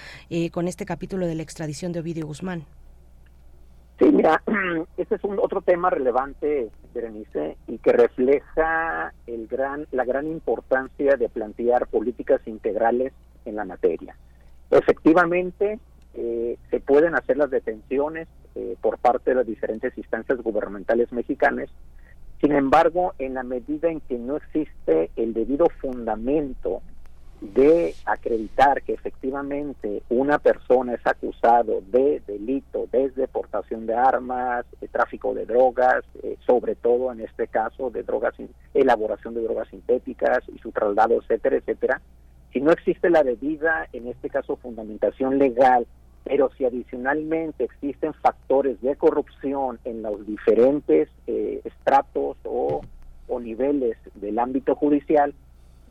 con 0.54 0.70
este 0.70 0.86
capítulo 0.86 1.28
de 1.28 1.36
la 1.36 1.44
extradición 1.44 1.92
de 1.92 2.00
Ovidio 2.00 2.28
Guzmán 2.28 2.66
Sí, 4.02 4.12
mira, 4.12 4.42
este 4.98 5.14
es 5.14 5.24
un 5.24 5.38
otro 5.38 5.62
tema 5.62 5.92
relevante, 5.92 6.72
Berenice, 6.92 7.56
y 7.68 7.78
que 7.78 7.92
refleja 7.92 9.14
el 9.28 9.46
gran, 9.46 9.86
la 9.92 10.06
gran 10.06 10.26
importancia 10.26 11.18
de 11.18 11.30
plantear 11.30 11.86
políticas 11.86 12.42
integrales 12.48 13.14
en 13.46 13.58
la 13.58 13.64
materia. 13.64 14.16
Efectivamente, 14.72 15.78
eh, 16.16 16.58
se 16.72 16.80
pueden 16.80 17.14
hacer 17.14 17.38
las 17.38 17.52
detenciones 17.52 18.28
eh, 18.56 18.76
por 18.82 18.98
parte 18.98 19.32
de 19.32 19.36
las 19.36 19.46
diferentes 19.46 19.96
instancias 19.96 20.40
gubernamentales 20.42 21.12
mexicanas, 21.12 21.70
sin 22.42 22.54
embargo, 22.54 23.14
en 23.20 23.36
la 23.36 23.44
medida 23.44 23.92
en 23.92 24.00
que 24.00 24.18
no 24.18 24.38
existe 24.38 25.12
el 25.16 25.36
debido 25.36 25.68
fundamento 25.80 26.82
de 27.42 27.96
acreditar 28.06 28.84
que 28.84 28.94
efectivamente 28.94 30.04
una 30.10 30.38
persona 30.38 30.94
es 30.94 31.06
acusado 31.06 31.82
de 31.88 32.22
delito 32.28 32.88
desde 32.92 33.28
portación 33.28 33.88
de 33.88 33.96
armas, 33.96 34.66
de 34.80 34.88
tráfico 34.88 35.34
de 35.34 35.48
drogas, 35.48 36.04
eh, 36.22 36.38
sobre 36.46 36.76
todo 36.76 37.12
en 37.12 37.22
este 37.22 37.48
caso 37.48 37.90
de 37.90 38.04
drogas, 38.04 38.36
elaboración 38.76 39.34
de 39.34 39.42
drogas 39.42 39.68
sintéticas 39.70 40.44
y 40.54 40.60
su 40.60 40.72
traslado, 40.72 41.20
etcétera, 41.20 41.58
etcétera. 41.58 42.02
Si 42.54 42.62
no 42.62 42.72
existe 42.72 43.10
la 43.10 43.24
debida, 43.24 43.88
en 43.92 44.08
este 44.08 44.30
caso, 44.30 44.56
fundamentación 44.58 45.40
legal, 45.40 45.88
pero 46.24 46.52
si 46.56 46.66
adicionalmente 46.66 47.64
existen 47.64 48.14
factores 48.14 48.80
de 48.82 48.96
corrupción 48.96 49.80
en 49.84 50.04
los 50.04 50.28
diferentes 50.28 51.10
eh, 51.26 51.62
estratos 51.64 52.38
o, 52.44 52.82
o 53.28 53.40
niveles 53.40 53.98
del 54.14 54.38
ámbito 54.38 54.76
judicial, 54.76 55.34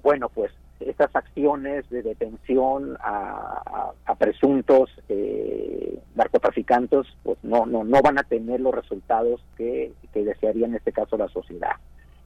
bueno, 0.02 0.28
pues 0.28 0.52
estas 0.80 1.14
acciones 1.14 1.88
de 1.90 2.02
detención 2.02 2.96
a, 3.00 3.92
presuntos 4.18 4.90
eh, 5.08 5.98
narcotraficantes 6.14 7.06
pues 7.22 7.38
no, 7.42 7.64
no, 7.64 7.84
no 7.84 8.02
van 8.02 8.18
a 8.18 8.22
tener 8.22 8.60
los 8.60 8.74
resultados 8.74 9.40
que, 9.56 9.92
que 10.12 10.24
desearía 10.24 10.66
en 10.66 10.74
este 10.74 10.92
caso 10.92 11.16
la 11.16 11.28
sociedad. 11.28 11.72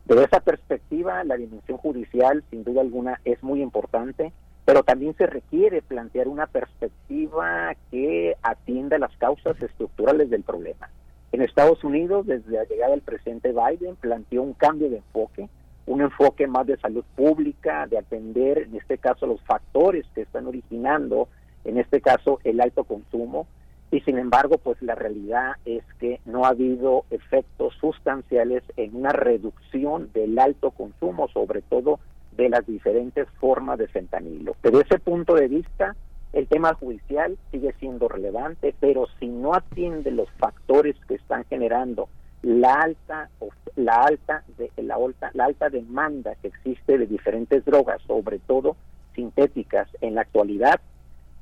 Desde 0.04 0.24
esa 0.24 0.40
perspectiva, 0.40 1.22
la 1.22 1.36
dimensión 1.36 1.78
judicial, 1.78 2.42
sin 2.50 2.64
duda 2.64 2.80
alguna, 2.80 3.20
es 3.24 3.42
muy 3.44 3.62
importante, 3.62 4.32
pero 4.64 4.82
también 4.82 5.16
se 5.16 5.26
requiere 5.26 5.82
plantear 5.82 6.28
una 6.28 6.46
perspectiva 6.46 7.74
que 7.90 8.36
atienda 8.42 8.98
las 8.98 9.16
causas 9.16 9.60
estructurales 9.62 10.30
del 10.30 10.42
problema. 10.42 10.90
En 11.32 11.42
Estados 11.42 11.82
Unidos, 11.84 12.26
desde 12.26 12.52
la 12.52 12.64
llegada 12.64 12.92
del 12.92 13.00
presidente 13.00 13.52
Biden, 13.52 13.96
planteó 13.96 14.42
un 14.42 14.54
cambio 14.54 14.90
de 14.90 14.98
enfoque, 14.98 15.48
un 15.86 16.00
enfoque 16.00 16.46
más 16.46 16.66
de 16.66 16.76
salud 16.78 17.04
pública, 17.14 17.86
de 17.86 17.98
atender 17.98 18.58
en 18.58 18.76
este 18.76 18.98
caso 18.98 19.26
los 19.26 19.40
factores 19.42 20.06
que 20.14 20.22
están 20.22 20.46
originando, 20.46 21.28
en 21.64 21.78
este 21.78 22.00
caso 22.00 22.40
el 22.44 22.60
alto 22.60 22.84
consumo, 22.84 23.46
y 23.90 24.00
sin 24.00 24.18
embargo 24.18 24.58
pues 24.58 24.80
la 24.82 24.94
realidad 24.94 25.52
es 25.64 25.84
que 26.00 26.20
no 26.24 26.44
ha 26.44 26.48
habido 26.48 27.04
efectos 27.10 27.74
sustanciales 27.80 28.62
en 28.76 28.96
una 28.96 29.12
reducción 29.12 30.10
del 30.12 30.38
alto 30.38 30.70
consumo, 30.70 31.28
sobre 31.28 31.62
todo 31.62 32.00
de 32.36 32.48
las 32.48 32.66
diferentes 32.66 33.28
formas 33.38 33.78
de 33.78 33.86
fentanilo. 33.86 34.56
Pero 34.60 34.80
ese 34.80 34.98
punto 34.98 35.34
de 35.34 35.48
vista, 35.48 35.94
el 36.32 36.48
tema 36.48 36.74
judicial 36.74 37.38
sigue 37.52 37.72
siendo 37.78 38.08
relevante, 38.08 38.74
pero 38.80 39.06
si 39.20 39.28
no 39.28 39.54
atiende 39.54 40.10
los 40.10 40.28
factores 40.38 40.96
que 41.06 41.14
están 41.14 41.44
generando 41.44 42.08
la 42.44 42.74
alta 42.74 43.30
la 43.76 44.02
alta 44.02 44.44
de, 44.58 44.70
la 44.76 45.44
alta 45.44 45.70
demanda 45.70 46.34
que 46.36 46.48
existe 46.48 46.98
de 46.98 47.06
diferentes 47.06 47.64
drogas, 47.64 48.00
sobre 48.06 48.38
todo 48.38 48.76
sintéticas 49.14 49.88
en 50.00 50.14
la 50.14 50.20
actualidad, 50.20 50.80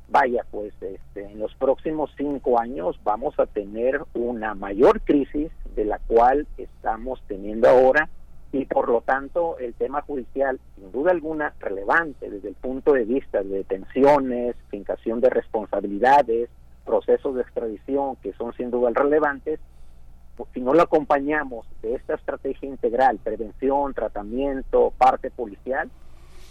vaya 0.09 0.45
pues 0.51 0.73
este, 0.81 1.25
en 1.25 1.39
los 1.39 1.55
próximos 1.57 2.11
cinco 2.17 2.59
años 2.59 2.99
vamos 3.03 3.39
a 3.39 3.47
tener 3.47 4.01
una 4.15 4.55
mayor 4.55 5.01
crisis 5.01 5.51
de 5.75 5.85
la 5.85 5.99
cual 5.99 6.47
estamos 6.57 7.23
teniendo 7.27 7.69
ahora 7.69 8.09
y 8.53 8.67
por 8.67 8.89
lo 8.89 9.01
tanto 9.01 9.59
el 9.59 9.75
tema 9.75 10.03
judicial 10.03 10.61
sin 10.77 10.93
duda 10.93 11.11
alguna 11.11 11.55
relevante 11.61 12.31
desde 12.31 12.51
el 12.51 12.55
punto 12.55 12.93
de 12.93 13.05
vista 13.05 13.43
de 13.43 13.49
detenciones, 13.49 14.55
fincación 14.71 15.21
de 15.21 15.31
responsabilidades, 15.31 16.51
procesos 16.85 17.35
de 17.35 17.43
extradición 17.43 18.17
que 18.17 18.33
son 18.35 18.53
sin 18.55 18.71
duda 18.71 18.91
relevantes, 18.95 19.59
si 20.53 20.61
no 20.61 20.75
lo 20.75 20.83
acompañamos 20.83 21.67
de 21.83 21.95
esta 21.95 22.15
estrategia 22.15 22.69
integral, 22.69 23.19
prevención, 23.19 23.95
tratamiento, 23.95 24.93
parte 24.97 25.31
policial, 25.31 25.91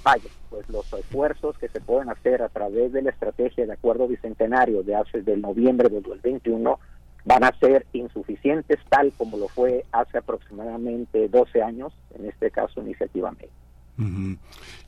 vaya, 0.03 0.29
pues 0.49 0.67
los 0.69 0.91
esfuerzos 0.93 1.57
que 1.57 1.67
se 1.67 1.79
pueden 1.79 2.09
hacer 2.09 2.41
a 2.41 2.49
través 2.49 2.91
de 2.91 3.01
la 3.01 3.11
estrategia 3.11 3.65
de 3.65 3.73
acuerdo 3.73 4.07
bicentenario 4.07 4.83
de 4.83 4.95
hace 4.95 5.21
del 5.21 5.41
noviembre 5.41 5.89
del 5.89 6.03
2021 6.03 6.79
van 7.23 7.43
a 7.43 7.57
ser 7.59 7.85
insuficientes 7.93 8.79
tal 8.89 9.13
como 9.13 9.37
lo 9.37 9.47
fue 9.47 9.85
hace 9.91 10.17
aproximadamente 10.17 11.27
12 11.27 11.61
años, 11.61 11.93
en 12.15 12.25
este 12.25 12.49
caso 12.49 12.81
Iniciativa 12.81 13.31
México. 13.31 13.53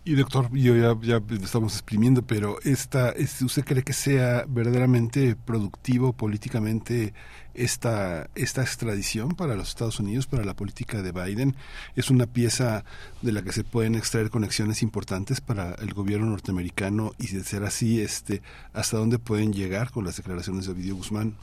Y 0.06 0.16
doctor, 0.16 0.50
yo 0.52 0.76
ya, 0.76 0.98
ya 1.02 1.22
estamos 1.42 1.74
exprimiendo, 1.74 2.24
pero 2.24 2.58
esta, 2.64 3.14
¿usted 3.18 3.64
cree 3.64 3.84
que 3.84 3.94
sea 3.94 4.44
verdaderamente 4.48 5.38
productivo 5.46 6.12
políticamente 6.12 7.14
esta, 7.54 8.30
esta 8.36 8.62
extradición 8.62 9.30
para 9.30 9.56
los 9.56 9.70
Estados 9.70 10.02
Unidos, 10.02 10.28
para 10.28 10.44
la 10.44 10.56
política 10.56 11.02
de 11.02 11.14
Biden? 11.14 11.56
¿Es 11.96 12.10
una 12.10 12.26
pieza 12.26 12.84
de 13.22 13.32
la 13.32 13.44
que 13.44 13.54
se 13.54 13.64
pueden 13.64 13.96
extraer 13.96 14.30
conexiones 14.30 14.84
importantes 14.84 15.40
para 15.40 15.74
el 15.76 15.94
gobierno 15.94 16.28
norteamericano 16.28 17.12
y 17.18 17.28
de 17.28 17.44
ser 17.44 17.64
así, 17.64 18.02
este, 18.02 18.42
hasta 18.74 18.98
dónde 18.98 19.20
pueden 19.20 19.54
llegar 19.54 19.92
con 19.92 20.04
las 20.04 20.18
declaraciones 20.18 20.66
de 20.66 20.74
Ovidio 20.74 20.98
Guzmán? 20.98 21.36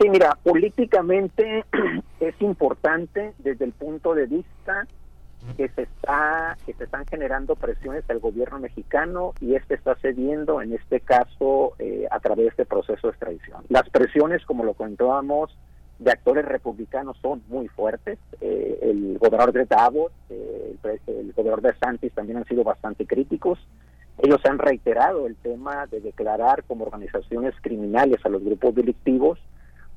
Sí, 0.00 0.08
mira, 0.08 0.38
políticamente 0.42 1.64
es 2.20 2.40
importante 2.40 3.32
desde 3.38 3.64
el 3.64 3.72
punto 3.72 4.14
de 4.14 4.26
vista 4.26 4.86
que 5.56 5.68
se 5.68 5.82
está 5.82 6.56
que 6.66 6.72
se 6.74 6.84
están 6.84 7.06
generando 7.06 7.54
presiones 7.56 8.08
al 8.08 8.18
gobierno 8.18 8.58
mexicano 8.58 9.32
y 9.40 9.54
este 9.54 9.74
está 9.74 9.94
cediendo 9.96 10.62
en 10.62 10.72
este 10.72 11.00
caso 11.00 11.74
eh, 11.78 12.06
a 12.10 12.20
través 12.20 12.44
de 12.44 12.50
este 12.50 12.66
proceso 12.66 13.06
de 13.06 13.10
extradición. 13.12 13.64
Las 13.68 13.88
presiones, 13.90 14.44
como 14.46 14.64
lo 14.64 14.74
comentábamos, 14.74 15.56
de 15.98 16.10
actores 16.10 16.44
republicanos 16.44 17.16
son 17.22 17.42
muy 17.48 17.68
fuertes. 17.68 18.18
Eh, 18.40 18.78
el 18.82 19.18
gobernador 19.18 19.52
de 19.52 19.64
Davos, 19.66 20.12
eh, 20.30 20.76
el, 21.06 21.32
gobernador 21.32 21.62
de 21.62 21.78
Santis 21.78 22.12
también 22.12 22.38
han 22.38 22.46
sido 22.46 22.64
bastante 22.64 23.06
críticos. 23.06 23.58
Ellos 24.18 24.40
han 24.44 24.58
reiterado 24.58 25.26
el 25.26 25.36
tema 25.36 25.86
de 25.86 26.00
declarar 26.00 26.64
como 26.64 26.84
organizaciones 26.84 27.54
criminales 27.60 28.24
a 28.24 28.28
los 28.28 28.42
grupos 28.42 28.74
delictivos. 28.74 29.38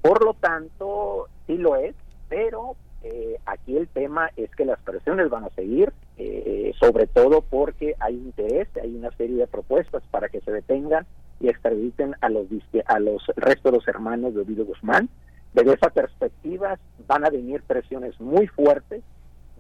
Por 0.01 0.23
lo 0.23 0.33
tanto, 0.35 1.27
sí 1.45 1.57
lo 1.57 1.75
es, 1.75 1.95
pero 2.29 2.75
eh, 3.09 3.39
aquí 3.45 3.77
el 3.77 3.87
tema 3.87 4.31
es 4.35 4.53
que 4.55 4.65
las 4.65 4.79
presiones 4.81 5.29
van 5.29 5.45
a 5.45 5.49
seguir, 5.51 5.93
eh, 6.17 6.73
sobre 6.77 7.07
todo 7.07 7.41
porque 7.41 7.95
hay 7.99 8.15
interés, 8.15 8.67
hay 8.81 8.95
una 8.95 9.11
serie 9.11 9.37
de 9.37 9.47
propuestas 9.47 10.03
para 10.11 10.27
que 10.27 10.41
se 10.41 10.51
detengan 10.51 11.05
y 11.39 11.47
extraditen 11.47 12.15
a 12.19 12.29
los 12.29 12.47
a 12.85 12.99
los 12.99 13.25
restos 13.37 13.71
de 13.71 13.77
los 13.77 13.87
hermanos 13.87 14.33
de 14.33 14.41
Ovidio 14.41 14.65
Guzmán. 14.65 15.07
Desde 15.53 15.73
esa 15.73 15.89
perspectiva 15.89 16.77
van 17.07 17.25
a 17.25 17.29
venir 17.29 17.63
presiones 17.63 18.19
muy 18.19 18.47
fuertes, 18.47 19.03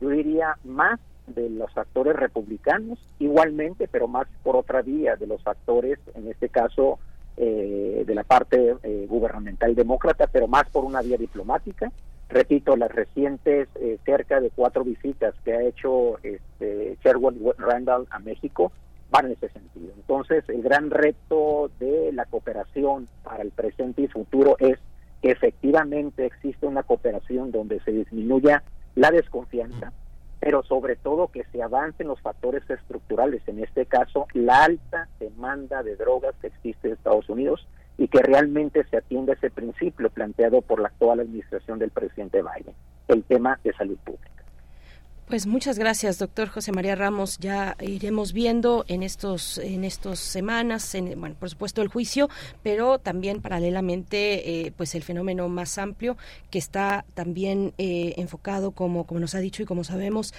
yo 0.01 0.09
diría 0.09 0.57
más 0.65 0.99
de 1.27 1.49
los 1.49 1.75
actores 1.77 2.15
republicanos, 2.15 2.99
igualmente, 3.19 3.87
pero 3.87 4.09
más 4.09 4.27
por 4.43 4.57
otra 4.57 4.81
vía 4.81 5.15
de 5.15 5.27
los 5.27 5.45
actores, 5.47 5.99
en 6.15 6.27
este 6.27 6.49
caso 6.49 6.99
eh, 7.37 8.03
de 8.05 8.15
la 8.15 8.23
parte 8.23 8.75
gubernamental 9.07 9.73
demócrata, 9.73 10.27
pero 10.27 10.47
más 10.47 10.69
por 10.69 10.83
una 10.83 11.01
vía 11.01 11.17
diplomática 11.17 11.91
repito, 12.29 12.75
las 12.75 12.91
recientes 12.91 13.69
eh, 13.75 13.97
cerca 14.05 14.39
de 14.39 14.49
cuatro 14.49 14.83
visitas 14.83 15.33
que 15.43 15.53
ha 15.53 15.63
hecho 15.63 16.17
este, 16.23 16.97
Sherwood 17.03 17.35
Randall 17.57 18.07
a 18.09 18.19
México 18.19 18.71
van 19.09 19.27
en 19.27 19.31
ese 19.33 19.49
sentido. 19.49 19.93
Entonces, 19.95 20.43
el 20.49 20.61
gran 20.61 20.89
reto 20.89 21.71
de 21.79 22.11
la 22.11 22.25
cooperación 22.25 23.07
para 23.23 23.43
el 23.43 23.51
presente 23.51 24.01
y 24.01 24.07
futuro 24.07 24.57
es 24.59 24.77
que 25.21 25.31
efectivamente 25.31 26.25
existe 26.25 26.67
una 26.67 26.83
cooperación 26.83 27.51
donde 27.51 27.79
se 27.81 27.91
disminuya 27.91 28.63
la 28.95 29.11
desconfianza, 29.11 29.93
pero 30.39 30.63
sobre 30.63 30.95
todo 30.95 31.29
que 31.29 31.45
se 31.51 31.63
avancen 31.63 32.07
los 32.07 32.21
factores 32.21 32.69
estructurales, 32.69 33.41
en 33.47 33.63
este 33.63 33.85
caso 33.85 34.27
la 34.33 34.65
alta 34.65 35.07
demanda 35.19 35.83
de 35.83 35.95
drogas 35.95 36.35
que 36.41 36.47
existe 36.47 36.87
en 36.87 36.93
Estados 36.95 37.29
Unidos 37.29 37.67
y 37.97 38.07
que 38.07 38.21
realmente 38.21 38.85
se 38.89 38.97
atienda 38.97 39.33
ese 39.33 39.49
principio 39.49 40.09
planteado 40.09 40.61
por 40.61 40.79
la 40.79 40.89
actual 40.89 41.19
administración 41.19 41.79
del 41.79 41.91
presidente 41.91 42.41
Biden, 42.41 42.75
el 43.07 43.23
tema 43.23 43.59
de 43.63 43.73
salud 43.73 43.97
pública. 44.03 44.36
Pues 45.27 45.45
muchas 45.45 45.77
gracias, 45.77 46.19
doctor 46.19 46.47
José 46.47 46.71
María 46.71 46.95
Ramos. 46.95 47.37
Ya 47.39 47.75
iremos 47.81 48.31
viendo 48.31 48.85
en 48.87 49.03
estos 49.03 49.57
en 49.57 49.83
estas 49.83 50.19
semanas, 50.19 50.95
en, 50.95 51.19
bueno, 51.19 51.35
por 51.37 51.49
supuesto 51.49 51.81
el 51.81 51.89
juicio, 51.89 52.29
pero 52.63 52.97
también 52.97 53.41
paralelamente, 53.41 54.67
eh, 54.67 54.71
pues 54.77 54.95
el 54.95 55.03
fenómeno 55.03 55.49
más 55.49 55.77
amplio 55.79 56.15
que 56.49 56.59
está 56.59 57.03
también 57.13 57.73
eh, 57.77 58.13
enfocado, 58.15 58.71
como 58.71 59.03
como 59.03 59.19
nos 59.19 59.35
ha 59.35 59.39
dicho 59.39 59.61
y 59.61 59.65
como 59.65 59.83
sabemos, 59.83 60.33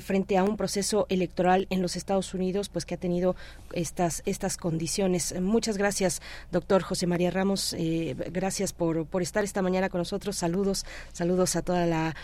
frente 0.00 0.38
a 0.38 0.44
un 0.44 0.56
proceso 0.56 1.04
electoral 1.10 1.66
en 1.68 1.82
los 1.82 1.94
Estados 1.94 2.32
Unidos, 2.32 2.70
pues 2.70 2.86
que 2.86 2.94
ha 2.94 2.98
tenido 2.98 3.36
estas 3.74 4.22
estas 4.24 4.56
condiciones. 4.56 5.38
Muchas 5.42 5.76
gracias, 5.76 6.22
doctor 6.50 6.80
José 6.80 7.06
María 7.06 7.30
Ramos. 7.30 7.74
Eh, 7.74 8.16
gracias 8.30 8.72
por 8.72 9.04
por 9.04 9.20
estar 9.20 9.44
esta 9.44 9.60
mañana 9.60 9.90
con 9.90 9.98
nosotros. 9.98 10.36
Saludos, 10.36 10.86
saludos 11.12 11.54
a 11.54 11.60
toda 11.60 11.84
la, 11.84 12.16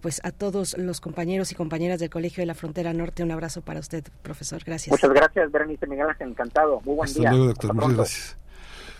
pues 0.00 0.20
a 0.24 0.32
todos 0.32 0.76
los 0.76 1.00
compañeros 1.00 1.51
y 1.52 1.54
compañeras 1.54 2.00
del 2.00 2.10
Colegio 2.10 2.42
de 2.42 2.46
la 2.46 2.54
Frontera 2.54 2.92
Norte. 2.92 3.22
Un 3.22 3.30
abrazo 3.30 3.60
para 3.62 3.80
usted, 3.80 4.04
profesor. 4.22 4.62
Gracias. 4.64 4.90
Muchas 4.90 5.10
gracias, 5.10 5.52
Berenice 5.52 5.86
Miguel 5.86 6.08
Ángel. 6.08 6.30
Encantado. 6.30 6.80
Muy 6.84 6.96
buen 6.96 7.08
Hasta 7.08 7.20
día. 7.20 7.30
luego, 7.30 7.46
doctor. 7.46 7.74
Muchas 7.74 7.96
gracias. 7.96 8.36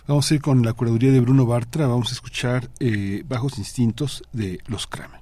Vamos 0.07 0.29
a 0.29 0.35
ir 0.35 0.41
con 0.41 0.63
la 0.63 0.73
curaduría 0.73 1.11
de 1.11 1.19
Bruno 1.19 1.45
Bartra. 1.45 1.87
Vamos 1.87 2.09
a 2.09 2.13
escuchar 2.13 2.69
eh, 2.79 3.23
Bajos 3.25 3.57
Instintos 3.57 4.23
de 4.31 4.59
Los 4.67 4.87
Kramer. 4.87 5.21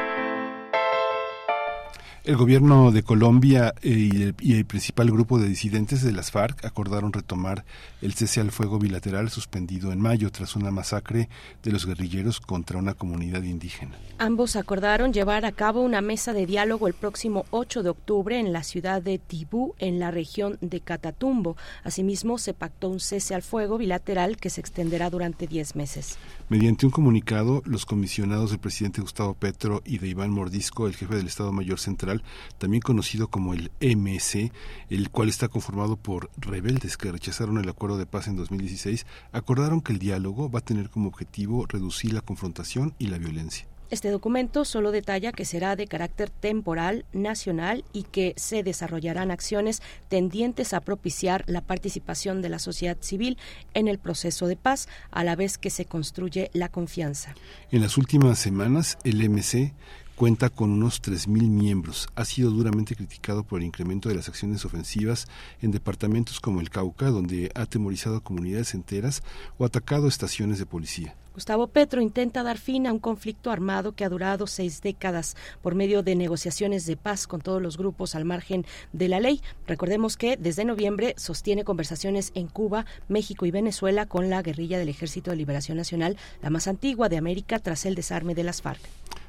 el 2.23 2.35
gobierno 2.35 2.91
de 2.91 3.01
Colombia 3.01 3.73
eh, 3.81 4.33
y 4.39 4.53
el, 4.53 4.65
principal 4.65 5.09
grupo 5.09 5.39
de 5.39 5.47
disidentes 5.47 6.03
de 6.03 6.11
las 6.11 6.29
FARC 6.29 6.63
acordaron 6.65 7.13
retomar 7.13 7.65
el 8.01 8.13
cese 8.13 8.41
al 8.41 8.51
fuego 8.51 8.77
bilateral 8.77 9.31
suspendido 9.31 9.91
en 9.91 9.99
mayo 9.99 10.31
tras 10.31 10.55
una 10.55 10.69
masacre 10.69 11.29
de 11.63 11.71
los 11.71 11.87
guerrilleros 11.87 12.39
contra 12.39 12.77
una 12.77 12.93
comunidad 12.93 13.41
indígena. 13.41 13.95
Ambos 14.19 14.55
acordaron 14.55 15.13
llevar 15.13 15.45
a 15.45 15.51
cabo 15.51 15.81
una 15.81 16.01
mesa 16.01 16.33
de 16.33 16.45
diálogo 16.45 16.87
el 16.87 16.93
próximo 16.93 17.45
8 17.49 17.81
de 17.81 17.89
octubre 17.89 18.39
en 18.39 18.53
la 18.53 18.61
ciudad 18.63 19.01
de 19.01 19.17
Tibú, 19.17 19.73
en 19.79 19.99
la 19.99 20.11
región 20.11 20.59
de 20.61 20.79
Catatumbo. 20.79 21.57
Asimismo, 21.83 22.37
se 22.37 22.53
pactó 22.53 22.89
un 22.89 22.99
cese 22.99 23.33
al 23.33 23.41
fuego 23.41 23.79
bilateral 23.79 24.37
que 24.37 24.51
se 24.51 24.61
extenderá 24.61 25.09
durante 25.09 25.47
10 25.47 25.75
meses. 25.75 26.17
Mediante 26.51 26.85
un 26.85 26.91
comunicado, 26.91 27.61
los 27.63 27.85
comisionados 27.85 28.49
del 28.49 28.59
presidente 28.59 28.99
Gustavo 28.99 29.35
Petro 29.35 29.81
y 29.85 29.99
de 29.99 30.09
Iván 30.09 30.31
Mordisco, 30.31 30.85
el 30.85 30.97
jefe 30.97 31.15
del 31.15 31.27
Estado 31.27 31.53
Mayor 31.53 31.79
Central, 31.79 32.23
también 32.57 32.81
conocido 32.81 33.29
como 33.29 33.53
el 33.53 33.71
MC, 33.79 34.51
el 34.89 35.09
cual 35.11 35.29
está 35.29 35.47
conformado 35.47 35.95
por 35.95 36.29
rebeldes 36.35 36.97
que 36.97 37.09
rechazaron 37.09 37.57
el 37.57 37.69
acuerdo 37.69 37.97
de 37.97 38.05
paz 38.05 38.27
en 38.27 38.35
2016, 38.35 39.05
acordaron 39.31 39.79
que 39.79 39.93
el 39.93 39.99
diálogo 39.99 40.51
va 40.51 40.59
a 40.59 40.65
tener 40.65 40.89
como 40.89 41.07
objetivo 41.07 41.67
reducir 41.67 42.11
la 42.11 42.19
confrontación 42.19 42.95
y 42.99 43.07
la 43.07 43.17
violencia. 43.17 43.70
Este 43.91 44.09
documento 44.09 44.63
solo 44.63 44.91
detalla 44.91 45.33
que 45.33 45.43
será 45.43 45.75
de 45.75 45.85
carácter 45.85 46.29
temporal, 46.29 47.03
nacional 47.11 47.83
y 47.91 48.03
que 48.03 48.33
se 48.37 48.63
desarrollarán 48.63 49.31
acciones 49.31 49.81
tendientes 50.07 50.73
a 50.73 50.79
propiciar 50.79 51.43
la 51.45 51.59
participación 51.59 52.41
de 52.41 52.47
la 52.47 52.59
sociedad 52.59 52.95
civil 53.01 53.37
en 53.73 53.89
el 53.89 53.99
proceso 53.99 54.47
de 54.47 54.55
paz, 54.55 54.87
a 55.11 55.25
la 55.25 55.35
vez 55.35 55.57
que 55.57 55.69
se 55.69 55.83
construye 55.83 56.49
la 56.53 56.69
confianza. 56.69 57.35
En 57.69 57.81
las 57.81 57.97
últimas 57.97 58.39
semanas, 58.39 58.97
el 59.03 59.29
MC 59.29 59.73
cuenta 60.15 60.49
con 60.49 60.71
unos 60.71 61.01
3.000 61.01 61.49
miembros. 61.49 62.07
Ha 62.15 62.23
sido 62.23 62.49
duramente 62.49 62.95
criticado 62.95 63.43
por 63.43 63.59
el 63.59 63.65
incremento 63.65 64.07
de 64.07 64.15
las 64.15 64.29
acciones 64.29 64.63
ofensivas 64.63 65.27
en 65.61 65.71
departamentos 65.71 66.39
como 66.39 66.61
el 66.61 66.69
Cauca, 66.69 67.07
donde 67.07 67.51
ha 67.55 67.63
atemorizado 67.63 68.15
a 68.15 68.23
comunidades 68.23 68.73
enteras 68.73 69.21
o 69.57 69.65
atacado 69.65 70.07
estaciones 70.07 70.59
de 70.59 70.65
policía. 70.65 71.13
Gustavo 71.33 71.67
Petro 71.67 72.01
intenta 72.01 72.43
dar 72.43 72.57
fin 72.57 72.87
a 72.87 72.91
un 72.91 72.99
conflicto 72.99 73.51
armado 73.51 73.93
que 73.93 74.03
ha 74.03 74.09
durado 74.09 74.47
seis 74.47 74.81
décadas 74.81 75.37
por 75.61 75.75
medio 75.75 76.03
de 76.03 76.15
negociaciones 76.15 76.85
de 76.85 76.97
paz 76.97 77.25
con 77.25 77.39
todos 77.39 77.61
los 77.61 77.77
grupos 77.77 78.15
al 78.15 78.25
margen 78.25 78.65
de 78.91 79.07
la 79.07 79.21
ley. 79.21 79.41
Recordemos 79.65 80.17
que 80.17 80.35
desde 80.35 80.65
noviembre 80.65 81.13
sostiene 81.17 81.63
conversaciones 81.63 82.31
en 82.35 82.47
Cuba, 82.47 82.85
México 83.07 83.45
y 83.45 83.51
Venezuela 83.51 84.07
con 84.07 84.29
la 84.29 84.41
guerrilla 84.41 84.77
del 84.77 84.89
Ejército 84.89 85.31
de 85.31 85.37
Liberación 85.37 85.77
Nacional, 85.77 86.17
la 86.41 86.49
más 86.49 86.67
antigua 86.67 87.07
de 87.07 87.17
América 87.17 87.59
tras 87.59 87.85
el 87.85 87.95
desarme 87.95 88.35
de 88.35 88.43
las 88.43 88.61
FARC. 88.61 88.81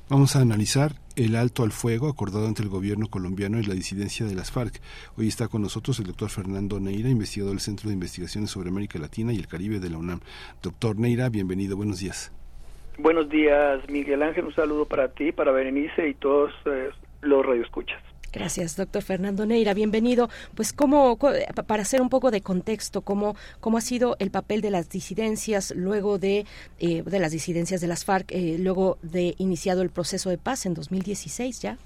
Vamos 0.09 0.37
a 0.37 0.41
analizar 0.41 0.93
el 1.17 1.37
alto 1.37 1.63
al 1.63 1.73
fuego 1.73 2.09
acordado 2.09 2.47
entre 2.47 2.65
el 2.65 2.71
gobierno 2.71 3.09
colombiano 3.09 3.59
y 3.59 3.65
la 3.65 3.75
disidencia 3.75 4.27
de 4.27 4.35
las 4.35 4.51
FARC. 4.51 4.81
Hoy 5.17 5.29
está 5.29 5.49
con 5.49 5.63
nosotros 5.63 5.99
el 6.01 6.07
doctor 6.07 6.29
Fernando 6.29 6.81
Neira, 6.81 7.09
investigador 7.09 7.53
del 7.53 7.61
Centro 7.61 7.89
de 7.89 7.95
Investigaciones 7.95 8.51
sobre 8.51 8.69
América 8.69 8.99
Latina 8.99 9.33
y 9.33 9.37
el 9.37 9.47
Caribe 9.47 9.81
de 9.81 9.91
la 9.91 9.99
UNAM. 9.99 10.21
Doctor 10.63 10.99
Neira, 10.99 11.29
bienvenido, 11.29 11.77
buenos 11.77 12.01
días. 12.01 12.33
Buenos 12.99 13.29
días, 13.31 13.81
Miguel 13.89 14.23
Ángel, 14.23 14.45
un 14.45 14.55
saludo 14.55 14.85
para 14.85 15.09
ti, 15.09 15.33
para 15.33 15.51
Berenice 15.51 16.09
y 16.09 16.15
todos 16.15 16.53
eh, 16.67 16.91
los 17.23 17.47
radioescuchas. 17.47 18.03
Gracias, 18.33 18.77
doctor 18.77 19.03
Fernando 19.03 19.45
Neira. 19.45 19.75
Bienvenido. 19.75 20.31
Pues, 20.55 20.73
¿cómo, 20.73 21.19
para 21.19 21.83
hacer 21.83 22.01
un 22.01 22.09
poco 22.09 22.31
de 22.31 22.41
contexto, 22.41 23.03
cómo, 23.03 23.37
cómo 23.61 23.77
ha 23.77 23.83
sido 23.83 24.17
el 24.21 24.31
papel 24.31 24.63
de 24.63 24.71
las 24.71 24.89
disidencias 24.89 25.73
luego 25.77 26.19
de, 26.19 26.47
eh, 26.79 27.03
de 27.03 27.19
las 27.19 27.31
disidencias 27.31 27.83
de 27.83 27.89
las 27.89 28.07
FARC, 28.07 28.33
eh, 28.33 28.57
luego 28.59 28.97
de 29.03 29.35
iniciado 29.37 29.83
el 29.83 29.91
proceso 29.91 30.31
de 30.31 30.39
paz 30.39 30.65
en 30.65 30.73
2016 30.73 31.61
ya? 31.61 31.79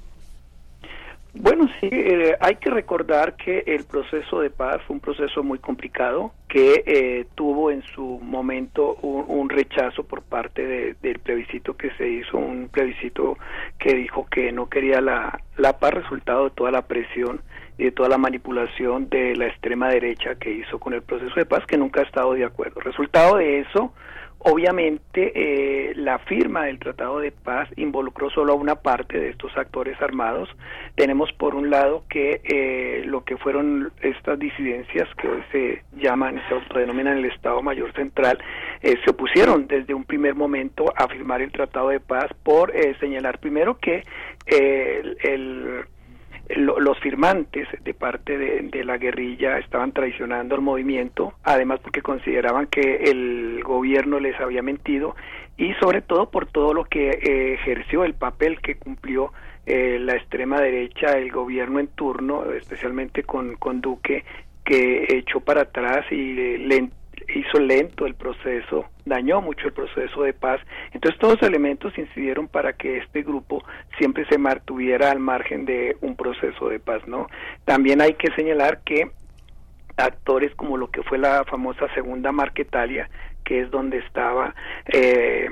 Bueno, 1.39 1.69
sí, 1.81 1.89
eh, 1.93 2.35
hay 2.41 2.57
que 2.57 2.71
recordar 2.71 3.37
que 3.37 3.63
el 3.67 3.85
proceso 3.85 4.41
de 4.41 4.49
paz 4.49 4.81
fue 4.87 4.95
un 4.95 5.01
proceso 5.01 5.43
muy 5.43 5.59
complicado 5.59 6.33
que 6.49 6.83
eh, 6.87 7.27
tuvo 7.35 7.71
en 7.71 7.83
su 7.83 8.19
momento 8.23 8.95
un, 9.03 9.51
rechazo 9.51 10.05
por 10.05 10.23
parte 10.23 10.95
del 11.01 11.19
plebiscito 11.19 11.77
que 11.77 11.91
se 11.93 12.09
hizo, 12.09 12.39
un 12.39 12.69
plebiscito 12.69 13.37
que 13.79 13.95
dijo 13.95 14.27
que 14.31 14.51
no 14.51 14.69
quería 14.69 15.01
la, 15.01 15.41
la 15.57 15.79
paz, 15.79 15.95
resultado 15.95 16.45
de 16.45 16.51
toda 16.51 16.71
la 16.71 16.83
presión 16.83 17.41
y 17.79 17.85
de 17.85 17.93
toda 17.93 18.09
la 18.09 18.19
manipulación 18.19 19.09
de 19.11 19.37
la 19.37 19.47
extrema 19.47 19.89
derecha 19.89 20.37
que 20.37 20.51
hizo 20.51 20.79
con 20.79 20.95
el 20.95 21.03
proceso 21.03 21.35
de 21.37 21.47
paz, 21.47 21.65
que 21.67 21.77
nunca 21.77 22.01
ha 22.01 22.05
estado 22.05 22.33
de 22.33 22.45
acuerdo. 22.45 22.81
Resultado 22.81 23.37
de 23.37 23.61
eso, 23.61 23.93
Obviamente, 24.39 25.33
eh, 25.35 25.93
la 25.97 26.19
firma 26.21 26.67
del 26.67 26.79
Tratado 26.79 27.19
de 27.19 27.33
Paz 27.33 27.69
involucró 27.77 28.31
solo 28.31 28.53
a 28.53 28.57
una 28.57 28.77
parte 28.77 29.19
de 29.19 29.31
estos 29.31 29.57
actores 29.57 30.01
armados. 30.01 30.49
Tenemos, 30.95 31.33
por 31.33 31.55
un 31.55 31.71
lado, 31.71 32.05
que 32.09 32.41
eh, 32.45 33.03
lo 33.07 33.25
que 33.25 33.37
fueron 33.39 33.93
estas 34.03 34.39
disidencias 34.39 35.09
que 35.17 35.29
hoy 35.29 35.43
se 35.51 35.83
llaman, 35.97 36.41
se 36.49 36.55
autodenominan 36.55 37.19
el 37.19 37.25
Estado 37.25 37.61
Mayor 37.61 37.93
Central, 37.95 38.39
eh, 38.83 38.95
se 39.05 39.11
opusieron 39.11 39.67
desde 39.67 39.95
un 39.95 40.05
primer 40.05 40.35
momento 40.35 40.93
a 40.95 41.09
firmar 41.09 41.43
el 41.43 41.51
Tratado 41.51 41.89
de 41.89 42.01
Paz 42.01 42.31
por 42.45 42.73
señalar 43.01 43.39
primero 43.39 43.79
que 43.79 44.05
el 44.47 45.87
los 46.55 46.99
firmantes 47.01 47.67
de 47.83 47.95
parte 47.95 48.39
de, 48.39 48.85
la 48.85 48.99
guerrilla 48.99 49.59
estaban 49.59 49.93
traicionando 49.93 50.55
al 50.55 50.61
movimiento, 50.61 51.35
además 51.43 51.81
porque 51.81 52.03
consideraban 52.03 52.69
que 52.69 52.97
el 53.11 53.63
gobierno 53.65 54.21
les 54.21 54.39
había 54.41 54.63
mentido 54.63 55.17
y 55.57 55.73
sobre 55.75 56.03
todo 56.03 56.31
por 56.31 56.47
todo 56.47 56.73
lo 56.73 56.85
que 56.85 57.11
eh, 57.11 57.55
ejerció 57.55 58.05
el 58.05 58.15
papel 58.15 58.61
que 58.61 58.77
cumplió 58.77 59.33
eh, 59.65 59.99
la 60.01 60.15
extrema 60.15 60.61
derecha, 60.61 61.19
el 61.19 61.33
gobierno 61.33 61.81
en 61.81 61.89
turno, 61.89 62.45
especialmente 62.53 63.25
con, 63.25 63.57
con 63.57 63.81
Duque, 63.81 64.25
que 64.65 65.07
echó 65.17 65.41
para 65.41 65.63
atrás 65.63 66.05
y 66.13 66.59
le 66.59 66.89
hizo 67.35 67.59
lento 67.59 68.07
el 68.07 68.15
proceso, 68.15 68.87
dañó 69.05 69.41
mucho 69.41 69.67
el 69.67 69.73
proceso 69.73 70.23
de 70.23 70.33
paz. 70.33 70.61
Entonces 70.93 71.19
todos 71.21 71.41
los 71.41 71.49
elementos 71.49 71.97
incidieron 71.99 72.49
para 72.49 72.75
que 72.75 72.99
este 72.99 73.23
grupo 73.23 73.65
siempre 73.99 74.27
se 74.27 74.39
mantuviera 74.39 75.11
al 75.11 75.21
margen 75.21 75.65
de 75.65 75.97
un 76.01 76.17
proceso 76.17 76.69
de 76.69 76.79
paz, 76.79 77.07
¿no? 77.07 77.27
También 77.65 78.01
hay 78.01 78.15
que 78.15 78.33
señalar 78.35 78.81
que 78.85 79.11
actores 79.97 80.55
como 80.55 80.77
lo 80.77 80.91
que 80.91 81.03
fue 81.03 81.19
la 81.19 81.45
famosa 81.45 81.93
segunda 81.95 82.33
Marquetalia, 82.33 83.09
que 83.45 83.61
es 83.61 83.71
donde 83.71 83.99
estaba 83.99 84.55
eh, 84.87 85.49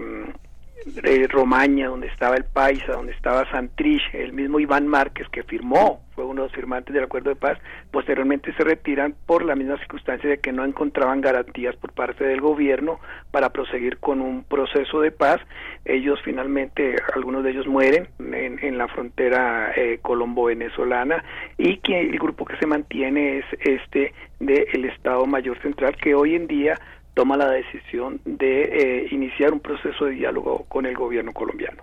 eh, 1.02 1.26
Romaña, 1.28 1.88
donde 1.88 2.08
estaba 2.08 2.36
el 2.36 2.44
Paisa, 2.44 2.92
donde 2.92 3.12
estaba 3.12 3.48
Santrich, 3.50 4.02
el 4.12 4.32
mismo 4.32 4.60
Iván 4.60 4.86
Márquez 4.86 5.28
que 5.30 5.42
firmó, 5.42 6.02
fue 6.14 6.24
uno 6.24 6.42
de 6.42 6.48
los 6.48 6.54
firmantes 6.54 6.94
del 6.94 7.04
acuerdo 7.04 7.30
de 7.30 7.36
paz, 7.36 7.58
posteriormente 7.90 8.52
se 8.54 8.62
retiran 8.62 9.14
por 9.26 9.44
la 9.44 9.56
misma 9.56 9.78
circunstancia 9.78 10.30
de 10.30 10.38
que 10.38 10.52
no 10.52 10.64
encontraban 10.64 11.20
garantías 11.20 11.74
por 11.76 11.92
parte 11.92 12.24
del 12.24 12.40
gobierno 12.40 13.00
para 13.30 13.50
proseguir 13.50 13.98
con 13.98 14.20
un 14.20 14.44
proceso 14.44 15.00
de 15.00 15.10
paz. 15.10 15.40
Ellos 15.84 16.20
finalmente, 16.24 16.96
algunos 17.14 17.42
de 17.42 17.50
ellos 17.50 17.66
mueren 17.66 18.08
en, 18.18 18.78
la 18.78 18.88
frontera 18.88 19.72
eh, 19.76 19.98
colombo-venezolana 20.02 21.24
y 21.58 21.78
que 21.78 22.00
el 22.00 22.18
grupo 22.18 22.44
que 22.44 22.56
se 22.56 22.66
mantiene 22.66 23.38
es 23.38 23.44
este 23.60 24.14
del 24.40 24.84
Estado 24.84 25.26
Mayor 25.26 25.60
Central 25.62 25.96
que 25.96 26.14
hoy 26.14 26.34
en 26.34 26.46
día 26.46 26.78
toma 27.14 27.36
la 27.36 27.50
decisión 27.50 28.20
de 28.24 28.62
eh, 28.62 29.08
iniciar 29.10 29.52
un 29.52 29.60
proceso 29.60 30.06
de 30.06 30.12
diálogo 30.12 30.64
con 30.68 30.86
el 30.86 30.94
gobierno 30.94 31.32
colombiano. 31.32 31.82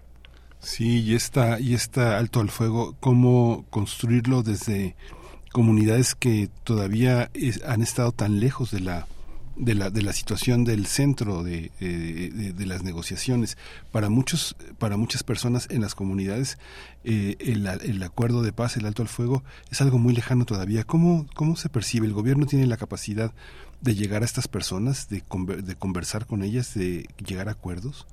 Sí, 0.59 1.01
y 1.01 1.15
está, 1.15 1.59
y 1.59 1.73
está 1.73 2.17
alto 2.17 2.39
al 2.39 2.49
fuego, 2.49 2.95
¿cómo 2.99 3.65
construirlo 3.71 4.43
desde 4.43 4.95
comunidades 5.51 6.15
que 6.15 6.49
todavía 6.63 7.29
han 7.65 7.81
estado 7.81 8.11
tan 8.11 8.39
lejos 8.39 8.71
de 8.71 8.79
la, 8.79 9.07
de 9.55 9.75
la, 9.75 9.89
de 9.89 10.01
la 10.01 10.13
situación 10.13 10.63
del 10.63 10.85
centro 10.85 11.43
de, 11.43 11.71
eh, 11.79 12.53
de, 12.55 12.65
las 12.65 12.83
negociaciones. 12.83 13.57
Para, 13.91 14.09
muchos, 14.09 14.55
para 14.79 14.97
muchas 14.97 15.23
personas 15.23 15.67
en 15.69 15.81
las 15.81 15.93
comunidades, 15.93 16.57
eh, 17.03 17.35
el, 17.39 17.67
el, 17.67 18.01
acuerdo 18.03 18.41
de 18.41 18.53
paz, 18.53 18.77
el 18.77 18.85
alto 18.85 19.01
al 19.01 19.07
fuego, 19.07 19.43
es 19.69 19.81
algo 19.81 19.97
muy 19.97 20.13
lejano 20.13 20.45
todavía. 20.45 20.83
¿Cómo, 20.83 21.27
¿Cómo 21.35 21.55
se 21.55 21.69
percibe? 21.69 22.07
¿El 22.07 22.13
gobierno 22.13 22.45
tiene 22.45 22.65
la 22.65 22.77
capacidad 22.77 23.33
de 23.81 23.95
llegar 23.95 24.21
a 24.21 24.25
estas 24.25 24.47
personas, 24.47 25.09
de, 25.09 25.23
de 25.61 25.75
conversar 25.75 26.25
con 26.25 26.43
ellas, 26.43 26.73
de 26.75 27.07
llegar 27.25 27.49
a 27.49 27.51
acuerdos? 27.51 28.07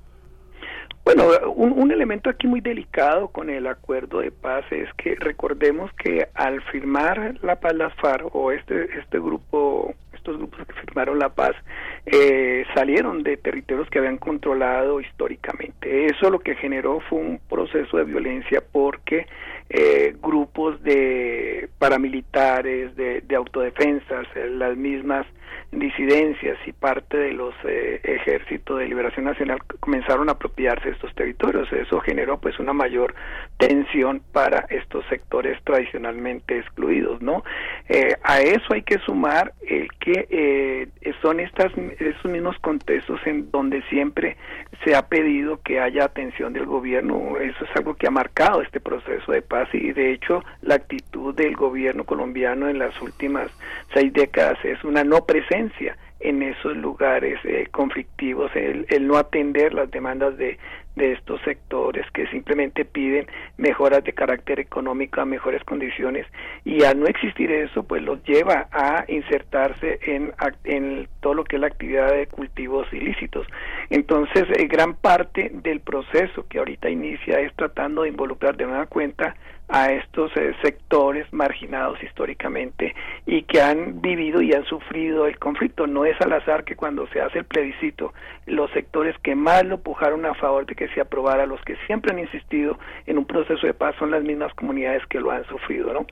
Bueno, 1.09 1.25
un, 1.55 1.91
elemento 1.91 2.29
aquí 2.29 2.47
muy 2.47 2.61
delicado 2.61 3.29
con 3.29 3.49
el 3.49 3.67
acuerdo 3.67 4.21
de 4.21 4.31
paz 4.31 4.67
es 4.71 4.93
que 4.99 5.15
recordemos 5.15 5.91
que 5.95 6.29
al 6.35 6.61
firmar 6.65 7.35
la 7.41 7.59
paz 7.59 7.75
las 7.75 7.95
FARC 7.95 8.35
o 8.35 8.53
este 8.53 8.99
este 8.99 9.19
grupo 9.19 9.95
estos 10.13 10.37
grupos 10.37 10.67
que 10.67 10.75
firmaron 10.75 11.19
la 11.19 11.31
paz 11.31 11.57
eh, 12.05 12.67
salieron 12.75 13.23
de 13.23 13.39
territorios 13.39 13.89
que 13.89 14.01
habían 14.01 14.19
controlado 14.19 15.01
históricamente. 15.01 16.07
Eso 16.07 16.29
lo 16.29 16.41
que 16.41 16.57
generó 16.57 17.01
fue 17.09 17.21
un 17.21 17.41
proceso 17.49 17.97
de 17.97 18.05
violencia 18.05 18.63
porque 18.71 19.27
eh, 19.71 20.15
grupos 20.21 20.83
de 20.83 21.69
paramilitares, 21.79 22.97
de, 22.97 23.21
de 23.21 23.37
autodefensas, 23.37 24.27
eh, 24.35 24.49
las 24.51 24.77
mismas 24.77 25.27
disidencias 25.71 26.57
y 26.67 26.73
parte 26.73 27.17
de 27.19 27.33
los 27.33 27.55
eh, 27.65 28.01
ejércitos 28.03 28.79
de 28.79 28.87
liberación 28.87 29.27
nacional 29.27 29.59
comenzaron 29.81 30.29
a 30.29 30.33
apropiarse 30.33 30.87
de 30.87 30.95
estos 30.95 31.15
territorios. 31.15 31.71
Eso 31.73 32.01
generó 32.01 32.39
pues 32.39 32.59
una 32.59 32.73
mayor 32.73 33.15
tensión 33.59 34.23
para 34.33 34.67
estos 34.71 35.05
sectores 35.09 35.63
tradicionalmente 35.65 36.59
excluidos, 36.59 37.21
¿no? 37.21 37.45
Eh, 37.89 38.15
a 38.23 38.41
eso 38.41 38.73
hay 38.73 38.83
que 38.83 38.99
sumar 39.01 39.53
el 39.67 39.89
que 40.01 40.27
eh, 40.31 41.13
son 41.21 41.41
estas 41.41 41.71
esos 41.99 42.31
mismos 42.31 42.57
contextos 42.61 43.21
en 43.27 43.51
donde 43.51 43.83
siempre 43.91 44.37
se 44.85 44.95
ha 44.95 45.07
pedido 45.07 45.61
que 45.63 45.81
haya 45.81 46.05
atención 46.05 46.53
del 46.55 46.65
gobierno. 46.65 47.37
Eso 47.39 47.65
es 47.65 47.77
algo 47.77 47.95
que 47.95 48.07
ha 48.07 48.11
marcado 48.11 48.63
este 48.63 48.81
proceso 48.81 49.33
de 49.33 49.43
paz 49.43 49.58
y 49.73 49.93
de 49.93 50.13
hecho 50.13 50.45
la 50.63 50.77
actitud 50.77 51.35
del 51.35 51.57
gobierno 51.57 52.05
colombiano 52.05 52.69
en 52.69 52.79
las 52.79 53.01
últimas 53.01 53.51
seis 53.93 54.13
décadas 54.13 54.59
es 54.65 54.83
una 54.85 55.05
no 55.05 55.25
presencia 55.25 55.97
en 56.21 56.43
esos 56.43 56.77
lugares 56.77 57.39
eh, 57.45 57.69
conflictivos, 57.71 58.51
el, 58.55 58.87
el, 58.89 59.07
no 59.07 59.17
atender 59.17 59.73
las 59.73 59.91
demandas 59.91 60.37
de, 60.37 60.59
de 60.97 61.13
estos 61.13 61.41
sectores 61.43 62.05
que 62.13 62.27
simplemente 62.27 62.85
piden 62.85 63.27
mejoras 63.57 64.03
de 64.03 64.13
carácter 64.13 64.59
económico, 64.59 65.21
a 65.21 65.25
mejores 65.25 65.63
condiciones 65.65 66.27
y 66.65 66.83
al 66.83 66.99
no 66.99 67.07
existir 67.07 67.51
eso, 67.53 67.85
pues 67.85 68.03
los 68.03 68.23
lleva 68.25 68.69
a 68.73 69.05
insertarse 69.09 70.01
en, 70.03 70.33
en 70.65 71.09
todo 71.21 71.35
lo 71.35 71.45
que 71.45 71.57
es 71.57 71.61
la 71.61 71.69
actividad 71.69 72.13
de 72.13 72.27
cultivos 72.27 72.93
ilícitos. 72.93 73.47
Entonces, 73.89 74.45
eh, 74.59 74.67
gran 74.67 74.95
parte 74.95 75.51
del 75.55 75.81
proceso 75.81 76.47
que 76.49 76.59
ahorita 76.59 76.91
inicia 76.91 77.41
es 77.41 77.55
tratando 77.55 78.03
de 78.03 78.09
involucrar 78.09 78.57
de 78.57 78.67
nueva 78.67 78.87
cuenta 78.87 79.37
a 79.69 79.93
estos 79.93 80.35
eh, 80.37 80.55
sectores 80.63 81.31
marginados 81.33 82.03
históricamente 82.03 82.95
y 83.27 83.43
que 83.43 83.61
han 83.61 84.01
vivido 84.01 84.41
y 84.41 84.53
han 84.55 84.65
sufrido 84.65 85.27
el 85.27 85.39
conflicto. 85.39 85.87
No 85.87 86.05
es 86.05 86.19
al 86.21 86.33
azar 86.33 86.65
que 86.65 86.77
cuando 86.77 87.07
se 87.09 87.21
hace 87.21 87.41
el 87.41 87.45
plebiscito, 87.45 88.13
los 88.47 88.71
sectores 88.73 89.17
que 89.23 89.35
más 89.35 89.65
lo 89.65 89.79
pujaron 89.79 90.25
a 90.25 90.35
favor 90.35 90.67
de 90.67 90.75
que 90.75 90.89
se 90.89 91.01
aprobara, 91.01 91.47
los 91.47 91.61
que 91.63 91.77
siempre 91.87 92.13
han 92.13 92.19
insistido 92.19 92.79
en 93.07 93.19
un 93.19 93.27
proceso 93.27 93.67
de 93.67 93.75
paz, 93.75 93.95
son 93.99 94.11
las 94.11 94.23
mismas 94.23 94.53
comunidades 94.55 95.05
que 95.07 95.21
lo 95.21 95.31
han 95.31 95.45
sufrido, 95.45 95.93
¿no? 95.93 96.07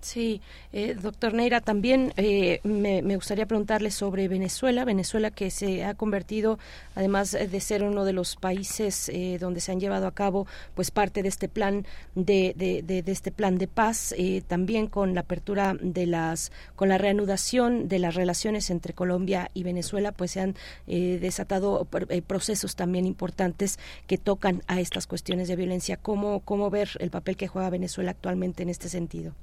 Sí, 0.00 0.40
eh, 0.72 0.94
doctor 0.94 1.34
Neira, 1.34 1.60
también 1.60 2.12
eh, 2.16 2.60
me, 2.62 3.02
gustaría 3.16 3.46
preguntarle 3.46 3.90
sobre 3.90 4.28
Venezuela, 4.28 4.84
Venezuela 4.84 5.32
que 5.32 5.50
se 5.50 5.84
ha 5.84 5.94
convertido, 5.94 6.58
además 6.94 7.32
de 7.32 7.60
ser 7.60 7.82
uno 7.82 8.04
de 8.04 8.12
los 8.12 8.36
países 8.36 9.08
eh, 9.08 9.38
donde 9.40 9.60
se 9.60 9.72
han 9.72 9.80
llevado 9.80 10.06
a 10.06 10.12
cabo, 10.12 10.46
pues 10.76 10.92
parte 10.92 11.22
de 11.22 11.28
este 11.28 11.48
plan 11.48 11.84
de, 12.14 12.54
de, 12.56 12.82
de, 13.02 13.10
este 13.10 13.32
plan 13.32 13.58
de 13.58 13.66
paz, 13.66 14.14
eh, 14.16 14.42
también 14.46 14.86
con 14.86 15.14
la 15.14 15.22
apertura 15.22 15.76
de 15.80 16.06
las, 16.06 16.52
con 16.76 16.88
la 16.88 16.98
reanudación 16.98 17.88
de 17.88 17.98
las 17.98 18.14
relaciones 18.14 18.70
entre 18.70 18.94
Colombia 18.94 19.50
y 19.52 19.64
Venezuela, 19.64 20.12
pues 20.12 20.30
se 20.30 20.40
han 20.40 20.54
desatado 20.86 21.86
procesos 22.26 22.76
también 22.76 23.04
importantes 23.04 23.78
que 24.06 24.16
tocan 24.16 24.62
a 24.68 24.80
estas 24.80 25.06
cuestiones 25.06 25.48
de 25.48 25.56
violencia. 25.56 25.96
¿Cómo, 25.96 26.40
cómo 26.40 26.70
ver 26.70 26.90
el 27.00 27.10
papel 27.10 27.36
que 27.36 27.48
juega 27.48 27.68
Venezuela 27.70 28.12
actualmente 28.12 28.62
en 28.62 28.68
este 28.68 28.88
sentido? 28.88 29.34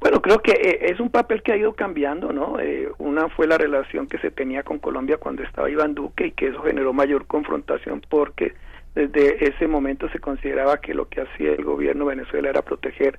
Bueno, 0.00 0.20
creo 0.20 0.40
que 0.40 0.52
eh, 0.52 0.92
es 0.92 1.00
un 1.00 1.10
papel 1.10 1.42
que 1.42 1.52
ha 1.52 1.56
ido 1.56 1.72
cambiando, 1.72 2.32
¿no? 2.32 2.60
Eh, 2.60 2.88
una 2.98 3.28
fue 3.28 3.46
la 3.46 3.56
relación 3.56 4.06
que 4.06 4.18
se 4.18 4.30
tenía 4.30 4.62
con 4.62 4.78
Colombia 4.78 5.16
cuando 5.16 5.42
estaba 5.42 5.70
Iván 5.70 5.94
Duque 5.94 6.28
y 6.28 6.32
que 6.32 6.48
eso 6.48 6.62
generó 6.62 6.92
mayor 6.92 7.26
confrontación 7.26 8.02
porque 8.08 8.54
desde 8.94 9.44
ese 9.44 9.66
momento 9.66 10.08
se 10.10 10.18
consideraba 10.18 10.80
que 10.80 10.94
lo 10.94 11.08
que 11.08 11.22
hacía 11.22 11.52
el 11.52 11.64
gobierno 11.64 12.04
de 12.04 12.16
Venezuela 12.16 12.50
era 12.50 12.62
proteger 12.62 13.18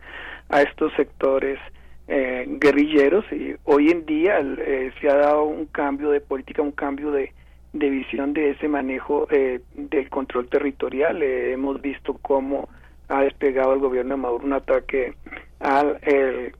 a 0.49 0.62
estos 0.62 0.94
sectores 0.94 1.60
eh, 2.08 2.45
guerrilleros 2.48 3.26
y 3.32 3.56
hoy 3.66 3.90
en 3.90 4.06
día 4.06 4.40
se 5.02 5.10
ha 5.10 5.16
dado 5.16 5.44
un 5.44 5.66
cambio 5.66 6.12
de 6.12 6.22
política, 6.22 6.62
un 6.62 6.72
cambio 6.72 7.12
de, 7.12 7.34
visión 7.74 8.34
de 8.34 8.52
ese 8.52 8.68
manejo 8.68 9.28
del 9.30 10.10
control 10.10 10.48
territorial. 10.48 11.22
hemos 11.22 11.82
visto 11.82 12.18
cómo 12.22 12.70
ha 13.10 13.22
desplegado 13.22 13.74
el 13.74 13.80
gobierno 13.80 14.16
de 14.16 14.22
Maduro 14.22 14.45
un 14.45 14.54
ataque 14.54 15.14
al 15.60 15.99
el, 16.02 16.54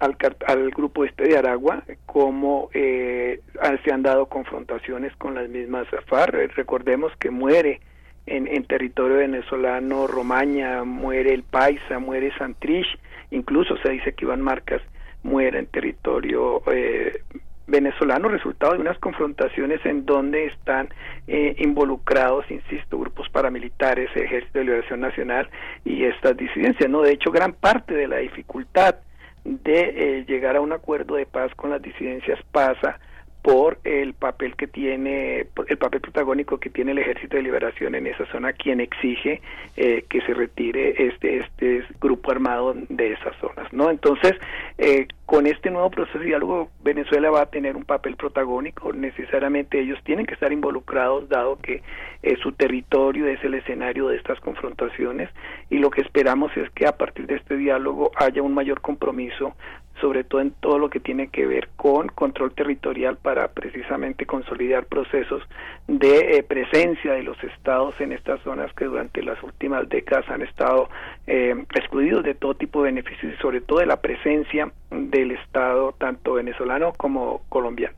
al, 0.00 0.70
grupo 0.70 1.04
este 1.04 1.24
de 1.24 1.38
Aragua, 1.38 1.84
como 2.06 2.70
eh, 2.72 3.40
se 3.84 3.92
han 3.92 4.02
dado 4.02 4.26
confrontaciones 4.26 5.14
con 5.16 5.34
las 5.34 5.48
mismas 5.48 5.86
FARC. 6.06 6.34
Eh, 6.34 6.48
recordemos 6.48 7.12
que 7.18 7.30
muere 7.30 7.80
en, 8.26 8.48
en 8.48 8.64
territorio 8.64 9.18
venezolano 9.18 10.06
Romaña, 10.06 10.84
muere 10.84 11.34
el 11.34 11.42
Paisa, 11.42 11.98
muere 11.98 12.32
Santrich, 12.38 12.86
incluso 13.30 13.76
se 13.78 13.90
dice 13.90 14.14
que 14.14 14.24
Iván 14.24 14.40
Marcas 14.40 14.82
muere 15.22 15.58
en 15.58 15.66
territorio 15.66 16.62
eh, 16.72 17.22
venezolano, 17.66 18.28
resultado 18.28 18.72
de 18.72 18.80
unas 18.80 18.98
confrontaciones 18.98 19.84
en 19.84 20.06
donde 20.06 20.46
están 20.46 20.88
eh, 21.28 21.54
involucrados, 21.58 22.50
insisto, 22.50 22.98
grupos 22.98 23.28
paramilitares, 23.28 24.08
Ejército 24.16 24.58
de 24.58 24.64
Liberación 24.64 25.00
Nacional 25.00 25.48
y 25.84 26.04
estas 26.04 26.36
disidencias. 26.36 26.88
No, 26.90 27.02
de 27.02 27.12
hecho, 27.12 27.30
gran 27.30 27.52
parte 27.52 27.94
de 27.94 28.08
la 28.08 28.16
dificultad 28.16 28.96
de 29.44 29.80
eh, 29.80 30.24
llegar 30.26 30.56
a 30.56 30.60
un 30.60 30.72
acuerdo 30.72 31.14
de 31.14 31.26
paz 31.26 31.54
con 31.54 31.70
las 31.70 31.82
disidencias 31.82 32.38
pasa 32.52 32.98
por 33.42 33.78
el 33.84 34.12
papel 34.12 34.54
que 34.56 34.66
tiene, 34.66 35.46
el 35.68 35.78
papel 35.78 36.00
protagónico 36.00 36.58
que 36.58 36.68
tiene 36.68 36.92
el 36.92 36.98
Ejército 36.98 37.36
de 37.36 37.42
Liberación 37.42 37.94
en 37.94 38.06
esa 38.06 38.26
zona, 38.26 38.52
quien 38.52 38.80
exige 38.80 39.40
eh, 39.76 40.04
que 40.08 40.20
se 40.22 40.34
retire 40.34 41.06
este 41.06 41.38
este 41.38 41.84
grupo 42.00 42.30
armado 42.30 42.74
de 42.88 43.12
esas 43.12 43.34
zonas, 43.40 43.72
¿no? 43.72 43.90
Entonces, 43.90 44.34
eh, 44.78 45.06
con 45.24 45.46
este 45.46 45.70
nuevo 45.70 45.90
proceso 45.90 46.18
de 46.18 46.26
diálogo, 46.26 46.70
Venezuela 46.82 47.30
va 47.30 47.42
a 47.42 47.50
tener 47.50 47.76
un 47.76 47.84
papel 47.84 48.16
protagónico. 48.16 48.92
Necesariamente 48.92 49.80
ellos 49.80 49.98
tienen 50.04 50.26
que 50.26 50.34
estar 50.34 50.52
involucrados, 50.52 51.28
dado 51.28 51.56
que 51.56 51.82
eh, 52.22 52.36
su 52.42 52.52
territorio 52.52 53.26
es 53.26 53.42
el 53.44 53.54
escenario 53.54 54.08
de 54.08 54.16
estas 54.16 54.40
confrontaciones. 54.40 55.30
Y 55.70 55.78
lo 55.78 55.90
que 55.90 56.02
esperamos 56.02 56.54
es 56.56 56.68
que 56.70 56.86
a 56.86 56.96
partir 56.96 57.26
de 57.26 57.36
este 57.36 57.56
diálogo 57.56 58.10
haya 58.16 58.42
un 58.42 58.54
mayor 58.54 58.80
compromiso 58.80 59.54
sobre 60.00 60.24
todo 60.24 60.40
en 60.40 60.52
todo 60.52 60.78
lo 60.78 60.90
que 60.90 61.00
tiene 61.00 61.28
que 61.28 61.46
ver 61.46 61.68
con 61.76 62.08
control 62.08 62.52
territorial 62.52 63.16
para 63.16 63.48
precisamente 63.48 64.26
consolidar 64.26 64.86
procesos 64.86 65.42
de 65.88 66.36
eh, 66.36 66.42
presencia 66.42 67.12
de 67.12 67.22
los 67.22 67.42
estados 67.44 67.94
en 68.00 68.12
estas 68.12 68.40
zonas 68.42 68.72
que 68.74 68.86
durante 68.86 69.22
las 69.22 69.42
últimas 69.42 69.88
décadas 69.88 70.28
han 70.28 70.42
estado 70.42 70.88
eh, 71.26 71.54
excluidos 71.74 72.24
de 72.24 72.34
todo 72.34 72.54
tipo 72.54 72.82
de 72.82 72.92
beneficios 72.92 73.34
y 73.34 73.42
sobre 73.42 73.60
todo 73.60 73.80
de 73.80 73.86
la 73.86 74.00
presencia 74.00 74.72
del 74.90 75.32
estado 75.32 75.92
tanto 75.92 76.34
venezolano 76.34 76.92
como 76.96 77.42
colombiano. 77.48 77.96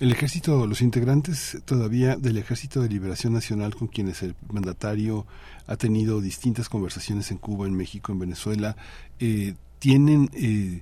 El 0.00 0.10
ejército, 0.10 0.66
los 0.66 0.82
integrantes 0.82 1.62
todavía 1.64 2.16
del 2.16 2.36
Ejército 2.36 2.80
de 2.80 2.88
Liberación 2.88 3.32
Nacional 3.34 3.76
con 3.76 3.86
quienes 3.88 4.22
el 4.22 4.34
mandatario 4.50 5.26
ha 5.66 5.76
tenido 5.76 6.20
distintas 6.20 6.68
conversaciones 6.68 7.30
en 7.30 7.38
Cuba, 7.38 7.66
en 7.66 7.76
México, 7.76 8.10
en 8.10 8.18
Venezuela, 8.18 8.76
eh, 9.20 9.54
tienen 9.82 10.30
eh, 10.32 10.80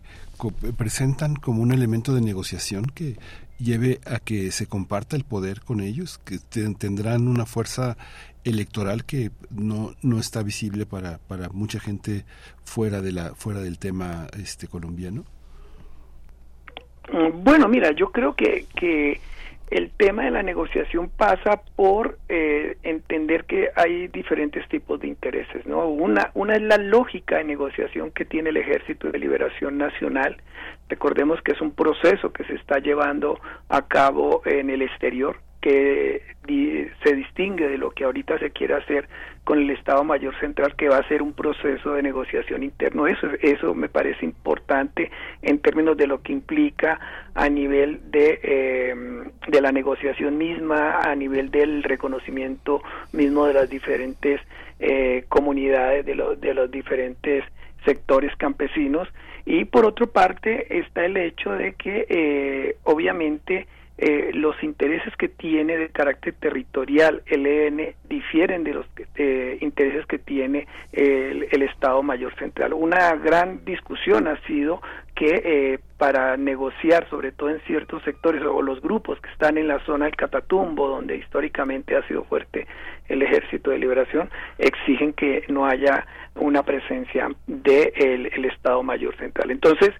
presentan 0.76 1.34
como 1.34 1.62
un 1.62 1.72
elemento 1.72 2.14
de 2.14 2.20
negociación 2.20 2.84
que 2.84 3.16
lleve 3.58 3.98
a 4.04 4.18
que 4.18 4.50
se 4.50 4.66
comparta 4.66 5.16
el 5.16 5.24
poder 5.24 5.62
con 5.62 5.80
ellos, 5.80 6.18
que 6.18 6.36
tendrán 6.38 7.26
una 7.26 7.46
fuerza 7.46 7.96
electoral 8.44 9.06
que 9.06 9.30
no, 9.48 9.94
no 10.02 10.18
está 10.18 10.42
visible 10.42 10.84
para, 10.84 11.16
para 11.16 11.48
mucha 11.48 11.80
gente 11.80 12.26
fuera 12.62 13.00
de 13.00 13.12
la 13.12 13.34
fuera 13.34 13.60
del 13.60 13.78
tema 13.78 14.26
este 14.38 14.68
colombiano. 14.68 15.24
Mm, 17.10 17.42
bueno, 17.42 17.68
mira, 17.68 17.92
yo 17.92 18.12
creo 18.12 18.34
que, 18.34 18.66
que 18.76 19.18
el 19.70 19.90
tema 19.92 20.24
de 20.24 20.32
la 20.32 20.42
negociación 20.42 21.10
pasa 21.16 21.62
por 21.76 22.18
eh, 22.28 22.76
entender 22.82 23.44
que 23.44 23.70
hay 23.76 24.08
diferentes 24.08 24.68
tipos 24.68 25.00
de 25.00 25.06
intereses, 25.06 25.64
¿no? 25.64 25.86
Una, 25.88 26.30
una 26.34 26.56
es 26.56 26.62
la 26.62 26.76
lógica 26.76 27.38
de 27.38 27.44
negociación 27.44 28.10
que 28.10 28.24
tiene 28.24 28.50
el 28.50 28.56
Ejército 28.56 29.10
de 29.10 29.18
Liberación 29.18 29.78
Nacional. 29.78 30.36
Recordemos 30.88 31.40
que 31.42 31.52
es 31.52 31.60
un 31.60 31.70
proceso 31.70 32.32
que 32.32 32.44
se 32.44 32.54
está 32.54 32.80
llevando 32.80 33.38
a 33.68 33.86
cabo 33.86 34.42
en 34.44 34.70
el 34.70 34.82
exterior, 34.82 35.36
que 35.60 36.22
se 37.02 37.14
distingue 37.14 37.68
de 37.68 37.78
lo 37.78 37.90
que 37.90 38.04
ahorita 38.04 38.38
se 38.38 38.50
quiere 38.50 38.74
hacer 38.74 39.08
con 39.44 39.58
el 39.58 39.70
Estado 39.70 40.04
Mayor 40.04 40.38
Central, 40.38 40.74
que 40.76 40.88
va 40.88 40.98
a 40.98 41.08
ser 41.08 41.22
un 41.22 41.32
proceso 41.32 41.94
de 41.94 42.02
negociación 42.02 42.62
interno. 42.62 43.06
Eso, 43.06 43.28
eso 43.40 43.74
me 43.74 43.88
parece 43.88 44.24
importante 44.24 45.10
en 45.42 45.58
términos 45.58 45.96
de 45.96 46.06
lo 46.06 46.22
que 46.22 46.32
implica 46.32 47.00
a 47.34 47.48
nivel 47.48 48.00
de, 48.10 48.40
eh, 48.42 48.94
de 49.48 49.60
la 49.60 49.72
negociación 49.72 50.38
misma, 50.38 51.00
a 51.00 51.14
nivel 51.14 51.50
del 51.50 51.82
reconocimiento 51.82 52.82
mismo 53.12 53.46
de 53.46 53.54
las 53.54 53.68
diferentes 53.68 54.40
eh, 54.78 55.24
comunidades, 55.28 56.06
de, 56.06 56.14
los 56.14 56.40
de 56.40 56.54
los 56.54 56.70
diferentes 56.70 57.44
sectores 57.84 58.34
campesinos. 58.36 59.08
Y 59.46 59.64
por 59.64 59.84
otra 59.84 60.06
parte 60.06 60.78
está 60.78 61.04
el 61.04 61.16
hecho 61.16 61.52
de 61.52 61.72
que 61.74 62.06
eh, 62.08 62.76
obviamente 62.84 63.66
eh, 64.02 64.30
los 64.32 64.62
intereses 64.62 65.14
que 65.16 65.28
tiene 65.28 65.76
de 65.76 65.90
carácter 65.90 66.32
territorial 66.32 67.22
el 67.26 67.46
EN 67.46 67.94
difieren 68.08 68.64
de 68.64 68.72
los 68.72 68.86
intereses 69.60 70.06
que 70.06 70.18
tiene 70.18 70.66
el, 70.92 71.46
el, 71.50 71.62
Estado 71.62 72.02
Mayor 72.02 72.34
Central. 72.36 72.72
Una 72.72 73.14
gran 73.16 73.62
discusión 73.66 74.26
ha 74.26 74.40
sido 74.46 74.80
que 75.14 75.42
eh, 75.44 75.78
para 75.98 76.36
negociar, 76.36 77.08
sobre 77.10 77.32
todo 77.32 77.50
en 77.50 77.60
ciertos 77.60 78.02
sectores 78.04 78.42
o 78.42 78.62
los 78.62 78.80
grupos 78.80 79.20
que 79.20 79.30
están 79.30 79.58
en 79.58 79.68
la 79.68 79.84
zona 79.84 80.06
del 80.06 80.16
Catatumbo, 80.16 80.88
donde 80.88 81.16
históricamente 81.16 81.96
ha 81.96 82.06
sido 82.08 82.24
fuerte 82.24 82.66
el 83.08 83.22
Ejército 83.22 83.70
de 83.70 83.78
Liberación, 83.78 84.30
exigen 84.58 85.12
que 85.12 85.44
no 85.48 85.66
haya 85.66 86.06
una 86.36 86.62
presencia 86.62 87.28
del 87.46 87.62
de 87.64 88.28
el 88.34 88.44
Estado 88.46 88.82
Mayor 88.82 89.16
Central. 89.16 89.50
Entonces, 89.50 89.90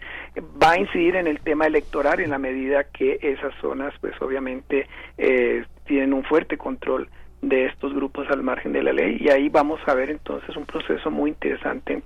va 0.63 0.73
a 0.73 0.79
incidir 0.79 1.17
en 1.17 1.27
el 1.27 1.41
tema 1.41 1.67
electoral 1.67 2.21
en 2.21 2.31
la 2.31 2.39
medida 2.39 2.85
que 2.85 3.19
esas 3.21 3.53
zonas, 3.61 3.93
pues 4.01 4.15
obviamente, 4.23 4.87
eh, 5.19 5.65
tienen 5.87 6.13
un 6.13 6.25
fuerte 6.25 6.57
control 6.57 7.09
de 7.43 7.67
estos 7.67 7.95
grupos 7.95 8.29
al 8.31 8.43
margen 8.43 8.73
de 8.73 8.83
la 8.83 8.93
ley 8.93 9.17
y 9.19 9.31
ahí 9.31 9.49
vamos 9.49 9.81
a 9.87 9.95
ver 9.95 10.11
entonces 10.11 10.55
un 10.57 10.67
proceso 10.67 11.11
muy 11.11 11.31
interesante 11.31 12.03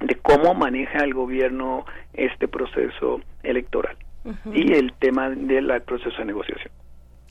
de 0.00 0.14
cómo 0.16 0.54
maneja 0.54 1.04
el 1.04 1.14
gobierno 1.14 1.84
este 2.12 2.48
proceso 2.48 3.20
electoral 3.42 3.96
y 4.52 4.72
el 4.72 4.92
tema 4.94 5.30
del 5.30 5.82
proceso 5.82 6.16
de 6.18 6.24
negociación. 6.26 6.72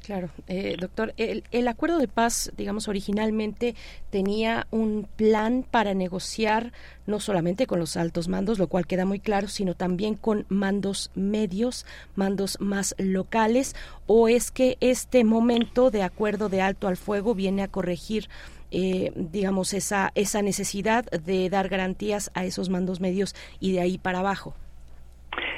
Claro, 0.07 0.29
eh, 0.47 0.77
doctor, 0.79 1.13
el, 1.17 1.43
el, 1.51 1.67
acuerdo 1.67 1.97
de 1.97 2.07
paz, 2.07 2.53
digamos, 2.55 2.87
originalmente 2.87 3.75
tenía 4.09 4.65
un 4.71 5.05
plan 5.17 5.65
para 5.69 5.93
negociar 5.93 6.71
no 7.05 7.19
solamente 7.19 7.67
con 7.67 7.79
los 7.79 7.97
altos 7.97 8.29
mandos, 8.29 8.57
lo 8.57 8.67
cual 8.67 8.87
queda 8.87 9.03
muy 9.03 9.19
claro, 9.19 9.49
sino 9.49 9.75
también 9.75 10.15
con 10.15 10.45
mandos 10.47 11.11
medios, 11.13 11.85
mandos 12.15 12.57
más 12.61 12.95
locales, 12.97 13.75
o 14.05 14.29
es 14.29 14.49
que 14.49 14.77
este 14.79 15.25
momento 15.25 15.91
de 15.91 16.03
acuerdo 16.03 16.47
de 16.47 16.61
alto 16.61 16.87
al 16.87 16.95
fuego 16.95 17.35
viene 17.35 17.61
a 17.61 17.67
corregir 17.67 18.29
eh, 18.71 19.11
digamos, 19.15 19.73
esa, 19.73 20.11
esa 20.15 20.41
necesidad 20.41 21.05
de 21.05 21.49
dar 21.49 21.69
garantías 21.69 22.31
a 22.33 22.45
esos 22.45 22.69
mandos 22.69 22.99
medios 22.99 23.35
y 23.59 23.73
de 23.73 23.81
ahí 23.81 23.97
para 23.97 24.19
abajo. 24.19 24.55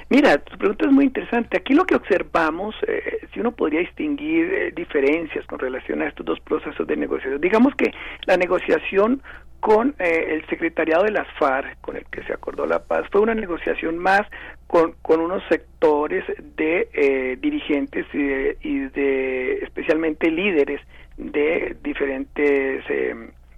Mira, 0.09 0.39
tu 0.39 0.57
pregunta 0.57 0.87
es 0.87 0.91
muy 0.91 1.05
interesante. 1.05 1.57
Aquí 1.57 1.75
lo 1.75 1.85
que 1.85 1.95
observamos, 1.95 2.75
eh, 2.87 3.27
si 3.31 3.39
uno 3.39 3.51
podría 3.51 3.81
distinguir 3.81 4.51
eh, 4.51 4.73
diferencias 4.75 5.45
con 5.45 5.59
relación 5.59 6.01
a 6.01 6.07
estos 6.07 6.25
dos 6.25 6.39
procesos 6.39 6.87
de 6.87 6.97
negociación, 6.97 7.39
digamos 7.39 7.75
que 7.75 7.91
la 8.25 8.35
negociación 8.35 9.21
con 9.59 9.93
eh, 9.99 10.29
el 10.29 10.45
secretariado 10.47 11.03
de 11.03 11.11
las 11.11 11.27
FARC, 11.37 11.79
con 11.81 11.95
el 11.95 12.05
que 12.05 12.23
se 12.23 12.33
acordó 12.33 12.65
la 12.65 12.79
paz, 12.79 13.05
fue 13.11 13.21
una 13.21 13.35
negociación 13.35 13.99
más 13.99 14.21
con, 14.65 14.93
con 15.03 15.19
unos 15.19 15.43
sectores 15.47 16.23
de 16.55 17.37
dirigentes 17.39 18.07
y 18.11 18.23
de, 18.23 18.57
y 18.61 18.79
de, 18.79 19.53
especialmente 19.61 20.31
líderes 20.31 20.81
de 21.19 21.77
diferentes 21.83 22.83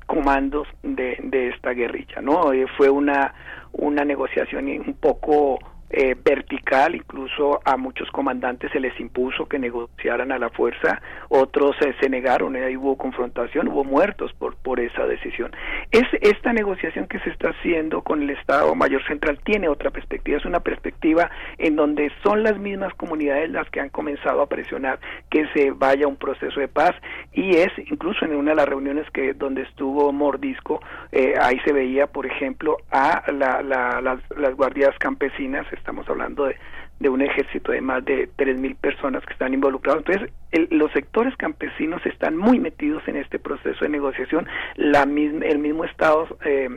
comandos 0.06 0.68
de, 0.84 1.18
de 1.24 1.50
esta 1.50 1.72
guerrilla, 1.72 2.22
¿no? 2.22 2.52
fue 2.76 2.90
una 2.90 3.34
una 3.74 4.04
negociación 4.04 4.68
un 4.68 4.94
poco 4.96 5.60
eh, 5.94 6.16
vertical, 6.24 6.96
incluso 6.96 7.60
a 7.66 7.78
muchos 7.78 8.10
comandantes 8.12 8.72
se 8.72 8.80
les 8.80 8.98
impuso 9.00 9.48
que 9.48 9.60
negociaran 9.60 10.32
a 10.32 10.40
la 10.40 10.50
fuerza, 10.50 11.02
otros 11.30 11.76
eh, 11.82 11.94
se 12.00 12.10
negaron, 12.10 12.56
ahí 12.56 12.78
hubo 12.78 12.98
confrontación, 12.98 13.68
hubo 13.68 13.84
muertos 13.84 14.32
por, 14.34 14.56
por 14.56 14.80
esa 14.80 15.06
decisión. 15.06 15.52
Es 15.92 16.06
esta 16.22 16.54
negociación 16.54 17.08
que 17.08 17.20
se 17.20 17.30
está 17.30 17.50
haciendo 17.50 18.02
con 18.02 18.22
el 18.22 18.30
Estado 18.30 18.74
Mayor 18.76 19.06
Central 19.06 19.40
tiene 19.44 19.68
otra 19.68 19.92
perspectiva, 19.92 20.38
es 20.38 20.46
una 20.46 20.62
perspectiva 20.62 21.30
en 21.58 21.76
donde 21.76 22.12
son 22.24 22.44
las 22.44 22.58
mismas 22.58 22.94
comunidades 22.96 23.50
las 23.50 23.70
que 23.70 23.80
han 23.80 23.90
comenzado 23.90 24.42
a 24.42 24.48
presionar 24.48 25.00
que 25.30 25.48
se 25.54 25.72
vaya 25.72 26.08
un 26.08 26.16
proceso 26.16 26.60
de 26.60 26.68
paz 26.68 26.96
y 27.34 27.58
es 27.58 27.72
incluso 27.78 28.26
en 28.26 28.36
una 28.36 28.52
de 28.52 28.56
las 28.56 28.68
reuniones 28.68 29.10
que 29.12 29.34
donde 29.34 29.64
estuvo 29.64 30.12
Mordisco, 30.12 30.82
eh, 31.12 31.34
ahí 31.42 31.60
se 31.66 31.74
veía, 31.74 32.08
por 32.08 32.26
ejemplo, 32.26 32.78
a 32.92 33.24
la, 33.32 33.62
las, 33.62 34.20
las 34.38 34.56
guardias 34.56 34.98
campesinas, 35.00 35.66
estamos 35.82 36.08
hablando 36.08 36.46
de, 36.46 36.56
de 37.00 37.10
un 37.10 37.22
ejército 37.22 37.72
de 37.72 37.82
más 37.82 38.06
de 38.06 38.30
3.000 38.38 38.76
personas 38.78 39.26
que 39.26 39.34
están 39.34 39.54
involucrados. 39.54 40.04
Entonces, 40.06 40.32
los 40.70 40.92
sectores 40.92 41.36
campesinos 41.36 42.06
están 42.06 42.38
muy 42.38 42.60
metidos 42.60 43.06
en 43.08 43.18
este 43.18 43.40
proceso 43.40 43.84
de 43.84 43.90
negociación. 43.90 44.48
La 44.76 45.04
el 45.04 45.60
mismo 45.60 45.84
Estado 45.84 46.28
eh, 46.46 46.70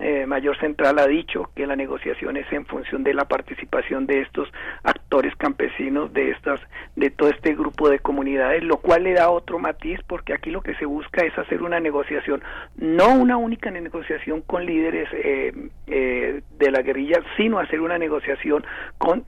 eh, 0.00 0.26
Mayor 0.26 0.56
Central 0.58 0.98
ha 0.98 1.06
dicho 1.06 1.50
que 1.56 1.66
la 1.66 1.74
negociación 1.74 2.36
es 2.36 2.50
en 2.52 2.66
función 2.66 3.02
de 3.02 3.14
la 3.14 3.24
participación 3.24 4.06
de 4.06 4.20
estos 4.20 4.48
actores 4.84 5.34
campesinos, 5.36 6.12
de 6.12 6.30
estas, 6.30 6.60
de 6.94 7.10
todo 7.10 7.30
este 7.30 7.54
grupo 7.54 7.88
de 7.88 7.98
comunidades, 7.98 8.62
lo 8.62 8.76
cual 8.76 9.04
le 9.04 9.14
da 9.14 9.30
otro 9.30 9.58
matiz 9.58 9.98
porque 10.06 10.34
aquí 10.34 10.50
lo 10.50 10.60
que 10.60 10.74
se 10.76 10.86
busca 10.86 11.24
es 11.24 11.36
hacer 11.36 11.62
una 11.62 11.80
negociación, 11.80 12.42
no 12.76 13.12
una 13.14 13.36
única 13.36 13.70
negociación 13.70 14.42
con 14.42 14.66
líderes 14.66 15.08
eh, 15.12 15.52
eh, 15.88 16.42
de 16.58 16.70
la 16.70 16.82
guerrilla, 16.82 17.20
sino 17.36 17.58
hacer 17.58 17.80
una 17.80 17.98
negociación 17.98 18.64
con 18.98 19.24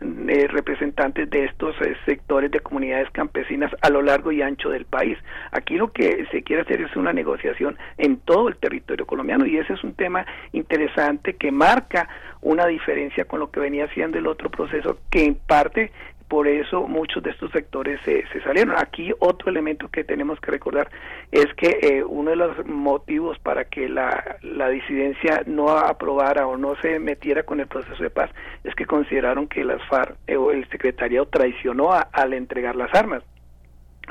representantes 0.48 1.28
de 1.30 1.44
estos 1.46 1.74
sectores 2.04 2.50
de 2.50 2.60
comunidades 2.60 3.10
campesinas 3.10 3.72
a 3.82 3.90
lo 3.90 4.02
largo 4.02 4.30
y 4.32 4.42
ancho 4.42 4.70
del 4.70 4.84
país. 4.84 5.18
Aquí 5.50 5.76
lo 5.76 5.92
que 5.92 6.26
se 6.30 6.42
quiere 6.42 6.62
hacer 6.62 6.80
es 6.80 6.94
una 6.96 7.12
negociación 7.12 7.76
en 7.98 8.18
todo 8.18 8.48
el 8.48 8.56
territorio 8.56 9.06
colombiano 9.06 9.46
y 9.46 9.56
ese 9.56 9.72
es 9.72 9.84
un 9.84 9.94
tema 9.94 10.26
interesante 10.60 11.34
que 11.34 11.50
marca 11.50 12.08
una 12.42 12.66
diferencia 12.66 13.24
con 13.24 13.40
lo 13.40 13.50
que 13.50 13.60
venía 13.60 13.88
siendo 13.94 14.18
el 14.18 14.26
otro 14.26 14.50
proceso 14.50 14.98
que 15.10 15.24
en 15.24 15.34
parte 15.34 15.90
por 16.30 16.46
eso 16.46 16.86
muchos 16.86 17.24
de 17.24 17.30
estos 17.30 17.50
sectores 17.50 18.00
se, 18.04 18.24
salieron. 18.44 18.76
Aquí 18.78 19.12
otro 19.18 19.50
elemento 19.50 19.88
que 19.88 20.04
tenemos 20.04 20.38
que 20.38 20.52
recordar 20.52 20.88
es 21.32 21.46
que 21.56 21.80
eh, 21.82 22.04
uno 22.04 22.30
de 22.30 22.36
los 22.36 22.66
motivos 22.66 23.36
para 23.40 23.64
que 23.64 23.88
la, 23.88 24.36
la 24.42 24.68
disidencia 24.68 25.42
no 25.46 25.70
aprobara 25.70 26.46
o 26.46 26.56
no 26.56 26.76
se 26.76 27.00
metiera 27.00 27.42
con 27.42 27.58
el 27.58 27.66
proceso 27.66 28.00
de 28.00 28.10
paz 28.10 28.30
es 28.62 28.72
que 28.76 28.86
consideraron 28.86 29.48
que 29.48 29.64
las 29.64 29.82
FARC 29.88 30.16
eh, 30.28 30.36
o 30.36 30.52
el 30.52 30.68
secretariado 30.70 31.26
traicionó 31.26 31.90
al 31.92 32.32
entregar 32.32 32.76
las 32.76 32.94
armas. 32.94 33.24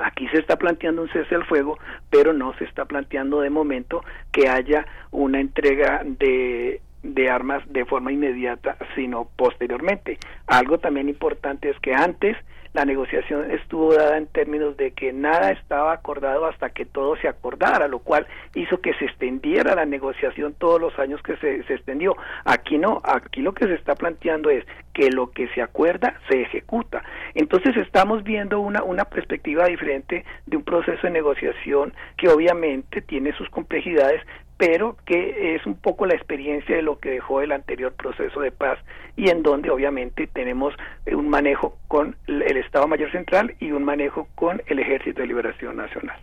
Aquí 0.03 0.27
se 0.29 0.39
está 0.39 0.57
planteando 0.57 1.01
un 1.01 1.09
cese 1.09 1.35
al 1.35 1.45
fuego, 1.45 1.77
pero 2.09 2.33
no 2.33 2.53
se 2.57 2.65
está 2.65 2.85
planteando 2.85 3.41
de 3.41 3.49
momento 3.49 4.03
que 4.31 4.49
haya 4.49 4.85
una 5.11 5.39
entrega 5.39 6.01
de, 6.05 6.81
de 7.03 7.29
armas 7.29 7.63
de 7.71 7.85
forma 7.85 8.11
inmediata, 8.11 8.77
sino 8.95 9.29
posteriormente. 9.35 10.17
Algo 10.47 10.77
también 10.77 11.09
importante 11.09 11.69
es 11.69 11.79
que 11.79 11.93
antes 11.93 12.37
la 12.73 12.85
negociación 12.85 13.51
estuvo 13.51 13.93
dada 13.93 14.17
en 14.17 14.27
términos 14.27 14.77
de 14.77 14.91
que 14.91 15.11
nada 15.11 15.51
estaba 15.51 15.91
acordado 15.91 16.45
hasta 16.45 16.69
que 16.69 16.85
todo 16.85 17.15
se 17.17 17.27
acordara, 17.27 17.87
lo 17.87 17.99
cual 17.99 18.27
hizo 18.53 18.79
que 18.79 18.93
se 18.95 19.05
extendiera 19.05 19.75
la 19.75 19.85
negociación 19.85 20.53
todos 20.53 20.79
los 20.79 20.97
años 20.99 21.21
que 21.23 21.35
se, 21.37 21.63
se 21.63 21.73
extendió. 21.73 22.15
Aquí 22.45 22.77
no, 22.77 23.01
aquí 23.03 23.41
lo 23.41 23.53
que 23.53 23.65
se 23.65 23.73
está 23.73 23.95
planteando 23.95 24.49
es 24.49 24.65
que 24.93 25.09
lo 25.09 25.31
que 25.31 25.47
se 25.49 25.61
acuerda 25.61 26.19
se 26.29 26.41
ejecuta. 26.41 27.03
Entonces 27.33 27.75
estamos 27.77 28.23
viendo 28.23 28.59
una, 28.59 28.83
una 28.83 29.05
perspectiva 29.05 29.65
diferente 29.65 30.25
de 30.45 30.57
un 30.57 30.63
proceso 30.63 31.07
de 31.07 31.11
negociación 31.11 31.93
que 32.17 32.29
obviamente 32.29 33.01
tiene 33.01 33.33
sus 33.33 33.49
complejidades, 33.49 34.21
pero 34.59 34.97
que 35.05 35.55
es 35.55 35.65
un 35.65 35.75
poco 35.75 36.05
la 36.05 36.15
experiencia 36.15 36.75
de 36.75 36.81
lo 36.81 36.99
que 36.99 37.11
dejó 37.11 37.41
el 37.41 37.53
anterior 37.53 37.93
proceso 37.93 38.41
de 38.41 38.51
paz 38.51 38.77
y 39.15 39.29
en 39.29 39.41
donde 39.41 39.69
obviamente 39.69 40.27
tenemos 40.27 40.73
un 41.09 41.29
manejo 41.29 41.77
con 41.87 42.17
el 42.27 42.57
Estado 42.57 42.85
Mayor 42.85 43.09
Central 43.09 43.55
y 43.61 43.71
un 43.71 43.85
manejo 43.85 44.27
con 44.35 44.61
el 44.67 44.79
Ejército 44.79 45.21
de 45.21 45.27
Liberación 45.27 45.77
Nacional. 45.77 46.19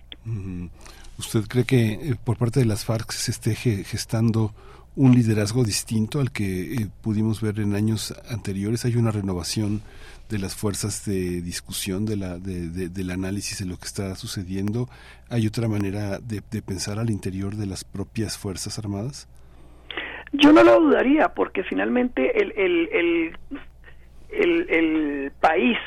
¿Usted 1.19 1.45
cree 1.49 1.65
que 1.65 1.93
eh, 1.93 2.15
por 2.23 2.37
parte 2.37 2.61
de 2.61 2.67
las 2.67 2.85
FARC 2.85 3.11
se 3.11 3.31
esté 3.31 3.55
gestando 3.55 4.53
un 4.97 5.15
liderazgo 5.15 5.65
distinto 5.65 6.21
al 6.21 6.31
que 6.31 6.75
eh, 6.75 6.89
pudimos 7.01 7.41
ver 7.41 7.59
en 7.61 7.75
años 7.75 8.15
anteriores? 8.29 8.85
¿Hay 8.85 8.97
una 8.97 9.13
renovación 9.13 9.81
de 10.29 10.39
las 10.39 10.57
fuerzas 10.57 11.05
de 11.07 11.41
discusión, 11.41 12.07
de 12.07 12.17
la, 12.17 12.39
de, 12.39 12.89
del 12.89 13.11
análisis 13.11 13.59
de 13.59 13.67
lo 13.67 13.77
que 13.77 13.87
está 13.87 14.15
sucediendo? 14.17 14.89
¿Hay 15.29 15.47
otra 15.47 15.69
manera 15.69 16.19
de, 16.19 16.43
pensar 16.63 16.99
al 16.99 17.11
interior 17.11 17.57
de 17.57 17.67
las 17.67 17.85
propias 17.85 18.39
Fuerzas 18.39 18.79
Armadas? 18.79 19.29
Yo 20.33 20.53
no 20.53 20.63
lo 20.63 20.81
dudaría, 20.81 21.29
porque 21.29 21.63
finalmente 21.63 22.43
el, 22.43 22.53
el, 22.57 23.37
el 24.69 25.33
país 25.41 25.79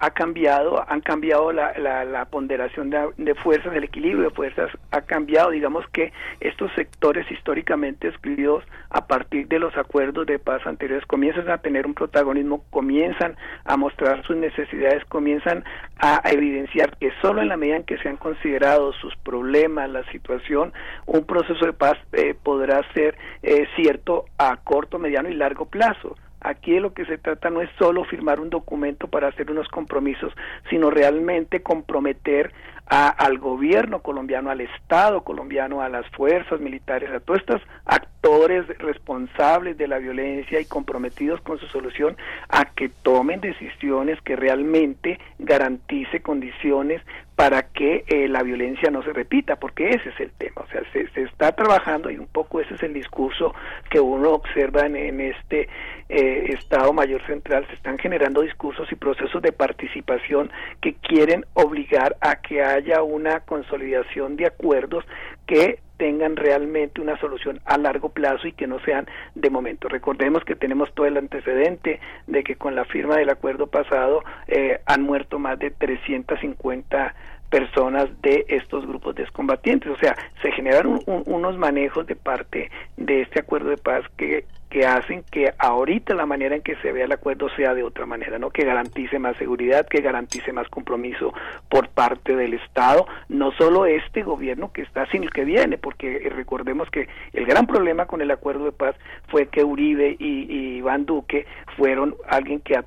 ha 0.00 0.10
cambiado, 0.10 0.84
han 0.88 1.00
cambiado 1.00 1.52
la, 1.52 1.72
la, 1.76 2.24
ponderación 2.26 2.90
de, 2.90 3.34
fuerzas, 3.34 3.74
el 3.74 3.82
equilibrio 3.82 4.24
de 4.24 4.30
fuerzas 4.30 4.70
ha 4.92 5.00
cambiado. 5.02 5.50
Digamos 5.50 5.84
que 5.92 6.12
estos 6.40 6.70
sectores 6.74 7.28
históricamente 7.30 8.08
excluidos 8.08 8.62
a 8.90 9.06
partir 9.06 9.48
de 9.48 9.58
los 9.58 9.76
acuerdos 9.76 10.26
de 10.26 10.38
paz 10.38 10.64
anteriores 10.66 11.04
comienzan 11.06 11.50
a 11.50 11.58
tener 11.58 11.86
un 11.86 11.94
protagonismo, 11.94 12.62
comienzan 12.70 13.36
a 13.64 13.76
mostrar 13.76 14.24
sus 14.24 14.36
necesidades, 14.36 15.04
comienzan 15.06 15.64
a, 15.98 16.22
evidenciar 16.30 16.96
que 16.98 17.10
solo 17.20 17.42
en 17.42 17.48
la 17.48 17.56
medida 17.56 17.76
en 17.76 17.84
que 17.84 17.98
se 17.98 18.08
han 18.08 18.18
considerado 18.18 18.92
sus 18.92 19.16
problemas, 19.16 19.90
la 19.90 20.04
situación, 20.12 20.72
un 21.06 21.24
proceso 21.24 21.66
de 21.66 21.72
paz 21.72 21.98
eh, 22.12 22.34
podrá 22.40 22.80
ser 22.92 23.16
eh, 23.42 23.66
cierto 23.74 24.26
a 24.38 24.56
corto, 24.58 24.98
mediano 24.98 25.28
y 25.28 25.34
largo 25.34 25.64
plazo 25.64 26.16
Aquí 26.40 26.72
de 26.72 26.80
lo 26.80 26.92
que 26.92 27.04
se 27.04 27.18
trata 27.18 27.50
no 27.50 27.60
es 27.60 27.70
solo 27.78 28.04
firmar 28.04 28.38
un 28.40 28.50
documento 28.50 29.08
para 29.08 29.28
hacer 29.28 29.50
unos 29.50 29.68
compromisos, 29.68 30.32
sino 30.70 30.90
realmente 30.90 31.62
comprometer 31.62 32.52
a, 32.88 33.08
al 33.08 33.38
gobierno 33.38 34.00
colombiano, 34.00 34.50
al 34.50 34.60
Estado 34.60 35.22
colombiano, 35.22 35.82
a 35.82 35.88
las 35.88 36.06
fuerzas 36.10 36.60
militares, 36.60 37.10
a 37.10 37.20
todos 37.20 37.40
estos 37.40 37.62
actores 37.84 38.66
responsables 38.78 39.76
de 39.76 39.88
la 39.88 39.98
violencia 39.98 40.60
y 40.60 40.64
comprometidos 40.64 41.40
con 41.42 41.58
su 41.58 41.66
solución, 41.66 42.16
a 42.48 42.64
que 42.66 42.88
tomen 42.88 43.40
decisiones 43.40 44.20
que 44.22 44.36
realmente 44.36 45.18
garantice 45.38 46.20
condiciones 46.20 47.02
para 47.38 47.68
que 47.68 48.02
eh, 48.08 48.26
la 48.26 48.42
violencia 48.42 48.90
no 48.90 49.00
se 49.04 49.12
repita, 49.12 49.54
porque 49.54 49.90
ese 49.90 50.08
es 50.08 50.18
el 50.18 50.32
tema, 50.32 50.62
o 50.62 50.66
sea, 50.72 50.82
se, 50.92 51.08
está 51.22 51.52
trabajando 51.52 52.10
y 52.10 52.18
un 52.18 52.26
poco 52.26 52.60
ese 52.60 52.74
es 52.74 52.82
el 52.82 52.92
discurso 52.92 53.54
que 53.90 54.00
uno 54.00 54.30
observa 54.30 54.86
en, 54.86 54.96
en 54.96 55.20
este 55.20 55.68
eh, 56.08 56.46
Estado 56.48 56.92
Mayor 56.92 57.24
Central, 57.26 57.64
se 57.68 57.74
están 57.74 57.96
generando 57.96 58.40
discursos 58.40 58.90
y 58.90 58.96
procesos 58.96 59.40
de 59.40 59.52
participación 59.52 60.50
que 60.80 60.94
quieren 60.94 61.46
obligar 61.54 62.16
a 62.20 62.40
que 62.40 62.60
haya 62.60 62.77
una 63.02 63.40
consolidación 63.40 64.36
de 64.36 64.46
acuerdos 64.46 65.04
que 65.46 65.80
tengan 65.98 66.36
realmente 66.36 67.00
una 67.00 67.18
solución 67.18 67.60
a 67.64 67.76
largo 67.76 68.10
plazo 68.10 68.46
y 68.46 68.52
que 68.52 68.66
no 68.66 68.78
sean 68.80 69.06
de 69.34 69.50
momento. 69.50 69.88
Recordemos 69.88 70.44
que 70.44 70.54
tenemos 70.54 70.92
todo 70.94 71.06
el 71.06 71.16
antecedente 71.16 72.00
de 72.26 72.44
que 72.44 72.56
con 72.56 72.74
la 72.74 72.84
firma 72.84 73.16
del 73.16 73.30
acuerdo 73.30 73.66
pasado 73.66 74.22
eh, 74.46 74.80
han 74.86 75.02
muerto 75.02 75.38
más 75.38 75.58
de 75.58 75.70
350 75.72 77.14
personas 77.50 78.08
de 78.22 78.44
estos 78.48 78.86
grupos 78.86 79.16
descombatientes. 79.16 79.90
O 79.90 79.96
sea, 79.98 80.16
se 80.40 80.52
generaron 80.52 81.00
un, 81.06 81.22
unos 81.26 81.58
manejos 81.58 82.06
de 82.06 82.14
parte 82.14 82.70
de 82.96 83.22
este 83.22 83.40
acuerdo 83.40 83.70
de 83.70 83.78
paz 83.78 84.04
que 84.16 84.44
que 84.70 84.86
hacen 84.86 85.24
que 85.30 85.52
ahorita 85.58 86.14
la 86.14 86.26
manera 86.26 86.56
en 86.56 86.62
que 86.62 86.76
se 86.76 86.92
vea 86.92 87.06
el 87.06 87.12
acuerdo 87.12 87.48
sea 87.56 87.74
de 87.74 87.82
otra 87.82 88.06
manera, 88.06 88.38
¿no? 88.38 88.50
Que 88.50 88.64
garantice 88.64 89.18
más 89.18 89.36
seguridad, 89.36 89.86
que 89.86 90.00
garantice 90.00 90.52
más 90.52 90.68
compromiso 90.68 91.32
por 91.68 91.88
parte 91.88 92.36
del 92.36 92.54
Estado, 92.54 93.06
no 93.28 93.52
solo 93.52 93.86
este 93.86 94.22
gobierno 94.22 94.72
que 94.72 94.82
está, 94.82 95.06
sino 95.06 95.24
el 95.24 95.30
que 95.30 95.44
viene, 95.44 95.78
porque 95.78 96.30
recordemos 96.34 96.90
que 96.90 97.08
el 97.32 97.46
gran 97.46 97.66
problema 97.66 98.06
con 98.06 98.20
el 98.20 98.30
acuerdo 98.30 98.64
de 98.64 98.72
paz 98.72 98.96
fue 99.28 99.46
que 99.46 99.64
Uribe 99.64 100.16
y, 100.18 100.46
y 100.48 100.76
Iván 100.78 101.06
Duque 101.06 101.46
fueron 101.76 102.14
alguien 102.28 102.60
que 102.60 102.78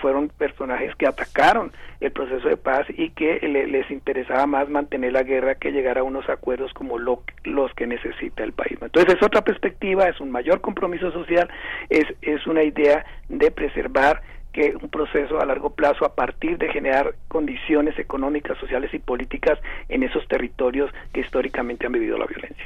fueron 0.00 0.28
personajes 0.28 0.94
que 0.96 1.06
atacaron 1.06 1.72
el 2.00 2.12
proceso 2.12 2.48
de 2.48 2.56
paz 2.56 2.86
y 2.88 3.10
que 3.10 3.38
le, 3.40 3.66
les 3.66 3.90
interesaba 3.90 4.46
más 4.46 4.68
mantener 4.68 5.12
la 5.12 5.22
guerra 5.22 5.56
que 5.56 5.70
llegar 5.70 5.98
a 5.98 6.02
unos 6.02 6.28
acuerdos 6.28 6.72
como 6.72 6.98
lo, 6.98 7.22
los 7.44 7.72
que 7.74 7.86
necesita 7.86 8.42
el 8.42 8.52
país. 8.52 8.78
Entonces 8.80 9.14
es 9.14 9.22
otra 9.22 9.42
perspectiva, 9.42 10.08
es 10.08 10.20
un 10.20 10.30
mayor 10.30 10.60
compromiso 10.60 11.12
social, 11.12 11.29
es, 11.88 12.04
es 12.22 12.46
una 12.46 12.62
idea 12.62 13.04
de 13.28 13.50
preservar 13.50 14.22
que 14.52 14.74
un 14.80 14.88
proceso 14.88 15.40
a 15.40 15.46
largo 15.46 15.70
plazo 15.70 16.04
a 16.04 16.14
partir 16.14 16.58
de 16.58 16.68
generar 16.68 17.14
condiciones 17.28 17.98
económicas, 17.98 18.58
sociales 18.58 18.92
y 18.92 18.98
políticas 18.98 19.58
en 19.88 20.02
esos 20.02 20.26
territorios 20.28 20.90
que 21.12 21.20
históricamente 21.20 21.86
han 21.86 21.92
vivido 21.92 22.18
la 22.18 22.26
violencia. 22.26 22.64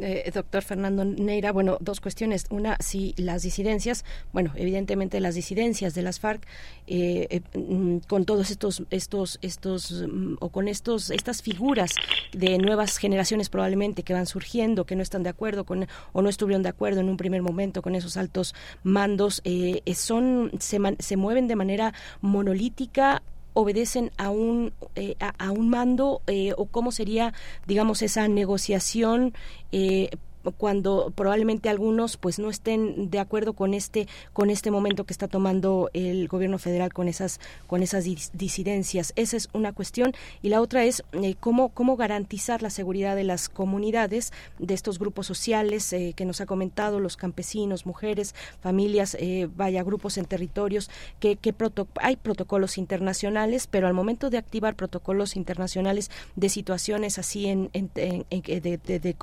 eh, 0.00 0.30
doctor 0.34 0.62
Fernando 0.62 1.04
Neira, 1.04 1.52
bueno, 1.52 1.76
dos 1.80 2.00
cuestiones. 2.00 2.46
Una, 2.50 2.76
si 2.80 3.14
las 3.16 3.42
disidencias, 3.42 4.04
bueno, 4.32 4.52
evidentemente 4.56 5.20
las 5.20 5.34
disidencias 5.34 5.94
de 5.94 6.02
las 6.02 6.20
FARC, 6.20 6.46
eh, 6.86 7.26
eh, 7.30 7.58
mm, 7.58 7.98
con 8.08 8.24
todos 8.24 8.50
estos, 8.50 8.82
estos, 8.90 9.38
estos, 9.42 10.06
mm, 10.10 10.34
o 10.40 10.48
con 10.48 10.68
estos, 10.68 11.10
estas 11.10 11.42
figuras 11.42 11.94
de 12.32 12.58
nuevas 12.58 12.98
generaciones 12.98 13.48
probablemente 13.48 14.02
que 14.02 14.12
van 14.12 14.26
surgiendo, 14.26 14.84
que 14.84 14.96
no 14.96 15.02
están 15.02 15.22
de 15.22 15.30
acuerdo 15.30 15.64
con, 15.64 15.86
o 16.12 16.22
no 16.22 16.28
estuvieron 16.28 16.62
de 16.62 16.68
acuerdo 16.68 17.00
en 17.00 17.08
un 17.08 17.16
primer 17.16 17.42
momento 17.42 17.82
con 17.82 17.94
esos 17.94 18.16
altos 18.16 18.54
mandos, 18.82 19.40
eh, 19.44 19.82
son, 19.94 20.50
se, 20.58 20.78
se 20.98 21.16
mueven 21.20 21.46
de 21.46 21.56
manera 21.56 21.94
monolítica 22.20 23.22
obedecen 23.52 24.10
a 24.16 24.30
un 24.30 24.72
eh, 24.94 25.16
a, 25.20 25.34
a, 25.38 25.50
un 25.52 25.68
mando 25.68 26.22
eh, 26.26 26.52
o 26.56 26.66
cómo 26.66 26.92
sería 26.92 27.34
digamos 27.66 28.02
esa 28.02 28.26
negociación 28.28 29.34
eh, 29.72 30.10
cuando 30.56 31.12
probablemente 31.14 31.68
algunos 31.68 32.16
pues 32.16 32.38
no 32.38 32.50
estén 32.50 33.10
de 33.10 33.18
acuerdo 33.18 33.52
con 33.52 33.74
este 33.74 34.08
con 34.32 34.50
este 34.50 34.70
momento 34.70 35.04
que 35.04 35.12
está 35.12 35.28
tomando 35.28 35.90
el 35.92 36.28
gobierno 36.28 36.58
federal 36.58 36.92
con 36.92 37.08
esas 37.08 37.40
con 37.66 37.82
esas 37.82 38.04
disidencias. 38.32 39.12
Esa 39.16 39.36
es 39.36 39.48
una 39.52 39.72
cuestión. 39.72 40.12
Y 40.42 40.48
la 40.48 40.60
otra 40.60 40.84
es 40.84 41.02
eh, 41.12 41.34
cómo 41.38 41.70
cómo 41.70 41.96
garantizar 41.96 42.62
la 42.62 42.70
seguridad 42.70 43.16
de 43.16 43.24
las 43.24 43.48
comunidades 43.48 44.32
de 44.58 44.74
estos 44.74 44.98
grupos 44.98 45.26
sociales 45.26 45.92
eh, 45.92 46.14
que 46.16 46.24
nos 46.24 46.40
ha 46.40 46.46
comentado 46.46 47.00
los 47.00 47.16
campesinos 47.16 47.86
mujeres 47.86 48.34
familias 48.60 49.16
eh, 49.18 49.48
vaya 49.56 49.82
grupos 49.82 50.18
en 50.18 50.24
territorios 50.24 50.90
que, 51.18 51.36
que 51.36 51.54
hay 52.00 52.16
protocolos 52.16 52.78
internacionales 52.78 53.66
pero 53.66 53.86
al 53.86 53.94
momento 53.94 54.30
de 54.30 54.38
activar 54.38 54.74
protocolos 54.74 55.36
internacionales 55.36 56.10
de 56.36 56.48
situaciones 56.48 57.18
así 57.18 57.46
en, 57.46 57.70
de, 57.72 59.16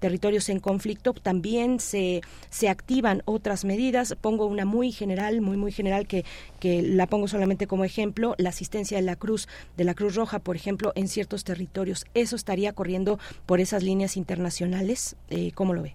territorios 0.00 0.48
en 0.48 0.60
conflicto 0.62 1.12
también 1.12 1.78
se, 1.78 2.22
se 2.48 2.70
activan 2.70 3.20
otras 3.26 3.66
medidas. 3.66 4.16
Pongo 4.18 4.46
una 4.46 4.64
muy 4.64 4.90
general, 4.90 5.42
muy, 5.42 5.58
muy 5.58 5.72
general, 5.72 6.06
que, 6.06 6.24
que 6.58 6.80
la 6.80 7.06
pongo 7.06 7.28
solamente 7.28 7.66
como 7.66 7.84
ejemplo, 7.84 8.34
la 8.38 8.48
asistencia 8.48 8.96
de 8.96 9.02
la 9.02 9.16
Cruz, 9.16 9.48
de 9.76 9.84
la 9.84 9.92
Cruz 9.92 10.14
Roja, 10.14 10.38
por 10.38 10.56
ejemplo, 10.56 10.92
en 10.94 11.08
ciertos 11.08 11.44
territorios. 11.44 12.06
¿Eso 12.14 12.36
estaría 12.36 12.72
corriendo 12.72 13.18
por 13.44 13.60
esas 13.60 13.82
líneas 13.82 14.16
internacionales? 14.16 15.16
Eh, 15.28 15.52
¿Cómo 15.54 15.74
lo 15.74 15.82
ve? 15.82 15.94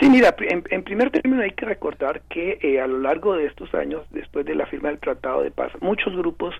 Sí, 0.00 0.08
mira, 0.08 0.34
en, 0.38 0.82
primer 0.84 1.10
término 1.10 1.42
hay 1.42 1.50
que 1.50 1.66
recordar 1.66 2.22
que 2.28 2.58
eh, 2.62 2.80
a 2.80 2.86
lo 2.86 3.00
largo 3.00 3.34
de 3.34 3.46
estos 3.46 3.74
años, 3.74 4.06
después 4.10 4.46
de 4.46 4.54
la 4.54 4.66
firma 4.66 4.90
del 4.90 5.00
Tratado 5.00 5.42
de 5.42 5.50
Paz, 5.50 5.72
muchos 5.80 6.14
grupos 6.16 6.54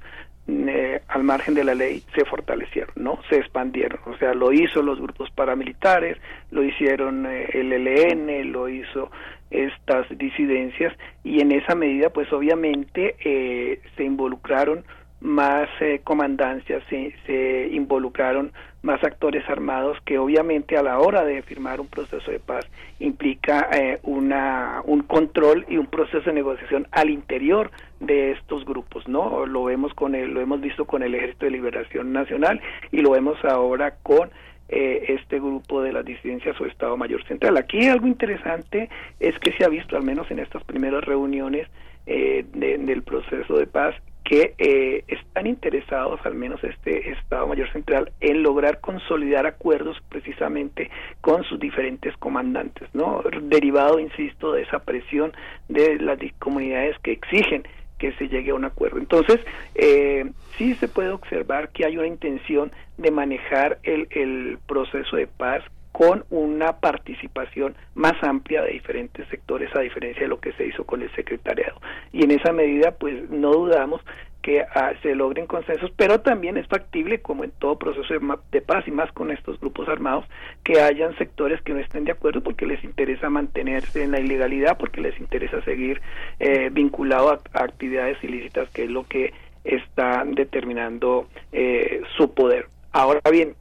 eh, 0.48 1.02
al 1.08 1.24
margen 1.24 1.54
de 1.54 1.62
la 1.62 1.74
ley 1.74 2.02
se 2.14 2.24
fortalecieron, 2.24 2.94
¿no? 2.96 3.18
Se 3.28 3.36
expandieron. 3.36 4.00
O 4.06 4.16
sea, 4.16 4.32
lo 4.32 4.50
hizo 4.52 4.80
los 4.80 4.98
grupos 4.98 5.30
paramilitares, 5.30 6.16
lo 6.50 6.62
hicieron 6.64 7.26
eh, 7.26 7.50
el 7.52 7.72
ELN, 7.72 8.50
lo 8.50 8.68
hizo 8.68 9.10
estas 9.50 10.06
disidencias 10.16 10.94
y 11.22 11.40
en 11.40 11.52
esa 11.52 11.74
medida, 11.74 12.10
pues 12.10 12.32
obviamente 12.32 13.16
eh, 13.24 13.80
se 13.96 14.04
involucraron 14.04 14.84
más 15.20 15.68
eh, 15.80 16.00
comandancias, 16.04 16.82
se, 16.88 17.14
se 17.26 17.68
involucraron 17.72 18.52
más 18.82 19.02
actores 19.02 19.48
armados 19.48 19.98
que 20.04 20.18
obviamente 20.18 20.76
a 20.76 20.82
la 20.82 21.00
hora 21.00 21.24
de 21.24 21.42
firmar 21.42 21.80
un 21.80 21.88
proceso 21.88 22.30
de 22.30 22.38
paz 22.38 22.64
implica 23.00 23.68
eh, 23.72 23.98
una, 24.04 24.82
un 24.84 25.02
control 25.02 25.66
y 25.68 25.76
un 25.76 25.86
proceso 25.86 26.24
de 26.26 26.34
negociación 26.34 26.86
al 26.92 27.10
interior 27.10 27.70
de 27.98 28.32
estos 28.32 28.64
grupos, 28.64 29.08
¿no? 29.08 29.46
Lo 29.46 29.64
vemos 29.64 29.92
con 29.94 30.14
el, 30.14 30.32
lo 30.32 30.40
hemos 30.40 30.60
visto 30.60 30.84
con 30.84 31.02
el 31.02 31.14
Ejército 31.14 31.46
de 31.46 31.52
Liberación 31.52 32.12
Nacional 32.12 32.60
y 32.92 32.98
lo 32.98 33.10
vemos 33.10 33.44
ahora 33.44 33.96
con 34.02 34.30
eh, 34.68 35.06
este 35.08 35.40
grupo 35.40 35.82
de 35.82 35.92
las 35.92 36.04
disidencias 36.04 36.60
o 36.60 36.66
Estado 36.66 36.96
Mayor 36.96 37.24
Central. 37.24 37.56
Aquí 37.56 37.88
algo 37.88 38.06
interesante 38.06 38.88
es 39.18 39.36
que 39.40 39.52
se 39.52 39.64
ha 39.64 39.68
visto, 39.68 39.96
al 39.96 40.04
menos 40.04 40.30
en 40.30 40.38
estas 40.38 40.62
primeras 40.62 41.02
reuniones 41.04 41.66
eh, 42.06 42.44
de, 42.52 42.78
del 42.78 43.02
proceso 43.02 43.56
de 43.58 43.66
paz, 43.66 43.94
que 44.28 44.54
eh, 44.58 45.04
están 45.08 45.46
interesados, 45.46 46.20
al 46.24 46.34
menos 46.34 46.62
este 46.62 47.12
Estado 47.12 47.46
Mayor 47.46 47.72
Central, 47.72 48.12
en 48.20 48.42
lograr 48.42 48.78
consolidar 48.80 49.46
acuerdos 49.46 49.96
precisamente 50.10 50.90
con 51.22 51.44
sus 51.44 51.58
diferentes 51.58 52.14
comandantes, 52.18 52.90
¿no? 52.92 53.22
Derivado, 53.44 53.98
insisto, 53.98 54.52
de 54.52 54.64
esa 54.64 54.80
presión 54.80 55.32
de 55.70 55.98
las 55.98 56.18
comunidades 56.38 56.98
que 56.98 57.12
exigen 57.12 57.66
que 57.98 58.12
se 58.12 58.28
llegue 58.28 58.50
a 58.50 58.54
un 58.54 58.66
acuerdo. 58.66 58.98
Entonces, 58.98 59.40
eh, 59.74 60.30
sí 60.58 60.74
se 60.74 60.88
puede 60.88 61.08
observar 61.08 61.70
que 61.70 61.86
hay 61.86 61.96
una 61.96 62.06
intención 62.06 62.70
de 62.98 63.10
manejar 63.10 63.78
el, 63.82 64.08
el 64.10 64.58
proceso 64.66 65.16
de 65.16 65.26
paz 65.26 65.64
con 65.98 66.24
una 66.30 66.74
participación 66.74 67.74
más 67.96 68.14
amplia 68.22 68.62
de 68.62 68.70
diferentes 68.70 69.26
sectores 69.26 69.74
a 69.74 69.80
diferencia 69.80 70.22
de 70.22 70.28
lo 70.28 70.38
que 70.38 70.52
se 70.52 70.64
hizo 70.64 70.84
con 70.84 71.02
el 71.02 71.12
secretariado 71.16 71.80
y 72.12 72.22
en 72.22 72.30
esa 72.30 72.52
medida 72.52 72.92
pues 72.92 73.28
no 73.30 73.50
dudamos 73.50 74.00
que 74.42 74.60
ah, 74.62 74.92
se 75.02 75.16
logren 75.16 75.48
consensos, 75.48 75.90
pero 75.96 76.20
también 76.20 76.56
es 76.56 76.68
factible, 76.68 77.20
como 77.20 77.42
en 77.42 77.50
todo 77.50 77.76
proceso 77.76 78.14
de, 78.14 78.20
de, 78.52 78.60
paz 78.60 78.86
y 78.86 78.92
más 78.92 79.10
con 79.10 79.32
estos 79.32 79.58
grupos 79.58 79.88
armados, 79.88 80.24
que 80.62 80.80
hayan 80.80 81.18
sectores 81.18 81.60
que 81.62 81.74
no 81.74 81.80
estén 81.80 82.04
de 82.04 82.12
acuerdo 82.12 82.40
porque 82.40 82.64
les 82.64 82.82
interesa 82.84 83.28
mantenerse 83.28 84.04
en 84.04 84.12
la 84.12 84.20
ilegalidad, 84.20 84.78
porque 84.78 85.00
les 85.00 85.18
interesa 85.18 85.60
seguir 85.64 86.00
eh, 86.38 86.70
vinculado 86.72 87.30
a, 87.30 87.40
a, 87.52 87.64
actividades 87.64 88.22
ilícitas, 88.22 88.70
que 88.70 88.84
es 88.84 88.90
lo 88.90 89.02
que 89.08 89.34
está 89.64 90.24
determinando 90.24 91.26
eh, 91.50 92.00
su 92.16 92.32
poder. 92.32 92.68
Ahora 92.92 93.20
bien, 93.30 93.54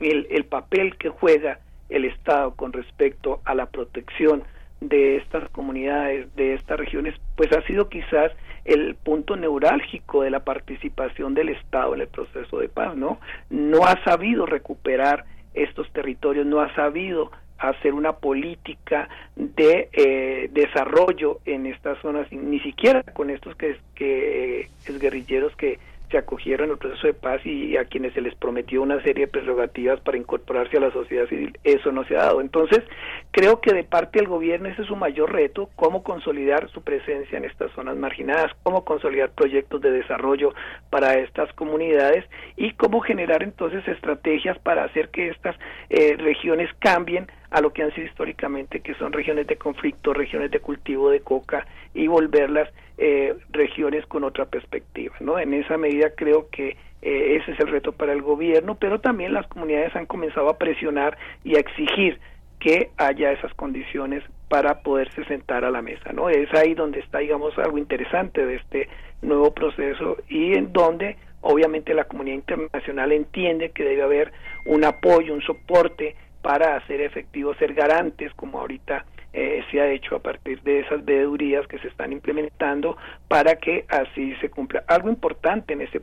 el, 0.00 0.26
el 0.30 0.44
papel 0.44 0.96
que 0.96 1.08
juega 1.08 1.60
el 1.88 2.04
Estado 2.04 2.54
con 2.54 2.72
respecto 2.72 3.40
a 3.44 3.54
la 3.54 3.66
protección 3.66 4.44
de 4.80 5.16
estas 5.16 5.48
comunidades, 5.50 6.34
de 6.36 6.54
estas 6.54 6.78
regiones, 6.78 7.14
pues 7.36 7.50
ha 7.52 7.62
sido 7.62 7.88
quizás 7.88 8.32
el 8.64 8.94
punto 8.96 9.36
neurálgico 9.36 10.22
de 10.22 10.30
la 10.30 10.40
participación 10.40 11.34
del 11.34 11.48
Estado 11.48 11.94
en 11.94 12.02
el 12.02 12.08
proceso 12.08 12.58
de 12.58 12.68
paz, 12.68 12.96
¿no? 12.96 13.18
No 13.50 13.86
ha 13.86 14.02
sabido 14.04 14.46
recuperar 14.46 15.24
estos 15.54 15.90
territorios, 15.92 16.46
no 16.46 16.60
ha 16.60 16.72
sabido 16.74 17.30
hacer 17.58 17.92
una 17.92 18.12
política 18.12 19.08
de 19.34 19.88
eh, 19.92 20.48
desarrollo 20.52 21.40
en 21.44 21.66
estas 21.66 21.98
zonas, 22.00 22.30
ni 22.30 22.60
siquiera 22.60 23.02
con 23.02 23.30
estos 23.30 23.56
que, 23.56 23.76
que 23.94 24.68
es 24.86 24.98
guerrilleros 25.00 25.56
que 25.56 25.78
se 26.10 26.18
acogieron 26.18 26.70
al 26.70 26.78
proceso 26.78 27.06
de 27.06 27.14
paz 27.14 27.44
y 27.44 27.76
a 27.76 27.84
quienes 27.84 28.14
se 28.14 28.20
les 28.20 28.34
prometió 28.34 28.82
una 28.82 29.02
serie 29.02 29.26
de 29.26 29.32
prerrogativas 29.32 30.00
para 30.00 30.16
incorporarse 30.16 30.76
a 30.76 30.80
la 30.80 30.92
sociedad 30.92 31.28
civil, 31.28 31.56
eso 31.64 31.92
no 31.92 32.04
se 32.04 32.16
ha 32.16 32.24
dado. 32.24 32.40
Entonces, 32.40 32.82
creo 33.30 33.60
que 33.60 33.72
de 33.72 33.84
parte 33.84 34.18
del 34.18 34.28
gobierno 34.28 34.68
ese 34.68 34.82
es 34.82 34.88
su 34.88 34.96
mayor 34.96 35.32
reto, 35.32 35.68
cómo 35.76 36.02
consolidar 36.02 36.68
su 36.70 36.82
presencia 36.82 37.38
en 37.38 37.44
estas 37.44 37.70
zonas 37.72 37.96
marginadas, 37.96 38.52
cómo 38.62 38.84
consolidar 38.84 39.30
proyectos 39.30 39.80
de 39.80 39.90
desarrollo 39.90 40.54
para 40.90 41.14
estas 41.14 41.52
comunidades 41.54 42.24
y 42.56 42.72
cómo 42.72 43.00
generar 43.00 43.42
entonces 43.42 43.86
estrategias 43.86 44.58
para 44.58 44.84
hacer 44.84 45.10
que 45.10 45.28
estas 45.28 45.56
eh, 45.90 46.16
regiones 46.18 46.70
cambien 46.78 47.26
a 47.50 47.60
lo 47.60 47.72
que 47.72 47.82
han 47.82 47.94
sido 47.94 48.06
históricamente, 48.06 48.80
que 48.80 48.94
son 48.94 49.12
regiones 49.12 49.46
de 49.46 49.56
conflicto, 49.56 50.12
regiones 50.12 50.50
de 50.50 50.60
cultivo 50.60 51.10
de 51.10 51.20
coca 51.20 51.66
y 51.94 52.06
volverlas 52.06 52.68
eh, 52.98 53.34
regiones 53.50 54.04
con 54.06 54.24
otra 54.24 54.46
perspectiva. 54.46 55.14
¿no? 55.20 55.38
En 55.38 55.54
esa 55.54 55.76
medida 55.76 56.10
creo 56.16 56.48
que 56.50 56.76
eh, 57.00 57.36
ese 57.40 57.52
es 57.52 57.60
el 57.60 57.68
reto 57.68 57.92
para 57.92 58.12
el 58.12 58.22
gobierno, 58.22 58.74
pero 58.74 59.00
también 59.00 59.32
las 59.32 59.46
comunidades 59.46 59.94
han 59.94 60.06
comenzado 60.06 60.48
a 60.48 60.58
presionar 60.58 61.16
y 61.44 61.56
a 61.56 61.60
exigir 61.60 62.18
que 62.58 62.90
haya 62.96 63.30
esas 63.30 63.54
condiciones 63.54 64.24
para 64.48 64.82
poderse 64.82 65.24
sentar 65.26 65.64
a 65.64 65.70
la 65.70 65.80
mesa, 65.80 66.12
¿no? 66.12 66.28
Es 66.28 66.52
ahí 66.54 66.74
donde 66.74 67.00
está, 67.00 67.18
digamos, 67.18 67.56
algo 67.58 67.78
interesante 67.78 68.44
de 68.44 68.56
este 68.56 68.88
nuevo 69.22 69.54
proceso 69.54 70.16
y 70.28 70.54
en 70.56 70.72
donde 70.72 71.16
obviamente 71.40 71.94
la 71.94 72.04
comunidad 72.04 72.36
internacional 72.36 73.12
entiende 73.12 73.70
que 73.70 73.84
debe 73.84 74.02
haber 74.02 74.32
un 74.64 74.84
apoyo, 74.84 75.34
un 75.34 75.42
soporte 75.42 76.16
para 76.42 76.76
hacer 76.76 77.00
efectivo, 77.00 77.54
ser 77.54 77.74
garantes, 77.74 78.32
como 78.34 78.58
ahorita 78.58 79.04
eh, 79.32 79.62
se 79.70 79.80
ha 79.80 79.90
hecho 79.90 80.16
a 80.16 80.20
partir 80.20 80.62
de 80.62 80.80
esas 80.80 81.04
veedurías 81.04 81.66
que 81.66 81.78
se 81.78 81.88
están 81.88 82.12
implementando 82.12 82.96
para 83.28 83.56
que 83.56 83.84
así 83.88 84.34
se 84.36 84.50
cumpla. 84.50 84.84
Algo 84.86 85.08
importante 85.08 85.74
en 85.74 85.82
ese 85.82 86.00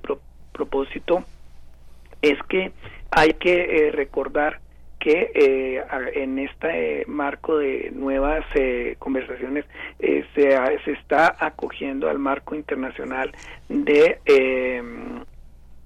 propósito 0.52 1.24
es 2.22 2.38
que 2.50 2.72
hay 3.12 3.34
que 3.34 3.88
eh, 3.88 3.92
recordar 3.92 4.60
que 5.00 5.32
eh, 5.36 5.84
en 6.16 6.40
este 6.40 7.04
marco 7.08 7.58
de 7.58 7.92
nuevas 7.94 8.44
conversaciones 8.98 9.66
se, 10.00 10.58
se 10.84 10.92
está 10.92 11.36
acogiendo 11.38 12.10
al 12.10 12.18
marco 12.18 12.56
internacional 12.56 13.32
de 13.70 14.20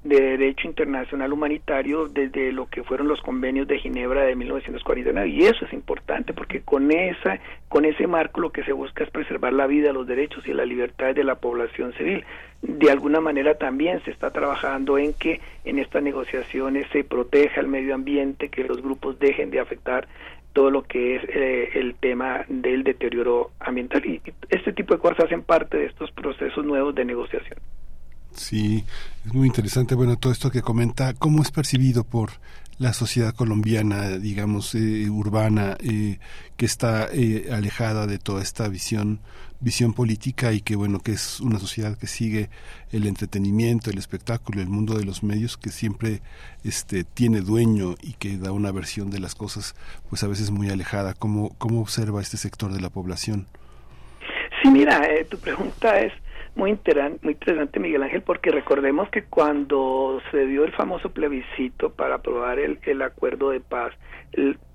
de 0.09 0.19
derecho 0.21 0.67
internacional 0.67 1.31
humanitario 1.31 2.07
desde 2.07 2.51
lo 2.51 2.65
que 2.65 2.83
fueron 2.83 3.07
los 3.07 3.21
convenios 3.21 3.67
de 3.67 3.77
Ginebra 3.77 4.23
de 4.23 4.35
1949 4.35 5.29
y 5.29 5.45
eso 5.45 5.65
es 5.65 5.71
importante 5.71 6.33
porque 6.33 6.61
con 6.61 6.91
esa 6.91 7.39
con 7.67 7.85
ese 7.85 8.07
marco 8.07 8.41
lo 8.41 8.51
que 8.51 8.63
se 8.63 8.73
busca 8.73 9.03
es 9.03 9.11
preservar 9.11 9.53
la 9.53 9.67
vida, 9.67 9.93
los 9.93 10.07
derechos 10.07 10.47
y 10.47 10.53
la 10.53 10.65
libertad 10.65 11.13
de 11.13 11.23
la 11.23 11.35
población 11.35 11.93
civil. 11.93 12.25
De 12.61 12.91
alguna 12.91 13.21
manera 13.21 13.55
también 13.55 14.03
se 14.03 14.11
está 14.11 14.31
trabajando 14.31 14.97
en 14.97 15.13
que 15.13 15.39
en 15.63 15.77
estas 15.77 16.01
negociaciones 16.01 16.87
se 16.91 17.03
proteja 17.03 17.61
el 17.61 17.67
medio 17.67 17.93
ambiente, 17.93 18.49
que 18.49 18.63
los 18.63 18.81
grupos 18.81 19.19
dejen 19.19 19.51
de 19.51 19.59
afectar 19.59 20.07
todo 20.53 20.71
lo 20.71 20.81
que 20.81 21.17
es 21.17 21.23
eh, 21.29 21.69
el 21.75 21.93
tema 21.95 22.45
del 22.47 22.83
deterioro 22.83 23.51
ambiental 23.59 24.03
y 24.05 24.21
este 24.49 24.73
tipo 24.73 24.95
de 24.95 24.99
cosas 24.99 25.25
hacen 25.25 25.43
parte 25.43 25.77
de 25.77 25.85
estos 25.85 26.11
procesos 26.11 26.65
nuevos 26.65 26.95
de 26.95 27.05
negociación. 27.05 27.59
Sí, 28.33 28.85
es 29.25 29.33
muy 29.33 29.47
interesante, 29.47 29.95
bueno, 29.95 30.17
todo 30.17 30.31
esto 30.31 30.51
que 30.51 30.61
comenta, 30.61 31.13
cómo 31.13 31.41
es 31.41 31.51
percibido 31.51 32.03
por 32.03 32.31
la 32.79 32.93
sociedad 32.93 33.35
colombiana, 33.35 34.17
digamos, 34.17 34.73
eh, 34.73 35.09
urbana, 35.09 35.77
eh, 35.83 36.17
que 36.55 36.65
está 36.65 37.09
eh, 37.11 37.49
alejada 37.51 38.07
de 38.07 38.17
toda 38.17 38.41
esta 38.41 38.67
visión 38.67 39.19
visión 39.61 39.93
política 39.93 40.53
y 40.53 40.61
que 40.61 40.77
bueno 40.77 41.01
que 41.01 41.11
es 41.11 41.41
una 41.41 41.59
sociedad 41.59 41.97
que 41.97 42.07
sigue 42.07 42.49
el 42.93 43.05
entretenimiento 43.05 43.89
el 43.89 43.97
espectáculo 43.97 44.61
el 44.61 44.69
mundo 44.69 44.97
de 44.97 45.03
los 45.03 45.21
medios 45.21 45.57
que 45.57 45.69
siempre 45.69 46.21
este 46.63 47.03
tiene 47.03 47.41
dueño 47.41 47.95
y 48.01 48.13
que 48.13 48.37
da 48.37 48.53
una 48.53 48.71
versión 48.71 49.09
de 49.09 49.19
las 49.19 49.35
cosas 49.35 49.75
pues 50.09 50.23
a 50.23 50.27
veces 50.27 50.49
muy 50.49 50.69
alejada 50.69 51.13
cómo 51.13 51.49
cómo 51.57 51.81
observa 51.81 52.21
este 52.21 52.37
sector 52.37 52.71
de 52.71 52.79
la 52.79 52.89
población 52.89 53.47
sí 54.63 54.69
mira 54.69 55.01
tu 55.29 55.37
pregunta 55.37 55.99
es 55.99 56.13
muy, 56.55 56.71
interesante, 56.71 57.79
Miguel 57.79 58.03
Ángel, 58.03 58.21
porque 58.21 58.51
recordemos 58.51 59.09
que 59.09 59.23
cuando 59.23 60.21
se 60.31 60.45
dio 60.45 60.65
el 60.65 60.71
famoso 60.73 61.09
plebiscito 61.11 61.91
para 61.91 62.15
aprobar 62.15 62.59
el, 62.59 62.79
el 62.83 63.01
acuerdo 63.01 63.51
de 63.51 63.59
paz, 63.59 63.93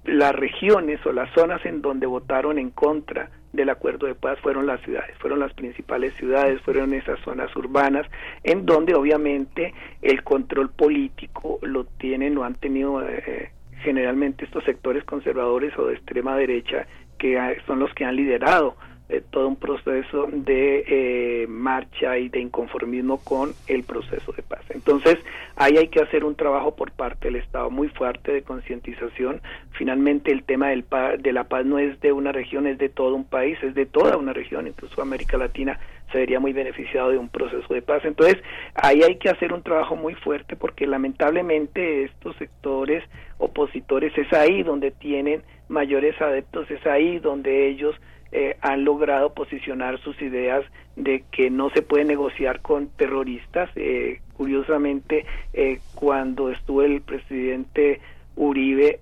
las 0.04 0.34
regiones 0.34 1.04
o 1.06 1.12
las 1.12 1.32
zonas 1.34 1.64
en 1.66 1.82
donde 1.82 2.06
votaron 2.06 2.58
en 2.58 2.70
contra 2.70 3.30
del 3.54 3.70
acuerdo 3.70 4.06
de 4.06 4.14
paz 4.14 4.38
fueron 4.40 4.66
las 4.66 4.80
ciudades, 4.82 5.16
fueron 5.18 5.38
las 5.38 5.54
principales 5.54 6.12
ciudades, 6.14 6.60
fueron 6.62 6.92
esas 6.92 7.20
zonas 7.20 7.54
urbanas, 7.54 8.06
en 8.42 8.66
donde 8.66 8.94
obviamente 8.94 9.72
el 10.02 10.24
control 10.24 10.70
político 10.70 11.58
lo 11.62 11.84
tienen 11.84 12.36
o 12.36 12.44
han 12.44 12.56
tenido 12.56 13.00
eh, 13.08 13.52
generalmente 13.82 14.44
estos 14.44 14.64
sectores 14.64 15.04
conservadores 15.04 15.76
o 15.78 15.86
de 15.86 15.94
extrema 15.94 16.36
derecha 16.36 16.86
que 17.18 17.38
son 17.66 17.78
los 17.78 17.94
que 17.94 18.04
han 18.04 18.16
liderado 18.16 18.76
eh, 19.08 19.22
todo 19.30 19.48
un 19.48 19.56
proceso 19.56 20.28
de 20.32 20.84
eh, 20.88 21.46
marcha 21.46 22.16
y 22.16 22.30
de 22.30 22.40
inconformismo 22.40 23.18
con 23.18 23.52
el 23.66 23.84
proceso 23.84 24.32
de 24.32 24.42
paz. 24.42 24.62
Entonces, 24.70 25.18
ahí 25.56 25.76
hay 25.76 25.88
que 25.88 26.00
hacer 26.00 26.24
un 26.24 26.34
trabajo 26.34 26.74
por 26.74 26.90
parte 26.90 27.28
del 27.28 27.36
Estado 27.36 27.70
muy 27.70 27.88
fuerte 27.88 28.32
de 28.32 28.42
concientización. 28.42 29.42
Finalmente, 29.72 30.32
el 30.32 30.44
tema 30.44 30.68
del 30.68 30.84
de 31.18 31.32
la 31.32 31.44
paz 31.44 31.66
no 31.66 31.78
es 31.78 32.00
de 32.00 32.12
una 32.12 32.32
región, 32.32 32.66
es 32.66 32.78
de 32.78 32.88
todo 32.88 33.14
un 33.14 33.24
país, 33.24 33.58
es 33.62 33.74
de 33.74 33.84
toda 33.84 34.16
una 34.16 34.32
región, 34.32 34.66
incluso 34.66 35.02
América 35.02 35.36
Latina 35.36 35.78
se 36.10 36.18
vería 36.18 36.40
muy 36.40 36.52
beneficiado 36.52 37.10
de 37.10 37.18
un 37.18 37.28
proceso 37.28 37.74
de 37.74 37.82
paz. 37.82 38.04
Entonces, 38.04 38.36
ahí 38.74 39.02
hay 39.02 39.16
que 39.16 39.28
hacer 39.28 39.52
un 39.52 39.62
trabajo 39.62 39.96
muy 39.96 40.14
fuerte 40.14 40.56
porque 40.56 40.86
lamentablemente 40.86 42.04
estos 42.04 42.36
sectores 42.36 43.04
opositores 43.38 44.16
es 44.16 44.32
ahí 44.32 44.62
donde 44.62 44.92
tienen 44.92 45.42
mayores 45.68 46.20
adeptos, 46.22 46.70
es 46.70 46.86
ahí 46.86 47.18
donde 47.18 47.68
ellos 47.68 47.96
eh, 48.36 48.56
han 48.62 48.84
logrado 48.84 49.32
posicionar 49.32 50.00
sus 50.00 50.20
ideas 50.20 50.64
de 50.96 51.22
que 51.30 51.50
no 51.50 51.70
se 51.70 51.82
puede 51.82 52.04
negociar 52.04 52.62
con 52.62 52.88
terroristas. 52.88 53.70
Eh, 53.76 54.22
curiosamente, 54.36 55.24
eh, 55.52 55.78
cuando 55.94 56.50
estuvo 56.50 56.82
el 56.82 57.00
presidente 57.00 58.00
Uribe, 58.34 58.98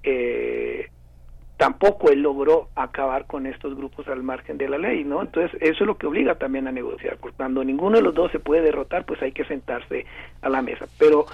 tampoco 1.56 2.10
él 2.10 2.20
logró 2.20 2.68
acabar 2.76 3.26
con 3.26 3.46
estos 3.46 3.74
grupos 3.74 4.06
al 4.08 4.22
margen 4.22 4.58
de 4.58 4.68
la 4.68 4.76
ley, 4.76 5.02
¿no? 5.02 5.22
Entonces, 5.22 5.58
eso 5.62 5.84
es 5.84 5.86
lo 5.86 5.96
que 5.96 6.08
obliga 6.08 6.34
también 6.34 6.68
a 6.68 6.72
negociar. 6.72 7.16
Cuando 7.34 7.64
ninguno 7.64 7.96
de 7.96 8.02
los 8.02 8.14
dos 8.14 8.30
se 8.32 8.38
puede 8.38 8.60
derrotar, 8.60 9.06
pues 9.06 9.22
hay 9.22 9.32
que 9.32 9.46
sentarse 9.46 10.04
a 10.42 10.50
la 10.50 10.60
mesa. 10.60 10.86
Pero 10.98 11.24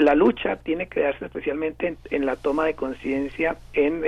la 0.00 0.16
lucha 0.16 0.56
tiene 0.56 0.88
que 0.88 1.02
darse 1.02 1.26
especialmente 1.26 1.96
en, 2.10 2.26
la 2.26 2.34
toma 2.34 2.64
de 2.64 2.74
conciencia, 2.74 3.56
en 3.72 4.02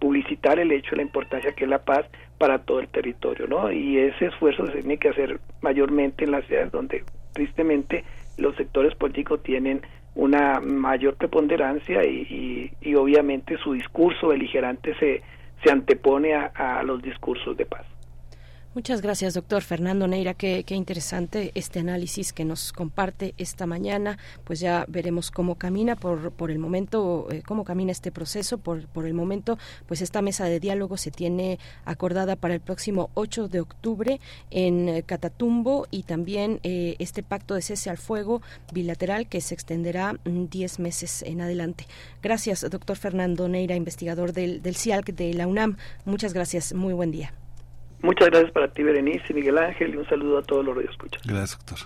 publicitar 0.00 0.58
el 0.58 0.72
hecho 0.72 0.90
de 0.90 0.96
la 0.96 1.02
importancia 1.02 1.52
que 1.52 1.62
es 1.62 1.70
la 1.70 1.84
paz, 1.84 2.06
para 2.40 2.60
todo 2.60 2.80
el 2.80 2.88
territorio, 2.88 3.46
¿no? 3.46 3.70
Y 3.70 3.98
ese 3.98 4.28
esfuerzo 4.28 4.66
se 4.68 4.80
tiene 4.80 4.96
que 4.96 5.10
hacer 5.10 5.38
mayormente 5.60 6.24
en 6.24 6.30
las 6.30 6.42
ciudades 6.46 6.72
donde 6.72 7.04
tristemente 7.34 8.02
los 8.38 8.56
sectores 8.56 8.94
políticos 8.94 9.42
tienen 9.42 9.82
una 10.14 10.58
mayor 10.58 11.16
preponderancia 11.16 12.02
y, 12.02 12.72
y, 12.80 12.94
obviamente 12.94 13.58
su 13.58 13.74
discurso 13.74 14.28
beligerante 14.28 14.94
se, 14.94 15.20
se 15.62 15.70
antepone 15.70 16.34
a 16.34 16.82
los 16.82 17.02
discursos 17.02 17.58
de 17.58 17.66
paz. 17.66 17.84
Muchas 18.72 19.02
gracias, 19.02 19.34
doctor 19.34 19.62
Fernando 19.62 20.06
Neira. 20.06 20.34
Qué, 20.34 20.64
interesante 20.68 21.50
este 21.56 21.80
análisis 21.80 22.32
que 22.32 22.44
nos 22.44 22.72
comparte 22.72 23.34
esta 23.36 23.66
mañana. 23.66 24.16
Pues 24.44 24.60
ya 24.60 24.84
veremos 24.86 25.32
cómo 25.32 25.56
camina 25.56 25.96
por, 25.96 26.30
por 26.30 26.52
el 26.52 26.60
momento, 26.60 27.26
eh, 27.32 27.42
cómo 27.44 27.64
camina 27.64 27.90
este 27.90 28.12
proceso. 28.12 28.58
Por, 28.58 28.86
por 28.86 29.06
el 29.06 29.14
momento, 29.14 29.58
pues 29.88 30.02
esta 30.02 30.22
mesa 30.22 30.44
de 30.44 30.60
diálogo 30.60 30.98
se 30.98 31.10
tiene 31.10 31.58
acordada 31.84 32.36
para 32.36 32.54
el 32.54 32.60
próximo 32.60 33.10
8 33.14 33.48
de 33.48 33.58
octubre 33.58 34.20
en 34.52 34.88
eh, 34.88 35.02
Catatumbo 35.02 35.88
y 35.90 36.04
también 36.04 36.60
eh, 36.62 36.94
este 37.00 37.24
pacto 37.24 37.56
de 37.56 37.62
cese 37.62 37.90
al 37.90 37.98
fuego 37.98 38.40
bilateral 38.72 39.28
que 39.28 39.40
se 39.40 39.52
extenderá 39.52 40.14
10 40.24 40.78
mm, 40.78 40.82
meses 40.82 41.22
en 41.22 41.40
adelante. 41.40 41.88
Gracias, 42.22 42.64
doctor 42.70 42.96
Fernando 42.96 43.48
Neira, 43.48 43.74
investigador 43.74 44.32
del, 44.32 44.62
del 44.62 44.76
CIALC 44.76 45.06
de 45.12 45.34
la 45.34 45.48
UNAM. 45.48 45.76
Muchas 46.04 46.34
gracias. 46.34 46.72
Muy 46.72 46.92
buen 46.92 47.10
día. 47.10 47.34
Muchas 48.02 48.28
gracias 48.28 48.52
para 48.52 48.72
ti, 48.72 48.82
Berenice 48.82 49.24
y 49.30 49.34
Miguel 49.34 49.58
Ángel, 49.58 49.94
y 49.94 49.96
un 49.96 50.08
saludo 50.08 50.38
a 50.38 50.42
todos 50.42 50.64
los 50.64 50.74
radioescuchas. 50.74 51.22
Gracias, 51.24 51.58
doctor. 51.58 51.78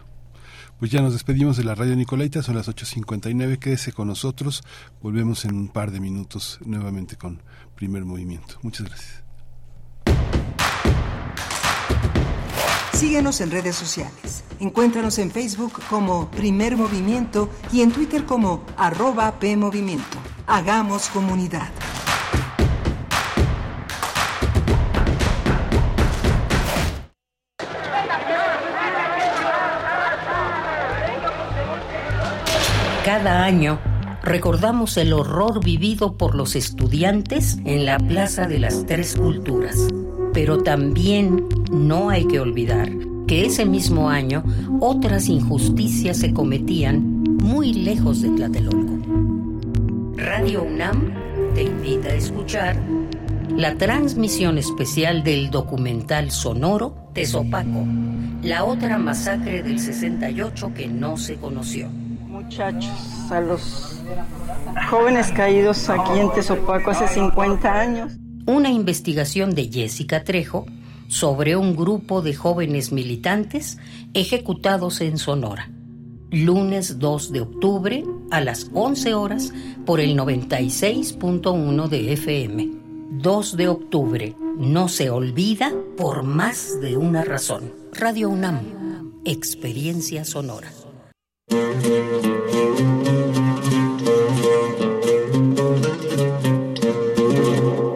Pues 0.79 0.91
ya 0.91 1.01
nos 1.01 1.13
despedimos 1.13 1.57
de 1.57 1.65
la 1.65 1.75
radio 1.75 1.95
Nicolaita, 1.97 2.43
son 2.43 2.57
las 2.57 2.69
8.59, 2.69 3.59
quédese 3.59 3.93
con 3.93 4.09
nosotros, 4.09 4.63
volvemos 5.01 5.45
en 5.45 5.55
un 5.55 5.69
par 5.69 5.91
de 5.91 6.01
minutos 6.01 6.59
nuevamente 6.65 7.17
con 7.17 7.41
primer 7.75 8.05
movimiento. 8.05 8.59
Muchas 8.63 8.87
gracias. 8.87 9.25
Síguenos 12.93 13.41
en 13.41 13.51
redes 13.51 13.77
sociales. 13.77 14.45
Encuéntranos 14.61 15.19
en 15.19 15.31
Facebook 15.31 15.73
como 15.91 16.31
Primer 16.31 16.77
Movimiento 16.77 17.51
y 17.73 17.83
en 17.83 17.93
Twitter 17.93 18.25
como 18.25 18.65
arroba 18.77 19.39
PMovimiento. 19.39 20.19
Hagamos 20.47 21.09
comunidad. 21.09 21.71
Cada 33.05 33.45
año 33.45 33.79
recordamos 34.23 34.97
el 34.97 35.13
horror 35.13 35.63
vivido 35.63 36.17
por 36.17 36.35
los 36.35 36.57
estudiantes 36.57 37.59
en 37.67 37.85
la 37.85 37.99
Plaza 37.99 38.47
de 38.47 38.59
las 38.59 38.87
Tres 38.87 39.15
Culturas. 39.15 39.77
Pero 40.33 40.63
también 40.63 41.47
no 41.71 42.09
hay 42.09 42.27
que 42.27 42.41
olvidar 42.41 42.91
que 43.27 43.45
ese 43.45 43.67
mismo 43.67 44.09
año 44.09 44.43
otras 44.81 45.29
injusticias 45.29 46.17
se 46.17 46.33
cometían 46.33 47.25
muy 47.43 47.75
lejos 47.75 48.23
de 48.23 48.31
Tlatelolco. 48.31 50.15
Radio 50.17 50.63
UNAM 50.63 51.13
te 51.55 51.65
invita 51.65 52.09
a 52.09 52.15
escuchar 52.15 52.81
la 53.55 53.77
transmisión 53.77 54.57
especial 54.57 55.23
del 55.23 55.51
documental 55.51 56.31
sonoro 56.31 57.11
Tezopaco, 57.13 57.87
la 58.43 58.65
otra 58.65 58.97
masacre 58.97 59.63
del 59.63 59.79
68 59.79 60.73
que 60.73 60.89
no 60.89 61.19
se 61.19 61.35
conoció. 61.35 61.91
Muchachos, 62.55 63.33
a 63.33 63.41
los 63.41 63.97
jóvenes 64.89 65.33
caídos 65.33 65.91
aquí 65.91 66.21
en 66.21 66.31
Tezopaco 66.31 66.93
hace 66.93 67.09
50 67.09 67.81
años. 67.81 68.13
Una 68.47 68.71
investigación 68.71 69.57
de 69.57 69.69
Jessica 69.73 70.23
Trejo 70.23 70.65
sobre 71.09 71.57
un 71.57 71.75
grupo 71.75 72.23
de 72.23 72.33
jóvenes 72.33 72.93
militantes 72.93 73.79
ejecutados 74.15 75.01
en 75.01 75.19
Sonora. 75.19 75.69
Lunes 76.31 77.01
2 77.01 77.33
de 77.33 77.41
octubre 77.41 78.05
a 78.31 78.41
las 78.41 78.71
11 78.73 79.15
horas 79.15 79.53
por 79.85 79.99
el 79.99 80.17
96.1 80.17 81.89
de 81.89 82.13
FM. 82.13 82.71
2 83.21 83.57
de 83.57 83.67
octubre. 83.67 84.37
No 84.59 84.87
se 84.87 85.11
olvida 85.11 85.73
por 85.97 86.23
más 86.23 86.81
de 86.81 86.97
una 86.97 87.25
razón. 87.25 87.73
Radio 87.95 88.29
UNAM. 88.29 89.13
Experiencia 89.25 90.25
sonora. 90.25 90.71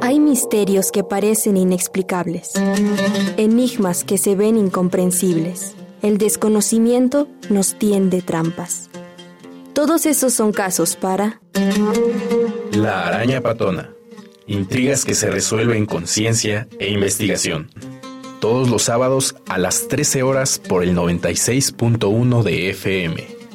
Hay 0.01 0.20
misterios 0.20 0.93
que 0.93 1.05
parecen 1.05 1.57
inexplicables, 1.57 2.53
enigmas 3.37 4.05
que 4.05 4.19
se 4.19 4.35
ven 4.35 4.57
incomprensibles. 4.57 5.75
El 6.03 6.19
desconocimiento 6.19 7.29
nos 7.51 7.75
tiende 7.75 8.23
trampas. 8.23 8.91
Todos 9.73 10.07
esos 10.07 10.33
son 10.33 10.53
casos 10.53 10.97
para... 10.97 11.41
La 12.73 13.07
araña 13.07 13.41
patona. 13.41 13.91
Intrigas 14.47 15.05
que 15.05 15.15
se 15.15 15.31
resuelven 15.31 15.87
con 15.87 16.07
ciencia 16.07 16.69
e 16.79 16.91
investigación. 16.91 17.70
Todos 18.41 18.70
los 18.70 18.83
sábados 18.83 19.37
a 19.49 19.59
las 19.59 19.89
13 19.89 20.23
horas 20.23 20.59
por 20.59 20.85
el 20.85 20.97
96.1 20.97 22.43
de 22.43 22.70
FM. 22.70 23.38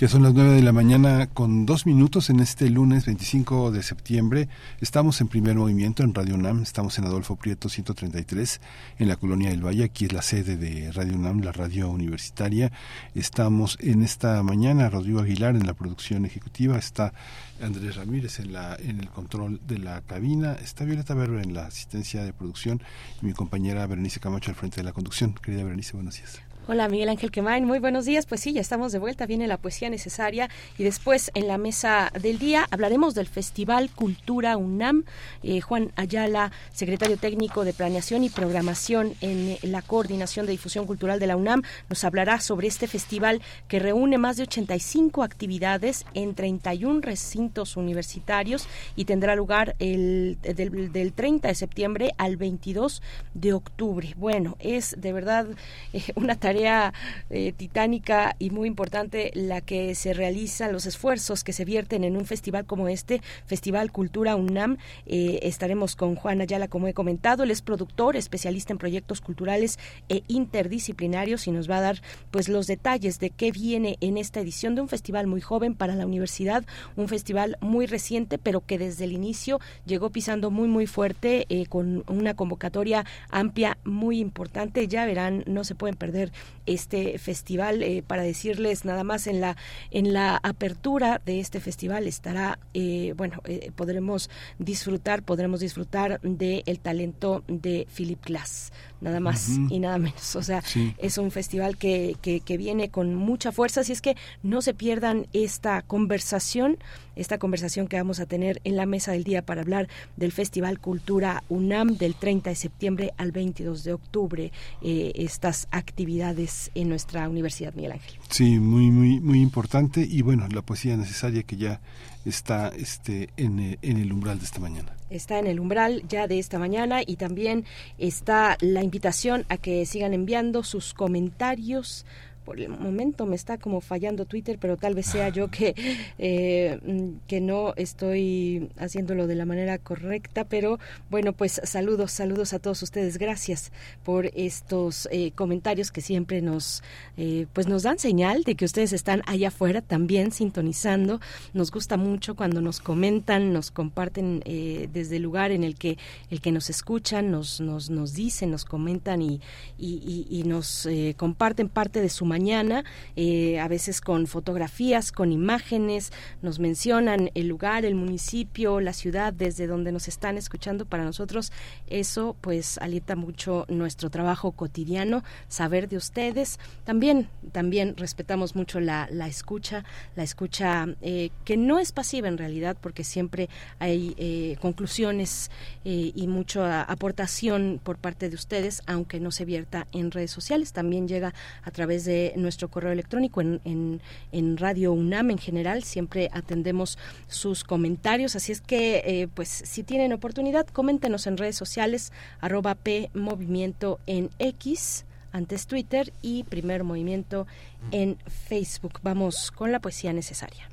Ya 0.00 0.06
son 0.06 0.22
las 0.22 0.32
nueve 0.32 0.52
de 0.52 0.62
la 0.62 0.70
mañana 0.70 1.26
con 1.26 1.66
dos 1.66 1.84
minutos 1.84 2.30
en 2.30 2.38
este 2.38 2.70
lunes 2.70 3.04
25 3.04 3.72
de 3.72 3.82
septiembre. 3.82 4.48
Estamos 4.80 5.20
en 5.20 5.26
primer 5.26 5.56
movimiento 5.56 6.04
en 6.04 6.14
Radio 6.14 6.36
UNAM. 6.36 6.62
Estamos 6.62 6.96
en 7.00 7.06
Adolfo 7.06 7.34
Prieto 7.34 7.68
133 7.68 8.60
en 9.00 9.08
la 9.08 9.16
Colonia 9.16 9.50
del 9.50 9.66
Valle. 9.66 9.82
Aquí 9.82 10.04
es 10.04 10.12
la 10.12 10.22
sede 10.22 10.56
de 10.56 10.92
Radio 10.92 11.16
UNAM, 11.16 11.40
la 11.40 11.50
radio 11.50 11.90
universitaria. 11.90 12.70
Estamos 13.16 13.76
en 13.80 14.04
esta 14.04 14.40
mañana, 14.44 14.88
Rodrigo 14.88 15.18
Aguilar 15.18 15.56
en 15.56 15.66
la 15.66 15.74
producción 15.74 16.24
ejecutiva. 16.24 16.78
Está 16.78 17.12
Andrés 17.60 17.96
Ramírez 17.96 18.38
en, 18.38 18.52
la, 18.52 18.76
en 18.76 19.00
el 19.00 19.08
control 19.08 19.60
de 19.66 19.80
la 19.80 20.02
cabina. 20.02 20.52
Está 20.52 20.84
Violeta 20.84 21.14
Berber 21.14 21.42
en 21.42 21.54
la 21.54 21.66
asistencia 21.66 22.22
de 22.22 22.32
producción 22.32 22.80
y 23.20 23.26
mi 23.26 23.32
compañera 23.32 23.84
Berenice 23.88 24.20
Camacho 24.20 24.52
al 24.52 24.56
frente 24.56 24.76
de 24.76 24.84
la 24.84 24.92
conducción. 24.92 25.34
Querida 25.42 25.64
Berenice, 25.64 25.94
buenos 25.94 26.14
días. 26.14 26.47
Hola 26.70 26.86
Miguel 26.86 27.08
Ángel 27.08 27.30
Quemain, 27.30 27.64
muy 27.64 27.78
buenos 27.78 28.04
días. 28.04 28.26
Pues 28.26 28.42
sí, 28.42 28.52
ya 28.52 28.60
estamos 28.60 28.92
de 28.92 28.98
vuelta, 28.98 29.24
viene 29.24 29.46
la 29.46 29.56
poesía 29.56 29.88
necesaria 29.88 30.50
y 30.76 30.84
después 30.84 31.30
en 31.32 31.48
la 31.48 31.56
mesa 31.56 32.12
del 32.20 32.38
día 32.38 32.66
hablaremos 32.70 33.14
del 33.14 33.26
Festival 33.26 33.88
Cultura 33.88 34.58
UNAM. 34.58 35.04
Eh, 35.42 35.62
Juan 35.62 35.92
Ayala, 35.96 36.52
secretario 36.74 37.16
técnico 37.16 37.64
de 37.64 37.72
Planeación 37.72 38.22
y 38.22 38.28
Programación 38.28 39.14
en 39.22 39.56
la 39.62 39.80
Coordinación 39.80 40.44
de 40.44 40.52
Difusión 40.52 40.84
Cultural 40.84 41.18
de 41.18 41.26
la 41.26 41.36
UNAM, 41.36 41.62
nos 41.88 42.04
hablará 42.04 42.38
sobre 42.38 42.68
este 42.68 42.86
festival 42.86 43.40
que 43.66 43.78
reúne 43.78 44.18
más 44.18 44.36
de 44.36 44.42
85 44.42 45.22
actividades 45.22 46.04
en 46.12 46.34
31 46.34 47.00
recintos 47.00 47.78
universitarios 47.78 48.68
y 48.94 49.06
tendrá 49.06 49.34
lugar 49.36 49.74
el, 49.78 50.36
del, 50.42 50.92
del 50.92 51.14
30 51.14 51.48
de 51.48 51.54
septiembre 51.54 52.12
al 52.18 52.36
22 52.36 53.00
de 53.32 53.54
octubre. 53.54 54.12
Bueno, 54.18 54.58
es 54.60 54.94
de 54.98 55.14
verdad 55.14 55.46
eh, 55.94 56.02
una 56.14 56.34
tarea 56.38 56.57
eh, 56.58 57.52
titánica 57.56 58.34
y 58.38 58.50
muy 58.50 58.68
importante 58.68 59.30
la 59.34 59.60
que 59.60 59.94
se 59.94 60.12
realizan, 60.12 60.72
los 60.72 60.86
esfuerzos 60.86 61.44
que 61.44 61.52
se 61.52 61.64
vierten 61.64 62.04
en 62.04 62.16
un 62.16 62.24
festival 62.24 62.66
como 62.66 62.88
este, 62.88 63.22
Festival 63.46 63.92
Cultura 63.92 64.36
UNAM. 64.36 64.78
Eh, 65.06 65.40
estaremos 65.42 65.96
con 65.96 66.14
Juan 66.14 66.40
Ayala, 66.40 66.68
como 66.68 66.88
he 66.88 66.94
comentado, 66.94 67.42
él 67.44 67.50
es 67.50 67.62
productor, 67.62 68.16
especialista 68.16 68.72
en 68.72 68.78
proyectos 68.78 69.20
culturales 69.20 69.78
e 70.08 70.22
interdisciplinarios 70.28 71.46
y 71.46 71.52
nos 71.52 71.70
va 71.70 71.78
a 71.78 71.82
dar 71.82 72.02
pues 72.30 72.48
los 72.48 72.66
detalles 72.66 73.18
de 73.20 73.30
qué 73.30 73.52
viene 73.52 73.96
en 74.00 74.16
esta 74.18 74.40
edición 74.40 74.74
de 74.74 74.80
un 74.80 74.88
festival 74.88 75.26
muy 75.26 75.40
joven 75.40 75.74
para 75.74 75.94
la 75.94 76.06
universidad, 76.06 76.64
un 76.96 77.08
festival 77.08 77.56
muy 77.60 77.86
reciente, 77.86 78.38
pero 78.38 78.64
que 78.64 78.78
desde 78.78 79.04
el 79.04 79.12
inicio 79.12 79.60
llegó 79.86 80.10
pisando 80.10 80.50
muy 80.50 80.68
muy 80.68 80.86
fuerte 80.86 81.46
eh, 81.48 81.66
con 81.66 82.04
una 82.08 82.34
convocatoria 82.34 83.04
amplia 83.30 83.78
muy 83.84 84.20
importante. 84.20 84.88
Ya 84.88 85.06
verán, 85.06 85.44
no 85.46 85.64
se 85.64 85.74
pueden 85.74 85.96
perder 85.96 86.32
este 86.66 87.18
festival. 87.18 87.82
Eh, 87.82 88.02
para 88.06 88.22
decirles 88.22 88.84
nada 88.84 89.04
más 89.04 89.26
en 89.26 89.40
la 89.40 89.56
en 89.90 90.12
la 90.12 90.38
apertura 90.42 91.20
de 91.24 91.40
este 91.40 91.60
festival 91.60 92.06
estará, 92.06 92.58
eh, 92.74 93.14
bueno, 93.16 93.40
eh, 93.44 93.70
podremos 93.74 94.30
disfrutar, 94.58 95.22
podremos 95.22 95.60
disfrutar 95.60 96.20
de 96.22 96.62
el 96.66 96.80
talento 96.80 97.42
de 97.48 97.86
Philip 97.94 98.24
Glass 98.24 98.72
nada 99.00 99.20
más 99.20 99.48
y 99.70 99.78
nada 99.78 99.98
menos. 99.98 100.36
O 100.36 100.42
sea, 100.42 100.62
es 100.98 101.18
un 101.18 101.30
festival 101.30 101.76
que, 101.76 102.16
que, 102.20 102.40
que, 102.40 102.56
viene 102.56 102.90
con 102.90 103.14
mucha 103.14 103.52
fuerza, 103.52 103.82
así 103.82 103.92
es 103.92 104.00
que 104.00 104.16
no 104.42 104.62
se 104.62 104.74
pierdan 104.74 105.26
esta 105.32 105.82
conversación, 105.82 106.78
esta 107.16 107.38
conversación 107.38 107.86
que 107.88 107.96
vamos 107.96 108.20
a 108.20 108.26
tener 108.26 108.60
en 108.64 108.76
la 108.76 108.86
mesa 108.86 109.12
del 109.12 109.24
día 109.24 109.42
para 109.42 109.62
hablar 109.62 109.88
del 110.16 110.32
Festival 110.32 110.80
Cultura 110.80 111.44
UNAM 111.48 111.96
del 111.96 112.14
30 112.14 112.50
de 112.50 112.56
septiembre 112.56 113.12
al 113.16 113.32
22 113.32 113.84
de 113.84 113.92
octubre, 113.92 114.52
eh, 114.82 115.12
estas 115.14 115.68
actividades 115.70 116.70
en 116.74 116.88
nuestra 116.88 117.28
Universidad 117.28 117.74
Miguel 117.74 117.92
Ángel. 117.92 118.18
Sí, 118.30 118.58
muy, 118.58 118.90
muy, 118.90 119.20
muy 119.20 119.40
importante 119.40 120.06
y 120.08 120.22
bueno, 120.22 120.46
la 120.48 120.62
poesía 120.62 120.96
necesaria 120.96 121.42
que 121.42 121.56
ya 121.56 121.80
está 122.24 122.68
este, 122.68 123.30
en, 123.36 123.78
en 123.80 123.96
el 123.96 124.12
umbral 124.12 124.38
de 124.38 124.44
esta 124.44 124.60
mañana. 124.60 124.94
Está 125.10 125.38
en 125.38 125.46
el 125.46 125.60
umbral 125.60 126.02
ya 126.08 126.26
de 126.26 126.38
esta 126.38 126.58
mañana 126.58 127.00
y 127.06 127.16
también 127.16 127.64
está 127.96 128.56
la 128.60 128.82
invitación 128.82 129.46
a 129.48 129.56
que 129.56 129.86
sigan 129.86 130.12
enviando 130.12 130.62
sus 130.62 130.92
comentarios 130.92 132.04
por 132.48 132.58
el 132.58 132.70
momento 132.70 133.26
me 133.26 133.36
está 133.36 133.58
como 133.58 133.82
fallando 133.82 134.24
Twitter, 134.24 134.56
pero 134.58 134.78
tal 134.78 134.94
vez 134.94 135.04
sea 135.04 135.28
yo 135.28 135.48
que, 135.48 135.74
eh, 136.18 136.80
que 137.26 137.42
no 137.42 137.74
estoy 137.76 138.70
haciéndolo 138.78 139.26
de 139.26 139.34
la 139.34 139.44
manera 139.44 139.76
correcta, 139.76 140.44
pero 140.44 140.78
bueno, 141.10 141.34
pues 141.34 141.60
saludos, 141.64 142.10
saludos 142.10 142.54
a 142.54 142.58
todos 142.58 142.82
ustedes, 142.82 143.18
gracias 143.18 143.70
por 144.02 144.30
estos 144.34 145.10
eh, 145.12 145.32
comentarios 145.32 145.92
que 145.92 146.00
siempre 146.00 146.40
nos, 146.40 146.82
eh, 147.18 147.44
pues 147.52 147.66
nos 147.66 147.82
dan 147.82 147.98
señal 147.98 148.44
de 148.44 148.54
que 148.54 148.64
ustedes 148.64 148.94
están 148.94 149.20
allá 149.26 149.48
afuera 149.48 149.82
también 149.82 150.32
sintonizando, 150.32 151.20
nos 151.52 151.70
gusta 151.70 151.98
mucho 151.98 152.34
cuando 152.34 152.62
nos 152.62 152.80
comentan, 152.80 153.52
nos 153.52 153.70
comparten 153.70 154.40
desde 154.40 155.16
el 155.16 155.22
lugar 155.22 155.50
en 155.50 155.64
el 155.64 155.74
que, 155.74 155.98
el 156.30 156.40
que 156.40 156.50
nos 156.50 156.70
escuchan, 156.70 157.30
nos, 157.30 157.60
nos, 157.60 157.90
nos 157.90 158.14
dicen, 158.14 158.50
nos 158.50 158.64
comentan 158.64 159.20
y, 159.20 159.42
y, 159.76 160.26
y 160.30 160.44
nos 160.44 160.88
comparten 161.18 161.68
parte 161.68 162.00
de 162.00 162.08
su 162.08 162.24
mañana, 162.38 162.84
eh, 163.16 163.58
a 163.58 163.66
veces 163.66 164.00
con 164.00 164.28
fotografías, 164.28 165.10
con 165.10 165.32
imágenes, 165.32 166.12
nos 166.40 166.60
mencionan 166.60 167.30
el 167.34 167.48
lugar, 167.48 167.84
el 167.84 167.96
municipio, 167.96 168.80
la 168.80 168.92
ciudad 168.92 169.32
desde 169.32 169.66
donde 169.66 169.90
nos 169.90 170.06
están 170.06 170.38
escuchando. 170.38 170.86
Para 170.86 171.04
nosotros 171.04 171.50
eso 171.88 172.36
pues 172.40 172.78
alienta 172.78 173.16
mucho 173.16 173.66
nuestro 173.68 174.08
trabajo 174.08 174.52
cotidiano, 174.52 175.24
saber 175.48 175.88
de 175.88 175.96
ustedes. 175.96 176.60
También, 176.84 177.28
también 177.50 177.96
respetamos 177.96 178.54
mucho 178.54 178.78
la, 178.78 179.08
la 179.10 179.26
escucha, 179.26 179.84
la 180.14 180.22
escucha 180.22 180.86
eh, 181.02 181.30
que 181.44 181.56
no 181.56 181.80
es 181.80 181.90
pasiva 181.90 182.28
en 182.28 182.38
realidad 182.38 182.76
porque 182.80 183.02
siempre 183.02 183.48
hay 183.80 184.14
eh, 184.16 184.56
conclusiones 184.60 185.50
y 185.84 186.26
mucha 186.26 186.82
aportación 186.82 187.80
por 187.82 187.96
parte 187.96 188.28
de 188.28 188.34
ustedes, 188.34 188.82
aunque 188.86 189.20
no 189.20 189.30
se 189.30 189.46
vierta 189.46 189.86
en 189.92 190.10
redes 190.10 190.30
sociales. 190.30 190.72
También 190.72 191.08
llega 191.08 191.32
a 191.62 191.70
través 191.70 192.04
de 192.04 192.27
nuestro 192.36 192.68
correo 192.68 192.92
electrónico 192.92 193.40
en, 193.40 194.00
en, 194.32 194.56
Radio 194.56 194.92
UNAM 194.92 195.30
en 195.30 195.38
general. 195.38 195.84
Siempre 195.84 196.28
atendemos 196.32 196.98
sus 197.28 197.64
comentarios. 197.64 198.36
Así 198.36 198.52
es 198.52 198.60
que, 198.60 199.02
eh, 199.04 199.28
pues, 199.32 199.48
si 199.48 199.82
tienen 199.82 200.12
oportunidad, 200.12 200.66
coméntenos 200.66 201.26
en 201.26 201.36
redes 201.36 201.56
sociales, 201.56 202.12
arroba 202.40 202.74
P 202.74 203.10
Movimiento 203.14 204.00
en 204.06 204.30
X 204.38 205.04
antes 205.32 205.66
Twitter 205.66 206.12
y 206.22 206.44
Primer 206.44 206.84
Movimiento 206.84 207.46
en 207.92 208.18
Facebook. 208.26 209.00
Vamos 209.02 209.50
con 209.50 209.72
la 209.72 209.80
poesía 209.80 210.12
necesaria. 210.12 210.68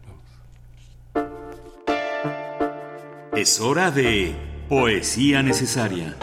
Es 3.36 3.60
hora 3.60 3.92
de 3.92 4.34
poesía 4.70 5.44
necesaria. 5.44 6.16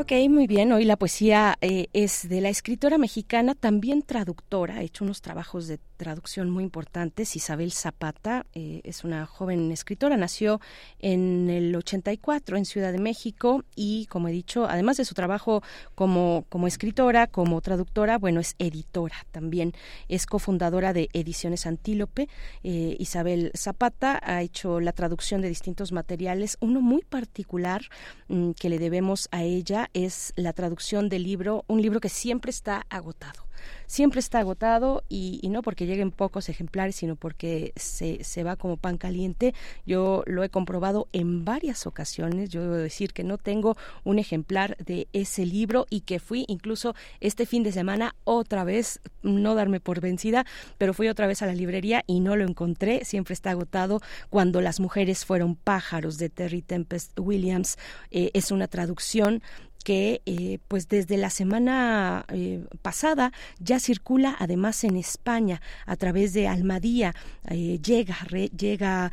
Ok, 0.00 0.12
muy 0.30 0.46
bien. 0.46 0.70
Hoy 0.70 0.84
la 0.84 0.96
poesía 0.96 1.58
eh, 1.60 1.88
es 1.92 2.28
de 2.28 2.40
la 2.40 2.50
escritora 2.50 2.98
mexicana, 2.98 3.56
también 3.56 4.02
traductora. 4.02 4.76
Ha 4.76 4.82
hecho 4.82 5.02
unos 5.02 5.22
trabajos 5.22 5.66
de 5.66 5.80
traducción 5.96 6.50
muy 6.50 6.62
importantes. 6.62 7.34
Isabel 7.34 7.72
Zapata 7.72 8.46
eh, 8.54 8.80
es 8.84 9.02
una 9.02 9.26
joven 9.26 9.72
escritora. 9.72 10.16
Nació 10.16 10.60
en 11.00 11.50
el 11.50 11.74
84 11.74 12.56
en 12.56 12.64
Ciudad 12.64 12.92
de 12.92 13.00
México 13.00 13.64
y, 13.74 14.06
como 14.06 14.28
he 14.28 14.32
dicho, 14.32 14.66
además 14.66 14.98
de 14.98 15.04
su 15.04 15.14
trabajo 15.14 15.64
como, 15.96 16.46
como 16.48 16.68
escritora, 16.68 17.26
como 17.26 17.60
traductora, 17.60 18.18
bueno, 18.18 18.38
es 18.38 18.54
editora 18.60 19.26
también. 19.32 19.72
Es 20.08 20.26
cofundadora 20.26 20.92
de 20.92 21.08
Ediciones 21.12 21.66
Antílope. 21.66 22.28
Eh, 22.62 22.96
Isabel 23.00 23.50
Zapata 23.56 24.20
ha 24.22 24.42
hecho 24.42 24.78
la 24.78 24.92
traducción 24.92 25.40
de 25.40 25.48
distintos 25.48 25.90
materiales. 25.90 26.56
Uno 26.60 26.80
muy 26.80 27.02
particular 27.02 27.82
mm, 28.28 28.52
que 28.52 28.68
le 28.68 28.78
debemos 28.78 29.28
a 29.32 29.42
ella 29.42 29.87
es 29.94 30.32
la 30.36 30.52
traducción 30.52 31.08
del 31.08 31.24
libro, 31.24 31.64
un 31.68 31.82
libro 31.82 32.00
que 32.00 32.08
siempre 32.08 32.50
está 32.50 32.86
agotado 32.90 33.48
siempre 33.86 34.20
está 34.20 34.40
agotado 34.40 35.02
y, 35.08 35.40
no 35.48 35.62
porque 35.62 35.86
lleguen 35.86 36.10
pocos 36.10 36.48
ejemplares, 36.48 36.96
sino 36.96 37.16
porque 37.16 37.72
se, 37.76 38.22
se 38.22 38.44
va 38.44 38.56
como 38.56 38.76
pan 38.76 38.98
caliente. 38.98 39.54
Yo 39.86 40.22
lo 40.26 40.44
he 40.44 40.50
comprobado 40.50 41.08
en 41.12 41.44
varias 41.44 41.86
ocasiones. 41.86 42.50
Yo 42.50 42.62
debo 42.62 42.74
decir 42.74 43.12
que 43.12 43.24
no 43.24 43.38
tengo 43.38 43.76
un 44.04 44.18
ejemplar 44.18 44.76
de 44.76 45.08
ese 45.12 45.46
libro 45.46 45.86
y 45.90 46.02
que 46.02 46.20
fui 46.20 46.44
incluso 46.48 46.94
este 47.20 47.46
fin 47.46 47.62
de 47.62 47.72
semana 47.72 48.14
otra 48.24 48.64
vez, 48.64 49.00
no 49.22 49.54
darme 49.54 49.80
por 49.80 50.00
vencida, 50.00 50.44
pero 50.76 50.92
fui 50.92 51.08
otra 51.08 51.26
vez 51.26 51.42
a 51.42 51.46
la 51.46 51.54
librería 51.54 52.04
y 52.06 52.20
no 52.20 52.36
lo 52.36 52.44
encontré. 52.44 53.04
Siempre 53.04 53.32
está 53.32 53.50
agotado. 53.50 54.00
Cuando 54.28 54.60
las 54.60 54.80
mujeres 54.80 55.24
fueron 55.24 55.56
pájaros 55.56 56.18
de 56.18 56.28
Terry 56.28 56.62
Tempest 56.62 57.18
Williams 57.18 57.78
eh, 58.10 58.30
es 58.34 58.50
una 58.50 58.68
traducción 58.68 59.42
que 59.84 60.22
eh, 60.26 60.58
pues 60.68 60.88
desde 60.88 61.16
la 61.16 61.30
semana 61.30 62.24
eh, 62.28 62.64
pasada 62.82 63.32
ya 63.58 63.80
circula 63.80 64.36
además 64.38 64.84
en 64.84 64.96
España 64.96 65.60
a 65.86 65.96
través 65.96 66.32
de 66.32 66.48
Almadía 66.48 67.14
eh, 67.48 67.78
llega 67.82 68.16
llega 68.56 69.12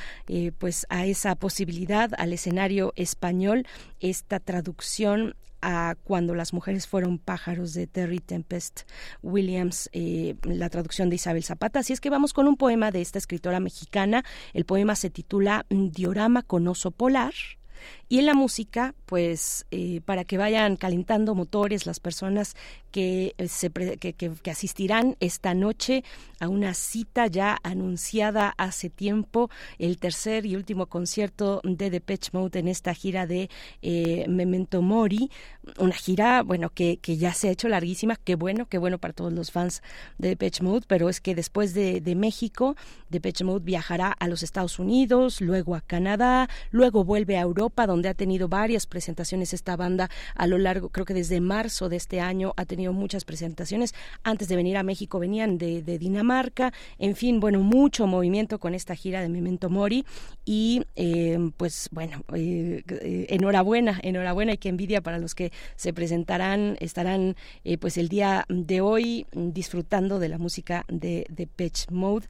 pues 0.57 0.85
a 0.89 1.05
esa 1.05 1.35
posibilidad 1.35 2.11
al 2.17 2.33
escenario 2.33 2.93
español 2.95 3.67
esta 3.99 4.39
traducción 4.39 5.35
a 5.61 5.95
cuando 6.03 6.35
las 6.35 6.53
mujeres 6.53 6.87
fueron 6.87 7.17
pájaros 7.17 7.73
de 7.73 7.87
Terry 7.87 8.19
Tempest 8.19 8.81
Williams, 9.23 9.89
la 10.43 10.69
traducción 10.69 11.09
de 11.09 11.15
Isabel 11.15 11.43
Zapata. 11.43 11.79
Así 11.79 11.91
es 11.91 12.01
que 12.01 12.11
vamos 12.11 12.33
con 12.33 12.47
un 12.47 12.55
poema 12.55 12.91
de 12.91 13.01
esta 13.01 13.17
escritora 13.17 13.59
mexicana. 13.59 14.23
El 14.53 14.65
poema 14.65 14.95
se 14.95 15.09
titula 15.09 15.65
Diorama 15.69 16.43
con 16.43 16.67
oso 16.67 16.91
polar 16.91 17.33
y 18.07 18.19
en 18.19 18.27
la 18.27 18.36
música, 18.36 18.94
pues 19.07 19.65
eh, 19.72 20.02
para 20.06 20.26
que 20.26 20.38
vayan 20.38 20.76
calentando 20.76 21.34
motores 21.34 21.88
las 21.88 21.99
personas 21.99 22.56
que, 22.91 23.34
eh, 23.38 23.48
se 23.48 23.72
que, 23.72 24.32
asistirán 24.49 25.18
esta 25.19 25.53
noche 25.53 26.03
a 26.40 26.48
una 26.48 26.73
cita 26.76 27.27
ya 27.27 27.57
anunciada 27.64 28.53
hace 28.57 28.90
tiempo, 28.90 29.49
el 29.80 29.98
tercer 29.98 30.45
y 30.45 30.56
último 30.56 30.86
concierto 30.86 31.61
de 31.64 31.90
Depeche 31.90 32.30
Mode 32.34 32.60
en 32.60 32.68
esta 32.68 32.94
gira 32.94 33.26
de 33.26 33.49
eh, 33.82 34.26
Memento 34.27 34.82
Mori, 34.82 35.32
una 35.80 35.95
gira, 35.95 36.44
bueno, 36.44 36.69
que, 36.69 36.98
que 36.98 37.18
ya 37.18 37.34
se 37.34 37.49
ha 37.49 37.52
hecho 37.52 37.68
larguísima, 37.69 38.18
qué 38.18 38.36
bueno, 38.36 38.68
qué 38.68 38.77
bueno 38.77 38.99
para 38.99 39.14
todos 39.14 39.34
los 39.34 39.52
fans 39.52 39.82
de 40.19 40.30
Depeche 40.30 40.64
Mode, 40.64 40.86
pero 40.88 41.10
es 41.10 41.22
que 41.22 41.34
después 41.34 41.73
de, 41.73 42.02
de 42.02 42.15
México, 42.15 42.76
Depeche 43.10 43.44
Mode 43.44 43.65
viajará 43.65 44.11
a 44.11 44.27
los 44.27 44.44
Estados 44.44 44.77
Unidos, 44.77 45.41
luego 45.41 45.76
a 45.76 45.82
Canadá, 45.82 46.49
luego 46.69 47.03
vuelve 47.03 47.38
a 47.38 47.41
Europa, 47.41 47.88
donde 47.88 47.94
ha 48.09 48.13
tenido 48.13 48.47
varias 48.47 48.85
presentaciones 48.88 49.53
esta 49.53 49.76
banda 49.76 50.09
a 50.35 50.47
lo 50.47 50.57
largo, 50.57 50.89
creo 50.89 51.05
que 51.05 51.13
desde 51.13 51.39
marzo 51.41 51.89
de 51.89 51.95
este 51.95 52.19
año 52.19 52.53
ha 52.57 52.65
tenido 52.65 52.93
muchas 52.93 53.26
presentaciones. 53.26 53.93
Antes 54.23 54.47
de 54.47 54.55
venir 54.55 54.77
a 54.77 54.84
México 54.84 55.19
venían 55.19 55.57
de, 55.57 55.81
Dinamarca, 55.95 56.73
en 56.99 57.15
fin, 57.15 57.39
bueno, 57.39 57.59
mucho 57.61 58.05
movimiento 58.07 58.59
con 58.59 58.76
esta 58.76 58.95
gira 58.95 59.22
de 59.22 59.30
Memento 59.30 59.69
Mori. 59.69 60.05
Y 60.43 60.84
eh, 60.95 61.38
pues 61.57 61.89
bueno, 61.91 62.23
eh, 62.34 62.84
eh, 62.88 63.27
enhorabuena, 63.30 63.99
enhorabuena 64.03 64.53
y 64.53 64.57
qué 64.57 64.69
envidia 64.69 65.01
para 65.01 65.17
los 65.17 65.34
que 65.35 65.51
se 65.76 65.93
presentarán, 65.93 66.77
estarán 66.80 67.35
pues 67.80 67.97
el 67.97 68.09
día 68.09 68.45
de 68.49 68.81
hoy 68.81 69.26
disfrutando 69.31 70.19
de 70.19 70.30
la 70.30 70.38
música 70.38 70.85
de, 70.88 71.26
de 71.30 71.47
Pitch 71.47 71.89
Mode, 71.89 72.27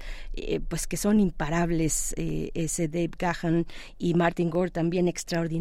pues 0.67 0.87
que 0.87 0.97
son 0.97 1.19
imparables 1.19 2.13
ese 2.17 2.87
Dave 2.87 3.11
Gahan 3.17 3.65
y 3.97 4.13
Martin 4.13 4.49
Gore 4.49 4.71
también 4.71 5.07
extraordinarios 5.07 5.54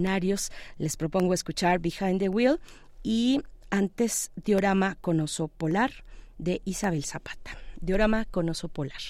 les 0.79 0.97
propongo 0.97 1.35
escuchar 1.35 1.79
Behind 1.79 2.19
the 2.19 2.29
Wheel 2.29 2.61
y 3.03 3.41
antes 3.71 4.31
Diorama 4.37 4.97
con 5.01 5.21
oso 5.21 5.49
polar 5.49 6.05
de 6.39 6.63
Isabel 6.65 7.05
Zapata. 7.05 7.57
Diorama 7.81 8.25
con 8.25 8.49
oso 8.49 8.69
polar. 8.69 9.01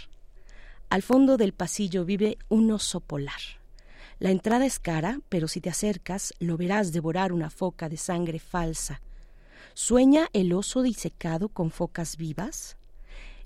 Al 0.91 1.03
fondo 1.03 1.37
del 1.37 1.53
pasillo 1.53 2.05
vive 2.05 2.39
un 2.49 2.71
oso 2.71 3.01
polar. 3.01 3.41
La 4.19 4.31
entrada 4.31 4.65
es 4.65 4.79
cara, 4.79 5.21
pero 5.29 5.49
si 5.49 5.61
te 5.61 5.71
acercas 5.71 6.35
lo 6.39 6.57
verás 6.57 6.93
devorar 6.93 7.33
una 7.33 7.51
foca 7.51 7.89
de 7.89 7.97
sangre 7.97 8.39
falsa. 8.39 9.01
¿Sueña 9.75 10.29
el 10.33 10.53
oso 10.53 10.83
disecado 10.83 11.49
con 11.49 11.71
focas 11.71 12.17
vivas? 12.17 12.77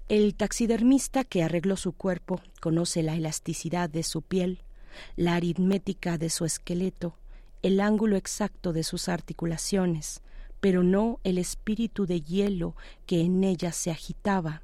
El 0.09 0.35
taxidermista 0.35 1.24
que 1.24 1.43
arregló 1.43 1.77
su 1.77 1.93
cuerpo 1.93 2.40
conoce 2.60 3.02
la 3.02 3.15
elasticidad 3.15 3.89
de 3.90 4.02
su 4.02 4.23
piel, 4.23 4.60
la 5.16 5.35
aritmética 5.35 6.19
de 6.19 6.31
su 6.31 6.44
esqueleto, 6.44 7.15
el 7.63 7.81
ángulo 7.81 8.17
exacto 8.17 8.73
de 8.73 8.83
sus 8.83 9.09
articulaciones, 9.09 10.23
pero 10.61 10.83
no 10.83 11.21
el 11.25 11.39
espíritu 11.39 12.07
de 12.07 12.21
hielo 12.21 12.75
que 13.07 13.21
en 13.23 13.45
ellas 13.45 13.77
se 13.77 13.91
agitaba. 13.91 14.63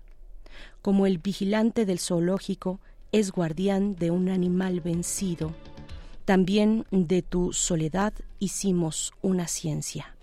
Como 0.83 1.07
el 1.07 1.19
vigilante 1.19 1.87
del 1.87 1.99
zoológico 1.99 2.81
es 3.13 3.31
guardián 3.31 3.95
de 3.97 4.11
un 4.11 4.29
animal 4.29 4.81
vencido, 4.81 5.55
también 6.25 6.87
de 6.91 7.23
tu 7.23 7.53
soledad 7.53 8.15
hicimos 8.39 9.13
una 9.23 9.47
ciencia. 9.47 10.15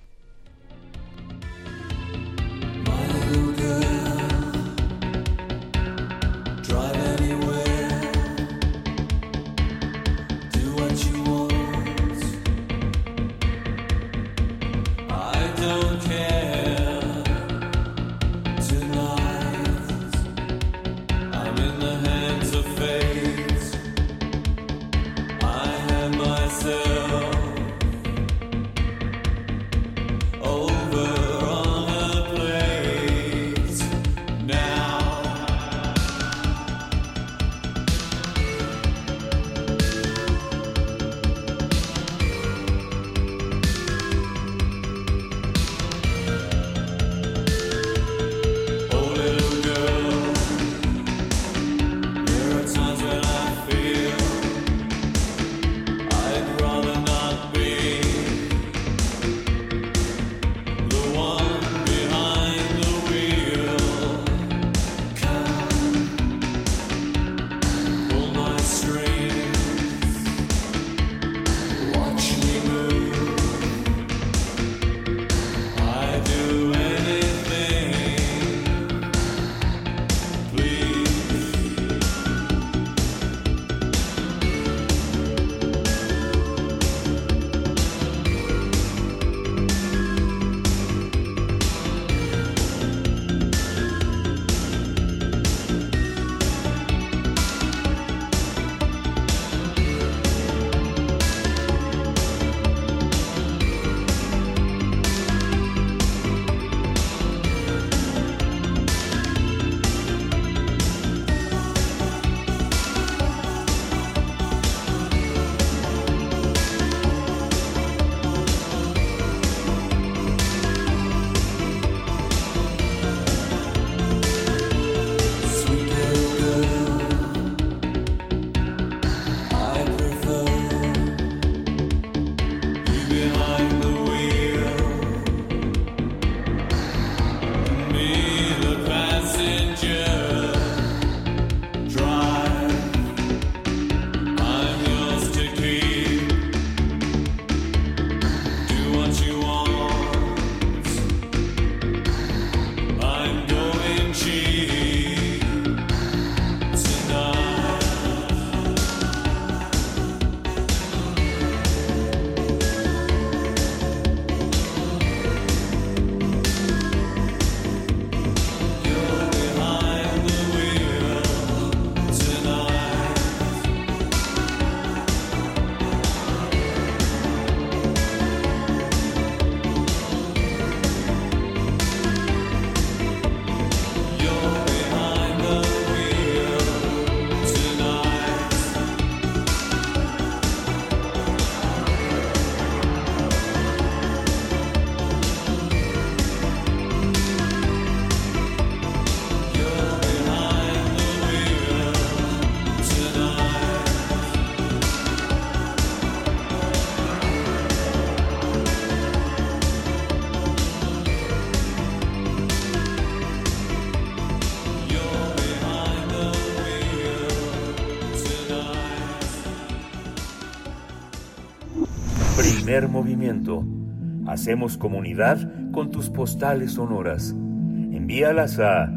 Hacemos 224.27 224.77
comunidad 224.77 225.71
con 225.71 225.89
tus 225.91 226.09
postales 226.09 226.73
sonoras. 226.73 227.31
Envíalas 227.31 228.59
a 228.59 228.91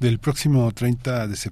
Del 0.00 0.18
próximo 0.18 0.72
30 0.72 1.28
de 1.28 1.36
septiembre 1.36 1.47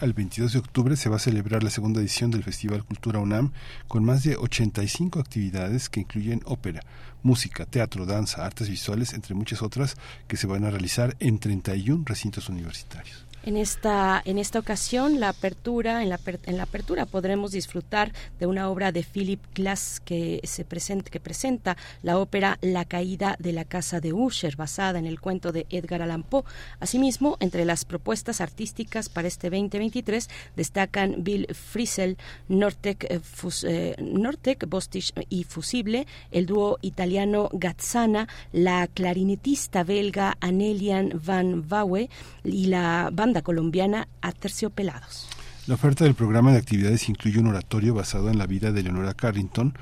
al 0.00 0.14
22 0.14 0.54
de 0.54 0.58
octubre 0.58 0.96
se 0.96 1.10
va 1.10 1.16
a 1.16 1.18
celebrar 1.18 1.62
la 1.62 1.68
segunda 1.68 2.00
edición 2.00 2.30
del 2.30 2.42
Festival 2.42 2.82
Cultura 2.82 3.18
UNAM 3.18 3.52
con 3.88 4.02
más 4.02 4.22
de 4.22 4.36
85 4.36 5.20
actividades 5.20 5.90
que 5.90 6.00
incluyen 6.00 6.40
ópera, 6.46 6.80
música, 7.22 7.66
teatro, 7.66 8.06
danza, 8.06 8.46
artes 8.46 8.70
visuales, 8.70 9.12
entre 9.12 9.34
muchas 9.34 9.60
otras 9.60 9.96
que 10.28 10.38
se 10.38 10.46
van 10.46 10.64
a 10.64 10.70
realizar 10.70 11.14
en 11.20 11.38
31 11.38 12.04
recintos 12.06 12.48
universitarios. 12.48 13.26
En 13.46 13.58
esta, 13.58 14.22
en 14.24 14.38
esta 14.38 14.58
ocasión, 14.58 15.20
la 15.20 15.28
apertura, 15.28 16.02
en 16.02 16.08
la, 16.08 16.18
en 16.46 16.56
la 16.56 16.62
apertura 16.62 17.04
podremos 17.04 17.52
disfrutar 17.52 18.10
de 18.38 18.46
una 18.46 18.70
obra 18.70 18.90
de 18.90 19.02
Philip 19.02 19.38
Glass 19.54 20.00
que 20.02 20.40
se 20.44 20.64
presenta, 20.64 21.10
que 21.10 21.20
presenta 21.20 21.76
la 22.02 22.16
ópera 22.18 22.56
La 22.62 22.86
caída 22.86 23.36
de 23.38 23.52
la 23.52 23.66
casa 23.66 24.00
de 24.00 24.14
Usher, 24.14 24.56
basada 24.56 24.98
en 24.98 25.04
el 25.04 25.20
cuento 25.20 25.52
de 25.52 25.66
Edgar 25.68 26.00
Allan 26.00 26.22
Poe. 26.22 26.44
Asimismo, 26.80 27.36
entre 27.38 27.66
las 27.66 27.84
propuestas 27.84 28.40
artísticas 28.40 29.10
para 29.10 29.28
este 29.28 29.50
2023 29.50 30.30
destacan 30.56 31.16
Bill 31.18 31.46
Frisell, 31.52 32.16
Nortec, 32.48 33.04
eh, 33.10 33.20
eh, 33.64 33.94
Nortec 34.00 34.66
Bostich 34.70 35.12
y 35.28 35.44
Fusible, 35.44 36.06
el 36.30 36.46
dúo 36.46 36.78
italiano 36.80 37.50
Gazzana, 37.52 38.26
la 38.52 38.86
clarinetista 38.86 39.84
belga 39.84 40.38
Anelian 40.40 41.20
Van 41.22 41.68
Vaue 41.68 42.08
y 42.42 42.68
la 42.68 43.10
banda 43.12 43.33
colombiana 43.42 44.08
a 44.20 44.32
terciopelados. 44.32 45.28
La 45.66 45.76
oferta 45.76 46.04
del 46.04 46.14
programa 46.14 46.52
de 46.52 46.58
actividades 46.58 47.08
incluye 47.08 47.38
un 47.38 47.46
oratorio 47.46 47.94
basado 47.94 48.28
en 48.28 48.36
la 48.36 48.46
vida 48.46 48.70
de 48.70 48.82
Leonora 48.82 49.14
Carrington, 49.14 49.72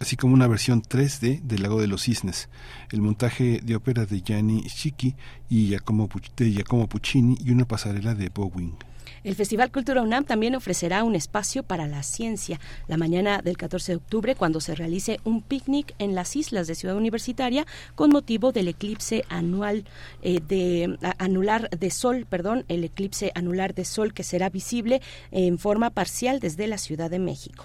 así 0.00 0.16
como 0.16 0.32
una 0.32 0.46
versión 0.46 0.80
3D 0.82 1.40
del 1.42 1.62
Lago 1.62 1.80
de 1.80 1.88
los 1.88 2.02
Cisnes, 2.02 2.48
el 2.92 3.00
montaje 3.00 3.60
de 3.60 3.74
ópera 3.74 4.06
de 4.06 4.22
Gianni 4.22 4.62
Schicchi 4.68 5.16
y 5.48 5.66
Giacomo, 5.66 6.08
de 6.36 6.86
Puccini 6.88 7.36
y 7.44 7.50
una 7.50 7.64
pasarela 7.64 8.14
de 8.14 8.28
Bowing. 8.28 8.76
El 9.24 9.36
Festival 9.36 9.72
Cultura 9.72 10.02
UNAM 10.02 10.24
también 10.24 10.54
ofrecerá 10.54 11.02
un 11.02 11.14
espacio 11.14 11.62
para 11.62 11.86
la 11.86 12.02
ciencia 12.02 12.60
la 12.88 12.98
mañana 12.98 13.40
del 13.42 13.56
14 13.56 13.92
de 13.92 13.96
octubre 13.96 14.34
cuando 14.34 14.60
se 14.60 14.74
realice 14.74 15.18
un 15.24 15.40
picnic 15.40 15.94
en 15.98 16.14
las 16.14 16.36
islas 16.36 16.66
de 16.66 16.74
Ciudad 16.74 16.94
Universitaria 16.94 17.66
con 17.94 18.10
motivo 18.10 18.52
del 18.52 18.68
eclipse 18.68 19.24
anual 19.30 19.86
eh, 20.20 20.40
de 20.46 20.98
anular 21.16 21.70
de 21.70 21.90
sol, 21.90 22.26
perdón, 22.28 22.66
el 22.68 22.84
eclipse 22.84 23.32
anular 23.34 23.74
de 23.74 23.86
sol 23.86 24.12
que 24.12 24.24
será 24.24 24.50
visible 24.50 25.00
en 25.30 25.58
forma 25.58 25.88
parcial 25.88 26.38
desde 26.38 26.66
la 26.66 26.76
Ciudad 26.76 27.10
de 27.10 27.18
México. 27.18 27.64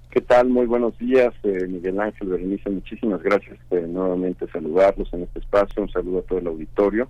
¿Qué 0.09 0.21
tal? 0.21 0.49
Muy 0.49 0.65
buenos 0.65 0.97
días, 0.97 1.35
eh, 1.43 1.67
Miguel 1.67 1.99
Ángel 1.99 2.29
Berenice. 2.29 2.67
Muchísimas 2.67 3.21
gracias 3.21 3.59
por 3.69 3.87
nuevamente 3.87 4.47
saludarlos 4.47 5.13
en 5.13 5.21
este 5.21 5.37
espacio. 5.37 5.83
Un 5.83 5.91
saludo 5.91 6.19
a 6.19 6.21
todo 6.23 6.39
el 6.39 6.47
auditorio 6.47 7.07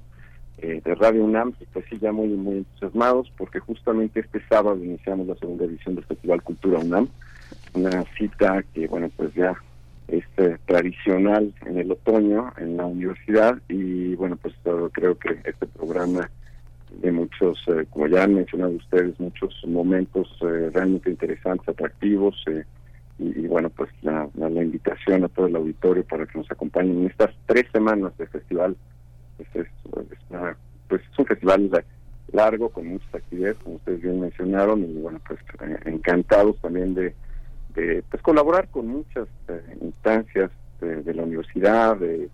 eh, 0.59 0.81
de 0.83 0.95
Radio 0.95 1.23
UNAM. 1.23 1.53
Y 1.59 1.65
pues 1.65 1.85
sí, 1.89 1.97
ya 1.99 2.11
muy, 2.11 2.27
muy 2.27 2.57
entusiasmados 2.57 3.31
porque 3.37 3.59
justamente 3.59 4.19
este 4.19 4.41
sábado 4.47 4.83
iniciamos 4.83 5.27
la 5.27 5.35
segunda 5.35 5.65
edición 5.65 5.95
del 5.95 6.05
Festival 6.05 6.41
Cultura 6.41 6.79
UNAM. 6.79 7.09
Una 7.73 8.03
cita 8.17 8.63
que, 8.73 8.87
bueno, 8.87 9.09
pues 9.15 9.33
ya 9.33 9.55
es 10.07 10.23
eh, 10.37 10.57
tradicional 10.65 11.53
en 11.65 11.77
el 11.79 11.91
otoño 11.91 12.53
en 12.57 12.77
la 12.77 12.85
universidad 12.85 13.57
y, 13.67 14.15
bueno, 14.15 14.37
pues 14.37 14.53
creo 14.91 15.17
que 15.17 15.39
este 15.43 15.65
programa 15.65 16.29
de 17.01 17.11
muchos, 17.11 17.59
como 17.89 18.07
ya 18.07 18.23
han 18.23 18.35
mencionado 18.35 18.71
ustedes, 18.71 19.19
muchos 19.19 19.53
momentos 19.67 20.29
realmente 20.39 21.09
interesantes, 21.09 21.67
atractivos, 21.67 22.41
eh, 22.47 22.63
y, 23.17 23.47
bueno, 23.47 23.69
pues 23.69 23.89
la, 24.01 24.27
la, 24.35 24.63
invitación 24.63 25.23
a 25.23 25.29
todo 25.29 25.47
el 25.47 25.55
auditorio 25.55 26.03
para 26.03 26.25
que 26.25 26.37
nos 26.37 26.51
acompañen 26.51 26.99
en 26.99 27.07
estas 27.07 27.33
tres 27.45 27.65
semanas 27.71 28.17
de 28.17 28.27
festival. 28.27 28.75
Pues 29.37 29.49
es, 29.55 29.67
pues 30.87 31.01
es 31.01 31.19
un 31.19 31.25
festival 31.25 31.83
largo, 32.31 32.69
con 32.69 32.87
muchas 32.87 33.13
actividades, 33.13 33.57
como 33.63 33.75
ustedes 33.75 34.01
bien 34.01 34.19
mencionaron, 34.19 34.83
y 34.83 34.93
bueno, 35.01 35.19
pues 35.27 35.39
eh, 35.61 35.77
encantados 35.85 36.57
también 36.61 36.93
de, 36.93 37.13
de 37.75 38.03
pues, 38.09 38.21
colaborar 38.21 38.67
con 38.69 38.87
muchas 38.87 39.27
eh, 39.47 39.77
instancias 39.81 40.51
de, 40.81 41.13
la 41.13 41.23
universidad, 41.23 41.97
de, 41.97 42.29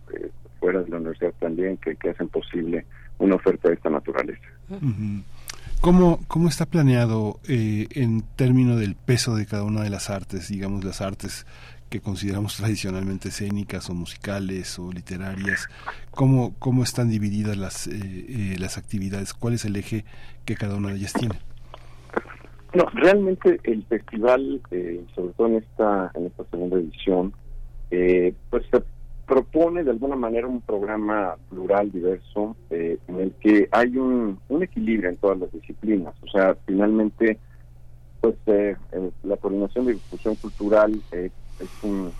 fuera 0.59 0.81
de 0.81 0.89
la 0.89 0.97
universidad 0.97 1.33
también, 1.39 1.77
que, 1.77 1.95
que 1.95 2.09
hacen 2.09 2.27
posible 2.27 2.85
una 3.19 3.35
oferta 3.35 3.69
de 3.69 3.75
esta 3.75 3.89
naturaleza. 3.89 4.47
¿Cómo, 5.79 6.19
cómo 6.27 6.47
está 6.47 6.65
planeado 6.65 7.39
eh, 7.47 7.87
en 7.91 8.23
términos 8.35 8.79
del 8.79 8.95
peso 8.95 9.35
de 9.35 9.45
cada 9.45 9.63
una 9.63 9.83
de 9.83 9.89
las 9.89 10.09
artes, 10.09 10.49
digamos 10.49 10.83
las 10.83 11.01
artes 11.01 11.45
que 11.91 12.01
consideramos 12.01 12.57
tradicionalmente 12.57 13.29
escénicas 13.29 13.87
o 13.91 13.93
musicales 13.93 14.79
o 14.79 14.91
literarias? 14.91 15.67
¿Cómo, 16.09 16.55
cómo 16.57 16.81
están 16.81 17.09
divididas 17.09 17.55
las, 17.55 17.85
eh, 17.85 17.91
eh, 17.93 18.55
las 18.57 18.79
actividades? 18.79 19.35
¿Cuál 19.35 19.53
es 19.53 19.65
el 19.65 19.75
eje 19.75 20.05
que 20.45 20.55
cada 20.55 20.75
una 20.75 20.89
de 20.89 20.95
ellas 20.95 21.13
tiene? 21.13 21.35
No, 22.73 22.85
realmente 22.93 23.59
el 23.63 23.83
festival, 23.83 24.61
sobre 25.13 25.33
todo 25.33 25.47
en 25.47 25.55
esta, 25.57 26.11
en 26.15 26.25
esta 26.25 26.45
segunda 26.45 26.77
edición, 26.77 27.33
pues 28.49 28.65
propone 29.31 29.85
de 29.85 29.91
alguna 29.91 30.17
manera 30.17 30.45
un 30.45 30.59
programa 30.59 31.37
plural, 31.49 31.89
diverso, 31.89 32.57
eh, 32.69 32.97
en 33.07 33.19
el 33.21 33.31
que 33.39 33.69
hay 33.71 33.95
un, 33.95 34.37
un, 34.49 34.61
equilibrio 34.61 35.09
en 35.09 35.15
todas 35.15 35.39
las 35.39 35.49
disciplinas. 35.53 36.13
O 36.21 36.27
sea, 36.27 36.57
finalmente, 36.65 37.37
pues 38.19 38.35
eh, 38.47 38.75
la 39.23 39.37
coordinación 39.37 39.85
de 39.85 39.93
difusión 39.93 40.35
cultural 40.35 41.01
eh, 41.13 41.31
es 41.61 41.69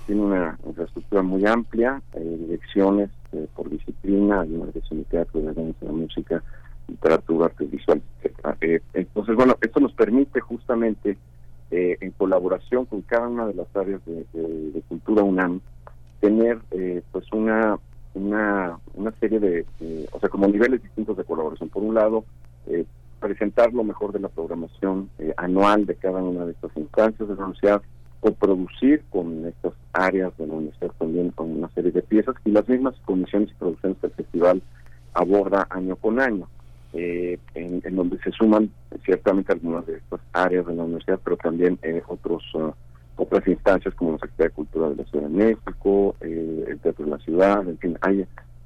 tiene 0.05 0.21
una 0.21 0.57
infraestructura 0.65 1.21
muy 1.21 1.45
amplia, 1.45 2.01
direcciones 2.15 3.09
por 3.55 3.69
disciplina, 3.69 4.41
hay 4.41 4.53
una 4.53 4.67
dirección 4.67 5.03
teatro, 5.05 5.41
de 5.41 5.91
música, 5.91 6.43
literatura, 6.87 7.45
artes 7.45 7.71
visuales, 7.71 8.03
etc. 8.23 8.81
entonces, 8.93 9.35
bueno, 9.35 9.55
esto 9.61 9.79
nos 9.79 9.93
permite 9.93 10.39
justamente, 10.41 11.17
en 11.71 12.11
colaboración 12.11 12.85
con 12.85 13.01
cada 13.01 13.29
una 13.29 13.47
de 13.47 13.53
las 13.53 13.73
áreas 13.75 14.01
de, 14.05 14.81
cultura 14.89 15.23
UNAM, 15.23 15.61
tener 16.21 16.59
eh, 16.71 17.01
pues 17.11 17.25
una, 17.33 17.77
una, 18.13 18.77
una 18.93 19.11
serie 19.19 19.39
de, 19.39 19.65
o 20.11 20.19
sea, 20.19 20.29
como 20.29 20.47
niveles 20.47 20.81
distintos 20.81 21.17
de 21.17 21.23
colaboración. 21.25 21.69
Por 21.69 21.83
un 21.83 21.95
lado, 21.95 22.23
eh, 22.67 22.85
presentar 23.19 23.73
lo 23.73 23.83
mejor 23.83 24.13
de 24.13 24.19
la 24.19 24.29
programación 24.29 25.09
eh, 25.19 25.33
anual 25.37 25.85
de 25.85 25.95
cada 25.95 26.21
una 26.21 26.45
de 26.45 26.51
estas 26.53 26.71
instancias 26.77 27.27
de 27.27 27.35
la 27.35 27.41
universidad, 27.41 27.81
o 28.21 28.31
producir 28.31 29.03
con 29.09 29.45
estas 29.45 29.73
áreas 29.93 30.35
de 30.37 30.47
la 30.47 30.53
universidad 30.53 30.91
también 30.99 31.31
con 31.31 31.51
una 31.51 31.69
serie 31.69 31.91
de 31.91 32.01
piezas 32.01 32.35
y 32.45 32.51
las 32.51 32.67
mismas 32.69 32.95
comisiones 33.05 33.49
y 33.49 33.55
producciones 33.55 33.97
que 33.99 34.07
el 34.07 34.13
festival 34.13 34.61
aborda 35.13 35.67
año 35.69 35.95
con 35.95 36.19
año, 36.19 36.47
en, 36.93 37.39
en, 37.55 37.95
donde 37.95 38.17
se 38.19 38.31
suman 38.31 38.69
ciertamente 39.05 39.53
algunas 39.53 39.85
de 39.85 39.97
estas 39.97 40.19
áreas 40.33 40.65
de 40.65 40.75
la 40.75 40.83
universidad, 40.83 41.19
pero 41.23 41.37
también 41.37 41.79
otros 42.07 42.43
uh, 42.53 42.71
otras 43.21 43.47
instancias 43.47 43.93
como 43.95 44.13
la 44.13 44.17
Secretaría 44.17 44.49
de 44.49 44.55
Cultura 44.55 44.89
de 44.89 44.95
la 44.95 45.03
Ciudad 45.05 45.27
de 45.27 45.29
México, 45.29 46.15
eh, 46.21 46.65
el 46.67 46.79
Teatro 46.79 47.05
de 47.05 47.11
la 47.11 47.19
Ciudad, 47.19 47.67
en 47.67 47.77
fin, 47.77 47.97
hay, 48.01 48.25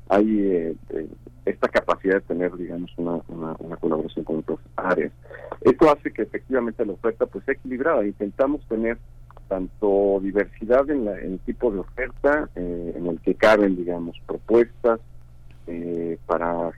hay 0.09 0.39
eh, 0.39 0.75
eh, 0.89 1.07
esta 1.45 1.67
capacidad 1.67 2.15
de 2.15 2.21
tener, 2.21 2.55
digamos, 2.55 2.91
una, 2.97 3.21
una, 3.27 3.75
colaboración 3.77 4.23
con 4.23 4.37
otras 4.37 4.59
áreas. 4.75 5.11
Esto 5.61 5.91
hace 5.91 6.11
que 6.11 6.23
efectivamente 6.23 6.85
la 6.85 6.93
oferta 6.93 7.25
pues 7.25 7.43
sea 7.45 7.53
equilibrada. 7.53 8.05
Intentamos 8.05 8.65
tener 8.67 8.97
tanto 9.47 10.19
diversidad 10.21 10.89
en, 10.89 11.05
la, 11.05 11.19
en 11.19 11.33
el 11.33 11.39
tipo 11.39 11.71
de 11.71 11.79
oferta, 11.79 12.49
en 12.55 13.05
el 13.07 13.19
que 13.21 13.35
caben, 13.35 13.75
digamos, 13.75 14.17
propuestas 14.25 14.99
para 16.27 16.71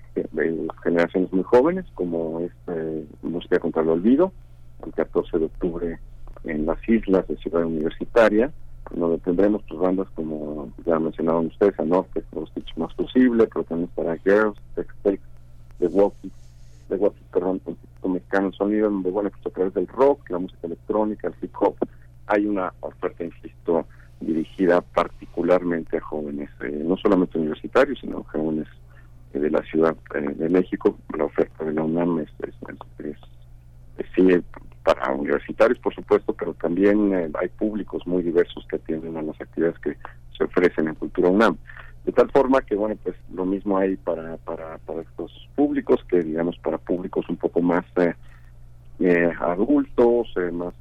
generaciones 0.84 1.32
muy 1.34 1.44
jóvenes, 1.44 1.86
como 1.94 2.40
es 2.40 2.52
Música 3.22 3.60
contra 3.60 3.82
el 3.82 3.90
Olvido, 3.90 4.32
el 4.86 4.94
14 4.94 5.40
de 5.40 5.46
octubre 5.46 6.00
en 6.44 6.66
las 6.66 6.78
islas 6.88 7.28
de 7.28 7.38
Ciudad 7.38 7.66
Universitaria, 7.66 8.52
donde 8.92 9.18
tendremos 9.20 9.62
pues 9.68 9.80
bandas 9.80 10.08
como 10.16 10.72
ya 10.86 10.98
mencionaban 11.00 11.48
ustedes, 11.48 11.78
a 11.80 11.84
Norte, 11.84 12.24
los 12.34 12.52
más 12.78 12.94
posible, 12.94 13.48
pero 13.48 13.66
también 13.66 13.90
estará 13.90 14.18
Girls, 14.18 14.58
Tex 14.76 14.94
Tex, 15.04 15.22
The 15.80 15.88
Walkie, 15.88 16.32
The 16.90 16.96
Walkie, 16.96 17.24
perdón, 17.32 17.62
un 18.02 18.14
mexicano 18.14 18.52
sonido, 18.54 18.90
donde 18.90 19.12
bueno, 19.12 19.30
pues 19.30 19.46
a 19.46 19.50
través 19.50 19.74
del 19.74 19.88
rock, 19.88 20.30
la 20.30 20.40
música 20.40 20.68
electrónica, 20.68 21.28
el 21.28 21.34
hip 21.42 21.54
hop, 21.60 21.76
hay 22.28 22.46
una 22.46 22.74
oferta, 22.82 23.24
insisto, 23.24 23.88
dirigida 24.20 24.82
particularmente 24.82 25.98
a 25.98 26.02
jóvenes, 26.02 26.50
eh, 26.62 26.84
no 26.86 26.98
solamente 26.98 27.38
universitarios, 27.38 28.00
sino 28.00 28.24
jóvenes 28.24 28.68
eh, 29.34 29.40
de 29.40 29.50
la 29.50 29.62
Ciudad 29.64 29.96
eh, 30.16 30.34
de 30.36 30.50
México. 30.50 30.98
La 31.18 31.26
oferta 31.26 31.64
de 31.64 31.74
la 31.74 31.84
UNAM 31.84 32.20
es, 32.20 32.30
es, 32.48 33.18
sí, 34.16 34.28
para 34.84 35.12
universitarios, 35.12 35.80
por 35.80 35.94
supuesto, 35.94 36.34
pero 36.34 36.54
también 36.54 37.14
hay 37.14 37.48
públicos 37.50 38.06
muy 38.08 38.24
diversos 38.24 38.66
que 38.68 38.78
atienden 38.78 39.18
a 39.18 39.22
las 39.22 39.40
actividades 39.40 39.78
que 39.80 39.98
se 40.38 40.44
ofrecen 40.44 40.88
en 40.88 40.96
Cultura 40.96 41.30
UNAM. 41.30 41.58
De 42.06 42.14
tal 42.14 42.32
forma 42.32 42.62
que, 42.62 42.76
bueno, 42.76 42.96
pues 43.04 43.16
lo 43.34 43.46
mismo 43.46 43.78
hay 43.78 43.98
para, 43.98 44.38
para, 44.38 44.78
para 44.80 45.02
estos 45.02 45.50
públicos, 45.56 46.00
que 46.08 46.24
digamos 46.24 46.58
para 46.60 46.78
públicos 46.78 47.28
un 47.28 47.36
poco 47.36 47.62
más 47.62 47.86
adultos, 49.40 50.34
más 50.54 50.74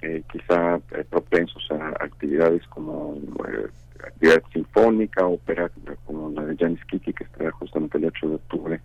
eh, 0.00 0.22
quizá 0.30 0.76
eh, 0.92 1.04
propensos 1.10 1.68
a 1.72 1.88
actividades 2.04 2.64
como 2.68 3.16
eh, 3.48 3.66
actividad 4.06 4.42
sinfónica, 4.52 5.26
ópera 5.26 5.68
como 6.06 6.30
la 6.30 6.44
de 6.44 6.56
Janis 6.56 6.84
Kiki, 6.84 7.12
que 7.12 7.24
estará 7.24 7.50
justamente 7.50 7.98
el 7.98 8.04
8 8.04 8.28
de 8.28 8.34
octubre 8.36 8.80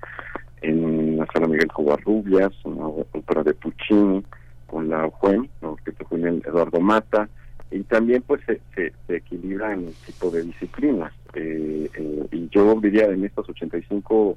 en 0.61 1.17
la 1.17 1.27
sala 1.27 1.47
Miguel 1.47 1.67
Covarrubias, 1.67 2.51
una 2.63 2.87
ópera 2.87 3.43
de 3.43 3.53
Puccini 3.53 4.23
con 4.65 4.89
la 4.89 5.07
UEM, 5.21 5.47
que 5.85 5.91
tocó 5.91 6.17
Eduardo 6.17 6.79
Mata, 6.79 7.29
y 7.69 7.83
también 7.83 8.23
pues 8.23 8.41
se, 8.45 8.59
se, 8.73 9.15
equilibra 9.15 9.73
en 9.73 9.87
el 9.87 9.93
tipo 9.93 10.31
de 10.31 10.41
disciplinas. 10.43 11.13
y 11.35 12.49
yo 12.49 12.79
diría 12.81 13.05
en 13.05 13.23
estas 13.25 13.47
85 13.49 14.35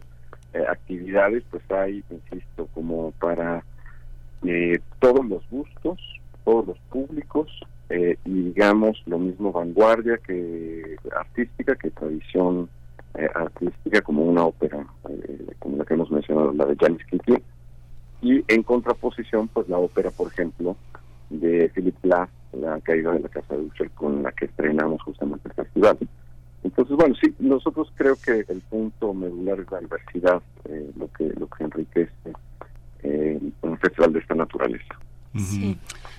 actividades 0.68 1.42
pues 1.50 1.62
hay, 1.70 2.04
insisto, 2.10 2.68
como 2.74 3.12
para 3.12 3.64
todos 5.00 5.26
los 5.26 5.48
gustos, 5.50 5.98
todos 6.44 6.66
los 6.66 6.78
públicos 6.90 7.48
eh, 7.88 8.16
y 8.24 8.42
digamos 8.42 9.00
lo 9.06 9.18
mismo 9.18 9.52
vanguardia 9.52 10.18
que 10.18 10.96
artística 11.16 11.76
que 11.76 11.90
tradición 11.90 12.68
eh, 13.14 13.28
artística 13.32 14.00
como 14.00 14.24
una 14.24 14.44
ópera 14.44 14.84
eh, 15.08 15.46
como 15.60 15.76
la 15.76 15.84
que 15.84 15.94
hemos 15.94 16.10
mencionado 16.10 16.52
la 16.52 16.66
de 16.66 16.74
Janis 16.80 17.04
Kiki 17.06 17.34
y 18.22 18.44
en 18.48 18.62
contraposición 18.64 19.46
pues 19.46 19.68
la 19.68 19.78
ópera 19.78 20.10
por 20.10 20.32
ejemplo 20.32 20.76
de 21.30 21.70
Philip 21.72 21.94
Glass 22.02 22.28
la 22.52 22.80
caída 22.80 23.12
de 23.12 23.20
la 23.20 23.28
casa 23.28 23.54
de 23.54 23.62
Usher 23.62 23.90
con 23.90 24.20
la 24.24 24.32
que 24.32 24.46
estrenamos 24.46 25.00
justamente 25.02 25.48
el 25.48 25.54
festival. 25.54 25.98
Entonces 26.64 26.96
bueno 26.96 27.14
sí 27.22 27.32
nosotros 27.38 27.92
creo 27.94 28.16
que 28.16 28.44
el 28.48 28.62
punto 28.62 29.14
medular 29.14 29.60
es 29.60 29.70
la 29.70 29.78
diversidad 29.78 30.42
lo 30.96 31.08
que 31.12 31.32
lo 31.38 31.46
que 31.46 31.62
enriquece 31.62 32.32
un 33.62 33.78
festival 33.78 34.12
de 34.12 34.18
esta 34.20 34.34
naturaleza. 34.34 34.96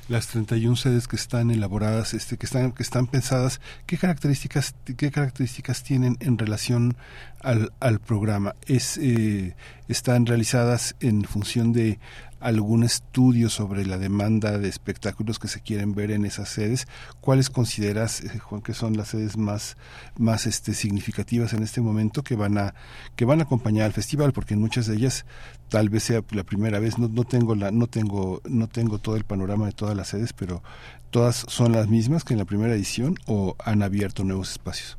Las 0.10 0.28
31 0.28 0.76
sedes 0.78 1.08
que 1.08 1.18
están 1.18 1.52
elaboradas, 1.52 2.14
este, 2.14 2.38
que 2.38 2.46
están, 2.46 2.72
que 2.72 2.84
están 2.84 3.08
pensadas, 3.08 3.60
¿qué 3.86 3.98
características, 3.98 4.74
qué 4.96 5.12
características 5.12 5.84
tienen 5.84 6.16
en 6.22 6.38
relación 6.38 6.96
al, 7.42 7.74
al 7.82 8.00
programa? 8.00 8.56
Es, 8.68 8.98
eh, 8.98 9.56
están 9.90 10.26
realizadas 10.26 10.96
en 11.02 11.24
función 11.24 11.74
de 11.74 12.00
algún 12.48 12.84
estudio 12.84 13.50
sobre 13.50 13.86
la 13.86 13.98
demanda 13.98 14.58
de 14.58 14.70
espectáculos 14.70 15.38
que 15.38 15.50
se 15.50 15.60
quieren 15.60 15.94
ver 15.94 16.12
en 16.12 16.24
esas 16.24 16.48
sedes. 16.48 16.88
¿Cuáles 17.20 17.50
consideras, 17.50 18.22
eh, 18.22 18.40
Juan, 18.40 18.62
que 18.62 18.74
son 18.74 18.96
las 18.96 19.10
sedes 19.10 19.36
más, 19.36 19.76
más 20.18 20.48
este, 20.48 20.74
significativas 20.74 21.52
en 21.52 21.62
este 21.62 21.82
momento 21.82 22.24
que 22.24 22.38
van 22.38 22.58
a, 22.58 22.74
que 23.18 23.26
van 23.26 23.42
a 23.42 23.44
acompañar 23.44 23.88
al 23.88 23.92
festival? 23.92 24.32
Porque 24.32 24.54
en 24.54 24.62
muchas 24.62 24.88
de 24.88 24.96
ellas 24.96 25.26
tal 25.68 25.90
vez 25.90 26.04
sea 26.04 26.24
la 26.32 26.46
primera 26.46 26.80
vez, 26.80 26.98
no, 26.98 27.10
no 27.10 27.26
tengo 27.26 27.54
la, 27.54 27.72
no 27.72 27.88
tengo, 27.88 28.42
no 28.46 28.68
tengo 28.70 28.98
todo 29.00 29.18
el 29.18 29.26
panorama 29.26 29.66
de 29.66 29.74
todas 29.74 29.98
las 29.98 30.08
sedes, 30.08 30.32
pero 30.32 30.64
todas 31.10 31.46
son 31.50 31.74
las 31.74 31.90
mismas 31.90 32.24
que 32.24 32.34
en 32.34 32.40
la 32.40 32.46
primera 32.46 32.74
edición 32.74 33.18
o 33.26 33.58
han 33.60 33.84
abierto 33.84 34.24
nuevos 34.24 34.52
espacios. 34.52 34.98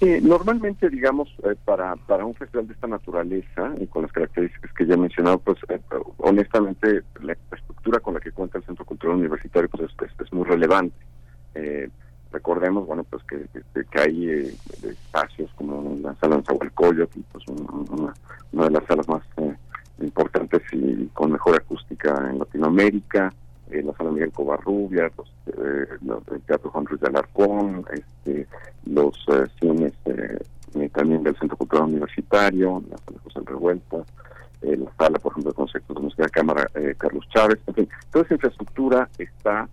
Eh, 0.00 0.20
normalmente, 0.22 0.88
digamos, 0.88 1.28
eh, 1.42 1.56
para, 1.64 1.96
para 1.96 2.24
un 2.24 2.34
festival 2.34 2.68
de 2.68 2.74
esta 2.74 2.86
naturaleza 2.86 3.72
y 3.80 3.86
con 3.88 4.02
las 4.02 4.12
características 4.12 4.72
que 4.72 4.86
ya 4.86 4.94
he 4.94 4.96
mencionado, 4.96 5.38
pues 5.40 5.58
eh, 5.68 5.80
honestamente 6.18 7.02
la 7.20 7.32
estructura 7.32 7.98
con 7.98 8.14
la 8.14 8.20
que 8.20 8.30
cuenta 8.30 8.58
el 8.58 8.64
Centro 8.64 8.84
Cultural 8.84 9.16
Universitario 9.16 9.68
pues 9.68 9.90
es, 10.20 10.32
muy 10.32 10.44
relevante. 10.44 10.94
recordemos, 12.30 12.86
bueno, 12.86 13.02
pues 13.02 13.24
que, 13.24 13.44
que, 13.90 14.00
hay 14.00 14.56
espacios 14.84 15.50
como 15.56 15.96
la 16.00 16.14
sala 16.16 16.36
de 16.36 16.42
Zahualcoyotl, 16.44 17.20
pues 17.32 17.44
una, 17.48 18.12
una, 18.52 18.64
de 18.66 18.70
las 18.70 18.84
salas 18.84 19.08
más 19.08 19.22
importantes 20.00 20.62
y 20.70 21.06
con 21.06 21.32
mejor 21.32 21.56
acústica 21.56 22.30
en 22.30 22.38
Latinoamérica, 22.38 23.32
eh, 23.70 23.82
la 23.82 23.92
sala 23.94 24.10
Miguel 24.10 24.32
Covarrubias, 24.32 25.12
los, 25.16 25.28
eh, 25.46 25.86
el 26.32 26.40
Teatro 26.42 26.70
Juan 26.70 26.86
Ruiz 26.86 27.00
de 27.00 27.08
Alarcón, 27.08 27.84
este, 27.92 28.46
los 28.86 29.16
eh, 29.28 29.46
cines 29.60 29.92
eh, 30.06 30.88
también 30.92 31.22
del 31.22 31.36
Centro 31.36 31.56
Cultural 31.56 31.86
Universitario, 31.86 32.82
la 32.90 32.98
sala 32.98 33.18
José 33.24 33.40
Revuelta, 33.44 33.96
la 34.60 34.92
sala, 34.98 35.18
por 35.18 35.32
ejemplo, 35.32 35.52
de 35.52 35.56
conceptos 35.56 35.96
de 35.96 36.02
música 36.02 36.24
de 36.24 36.30
cámara 36.30 36.66
Carlos 36.96 37.24
Chávez, 37.32 37.58
en 37.68 37.74
fin, 37.74 37.88
toda 38.10 38.24
esa 38.24 38.34
infraestructura 38.34 39.08
está 39.16 39.68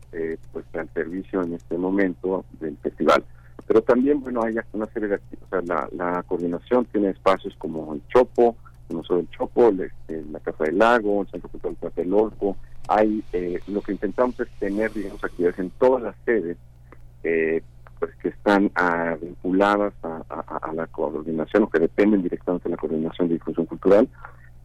pues 0.52 0.66
al 0.74 0.88
servicio 0.94 1.42
en 1.42 1.54
este 1.54 1.78
momento 1.78 2.46
del 2.60 2.78
festival. 2.78 3.24
Pero 3.68 3.82
también, 3.82 4.22
bueno, 4.22 4.44
hay 4.44 4.56
una 4.74 4.86
serie 4.88 5.10
de 5.10 5.16
o 5.16 5.48
sea, 5.50 5.90
la, 5.92 6.24
coordinación 6.28 6.86
tiene 6.86 7.10
espacios 7.10 7.56
como 7.58 7.96
el 7.96 8.08
Chopo, 8.08 8.56
el 8.90 8.98
Museo 8.98 9.18
del 9.18 9.30
Chopo, 9.32 9.70
este, 9.70 10.24
la 10.32 10.40
Casa 10.40 10.66
del 10.66 10.78
Lago, 10.78 11.24
el 11.24 11.28
Centro 11.30 11.50
Cultural 11.50 11.76
Tlatelolco, 11.78 12.56
hay 12.88 13.24
eh, 13.34 13.60
lo 13.68 13.82
que 13.82 13.94
intentamos 13.94 14.40
es 14.40 14.50
tener 14.60 14.92
digamos 14.94 15.24
actividades 15.24 15.60
en 15.60 15.70
todas 15.72 16.04
las 16.04 16.16
sedes 16.26 16.58
eh, 17.24 17.62
pues 18.00 18.14
que 18.18 18.30
están 18.30 18.72
ah, 18.76 19.16
vinculadas 19.22 19.94
a, 20.04 20.72
la 20.74 20.86
coordinación 20.88 21.64
o 21.64 21.70
que 21.70 21.80
dependen 21.80 22.22
directamente 22.22 22.68
de 22.68 22.76
la 22.76 22.78
coordinación 22.78 23.28
de 23.28 23.36
difusión 23.36 23.66
cultural 23.66 24.08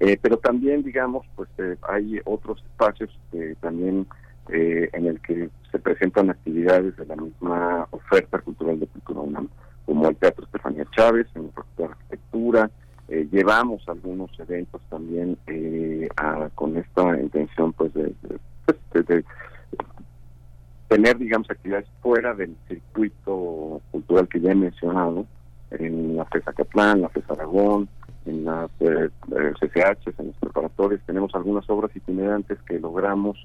eh, 0.01 0.19
pero 0.21 0.39
también 0.39 0.83
digamos 0.83 1.27
pues 1.37 1.49
hay 1.89 2.21
otros 2.25 2.63
espacios 2.63 3.11
también 3.61 4.07
en 4.49 5.07
el 5.07 5.21
que 5.21 5.49
se 5.71 5.79
presentan 5.79 6.31
actividades 6.31 6.97
de 6.97 7.07
la 7.07 7.15
misma 7.15 7.87
oferta 7.91 8.41
cultural 8.41 8.81
de 8.81 8.89
Cultura 8.89 9.21
UNAM 9.21 9.49
como 9.87 10.09
el 10.09 10.17
Teatro 10.17 10.45
Estefanía 10.45 10.85
Chávez 10.97 11.29
en 11.37 11.51
el 11.79 11.85
Arquitectura 11.85 12.71
eh, 13.11 13.27
llevamos 13.33 13.83
algunos 13.89 14.31
eventos 14.39 14.81
también 14.89 15.37
eh, 15.49 16.09
con 16.55 16.77
esta 16.77 17.21
intención 17.21 17.73
pues 17.73 17.93
de, 17.93 18.15
pues, 18.93 19.25
tener 20.87 21.19
digamos 21.19 21.51
actividades 21.51 21.89
fuera 22.03 22.35
del 22.35 22.55
circuito 22.69 23.81
cultural 23.91 24.29
que 24.29 24.41
ya 24.41 24.53
he 24.53 24.55
mencionado 24.55 25.27
en 25.73 26.17
la 26.17 26.25
FESA 26.27 26.53
Catlán, 26.53 27.01
la 27.01 27.09
FESA 27.09 27.33
Aragón, 27.33 27.89
en 28.27 28.45
las 28.45 28.71
eh, 28.79 29.11
CCH, 29.61 30.15
en 30.17 30.29
los 30.29 30.37
preparatorios. 30.37 31.01
Tenemos 31.05 31.35
algunas 31.35 31.69
obras 31.69 31.91
itinerantes 31.97 32.59
que 32.63 32.79
logramos 32.79 33.45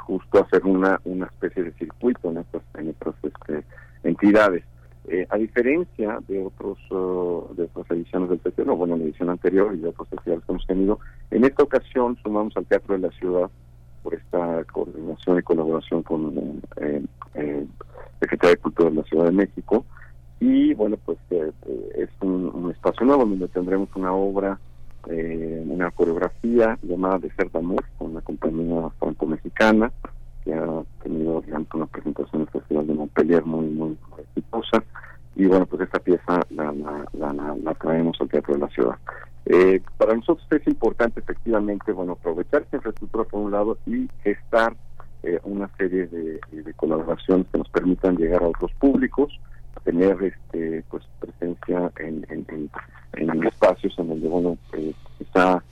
justo 0.00 0.42
hacer 0.42 0.64
una 0.64 1.00
una 1.04 1.26
especie 1.26 1.62
de 1.62 1.72
circuito 1.74 2.28
en 2.30 2.38
estas 2.38 2.62
en 2.74 2.88
estas 2.88 3.14
este, 3.22 3.62
entidades 4.02 4.64
eh, 5.08 5.26
a 5.30 5.36
diferencia 5.36 6.18
de 6.26 6.44
otros 6.44 6.78
uh, 6.90 7.54
de 7.54 7.64
otras 7.64 7.90
ediciones 7.90 8.28
del 8.28 8.40
festival, 8.40 8.76
bueno, 8.76 8.94
en 8.94 9.00
la 9.00 9.06
edición 9.06 9.30
anterior 9.30 9.74
y 9.74 9.78
de 9.78 9.88
otros 9.88 10.08
festivales 10.08 10.44
que 10.44 10.52
hemos 10.52 10.66
tenido, 10.66 10.98
en 11.30 11.44
esta 11.44 11.62
ocasión 11.62 12.16
sumamos 12.22 12.56
al 12.56 12.66
Teatro 12.66 12.94
de 12.94 13.00
la 13.00 13.10
Ciudad 13.12 13.50
por 14.06 14.14
esta 14.14 14.62
coordinación 14.72 15.38
y 15.38 15.42
colaboración 15.42 16.04
con 16.04 16.62
eh, 16.76 17.02
eh, 17.34 17.66
Secretaría 18.20 18.54
de 18.54 18.62
Cultura 18.62 18.88
de 18.88 18.96
la 18.96 19.02
Ciudad 19.02 19.24
de 19.24 19.32
México. 19.32 19.84
Y 20.38 20.74
bueno, 20.74 20.96
pues 21.04 21.18
eh, 21.30 21.50
es 21.96 22.08
un, 22.20 22.70
espacio 22.70 23.04
nuevo 23.04 23.24
donde 23.24 23.48
tendremos 23.48 23.88
una 23.96 24.12
obra, 24.12 24.60
una 25.08 25.90
coreografía 25.90 26.78
llamada 26.82 27.18
De 27.18 27.30
Ser 27.32 27.48
Amor, 27.54 27.84
con 27.98 28.14
la 28.14 28.20
compañía 28.20 28.88
franco-mexicana, 28.98 29.90
que 30.46 30.54
ha 30.54 30.82
tenido 31.02 31.40
digamos, 31.40 31.66
una 31.74 31.86
presentación 31.86 32.48
en 32.70 32.86
de 32.86 32.94
Montpellier 32.94 33.44
muy, 33.44 33.66
muy 33.66 33.98
exitosa. 34.18 34.82
Y 35.34 35.46
bueno, 35.46 35.66
pues 35.66 35.82
esta 35.82 35.98
pieza 35.98 36.40
la, 36.50 37.74
traemos 37.78 38.16
al 38.20 38.28
Teatro 38.28 38.54
de 38.54 38.60
la 38.60 38.68
Ciudad. 38.68 38.96
Eh, 39.44 39.82
para 39.98 40.14
nosotros 40.14 40.46
es 40.50 40.66
importante 40.66 41.20
efectivamente, 41.20 41.92
bueno, 41.92 42.12
aprovechar 42.12 42.62
esta 42.62 42.76
infraestructura 42.76 43.24
por 43.24 43.40
un 43.40 43.50
lado 43.50 43.76
y 43.86 44.08
gestar 44.22 44.74
eh, 45.22 45.38
una 45.44 45.68
serie 45.76 46.06
de, 46.06 46.40
colaboraciones 46.76 47.46
que 47.50 47.58
nos 47.58 47.68
permitan 47.68 48.16
llegar 48.16 48.42
a 48.42 48.48
otros 48.48 48.72
públicos, 48.74 49.38
tener 49.84 50.20
este 50.22 50.84
pues 50.90 51.04
presencia 51.20 51.92
en, 51.98 52.26
en, 52.28 53.46
espacios 53.46 53.96
en 53.98 54.08
donde, 54.08 54.28
bueno, 54.28 54.58
eh, 54.72 54.92
quizá 55.18 55.62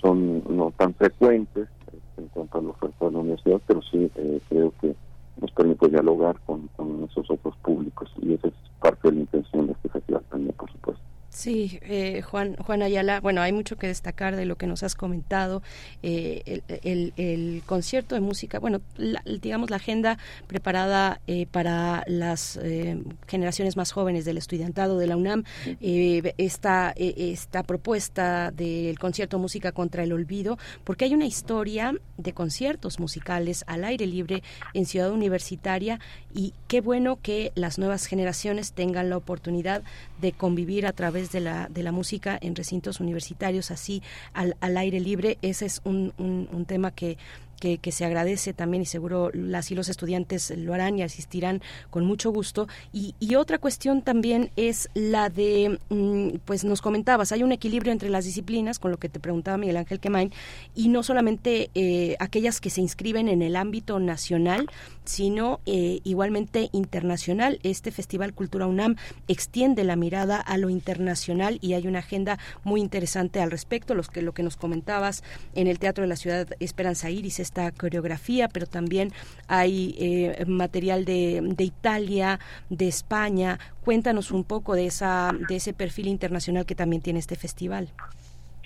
son 0.00 0.42
no 0.48 0.72
tan 0.76 0.94
frecuentes, 0.94 1.68
en 2.16 2.28
cuanto 2.28 2.58
a 2.58 2.62
la 2.62 2.70
oferta 2.70 3.06
de 3.06 3.12
la 3.12 3.18
universidad, 3.18 3.60
pero 3.66 3.82
sí 3.82 4.10
eh, 4.14 4.40
creo 4.48 4.72
que 4.80 4.94
nos 5.40 5.50
permite 5.52 5.88
dialogar 5.88 6.38
con, 6.46 6.68
con 6.76 7.04
esos 7.04 7.30
otros 7.30 7.56
públicos 7.58 8.10
y 8.20 8.34
esa 8.34 8.48
es 8.48 8.54
parte 8.80 9.08
de 9.08 9.14
la 9.14 9.20
intención 9.20 9.66
de 9.66 9.72
este 9.72 9.88
festival 9.88 10.22
también, 10.30 10.54
por 10.56 10.70
supuesto 10.70 11.02
eh, 11.46 12.22
Juan, 12.22 12.56
Juan 12.56 12.82
Ayala, 12.82 13.20
bueno, 13.20 13.40
hay 13.40 13.52
mucho 13.52 13.76
que 13.76 13.86
destacar 13.86 14.36
de 14.36 14.44
lo 14.44 14.56
que 14.56 14.66
nos 14.66 14.82
has 14.82 14.94
comentado. 14.94 15.62
Eh, 16.02 16.62
el, 16.82 17.62
concierto 17.66 18.14
de 18.14 18.20
música, 18.20 18.58
bueno, 18.58 18.80
digamos 19.40 19.70
la 19.70 19.76
agenda 19.76 20.18
preparada 20.46 21.20
eh, 21.26 21.46
para 21.50 22.04
las 22.06 22.58
generaciones 23.26 23.76
más 23.76 23.92
jóvenes 23.92 24.24
del 24.24 24.38
estudiantado 24.38 24.98
de 24.98 25.06
la 25.06 25.16
UNAM, 25.16 25.44
esta, 25.80 26.92
esta 26.96 27.62
propuesta 27.62 28.50
del 28.50 28.98
concierto 28.98 29.38
Música 29.38 29.72
contra 29.72 30.02
el 30.02 30.12
Olvido, 30.12 30.58
porque 30.84 31.04
hay 31.04 31.14
una 31.14 31.26
historia 31.26 31.94
de 32.16 32.32
conciertos 32.32 32.98
musicales 32.98 33.64
al 33.66 33.84
aire 33.84 34.06
libre 34.06 34.42
en 34.74 34.86
Ciudad 34.86 35.10
Universitaria 35.10 36.00
y 36.34 36.54
qué 36.68 36.80
bueno 36.80 37.18
que 37.20 37.52
las 37.54 37.78
nuevas 37.78 38.06
generaciones 38.06 38.72
tengan 38.72 39.10
la 39.10 39.16
oportunidad 39.16 39.82
de 40.20 40.32
convivir 40.32 40.86
a 40.86 40.92
través 40.92 41.19
de 41.32 41.40
la, 41.40 41.68
de 41.68 41.82
la 41.82 41.92
música 41.92 42.38
en 42.40 42.56
recintos 42.56 43.00
universitarios, 43.00 43.70
así 43.70 44.02
al, 44.32 44.56
al 44.60 44.76
aire 44.76 45.00
libre. 45.00 45.38
Ese 45.42 45.66
es 45.66 45.80
un, 45.84 46.12
un, 46.18 46.64
tema 46.64 46.90
que 46.90 47.18
que, 47.60 47.92
se 47.92 48.04
agradece 48.04 48.54
también 48.54 48.82
y 48.82 48.86
seguro 48.86 49.30
las 49.32 49.70
y 49.70 49.74
los 49.74 49.88
estudiantes 49.88 50.52
lo 50.56 50.74
harán 50.74 50.98
y 50.98 51.02
asistirán 51.02 51.60
con 51.90 52.04
mucho 52.06 52.32
gusto. 52.32 52.66
Y, 52.92 53.14
otra 53.36 53.58
cuestión 53.58 54.02
también 54.02 54.50
es 54.56 54.88
la 54.94 55.30
de, 55.30 55.78
mm, 55.88 56.38
pues 56.44 56.64
nos 56.64 56.82
comentabas, 56.82 57.32
hay 57.32 57.42
un 57.42 57.52
equilibrio 57.52 57.92
entre 57.92 58.10
las 58.10 58.24
disciplinas, 58.24 58.78
con 58.78 58.90
lo 58.90 58.98
que 58.98 59.08
te 59.08 59.20
preguntaba 59.20 59.56
Miguel 59.56 59.76
Ángel 59.76 60.00
Quemain, 60.00 60.32
y 60.74 60.88
no 60.88 61.02
solamente 61.02 61.70
eh, 61.74 62.16
aquellas 62.18 62.60
que 62.60 62.70
se 62.70 62.80
inscriben 62.80 63.28
en 63.28 63.42
el 63.42 63.56
ámbito 63.56 63.98
nacional, 64.00 64.66
sino 65.10 65.58
eh, 65.66 66.00
igualmente 66.04 66.68
internacional. 66.72 67.58
Este 67.64 67.90
Festival 67.90 68.32
Cultura 68.32 68.68
UNAM 68.68 68.94
extiende 69.26 69.82
la 69.82 69.96
mirada 69.96 70.36
a 70.40 70.56
lo 70.56 70.70
internacional 70.70 71.58
y 71.60 71.74
hay 71.74 71.88
una 71.88 71.98
agenda 71.98 72.38
muy 72.62 72.80
interesante 72.80 73.40
al 73.40 73.50
respecto, 73.50 73.96
los 73.96 74.08
que, 74.08 74.22
lo 74.22 74.32
que 74.32 74.44
nos 74.44 74.56
comentabas 74.56 75.24
en 75.56 75.66
el 75.66 75.80
Teatro 75.80 76.02
de 76.02 76.08
la 76.08 76.14
Ciudad 76.14 76.46
Esperanza 76.60 77.10
Iris, 77.10 77.40
esta 77.40 77.72
coreografía, 77.72 78.48
pero 78.48 78.66
también 78.66 79.12
hay 79.48 79.96
eh, 79.98 80.44
material 80.46 81.04
de, 81.04 81.40
de 81.42 81.64
Italia, 81.64 82.38
de 82.68 82.86
España. 82.86 83.58
Cuéntanos 83.84 84.30
un 84.30 84.44
poco 84.44 84.76
de, 84.76 84.86
esa, 84.86 85.32
de 85.48 85.56
ese 85.56 85.72
perfil 85.72 86.06
internacional 86.06 86.66
que 86.66 86.76
también 86.76 87.02
tiene 87.02 87.18
este 87.18 87.34
festival. 87.34 87.92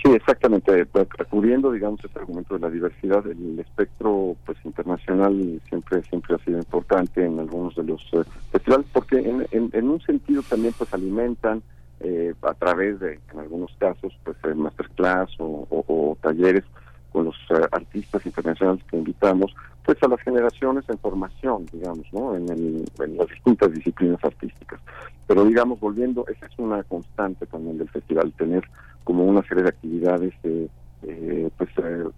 Sí, 0.04 0.10
exactamente. 0.12 0.86
Acudiendo, 1.18 1.72
digamos, 1.72 1.98
este 2.04 2.18
argumento 2.18 2.54
de 2.54 2.60
la 2.60 2.68
diversidad, 2.68 3.26
el 3.26 3.58
espectro 3.58 4.36
pues 4.44 4.58
internacional 4.64 5.62
siempre 5.66 6.02
siempre 6.02 6.34
ha 6.34 6.38
sido 6.44 6.58
importante 6.58 7.24
en 7.24 7.38
algunos 7.38 7.74
de 7.74 7.84
los 7.84 8.02
eh, 8.12 8.22
festivales, 8.52 8.86
porque 8.92 9.16
en, 9.18 9.46
en, 9.50 9.88
un 9.88 10.00
sentido 10.02 10.42
también 10.42 10.74
pues 10.76 10.92
alimentan 10.92 11.62
eh, 12.00 12.34
a 12.42 12.52
través 12.52 13.00
de, 13.00 13.18
en 13.32 13.38
algunos 13.38 13.74
casos, 13.78 14.12
pues 14.24 14.36
masterclass 14.54 15.30
o, 15.38 16.18
talleres 16.20 16.64
con 17.10 17.24
los 17.24 17.36
eh, 17.48 17.66
artistas 17.72 18.26
internacionales 18.26 18.84
que 18.90 18.98
invitamos, 18.98 19.54
pues 19.86 19.96
a 20.02 20.08
las 20.08 20.20
generaciones 20.20 20.84
en 20.90 20.98
formación, 20.98 21.64
digamos, 21.72 22.06
¿no? 22.12 22.36
En, 22.36 22.84
las 23.16 23.28
distintas 23.28 23.72
disciplinas 23.72 24.22
artísticas. 24.22 24.80
Pero 25.26 25.46
digamos, 25.46 25.80
volviendo, 25.80 26.26
esa 26.28 26.44
es 26.44 26.58
una 26.58 26.82
constante 26.82 27.46
también 27.46 27.78
del 27.78 27.88
festival, 27.88 28.34
tener 28.36 28.68
como 29.04 29.24
una 29.24 29.42
serie 29.42 29.62
de 29.62 29.68
actividades 29.68 30.34
eh, 30.42 30.68
eh, 31.02 31.50
pues 31.56 31.70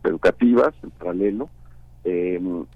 educativas 0.04 0.74
en 0.82 0.90
paralelo. 0.90 1.48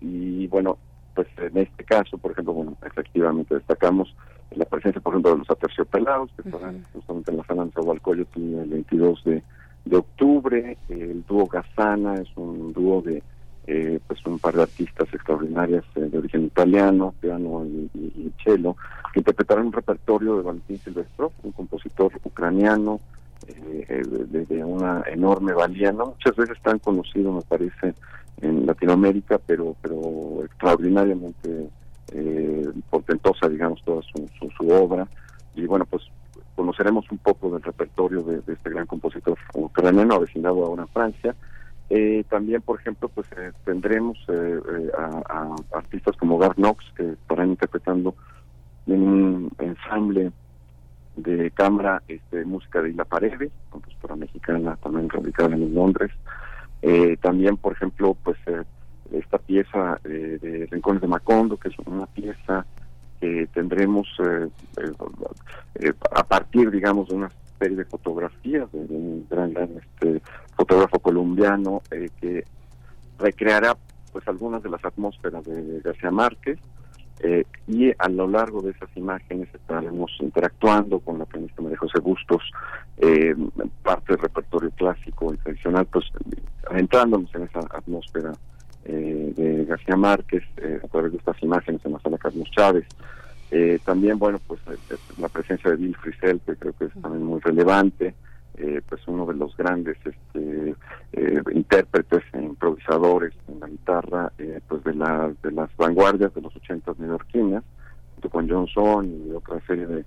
y 0.01 0.47
bueno, 0.49 0.79
pues 1.15 1.29
en 1.39 1.57
este 1.59 1.85
caso, 1.85 2.19
por 2.19 2.33
ejemplo, 2.33 2.53
bueno, 2.53 2.77
efectivamente 2.85 3.55
destacamos 3.55 4.15
la 4.57 4.65
presencia, 4.65 5.01
por 5.01 5.13
ejemplo, 5.13 5.33
de 5.33 5.39
los 5.39 5.51
aterciopelados, 5.51 6.31
que 6.33 6.49
estarán 6.49 6.85
justamente 6.93 7.31
en 7.31 7.37
la 7.37 7.45
sala 7.45 7.65
de 7.65 8.27
el 8.37 8.69
22 8.69 9.25
de 9.25 9.43
de 9.85 9.97
octubre. 9.97 10.77
El 10.89 11.25
dúo 11.27 11.47
Gazana 11.47 12.15
es 12.15 12.29
un 12.37 12.73
dúo 12.73 13.03
de 13.03 13.23
eh, 13.67 14.01
pues 14.07 14.25
un 14.27 14.39
par 14.39 14.55
de 14.55 14.63
artistas 14.63 15.13
extraordinarias 15.13 15.85
eh, 15.95 16.01
de 16.01 16.19
origen 16.19 16.45
italiano, 16.45 17.15
piano 17.21 17.65
y, 17.65 18.33
cello, 18.43 18.77
que 19.13 19.21
interpretaron 19.21 19.67
un 19.67 19.73
repertorio 19.73 20.37
de 20.37 20.43
Valentín 20.43 20.79
Silvestro, 20.79 21.33
un 21.43 21.53
compositor 21.53 22.13
ucraniano 22.25 23.01
eh, 23.47 24.03
de, 24.49 24.65
una 24.65 25.03
enorme 25.07 25.53
valía, 25.53 25.93
no 25.93 26.07
muchas 26.07 26.37
veces 26.37 26.59
tan 26.63 26.79
conocido 26.79 27.33
me 27.33 27.43
parece 27.43 27.95
en 28.41 28.67
Latinoamérica, 28.67 29.39
pero 29.39 29.77
pero 29.83 30.45
extraordinariamente 30.45 31.69
portentosa, 32.91 33.49
digamos, 33.49 33.83
toda 33.85 34.03
su, 34.03 34.29
su 34.57 34.69
obra. 34.69 35.07
Y 35.55 35.65
bueno, 35.67 35.85
pues 35.87 36.03
conoceremos 36.61 37.11
un 37.11 37.17
poco 37.17 37.51
del 37.51 37.63
repertorio 37.63 38.23
de, 38.23 38.43
este 38.53 38.69
gran 38.69 38.87
compositor 38.87 39.39
ucraniano 39.55 40.17
avecinado 40.17 40.67
ahora 40.67 40.83
en 40.83 40.89
Francia. 40.89 41.35
Eh, 41.89 42.23
también, 42.29 42.61
por 42.61 42.79
ejemplo, 42.79 43.09
pues 43.09 43.27
eh, 43.33 43.53
tendremos 43.65 44.19
eh, 44.29 44.91
a, 44.97 45.57
artistas 45.73 46.17
como 46.19 46.37
Gar 46.37 46.55
Knox 46.57 46.85
que 46.95 47.13
estarán 47.13 47.49
interpretando 47.49 48.15
en 48.87 49.03
un 49.03 49.51
ensamble 49.59 50.33
de 51.23 51.51
cámara 51.51 52.03
este, 52.09 52.45
música 52.45 52.83
de 52.83 52.91
Isla 52.91 53.05
Paredes, 53.05 53.51
compositora 53.71 54.17
mexicana 54.17 54.77
también 54.77 55.09
radicada 55.09 55.55
en 55.55 55.75
Londres. 55.75 56.11
también, 57.21 57.57
por 57.57 57.73
ejemplo, 57.75 58.17
pues 58.23 58.39
esta 59.13 59.39
pieza 59.39 59.99
de 60.03 60.69
Rincones 60.71 61.03
de 61.03 61.09
Macondo, 61.09 61.57
que 61.57 61.69
es 61.69 61.79
una 61.87 62.07
pieza 62.07 62.65
que 63.21 63.47
tendremos 63.53 64.09
eh, 64.19 64.49
eh, 64.79 64.93
eh, 65.75 65.93
a 66.11 66.25
partir, 66.25 66.71
digamos, 66.71 67.09
de 67.09 67.17
una 67.17 67.31
serie 67.59 67.77
de 67.77 67.85
fotografías 67.85 68.73
de, 68.73 68.79
un 68.79 69.27
gran, 69.29 69.53
este, 69.53 70.23
fotógrafo 70.57 70.99
colombiano 70.99 71.83
que 72.21 72.45
recreará 73.19 73.77
pues 74.13 74.27
algunas 74.27 74.63
de 74.63 74.71
las 74.71 74.85
atmósferas 74.85 75.45
de 75.45 75.81
García 75.85 76.11
Márquez 76.11 76.59
y 77.67 77.91
a 77.99 78.09
lo 78.09 78.27
largo 78.27 78.63
de 78.63 78.71
esas 78.71 78.89
imágenes 78.97 79.49
estaremos 79.55 80.11
interactuando 80.21 81.01
con 81.01 81.19
la 81.19 81.27
pianista 81.27 81.61
María 81.61 81.79
José 81.79 82.01
Bustos, 82.01 82.43
parte 83.83 84.13
del 84.15 84.23
repertorio 84.23 84.71
clásico 84.71 85.35
y 85.35 85.37
tradicional, 85.39 85.87
pues 85.87 86.07
adentrándonos 86.69 87.35
en 87.35 87.43
esa 87.43 87.61
atmósfera 87.71 88.33
eh, 88.83 89.35
de 89.37 89.65
García 89.67 89.95
Márquez 89.95 90.43
eh, 90.57 90.81
a 90.83 90.89
través 90.89 91.13
de 91.13 91.19
estas 91.19 91.43
imágenes 91.43 91.85
en 91.85 91.93
la 91.93 92.01
sala 92.01 92.17
Carlos 92.17 92.51
Chávez. 92.51 92.87
Eh, 93.51 93.79
también, 93.85 94.19
bueno, 94.19 94.41
pues 94.47 94.61
la 95.19 95.29
presencia 95.29 95.71
de 95.71 95.77
Bill 95.77 95.97
Frisell, 95.97 96.41
que 96.41 96.57
creo 96.57 96.73
que 96.73 96.87
es 96.87 96.93
también 97.03 97.25
muy 97.25 97.41
relevante, 97.41 98.15
pues 98.89 99.01
uno 99.07 99.25
de 99.25 99.35
los 99.35 99.57
grandes 99.57 99.97
este, 100.05 100.75
intérpretes, 101.53 102.23
e 102.35 102.43
improvisadores 102.43 103.33
guitarra, 103.91 104.33
pues 104.69 104.85
de, 104.85 104.95
la, 104.95 105.33
de 105.43 105.53
las 105.53 105.75
vanguardias 105.77 106.35
de 106.35 106.41
los 106.41 106.55
ochentas 106.55 106.99
neoyorquinas, 106.99 107.65
junto 108.15 108.31
con 108.31 108.49
Johnson 108.49 109.27
y 109.27 109.31
otra 109.33 109.61
serie 109.67 109.87
de, 109.87 110.05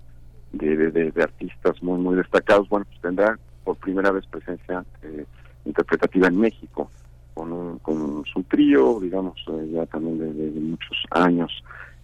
de, 0.53 1.12
de, 1.12 1.24
artistas 1.24 1.82
muy, 1.82 2.00
muy 2.00 2.16
destacados, 2.16 2.70
bueno, 2.70 2.86
pues 2.86 3.02
tendrá 3.02 3.38
por 3.64 3.78
primera 3.78 4.12
vez 4.12 4.26
presencia 4.28 4.84
interpretativa 5.66 6.28
en 6.28 6.40
México 6.40 6.90
con, 7.34 7.80
con 7.80 8.24
su 8.26 8.44
trío, 8.44 9.00
digamos, 9.00 9.34
eh, 9.48 9.70
ya 9.74 9.86
también 9.88 10.20
de, 10.20 10.60
muchos 10.60 10.98
años. 11.12 11.52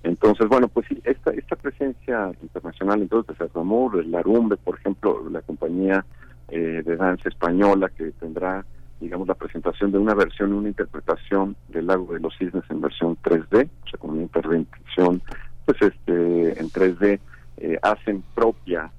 Entonces, 0.01 0.47
bueno, 0.47 0.67
pues 0.69 0.87
sí, 0.87 0.99
esta, 1.03 1.31
esta 1.31 1.55
presencia 1.55 2.31
internacional, 2.41 3.01
entonces, 3.01 3.37
de 3.37 3.49
Amor, 3.53 3.99
el 3.99 4.11
Larumbe, 4.11 4.57
por 4.57 4.77
ejemplo, 4.77 5.29
la 5.29 5.41
compañía 5.41 6.05
eh, 6.47 6.81
de 6.83 6.95
danza 6.95 7.29
española 7.29 7.89
que 7.89 8.11
tendrá, 8.11 8.65
digamos, 8.99 9.27
la 9.27 9.35
presentación 9.35 9.91
de 9.91 9.97
una 9.97 10.13
versión, 10.13 10.53
una 10.53 10.67
interpretación 10.69 11.55
del 11.69 11.87
Lago 11.87 12.13
de 12.13 12.19
los 12.19 12.37
Cisnes 12.37 12.63
en 12.69 12.81
versión 12.81 13.17
3D, 13.23 13.69
o 13.83 13.87
sea, 13.89 13.99
con 13.99 14.11
una 14.11 14.23
intervención, 14.23 15.21
pues, 15.65 15.81
este, 15.81 16.59
en 16.59 16.69
3D, 16.69 17.19
eh, 17.57 17.77
hacen 17.81 18.23
propia 18.35 18.91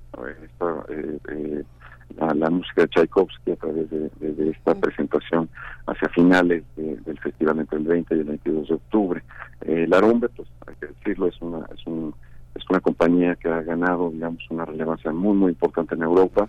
esta, 0.42 2.34
la, 2.34 2.50
música 2.50 2.82
de 2.82 2.88
Tchaikovsky 2.88 3.52
a 3.52 3.56
través 3.56 3.90
de, 3.90 4.10
esta 4.50 4.74
presentación 4.74 5.48
hacia 5.86 6.08
finales 6.08 6.64
del 6.76 7.18
festival 7.20 7.60
entre 7.60 7.78
el 7.78 7.84
20 7.84 8.14
y 8.14 8.18
el 8.18 8.24
22 8.24 8.68
de 8.68 8.74
octubre. 8.74 9.22
Eh, 9.62 9.86
la 9.88 10.00
Rumbe, 10.00 10.28
pues 10.28 10.48
hay 10.66 10.74
que 10.76 10.86
decirlo, 10.88 11.28
es 11.28 11.40
una, 11.40 11.64
es, 11.74 11.86
un, 11.86 12.14
es 12.54 12.62
una 12.68 12.80
compañía 12.80 13.36
que 13.36 13.48
ha 13.48 13.62
ganado, 13.62 14.10
digamos, 14.10 14.42
una 14.50 14.64
relevancia 14.64 15.12
muy, 15.12 15.34
muy 15.34 15.52
importante 15.52 15.94
en 15.94 16.02
Europa, 16.02 16.48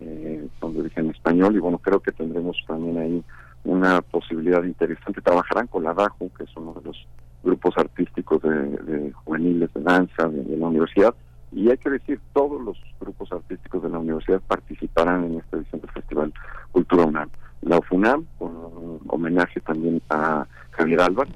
eh, 0.00 0.48
son 0.60 0.74
de 0.74 0.80
origen 0.80 1.10
español, 1.10 1.54
y 1.54 1.58
bueno, 1.58 1.78
creo 1.78 2.00
que 2.00 2.12
tendremos 2.12 2.56
también 2.66 2.98
ahí 2.98 3.24
una 3.64 4.00
posibilidad 4.02 4.62
interesante. 4.64 5.20
Trabajarán 5.20 5.66
con 5.66 5.84
la 5.84 5.94
DAJU, 5.94 6.30
que 6.36 6.44
es 6.44 6.56
uno 6.56 6.72
de 6.74 6.82
los 6.82 7.06
grupos 7.42 7.76
artísticos 7.76 8.42
de, 8.42 9.12
juveniles 9.24 9.72
de 9.74 9.82
danza 9.82 10.28
de 10.28 10.56
la 10.56 10.66
universidad, 10.66 11.14
y 11.52 11.68
hay 11.68 11.78
que 11.78 11.90
decir, 11.90 12.20
todos 12.32 12.60
los 12.62 12.78
grupos 13.00 13.32
artísticos 13.32 13.82
de 13.82 13.88
la 13.88 13.98
universidad 13.98 14.40
participarán 14.46 15.24
en 15.24 15.38
esta 15.38 15.56
edición 15.56 15.80
del 15.80 15.90
Festival 15.90 16.32
Cultura 16.70 17.04
UNAM. 17.04 17.28
La 17.62 17.78
UFUNAM, 17.78 18.24
con 18.38 19.00
homenaje 19.08 19.60
también 19.60 20.00
a 20.08 20.46
Javier 20.70 21.00
Álvarez, 21.00 21.34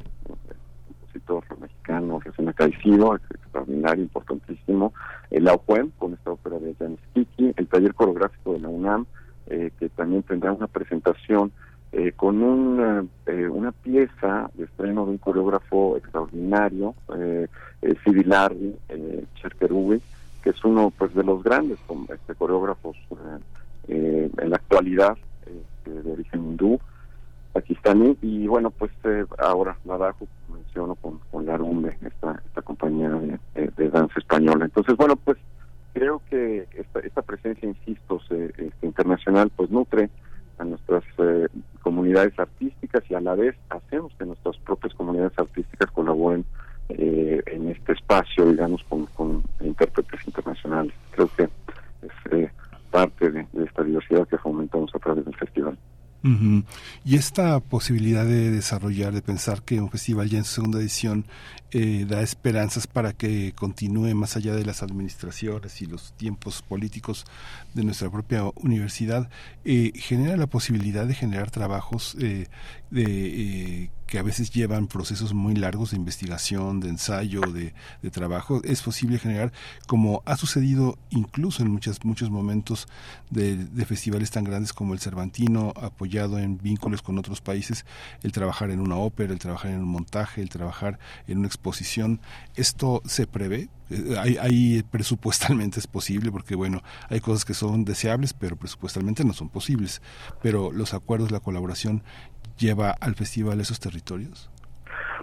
compositor 1.20 1.58
mexicano 1.60 2.20
recién 2.20 2.48
acaecido, 2.48 3.16
extraordinario, 3.16 4.02
importantísimo. 4.02 4.92
El 5.30 5.48
UJUEM, 5.48 5.90
con 5.98 6.14
esta 6.14 6.32
ópera 6.32 6.58
de 6.58 6.74
Janis 6.74 7.00
Kiki. 7.12 7.52
El 7.56 7.66
taller 7.68 7.94
coreográfico 7.94 8.54
de 8.54 8.60
la 8.60 8.68
UNAM 8.68 9.06
que 9.46 9.90
también 9.90 10.22
tendrá 10.22 10.52
una 10.52 10.66
presentación 10.66 11.52
con 12.16 12.42
una, 12.42 13.04
una 13.52 13.72
pieza 13.72 14.50
de 14.54 14.64
estreno 14.64 15.04
de 15.04 15.12
un 15.12 15.18
coreógrafo 15.18 15.96
extraordinario, 15.96 16.94
eh, 17.16 17.46
Larry 18.24 18.74
eh, 18.88 19.24
que 20.42 20.50
es 20.50 20.64
uno 20.64 20.92
pues 20.96 21.14
de 21.14 21.22
los 21.22 21.42
grandes 21.42 21.78
este, 22.12 22.34
coreógrafos 22.34 22.96
en 23.86 24.50
la 24.50 24.56
actualidad 24.56 25.16
de 25.84 26.12
origen 26.12 26.40
hindú 26.42 26.80
pakistaní. 27.54 28.18
Y 28.20 28.46
bueno 28.46 28.70
pues 28.70 28.92
ahora 29.38 29.78
la 29.84 29.96
bajo 29.96 30.26
menciono 30.52 30.96
con, 30.96 31.20
con 31.30 31.46
la 31.46 31.54
esta, 32.06 32.42
esta 32.46 32.62
compañía 32.62 33.08
de, 33.54 33.88
danza 33.88 34.18
española. 34.18 34.66
Entonces 34.66 34.96
bueno 34.96 35.16
pues 35.16 35.38
creo 35.94 36.20
que 36.28 36.66
esta, 36.74 37.00
esta 37.00 37.22
presencia 37.22 37.68
insisto 37.68 38.20
este, 38.28 38.72
internacional 38.82 39.50
pues 39.56 39.70
nutre 39.70 40.10
a 40.58 40.64
nuestras 40.64 41.02
eh, 41.18 41.46
comunidades 41.82 42.38
artísticas 42.38 43.02
y 43.08 43.14
a 43.14 43.20
la 43.20 43.34
vez 43.34 43.56
hacemos 43.70 44.12
que 44.18 44.26
nuestras 44.26 44.56
propias 44.58 44.94
comunidades 44.94 45.38
artísticas 45.38 45.90
colaboren 45.92 46.44
eh, 46.88 47.42
en 47.46 47.68
este 47.70 47.92
espacio 47.92 48.50
digamos 48.50 48.82
con, 48.84 49.06
con 49.06 49.42
intérpretes 49.60 50.26
internacionales. 50.26 50.92
Creo 51.12 51.30
que 51.36 51.44
es 51.44 52.32
eh, 52.32 52.50
parte 52.90 53.30
de 53.30 53.46
esta 53.64 53.82
diversidad 53.82 54.28
que 54.28 54.38
fomentamos 54.38 54.94
a 54.94 54.98
través 54.98 55.24
del 55.24 55.36
festival 55.36 55.78
y 57.04 57.16
esta 57.16 57.60
posibilidad 57.60 58.24
de 58.24 58.50
desarrollar, 58.50 59.12
de 59.12 59.20
pensar 59.20 59.62
que 59.62 59.78
un 59.78 59.90
festival 59.90 60.30
ya 60.30 60.38
en 60.38 60.44
su 60.44 60.54
segunda 60.54 60.78
edición 60.78 61.26
eh, 61.70 62.06
da 62.08 62.22
esperanzas 62.22 62.86
para 62.86 63.12
que 63.12 63.52
continúe 63.54 64.14
más 64.14 64.34
allá 64.36 64.54
de 64.54 64.64
las 64.64 64.82
administraciones 64.82 65.82
y 65.82 65.86
los 65.86 66.14
tiempos 66.14 66.62
políticos 66.62 67.26
de 67.74 67.84
nuestra 67.84 68.10
propia 68.10 68.44
universidad, 68.54 69.28
eh, 69.66 69.92
genera 69.96 70.38
la 70.38 70.46
posibilidad 70.46 71.04
de 71.04 71.14
generar 71.14 71.50
trabajos 71.50 72.16
eh, 72.18 72.46
de 72.90 73.90
que 74.14 74.20
a 74.20 74.22
veces 74.22 74.52
llevan 74.52 74.86
procesos 74.86 75.34
muy 75.34 75.56
largos 75.56 75.90
de 75.90 75.96
investigación, 75.96 76.78
de 76.78 76.88
ensayo, 76.88 77.40
de, 77.40 77.74
trabajo, 78.12 78.60
es 78.62 78.80
posible 78.80 79.18
generar, 79.18 79.52
como 79.88 80.22
ha 80.24 80.36
sucedido 80.36 81.00
incluso 81.10 81.64
en 81.64 81.70
muchos, 81.72 82.04
muchos 82.04 82.30
momentos 82.30 82.86
de, 83.30 83.56
festivales 83.84 84.30
tan 84.30 84.44
grandes 84.44 84.72
como 84.72 84.94
el 84.94 85.00
Cervantino, 85.00 85.72
apoyado 85.74 86.38
en 86.38 86.58
vínculos 86.58 87.02
con 87.02 87.18
otros 87.18 87.40
países, 87.40 87.86
el 88.22 88.30
trabajar 88.30 88.70
en 88.70 88.78
una 88.78 88.94
ópera, 88.94 89.32
el 89.32 89.40
trabajar 89.40 89.72
en 89.72 89.80
un 89.80 89.88
montaje, 89.88 90.42
el 90.42 90.48
trabajar 90.48 91.00
en 91.26 91.38
una 91.38 91.48
exposición. 91.48 92.20
¿Esto 92.54 93.02
se 93.06 93.26
prevé? 93.26 93.68
Eh, 93.90 94.16
hay, 94.40 94.82
presupuestalmente 94.82 95.78
es 95.78 95.86
posible 95.86 96.32
porque 96.32 96.54
bueno 96.54 96.82
hay 97.10 97.20
cosas 97.20 97.44
que 97.44 97.52
son 97.52 97.84
deseables 97.84 98.32
pero 98.32 98.56
presupuestalmente 98.56 99.24
no 99.24 99.34
son 99.34 99.50
posibles 99.50 100.00
pero 100.42 100.72
los 100.72 100.94
acuerdos 100.94 101.30
la 101.30 101.40
colaboración 101.40 102.02
lleva 102.58 102.90
al 102.90 103.14
festival 103.14 103.60
esos 103.60 103.80
territorios? 103.80 104.50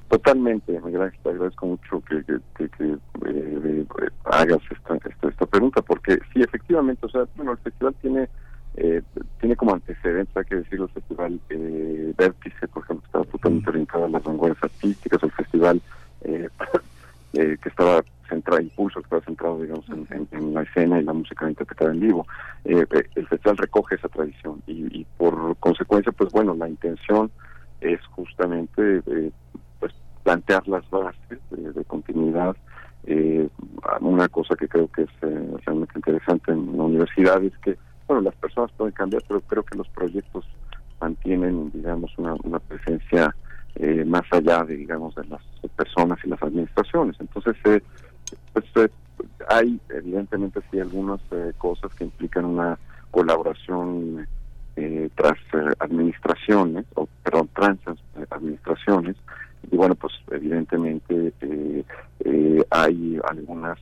Totalmente, 0.09 0.79
Miguel 0.81 1.11
te 1.23 1.29
agradezco 1.29 1.65
mucho 1.65 2.01
que, 2.01 2.23
que, 2.25 2.69
eh, 3.25 3.85
hagas 4.25 4.59
esta, 4.69 4.97
esta, 5.27 5.45
pregunta, 5.45 5.81
porque 5.81 6.19
sí, 6.33 6.41
efectivamente, 6.41 7.05
o 7.05 7.09
sea, 7.09 7.23
bueno, 7.35 7.53
el 7.53 7.57
festival 7.59 7.95
tiene 8.01 8.27
eh, 8.75 9.01
tiene 9.39 9.55
como 9.55 9.73
antecedentes, 9.73 10.35
hay 10.35 10.45
que 10.45 10.55
decirlo, 10.55 10.85
el 10.85 10.91
festival 10.91 11.39
eh, 11.49 12.13
Vértice, 12.17 12.67
por 12.69 12.83
ejemplo, 12.83 13.05
estaba 13.05 13.25
totalmente 13.25 13.69
orientado 13.69 14.05
a 14.05 14.09
las 14.09 14.23
vanguardias 14.23 14.63
artísticas, 14.63 15.23
el 15.23 15.31
festival 15.31 15.81
eh, 17.33 17.57
que 17.61 17.69
estaba 17.69 18.03
centrado, 18.27 18.61
impulso 18.61 18.99
que 18.99 19.05
estaba 19.05 19.21
centrado, 19.23 19.61
digamos, 19.61 19.85
en, 19.89 20.53
la 20.53 20.63
escena 20.63 20.99
y 20.99 21.03
la 21.03 21.13
música 21.13 21.49
interpretada 21.49 21.91
en 21.91 21.99
vivo. 21.99 22.25
el 22.63 22.87
festival 23.27 23.57
recoge 23.57 23.95
esa 23.95 24.07
tradición 24.07 24.61
y, 24.67 25.01
y 25.01 25.05
por 25.17 25.55
consecuencia, 25.57 26.11
pues 26.11 26.31
bueno, 26.31 26.53
la 26.53 26.69
intención 26.69 27.29
es 27.81 27.99
justamente 28.07 29.01
eh, 29.07 29.31
pues 29.79 29.93
plantear 30.23 30.67
las 30.67 30.87
bases 30.89 31.39
de, 31.49 31.83
continuidad. 31.85 32.55
Eh, 33.05 33.49
una 33.99 34.29
cosa 34.29 34.55
que 34.55 34.67
creo 34.67 34.87
que 34.87 35.03
es 35.03 35.09
eh, 35.23 35.57
realmente 35.65 35.93
interesante 35.95 36.51
en 36.51 36.77
la 36.77 36.83
universidad 36.83 37.43
es 37.43 37.57
que, 37.57 37.77
bueno, 38.07 38.21
las 38.21 38.35
personas 38.35 38.71
pueden 38.73 38.93
cambiar, 38.93 39.23
pero 39.27 39.41
creo 39.41 39.63
que 39.63 39.77
los 39.77 39.89
proyectos 39.89 40.45
mantienen, 41.01 41.71
digamos, 41.71 42.11
una, 42.17 42.35
una 42.43 42.59
presencia 42.59 43.35
más 44.05 44.23
allá 44.31 44.63
de, 44.63 44.77
digamos, 44.77 45.15
de 45.15 45.25
las 45.25 45.41
personas 45.75 46.19
y 46.23 46.29
las 46.29 46.41
administraciones. 46.41 47.15
Entonces, 47.19 47.55
pues 48.53 48.91
hay 49.47 49.79
evidentemente 49.89 50.59
sí 50.69 50.79
algunas 50.79 51.21
cosas 51.57 51.93
que 51.95 52.03
implican 52.03 52.45
una 52.45 52.77
colaboración 53.11 54.27
eh, 54.77 55.09
tras 55.15 55.37
eh, 55.53 55.73
administraciones, 55.79 56.85
o 56.95 57.07
perdón, 57.23 57.49
trans 57.53 57.79
administraciones, 58.29 59.17
y 59.69 59.75
bueno, 59.75 59.95
pues 59.95 60.13
evidentemente 60.31 61.33
eh, 61.41 62.63
hay 62.69 63.19
algunas 63.29 63.77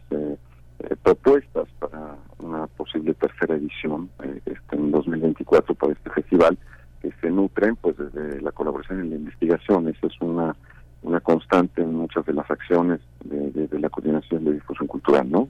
propuestas 1.04 1.68
para 1.80 2.16
una 2.40 2.66
posible 2.68 3.14
tercera 3.14 3.56
edición 3.56 4.10
este, 4.46 4.76
en 4.76 4.92
2024 4.92 5.76
para 5.76 5.94
este 5.94 6.10
festival 6.10 6.58
que 7.02 7.12
se 7.22 7.30
nutren 7.30 7.76
pues 7.76 7.96
desde 7.98 8.42
la 8.42 8.52
colaboración 8.52 9.02
en 9.02 9.10
la 9.10 9.16
investigación. 9.16 9.88
Esa 9.88 10.08
es 10.08 10.22
una 10.22 10.56
una 11.02 11.20
constante 11.22 11.82
en 11.82 11.96
muchas 11.96 12.26
de 12.26 12.34
las 12.34 12.50
acciones 12.50 13.00
de, 13.24 13.68
la 13.80 13.90
coordinación 13.90 14.44
de 14.44 14.54
difusión 14.54 14.88
cultural, 14.88 15.30
¿no? 15.30 15.48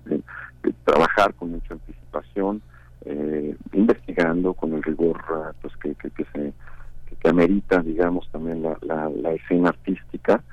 trabajar 0.84 1.34
con 1.34 1.52
mucha 1.52 1.74
anticipación, 1.74 2.61
eh, 3.06 3.56
investigando 3.74 4.53
con 4.53 4.74
el 4.74 4.84
rigor 4.84 5.19
ah, 5.30 5.52
pues 5.61 5.76
que, 5.78 5.95
que, 5.95 6.26
se 6.34 6.53
que, 7.19 7.30
amerita 7.30 7.82
digamos 7.82 8.30
también 8.32 8.61
la, 8.61 8.78
la, 8.82 9.34
escena 9.34 9.69
artística 9.69 10.44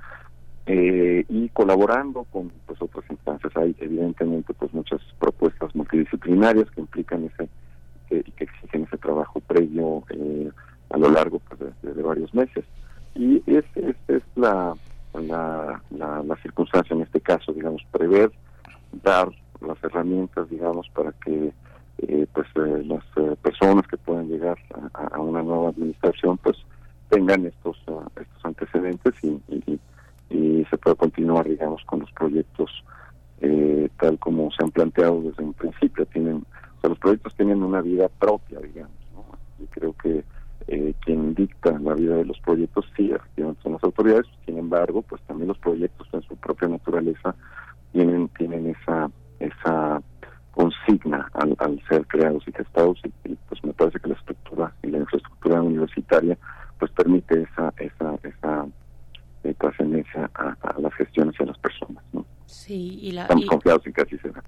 eh, 0.67 1.25
y 1.29 1.49
colaborando 1.51 2.25
con 2.25 2.53
pues 2.67 2.81
otras 2.81 3.05
instancias 3.11 3.53
hay 3.57 3.75
evidentemente 3.81 4.55
pues 4.55 4.73
muchas 4.73 5.01
propuestas 5.19 5.75
multidisciplinarias 5.75 6.71
que 6.71 6.81
implican 6.81 7.25
ese 7.25 7.49
y 8.11 8.31
que 8.31 8.45
exigen 8.45 8.85
ese 8.85 8.99
trabajo 8.99 9.41
previo 9.41 10.05
eh, 10.11 10.51
a 10.91 10.99
lo 10.99 11.11
largo 11.11 11.41
pues, 11.41 11.61
de, 11.83 12.03
varios 12.03 12.33
meses. 12.35 12.65
Y 13.15 13.43
es, 13.47 13.65
es, 13.75 13.97
es 14.09 14.23
la, 14.35 14.75
la, 15.15 15.81
la, 15.91 16.37
circunstancia 16.43 16.95
en 16.95 17.03
este 17.03 17.21
caso 17.21 17.53
digamos 17.53 17.83
prever 17.91 18.31
dar 19.03 19.29
las 19.61 19.83
herramientas 19.83 20.49
digamos 20.51 20.89
para 20.91 21.13
que 21.13 21.53
eh, 21.99 22.27
pues 22.33 22.47
eh, 22.57 22.85
las 22.85 23.05
eh, 23.17 23.37
personas 23.41 23.87
que 23.87 23.97
pueden 23.97 24.29
llegar 24.29 24.59
a, 24.93 25.19
una 25.19 25.43
nueva 25.43 25.71
administración 25.71 26.37
pues 26.39 26.59
tengan 27.09 27.47
estos 27.47 27.79
ah, 27.89 28.07
estos 28.21 28.45
antecedentes 28.45 29.15
y, 29.25 29.41
se 30.69 30.79
pueda 30.79 30.97
continuar 30.97 31.49
digamos 31.49 31.81
con 31.85 32.01
los 32.01 32.11
proyectos 32.11 32.69
tal 33.99 34.19
como 34.19 34.51
se 34.51 34.65
han 34.65 34.73
planteado 34.73 35.23
desde 35.23 35.45
un 35.45 35.55
principio. 35.55 36.05
Tienen 36.07 36.45
o 36.77 36.81
sea, 36.81 36.91
los 36.91 36.99
proyectos 36.99 37.35
tienen 37.37 37.63
una 37.63 37.81
vida 37.81 38.09
propia 38.09 38.59
digamos 38.59 38.97
y 39.61 39.67
creo 39.67 39.93
que 39.93 40.25
quien 41.05 41.35
dicta 41.35 41.79
la 41.79 41.95
vida 41.95 42.17
de 42.17 42.25
los 42.25 42.39
proyectos 42.41 42.85
sí 42.97 43.13
son 43.63 43.73
las 43.73 43.85
autoridades 43.85 44.27
sin 44.45 44.59
embargo 44.59 45.03
pues 45.03 45.23
también 45.23 45.49
los 45.49 45.59
proyectos 45.59 46.09
en 46.13 46.23
su 46.23 46.37
propia 46.37 46.69
naturaleza 46.69 47.35
tienen 47.93 48.29
tienen 48.31 48.69
esa 48.69 49.11
esa 49.39 50.03
consigna 50.53 51.31
al, 51.35 51.83
ser 51.89 52.07
creados 52.07 52.43
y 52.49 52.53
gestados 52.53 52.99
y, 53.25 53.35
pues 53.49 53.63
me 53.63 53.73
parece 53.75 54.01
que 54.01 54.09
la 54.09 54.15
estructura 54.15 54.73
y 54.83 54.89
la 54.89 54.99
infraestructura 54.99 55.63
universitaria 55.63 56.37
pues 56.79 56.91
permite 56.93 57.43
esa 57.43 57.73
esa 57.79 58.15
esa 58.23 58.67
eh, 59.45 59.55
trascendencia 59.59 60.31
a, 60.35 60.81
las 60.81 60.95
gestiones 60.95 61.35
y 61.39 61.43
a 61.43 61.47
las 61.47 61.59
personas 61.59 62.03
¿no? 62.13 62.25
sí 62.47 62.99
y 63.03 63.13
la 63.13 63.23
estamos 63.23 63.47
confiados 63.47 63.87
en 63.87 63.93
que 63.93 64.03
así 64.03 64.19
será 64.19 64.43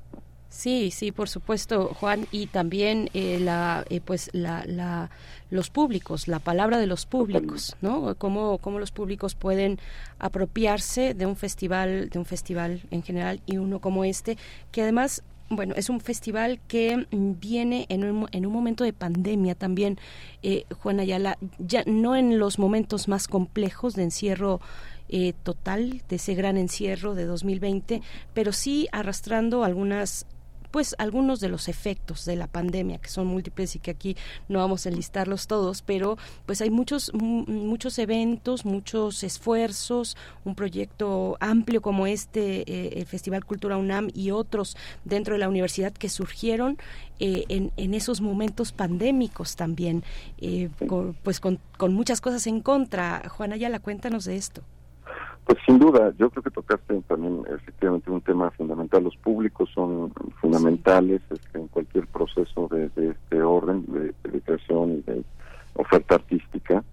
Sí, 0.50 0.90
sí, 0.90 1.12
por 1.12 1.28
supuesto, 1.28 1.94
Juan, 2.00 2.26
y 2.32 2.46
también 2.46 3.10
eh, 3.12 3.38
la, 3.38 3.84
eh, 3.90 4.00
pues 4.00 4.30
la, 4.32 4.64
la, 4.66 5.10
los 5.50 5.68
públicos, 5.68 6.26
la 6.26 6.38
palabra 6.38 6.78
de 6.78 6.86
los 6.86 7.04
públicos, 7.04 7.76
¿no? 7.82 8.14
Cómo, 8.16 8.56
cómo 8.58 8.78
los 8.78 8.90
públicos 8.90 9.34
pueden 9.34 9.78
apropiarse 10.18 11.12
de 11.12 11.26
un 11.26 11.36
festival, 11.36 12.08
de 12.08 12.18
un 12.18 12.24
festival 12.24 12.80
en 12.90 13.02
general 13.02 13.40
y 13.44 13.58
uno 13.58 13.80
como 13.80 14.04
este, 14.04 14.38
que 14.72 14.82
además 14.82 15.22
bueno, 15.50 15.74
es 15.76 15.88
un 15.88 16.00
festival 16.00 16.60
que 16.68 17.06
viene 17.10 17.86
en 17.88 18.04
un, 18.04 18.28
en 18.32 18.46
un 18.46 18.52
momento 18.52 18.84
de 18.84 18.92
pandemia 18.92 19.54
también, 19.54 19.98
eh, 20.42 20.64
Juan 20.80 21.00
Ayala, 21.00 21.38
ya 21.58 21.84
no 21.86 22.16
en 22.16 22.38
los 22.38 22.58
momentos 22.58 23.08
más 23.08 23.28
complejos 23.28 23.94
de 23.94 24.02
encierro 24.04 24.60
eh, 25.08 25.32
total, 25.42 26.02
de 26.08 26.16
ese 26.16 26.34
gran 26.34 26.58
encierro 26.58 27.14
de 27.14 27.24
2020, 27.24 28.02
pero 28.34 28.52
sí 28.52 28.88
arrastrando 28.92 29.64
algunas 29.64 30.26
pues 30.78 30.94
algunos 30.98 31.40
de 31.40 31.48
los 31.48 31.66
efectos 31.66 32.24
de 32.24 32.36
la 32.36 32.46
pandemia, 32.46 32.98
que 32.98 33.08
son 33.08 33.26
múltiples 33.26 33.74
y 33.74 33.80
que 33.80 33.90
aquí 33.90 34.16
no 34.48 34.60
vamos 34.60 34.86
a 34.86 34.90
enlistarlos 34.90 35.48
todos, 35.48 35.82
pero 35.82 36.16
pues 36.46 36.60
hay 36.60 36.70
muchos, 36.70 37.12
muchos 37.14 37.98
eventos, 37.98 38.64
muchos 38.64 39.24
esfuerzos, 39.24 40.16
un 40.44 40.54
proyecto 40.54 41.36
amplio 41.40 41.82
como 41.82 42.06
este, 42.06 42.62
eh, 42.72 43.00
el 43.00 43.06
Festival 43.06 43.44
Cultura 43.44 43.76
UNAM 43.76 44.10
y 44.14 44.30
otros 44.30 44.76
dentro 45.04 45.34
de 45.34 45.40
la 45.40 45.48
universidad 45.48 45.92
que 45.92 46.08
surgieron 46.08 46.78
eh, 47.18 47.46
en, 47.48 47.72
en, 47.76 47.92
esos 47.92 48.20
momentos 48.20 48.70
pandémicos 48.70 49.56
también, 49.56 50.04
eh, 50.40 50.70
pues 51.24 51.40
con, 51.40 51.58
con 51.76 51.92
muchas 51.92 52.20
cosas 52.20 52.46
en 52.46 52.60
contra. 52.60 53.28
Juana 53.28 53.56
Ayala, 53.56 53.80
cuéntanos 53.80 54.26
de 54.26 54.36
esto. 54.36 54.62
Pues 55.48 55.60
sin 55.64 55.78
duda, 55.78 56.12
yo 56.18 56.28
creo 56.28 56.42
que 56.42 56.50
tocaste 56.50 57.00
también 57.08 57.42
efectivamente 57.48 58.10
un 58.10 58.20
tema 58.20 58.50
fundamental. 58.50 59.04
Los 59.04 59.16
públicos 59.16 59.70
son 59.74 60.12
fundamentales 60.42 61.22
este, 61.30 61.58
en 61.58 61.68
cualquier 61.68 62.06
proceso 62.06 62.68
de, 62.70 62.90
este 62.94 63.42
orden, 63.42 63.82
de, 63.88 64.40
creación 64.42 64.98
y 64.98 65.10
de 65.10 65.24
oferta 65.72 66.16
artística. 66.16 66.84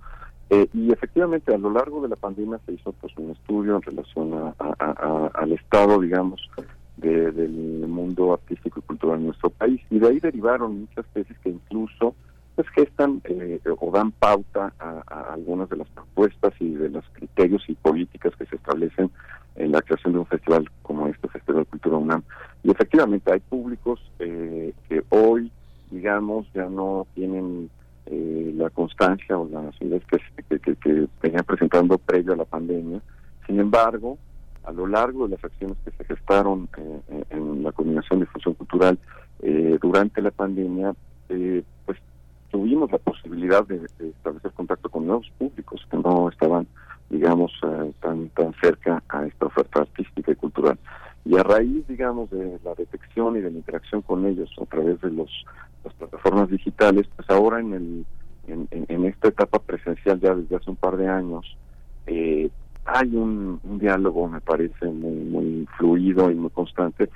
Eh, 0.50 0.70
y 0.74 0.90
efectivamente, 0.94 1.54
a 1.54 1.58
lo 1.58 1.70
largo 1.70 2.02
de 2.02 2.08
la 2.08 2.16
pandemia 2.16 2.58
se 2.66 2.72
hizo 2.72 2.94
pues 2.94 3.12
un 3.18 3.32
estudio 3.32 3.76
en 3.76 3.82
relación 3.82 4.54
a, 4.58 5.32
al 5.34 5.52
estado, 5.52 6.00
digamos, 6.00 6.40
del 6.96 7.86
mundo 7.90 8.36
artístico 8.36 8.80
y 8.80 8.84
cultural 8.84 9.20
en 9.20 9.26
nuestro 9.26 9.50
país. 9.50 9.82
Y 9.90 10.00
de 10.00 10.08
ahí 10.08 10.22
derivaron 10.22 10.80
muchas 10.80 11.06
tesis 11.08 11.38
que 11.40 11.50
incluso 11.50 12.16
pues 12.56 12.70
gestan 12.70 13.22
eh, 13.26 13.60
o 13.80 13.92
dan 13.92 14.12
pauta 14.14 14.74
a, 14.80 15.34
algunas 15.34 15.70
de 15.70 15.78
las 15.78 15.88
propuestas 15.90 16.54
y 16.60 16.74
de 16.74 16.90
los 16.90 17.04
criterios 17.12 17.64
y 17.68 17.76
políticas 17.76 18.34
que 18.38 18.46
se 18.46 18.56
establecen 18.56 19.12
en 19.56 19.72
la 19.72 19.82
creación 19.82 20.14
de 20.14 20.20
un 20.20 20.26
festival 20.26 20.70
como 20.82 21.08
este 21.08 21.28
Festival 21.28 21.66
Cultura 21.66 21.98
UNAM. 21.98 22.24
Y 22.64 22.72
efectivamente 22.72 23.32
hay 23.32 23.42
públicos 23.42 24.00
eh, 24.20 24.74
que 24.88 25.04
hoy, 25.10 25.52
digamos, 25.92 26.48
ya 26.54 26.66
no 26.66 27.08
tienen 27.14 27.70
eh, 28.06 28.54
la 28.56 28.70
constancia 28.70 29.38
o 29.38 29.50
las 29.50 29.80
ideas 29.82 30.02
que, 30.50 30.60
que, 30.60 31.08
venían 31.22 31.44
presentando 31.44 31.98
previo 31.98 32.34
a 32.34 32.38
la 32.38 32.46
pandemia. 32.46 33.02
Sin 33.46 33.60
embargo, 33.60 34.18
a 34.64 34.72
lo 34.72 34.88
largo 34.88 35.28
de 35.28 35.36
las 35.36 35.44
acciones 35.44 35.78
que 35.84 35.92
se 35.92 36.04
gestaron 36.06 36.68
en 37.30 37.64
la 37.64 37.72
coordinación 37.72 38.20
de 38.20 38.26
difusión 38.26 38.56
cultural 38.56 38.98
durante 39.80 40.24
la 40.24 40.32
pandemia, 40.32 40.96
pues 41.86 42.00
tuvimos 42.56 42.90
la 42.90 43.00
posibilidad 43.00 43.68
de, 43.68 43.82
establecer 44.00 44.52
contacto 44.54 44.88
con 44.88 45.06
nuevos 45.06 45.30
públicos 45.38 45.86
que 45.92 45.98
no 45.98 46.30
estaban, 46.30 46.66
digamos, 47.10 47.52
eh, 47.64 47.92
tan, 48.00 48.30
tan 48.30 48.54
cerca 48.62 49.04
a 49.10 49.26
esta 49.26 49.48
oferta 49.48 49.82
artística 49.82 50.32
y 50.32 50.36
cultural. 50.36 50.80
Y 51.26 51.38
a 51.38 51.44
raíz, 51.44 51.86
digamos, 51.90 52.30
de 52.30 52.58
la 52.64 52.74
detección 52.76 53.36
y 53.36 53.42
de 53.42 53.52
la 53.52 53.58
interacción 53.58 54.02
con 54.04 54.26
ellos 54.26 54.50
a 54.62 54.66
través 54.68 55.02
de 55.02 55.12
los, 55.12 55.30
las 55.84 55.94
plataformas 55.96 56.50
digitales, 56.50 57.10
pues 57.14 57.30
ahora 57.30 57.60
en, 57.60 57.74
el, 57.74 58.06
en, 58.48 59.06
esta 59.06 59.28
etapa 59.28 59.60
presencial 59.60 60.22
ya 60.22 60.34
desde 60.34 60.56
hace 60.56 60.70
un 60.70 60.78
par 60.78 60.96
de 60.96 61.10
años, 61.10 61.58
eh, 62.08 62.50
hay 62.86 63.14
un, 63.18 63.60
diálogo, 63.82 64.30
me 64.30 64.40
parece, 64.40 64.86
muy, 64.86 65.26
muy 65.26 65.68
fluido 65.78 66.32
y 66.32 66.36
muy 66.36 66.52
constante 66.52 67.10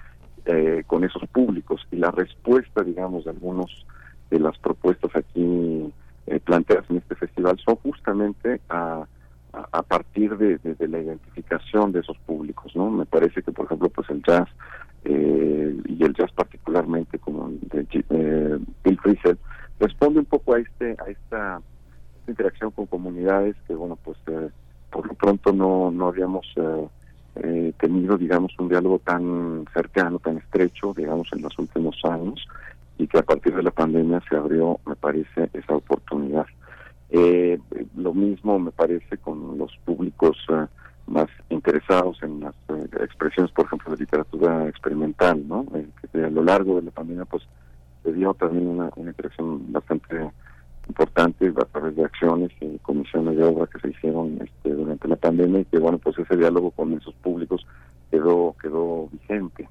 eh, 0.47 0.83
con 0.85 1.05
esos 1.05 1.25
públicos 1.29 1.87
y 1.91 1.95
la 1.95 2.11
respuesta, 2.11 2.83
digamos, 2.83 3.23
de 3.23 3.29
algunos 3.29 3.85
de 4.29 4.39
las 4.39 4.57
propuestas 4.57 5.15
aquí 5.15 5.91
eh, 6.27 6.39
planteadas 6.39 6.89
en 6.89 6.97
este 6.97 7.15
festival 7.15 7.57
son 7.65 7.75
justamente 7.77 8.61
a, 8.69 9.05
a, 9.53 9.81
partir 9.81 10.37
de, 10.37 10.59
la 10.87 10.99
identificación 10.99 11.91
de 11.91 12.01
esos 12.01 12.17
públicos, 12.19 12.75
¿no? 12.75 12.91
Me 12.91 13.05
parece 13.05 13.41
que, 13.41 13.51
por 13.51 13.65
ejemplo, 13.65 13.89
pues 13.89 14.07
el 14.11 14.21
jazz 14.21 14.47
eh, 15.05 15.75
y 15.85 16.03
el 16.03 16.13
jazz 16.13 16.31
particularmente 16.33 17.17
como 17.17 17.49
de 17.49 17.87
eh, 17.91 18.59
Bill 18.83 18.99
Frisell 18.99 19.39
responde 19.79 20.19
un 20.19 20.25
poco 20.25 20.53
a 20.53 20.59
este 20.59 20.95
a 20.99 21.09
esta, 21.09 21.61
interacción 22.27 22.69
con 22.69 22.85
comunidades 22.85 23.55
que, 23.67 23.73
bueno, 23.73 23.97
pues 24.03 24.19
por 24.91 25.07
lo 25.07 25.15
pronto 25.15 25.51
no, 25.51 25.89
no 25.89 26.09
habíamos 26.09 26.45
tenido, 27.79 28.19
digamos, 28.19 28.53
un 28.59 28.69
diálogo 28.69 28.99
tan 28.99 29.65
cercano, 29.73 30.19
tan 30.19 30.37
estrecho, 30.37 30.93
digamos, 30.95 31.27
en 31.33 31.41
los 31.41 31.57
últimos 31.57 31.99
años 32.05 32.47
y 32.99 33.07
que 33.07 33.17
a 33.17 33.23
partir 33.23 33.55
de 33.55 33.63
la 33.63 33.71
pandemia 33.71 34.21
se 34.29 34.35
abrió, 34.35 34.79
me 34.85 34.95
parece, 34.95 35.49
esa 35.53 35.73
oportunidad. 35.73 36.45
Eh, 37.09 37.57
lo 37.95 38.13
mismo 38.13 38.59
me 38.59 38.71
parece 38.71 39.17
con 39.17 39.57
los 39.57 39.75
públicos 39.85 40.37
eh, 40.49 40.65
más 41.07 41.27
interesados 41.49 42.21
en 42.21 42.41
las 42.41 42.53
eh, 42.67 42.87
expresiones, 43.01 43.51
por 43.53 43.65
ejemplo, 43.65 43.91
de 43.91 44.01
literatura 44.01 44.67
experimental, 44.67 45.41
¿no? 45.47 45.65
que 46.11 46.23
a 46.23 46.29
lo 46.29 46.43
largo 46.43 46.75
de 46.75 46.83
la 46.83 46.91
pandemia, 46.91 47.23
pues, 47.23 47.43
se 48.03 48.11
dio 48.11 48.33
también 48.33 48.67
una, 48.67 48.91
interacción 48.97 49.71
bastante 49.71 50.29
importante 50.89 51.47
a 51.55 51.65
través 51.65 51.95
de 51.95 52.03
acciones 52.03 52.51
y 52.59 52.77
comisiones 52.79 53.37
de 53.37 53.43
obra 53.45 53.67
que 53.67 53.79
se 53.79 53.89
hicieron 53.89 54.39
este, 54.41 54.71
durante 54.71 55.07
la 55.07 55.15
pandemia 55.15 55.61
y 55.61 55.65
que, 55.65 55.79
bueno, 55.79 55.99
pues 55.99 56.19
ese 56.19 56.35
diálogo 56.35 56.71
con 56.71 56.91
esos 56.93 57.13
públicos 57.15 57.65
quedó 58.11 58.55
quedó 58.61 59.07
vigente. 59.11 59.69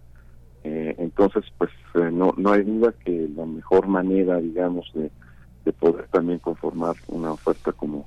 Eh, 0.70 0.94
entonces, 0.98 1.44
pues 1.56 1.70
eh, 1.94 2.10
no, 2.12 2.34
no 2.36 2.52
hay 2.52 2.62
duda 2.62 2.92
que 3.02 3.26
la 3.34 3.46
mejor 3.46 3.86
manera, 3.86 4.36
digamos, 4.36 4.92
de, 4.94 5.10
poder 5.78 6.08
también 6.08 6.38
conformar 6.38 6.96
una 7.08 7.32
oferta 7.32 7.72
como 7.72 8.06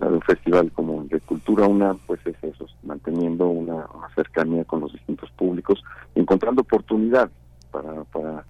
la 0.00 0.08
de 0.08 0.14
un 0.14 0.22
festival 0.22 0.72
como 0.72 1.04
de 1.04 1.20
Cultura 1.20 1.64
una 1.68 1.94
pues 1.94 2.18
es 2.26 2.34
eso, 2.42 2.66
manteniendo 2.82 3.46
una, 3.46 3.86
cercanía 4.16 4.64
con 4.64 4.80
los 4.80 4.92
distintos 4.92 5.30
públicos, 5.30 5.84
encontrando 6.16 6.62
oportunidades 6.62 7.30
para, 7.70 8.02
para 8.04 8.44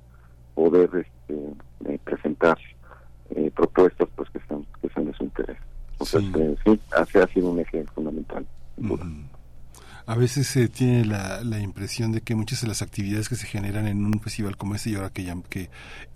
poder 0.55 0.89
este, 0.95 1.53
eh, 1.85 1.99
presentar 2.03 2.57
propuestas 3.55 4.09
pues 4.17 4.31
que 4.31 4.41
sean, 4.49 4.65
que 4.81 4.89
sean 4.89 5.05
de 5.05 5.13
su 5.13 5.25
interés. 5.25 5.59
Entonces, 5.93 6.25
sí, 6.65 6.81
sí 7.13 7.19
ha 7.19 7.27
sido 7.27 7.51
un 7.51 7.61
eje 7.61 7.85
fundamental. 7.95 8.47
A 10.07 10.15
veces 10.15 10.47
se 10.47 10.69
tiene 10.69 11.05
la, 11.05 11.43
la, 11.43 11.59
impresión 11.59 12.13
de 12.13 12.21
que 12.21 12.37
muchas 12.37 12.61
de 12.61 12.69
las 12.69 12.81
actividades 12.81 13.29
que 13.29 13.35
se 13.35 13.49
generan 13.49 13.89
en 13.89 14.05
un 14.05 14.21
festival 14.21 14.57
como 14.57 14.77
este, 14.77 14.91
y 14.91 14.95
ahora 14.95 15.11
que, 15.11 15.25
ya, 15.25 15.37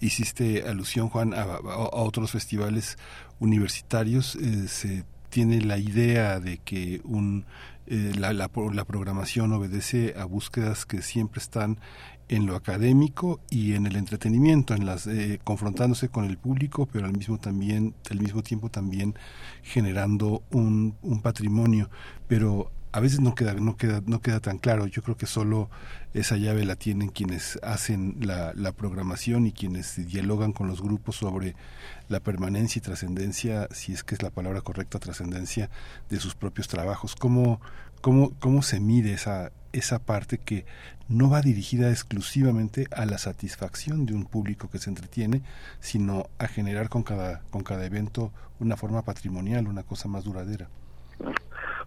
hiciste 0.01 0.69
alusión, 0.69 1.09
Juan, 1.09 1.35
a, 1.35 1.59
otros 1.65 2.31
festivales 2.31 2.99
universitarios, 3.41 4.37
eh, 4.37 4.69
se 4.69 5.05
tiene 5.29 5.61
la 5.61 5.79
idea 5.79 6.39
de 6.39 6.59
que 6.59 7.01
un, 7.03 7.47
eh, 7.89 8.13
la, 8.17 8.33
la, 8.33 8.49
la, 8.73 8.85
programación 8.85 9.53
obedece 9.53 10.15
a 10.17 10.25
búsquedas 10.25 10.87
que 10.87 11.03
siempre 11.03 11.41
están 11.41 11.81
en 12.29 12.47
lo 12.47 12.55
académico 12.55 13.41
y 13.51 13.75
en 13.75 13.87
el 13.87 13.97
entretenimiento, 13.97 14.73
en 14.75 14.87
las 14.87 15.09
eh, 15.09 15.41
confrontándose 15.43 16.09
con 16.09 16.25
el 16.27 16.39
público, 16.39 16.87
pero 16.87 17.07
al 17.07 17.13
mismo 17.13 17.39
también, 17.39 17.95
al 18.09 18.21
mismo 18.21 18.45
tiempo 18.45 18.69
también 18.69 19.17
generando 19.65 20.45
un, 20.53 20.95
un 21.03 21.23
patrimonio. 21.23 21.91
Pero 22.29 22.71
a 22.93 23.01
veces 23.01 23.21
no 23.21 23.35
queda, 23.35 23.55
no 23.55 23.77
queda, 23.77 24.03
no 24.07 24.21
queda 24.21 24.41
tan 24.41 24.59
claro. 24.59 24.87
Yo 24.87 25.03
creo 25.03 25.17
que 25.17 25.27
solo 25.27 25.71
esa 26.13 26.37
llave 26.37 26.65
la 26.65 26.77
tienen 26.77 27.09
quienes 27.09 27.59
hacen 27.63 28.17
la, 28.21 28.53
la 28.55 28.73
programación 28.73 29.47
y 29.47 29.53
quienes 29.53 29.97
dialogan 30.09 30.53
con 30.53 30.67
los 30.67 30.83
grupos 30.83 31.17
sobre 31.17 31.55
la 32.09 32.21
permanencia 32.21 32.81
y 32.81 32.83
trascendencia, 32.83 33.69
si 33.71 33.93
es 33.93 34.03
que 34.03 34.15
es 34.15 34.23
la 34.23 34.31
palabra 34.31 34.61
correcta, 34.61 34.99
trascendencia 34.99 35.71
de 36.09 36.19
sus 36.19 36.35
propios 36.35 36.67
trabajos. 36.67 37.15
¿Cómo, 37.15 37.61
cómo, 38.01 38.33
cómo 38.41 38.63
se 38.63 38.81
mide 38.81 39.13
esa, 39.13 39.53
esa 39.73 40.01
parte 40.01 40.39
que 40.39 40.67
no 41.09 41.31
va 41.31 41.43
dirigida 41.43 41.91
exclusivamente 41.91 42.87
a 42.93 43.05
la 43.05 43.19
satisfacción 43.19 44.07
de 44.07 44.15
un 44.15 44.25
público 44.25 44.69
que 44.69 44.79
se 44.79 44.91
entretiene, 44.91 45.43
sino 45.81 46.29
a 46.39 46.47
generar 46.49 46.89
con 46.89 47.03
cada, 47.03 47.43
con 47.51 47.63
cada 47.63 47.85
evento 47.85 48.33
una 48.59 48.77
forma 48.77 49.03
patrimonial, 49.03 49.69
una 49.69 49.83
cosa 49.83 50.09
más 50.09 50.25
duradera? 50.25 50.69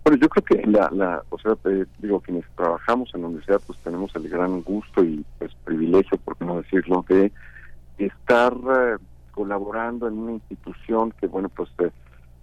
Bueno, 0.03 0.19
yo 0.19 0.27
creo 0.27 0.43
que 0.43 0.67
la, 0.67 0.89
la 0.91 1.23
o 1.29 1.39
sea, 1.39 1.55
eh, 1.65 1.85
digo, 1.99 2.19
quienes 2.19 2.43
trabajamos 2.57 3.09
en 3.13 3.21
la 3.21 3.27
universidad, 3.27 3.61
pues 3.65 3.79
tenemos 3.79 4.13
el 4.15 4.27
gran 4.27 4.61
gusto 4.61 5.01
y 5.01 5.25
pues 5.39 5.53
privilegio, 5.63 6.17
por 6.17 6.35
qué 6.35 6.43
no 6.43 6.61
decirlo, 6.61 7.05
de 7.07 7.31
estar 7.97 8.53
eh, 8.53 8.97
colaborando 9.31 10.07
en 10.09 10.17
una 10.17 10.33
institución 10.33 11.13
que, 11.21 11.27
bueno, 11.27 11.47
pues 11.47 11.69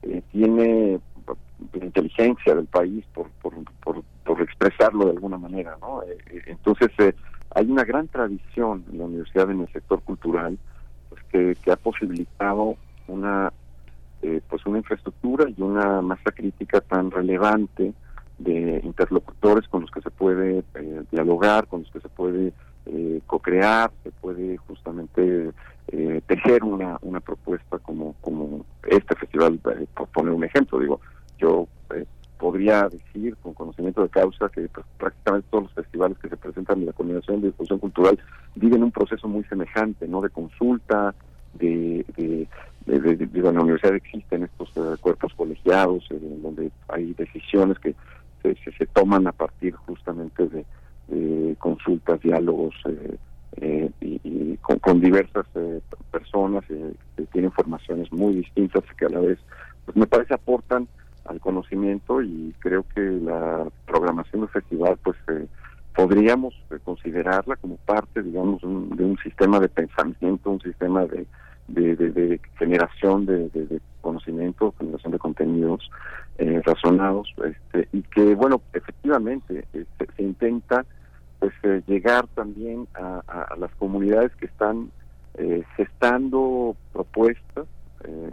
eh, 0.03 0.23
tiene 0.33 1.01
la 1.75 1.85
inteligencia 1.85 2.55
del 2.55 2.65
país, 2.65 3.05
por, 3.13 3.29
por, 3.43 3.53
por, 4.25 4.41
expresarlo 4.41 5.05
de 5.05 5.11
alguna 5.11 5.37
manera, 5.37 5.77
¿no? 5.83 6.03
entonces, 6.47 6.89
hay 7.55 7.71
una 7.71 7.85
gran 7.85 8.09
tradición 8.09 8.85
en 8.91 8.99
la 8.99 9.05
universidad 9.05 9.51
en 9.51 9.61
el 9.61 9.73
sector 9.73 10.01
cultural, 10.03 10.57
pues 11.11 11.23
que 11.63 11.71
ha 11.71 11.77
posibilitado 11.77 12.77
una 13.07 13.53
eh, 14.23 14.41
pues 14.49 14.65
una 14.67 14.79
infraestructura 14.79 15.49
y 15.49 15.63
una 15.63 16.03
masa 16.03 16.31
crítica 16.33 16.81
tan 16.81 17.11
relevante 17.11 17.93
de 18.39 18.81
interlocutores 18.85 19.69
con 19.69 19.83
los 19.83 19.91
que 19.91 20.01
se 20.01 20.11
puede 20.11 20.65
eh, 20.75 21.03
dialogar, 21.11 21.67
con 21.67 21.81
los 21.81 21.91
que 21.91 22.01
se 22.01 22.09
puede 22.09 22.53
eh, 22.87 23.21
co-crear, 23.27 23.91
se 24.03 24.11
puede 24.11 24.57
justamente 24.57 25.51
eh, 25.89 26.23
tejer 26.27 26.65
una, 26.65 26.99
una 27.03 27.21
propuesta 27.21 27.79
como, 27.79 28.15
como 28.21 28.65
este 28.89 29.15
festival, 29.17 29.59
por 29.95 30.09
poner 30.09 30.33
un 30.33 30.45
ejemplo, 30.45 30.79
digo, 30.79 31.01
yo 31.39 31.67
podría 32.39 32.89
decir 32.89 33.37
con 33.37 33.53
conocimiento 33.53 34.03
de 34.03 34.09
causa 34.09 34.49
que 34.49 34.67
pues, 34.69 34.87
prácticamente 34.99 35.47
todos 35.51 35.65
los 35.65 35.75
festivales 35.75 36.17
que 36.19 36.31
se 36.31 36.37
presentan 36.39 36.81
en 36.81 36.87
la 36.87 36.93
coordinación 36.95 37.43
de 37.43 37.49
difusión 37.49 37.79
cultural 37.79 38.19
viven 38.55 38.83
un 38.83 38.91
proceso 38.91 39.29
muy 39.29 39.45
semejante, 39.45 40.09
¿no? 40.09 40.23
De 40.23 40.31
consulta, 40.31 41.15
de, 41.53 42.05
de, 42.17 42.49
en 42.86 43.55
la 43.55 43.62
universidad 43.62 43.94
existen 43.94 44.44
estos 44.44 44.70
cuerpos 45.00 45.33
colegiados, 45.34 46.07
donde 46.42 46.70
hay 46.89 47.12
decisiones 47.15 47.78
que 47.78 47.94
se, 48.42 48.57
se, 48.73 48.86
toman 48.86 49.26
a 49.26 49.33
partir 49.33 49.75
justamente 49.75 50.49
de, 50.49 50.65
consultas, 51.59 52.20
diálogos 52.20 52.75
y, 54.00 54.57
con, 54.57 55.00
diversas 55.00 55.47
personas 56.10 56.65
que 56.67 57.23
tienen 57.33 57.52
formaciones 57.52 58.10
muy 58.12 58.34
distintas 58.34 58.84
que 58.97 59.07
a 59.07 59.10
la 59.10 59.20
vez, 59.20 59.39
pues 59.84 59.97
me 59.97 60.07
parece 60.07 60.34
aportan 60.34 60.89
al 61.25 61.41
conocimiento 61.41 62.23
y 62.23 62.55
creo 62.59 62.84
que 62.94 63.00
la 63.00 63.67
programación 63.86 64.42
del 64.42 64.50
festival 64.50 64.99
pues 65.02 65.17
eh, 65.28 65.47
podríamos 65.94 66.55
eh, 66.70 66.78
considerarla 66.83 67.57
como 67.57 67.76
parte 67.76 68.23
digamos 68.23 68.60
de 68.62 69.05
un 69.05 69.18
sistema 69.23 69.60
de 69.60 69.68
pensamiento 69.68 70.50
un 70.50 70.60
sistema 70.60 71.05
de, 71.07 71.26
de, 71.75 72.41
generación 72.59 73.27
de, 73.27 73.81
conocimiento 74.01 74.75
generación 74.79 75.13
de 75.13 75.19
contenidos 75.19 75.91
eh, 76.39 76.63
razonados 76.65 77.35
este, 77.45 77.89
y 77.93 78.03
que 78.03 78.35
bueno 78.35 78.63
efectivamente 78.73 79.67
este, 79.73 80.07
se 80.17 80.23
intenta 80.23 80.85
pues 81.39 81.53
llegar 81.87 82.27
también 82.29 82.87
a, 82.95 83.55
las 83.59 83.71
comunidades 83.77 84.31
que 84.37 84.47
están 84.47 84.91
gestando 85.77 86.77
propuestas 86.93 87.67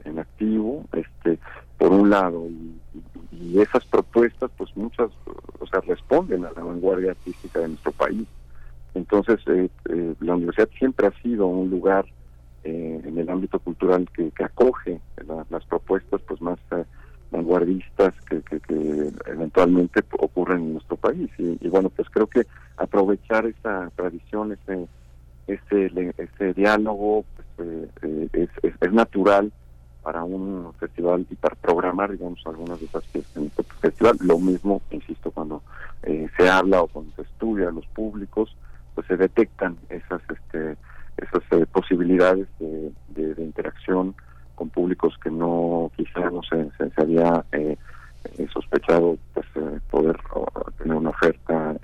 en 0.04 0.20
activo 0.20 0.84
este 0.92 1.40
por 1.78 1.92
un 1.92 2.10
lado 2.10 2.48
y, 2.48 3.60
esas 3.60 3.86
propuestas 3.86 4.52
pues 4.58 4.76
muchas 4.76 5.10
o 5.60 5.68
sea 5.68 5.80
responden 5.82 6.46
a 6.46 6.52
la 6.52 6.64
vanguardia 6.64 7.12
artística 7.12 7.60
de 7.60 7.70
nuestro 7.70 7.92
país. 7.92 8.28
Entonces 8.94 9.40
eh, 9.48 9.70
eh, 9.90 10.14
la 10.20 10.36
universidad 10.36 10.70
siempre 10.78 11.08
ha 11.08 11.22
sido 11.22 11.48
un 11.48 11.70
lugar 11.70 12.06
eh, 12.68 13.02
en 13.06 13.18
el 13.18 13.30
ámbito 13.30 13.60
cultural 13.60 14.08
que, 14.14 14.32
acoge 14.44 15.00
las 15.50 15.66
propuestas 15.66 16.22
pues 16.28 16.42
más 16.42 16.60
vanguardistas 17.32 18.14
que, 18.30 18.42
que, 18.42 19.12
eventualmente 19.26 20.04
ocurren 20.20 20.60
en 20.60 20.74
nuestro 20.74 20.98
país 20.98 21.30
y, 21.38 21.68
bueno 21.68 21.90
pues 21.90 22.10
creo 22.10 22.28
que 22.28 22.46
aprovechar 22.78 23.46
esa 23.46 23.92
tradición 23.96 24.54
ese 24.54 24.88
ese, 25.48 26.14
ese 26.18 26.54
diálogo 26.54 27.26
pues, 27.56 27.90
es, 28.34 28.50
es 28.82 28.94
natural 28.94 29.52
para 30.08 30.24
un 30.24 30.74
festival 30.80 31.26
y 31.30 31.36
para 31.36 31.56
programar, 31.56 32.14
digamos, 32.14 32.42
algunas 32.46 32.80
de 32.80 32.86
esas 32.86 33.04
piezas 33.08 33.36
en 33.36 33.48
este 33.48 33.64
festival. 33.82 34.18
Lo 34.22 34.40
mismo, 34.40 34.82
insisto, 34.90 35.32
cuando 35.32 35.62
eh, 36.04 36.30
se 36.38 36.50
habla 36.50 36.82
o 36.82 36.88
cuando 36.88 37.14
se 37.18 37.24
estudia 37.24 37.68
a 37.68 37.74
los 37.74 37.86
públicos, 37.88 38.56
pues 38.96 39.06
se 39.08 39.18
detectan 39.18 39.76
esas 39.90 40.22
este, 40.30 40.78
esas 41.18 41.44
eh, 41.52 41.66
posibilidades 41.72 42.48
de, 42.60 42.92
interacción 43.38 44.16
con 44.56 44.70
públicos 44.70 45.16
que 45.24 45.32
no 45.32 45.92
quizá 45.96 46.30
no 46.30 46.42
se, 46.44 46.70
se, 46.78 47.02
había 47.02 47.44
eh, 47.52 47.78
sospechado 48.54 49.18
pues 49.34 49.46
poder 49.90 50.18
tener 50.78 50.96
una 50.96 51.10
oferta 51.10 51.76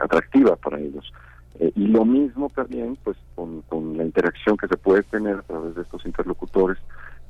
atractiva 0.00 0.56
para 0.56 0.78
ellos. 0.80 1.12
y 1.58 1.86
lo 1.86 2.04
mismo 2.04 2.50
también 2.54 2.98
pues 3.04 3.16
con, 3.34 3.62
la 3.96 4.04
interacción 4.04 4.56
que 4.56 4.68
se 4.68 4.76
puede 4.76 5.02
tener 5.04 5.36
a 5.36 5.42
través 5.42 5.74
de 5.74 5.82
estos 5.82 6.04
interlocutores 6.04 6.78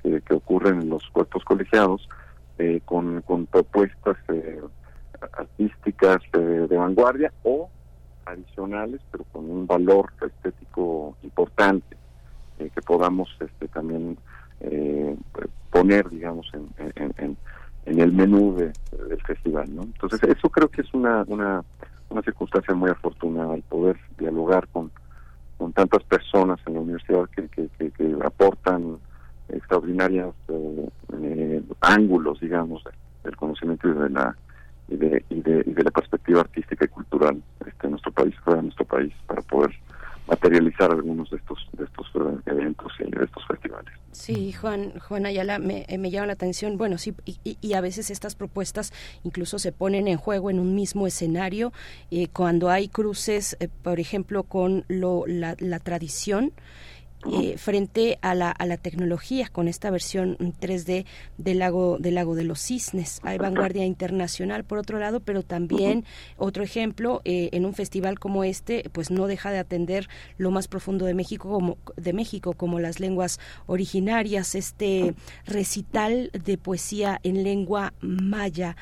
que 0.03 0.35
ocurren 0.35 0.83
en 0.83 0.91
los 0.91 1.09
cuerpos 1.11 1.45
colegiados, 1.45 2.09
eh, 2.59 2.81
con, 2.85 3.21
con, 3.23 3.47
propuestas 3.47 4.17
eh, 4.29 4.61
artísticas 5.33 6.19
eh, 6.35 6.67
de 6.69 6.77
vanguardia 6.77 7.33
o 7.43 7.69
adicionales, 8.27 9.01
pero 9.11 9.25
con 9.33 9.51
un 9.51 9.67
valor 9.67 10.13
estético 10.21 11.17
importante, 11.23 11.97
que 12.59 12.83
podamos 12.83 13.29
este, 13.41 13.69
también 13.69 14.17
poner, 15.71 16.09
digamos, 16.09 16.51
en, 16.55 16.93
en, 16.97 17.37
en, 17.85 18.01
el 18.01 18.13
menú 18.13 18.55
de, 18.55 18.73
del 19.09 19.21
festival. 19.23 19.75
¿no? 19.75 19.83
Entonces, 19.83 20.23
eso 20.23 20.49
creo 20.49 20.69
que 20.69 20.83
es 20.83 20.95
una, 20.95 21.25
una, 21.27 21.63
una 22.11 22.23
circunstancia 22.23 22.75
muy 22.75 22.91
afortunada, 22.91 23.55
el 23.55 23.63
poder 23.63 23.99
dialogar 24.17 24.69
con, 24.69 24.91
con 25.59 25.73
tantas 25.73 26.03
personas 26.05 26.61
en 26.67 26.75
la 26.75 26.81
universidad 26.81 27.29
que, 27.31 27.49
que, 27.49 27.91
que 27.91 28.17
aportan 28.25 28.99
extraordinarios 29.49 30.35
eh, 30.49 30.89
eh, 31.23 31.63
ángulos, 31.81 32.41
digamos, 32.41 32.83
del 33.23 33.37
conocimiento 33.37 33.89
y 33.89 33.93
de 33.95 34.11
la 34.11 34.37
y 34.89 34.97
de, 34.97 35.25
y 35.31 35.41
de, 35.41 35.65
la 35.83 35.91
perspectiva 35.91 36.41
artística 36.41 36.85
y 36.85 36.89
cultural 36.89 37.43
este, 37.67 37.89
nuestro 37.89 38.13
país, 38.13 38.35
fuera 38.45 38.59
de 38.59 38.65
nuestro 38.65 38.85
país, 38.85 39.13
para 39.27 39.43
poder 39.43 39.71
materializar 40.27 40.91
algunos 40.91 41.29
de 41.31 41.37
estos 41.37 41.69
de 41.73 41.85
estos 41.85 42.07
eh, 42.15 42.41
eventos 42.47 42.93
y 42.99 43.11
de 43.11 43.25
estos 43.25 43.47
festivales. 43.47 43.93
Sí, 44.13 44.53
Juan 44.53 44.99
Juan 44.99 45.27
Ayala 45.27 45.59
me, 45.59 45.87
me 45.99 46.11
llama 46.11 46.29
la 46.29 46.33
atención. 46.33 46.79
Bueno, 46.79 46.97
sí, 46.97 47.15
y, 47.27 47.59
y, 47.61 47.73
a 47.75 47.81
veces 47.81 48.11
estas 48.11 48.35
propuestas 48.35 48.93
incluso 49.23 49.59
se 49.59 49.73
ponen 49.73 50.09
en 50.09 50.17
juego 50.17 50.51
en 50.51 50.61
un 50.61 50.75
mismo 50.75 51.07
escenario 51.07 51.73
cuando 52.33 52.71
hay 52.71 52.89
cruces, 52.89 53.57
por 53.83 54.01
ejemplo, 54.01 54.45
con 54.45 54.85
lo, 54.89 55.25
la, 55.27 55.57
la 55.59 55.79
tradición. 55.79 56.53
Eh, 57.33 57.57
frente 57.57 58.19
a 58.21 58.35
la, 58.35 58.51
a 58.51 58.67
la 58.67 58.77
tecnología 58.77 59.49
con 59.51 59.67
esta 59.67 59.91
versión 59.91 60.37
3D 60.39 61.07
del 61.39 61.59
lago, 61.59 61.97
del 61.99 62.17
lago 62.17 62.35
de 62.35 62.45
los 62.45 62.61
cisnes. 62.61 63.21
Hay 63.23 63.39
vanguardia 63.39 63.87
internacional 63.87 64.65
por 64.65 64.79
otro 64.79 64.99
lado, 64.99 65.21
pero 65.21 65.43
también 65.43 66.05
otro 66.37 66.63
ejemplo, 66.63 67.23
eh, 67.25 67.49
en 67.53 67.65
un 67.65 67.73
festival 67.73 68.19
como 68.19 68.45
este, 68.45 68.91
pues 68.93 69.11
no 69.11 69.27
deja 69.27 69.51
de 69.51 69.59
atender 69.59 70.09
lo 70.37 70.51
más 70.51 70.69
profundo 70.69 71.07
de 71.07 71.15
México 71.15 71.49
como, 71.49 71.79
de 71.97 72.13
México, 72.13 72.53
como 72.53 72.79
las 72.79 73.01
lenguas 73.01 73.41
originarias, 73.67 74.55
este 74.55 75.15
recital 75.47 76.31
de 76.33 76.59
poesía 76.59 77.21
en 77.23 77.43
lengua 77.43 77.95
maya. 78.01 78.77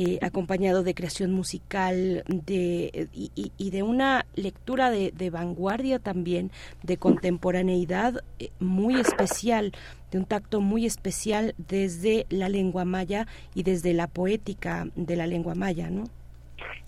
Eh, 0.00 0.20
acompañado 0.22 0.84
de 0.84 0.94
creación 0.94 1.32
musical 1.32 2.22
de, 2.28 3.08
y, 3.12 3.70
de 3.70 3.82
una 3.82 4.26
lectura 4.36 4.92
de, 4.92 5.30
vanguardia 5.30 5.98
también, 5.98 6.52
de 6.84 6.98
contemporaneidad 6.98 8.22
eh, 8.38 8.50
muy 8.60 9.00
especial, 9.00 9.72
de 10.12 10.18
un 10.18 10.24
tacto 10.24 10.60
muy 10.60 10.86
especial 10.86 11.52
desde 11.58 12.26
la 12.30 12.48
lengua 12.48 12.84
maya 12.84 13.26
y 13.56 13.64
desde 13.64 13.92
la 13.92 14.06
poética 14.06 14.86
de 14.94 15.16
la 15.16 15.26
lengua 15.26 15.56
maya, 15.56 15.90
¿no? 15.90 16.04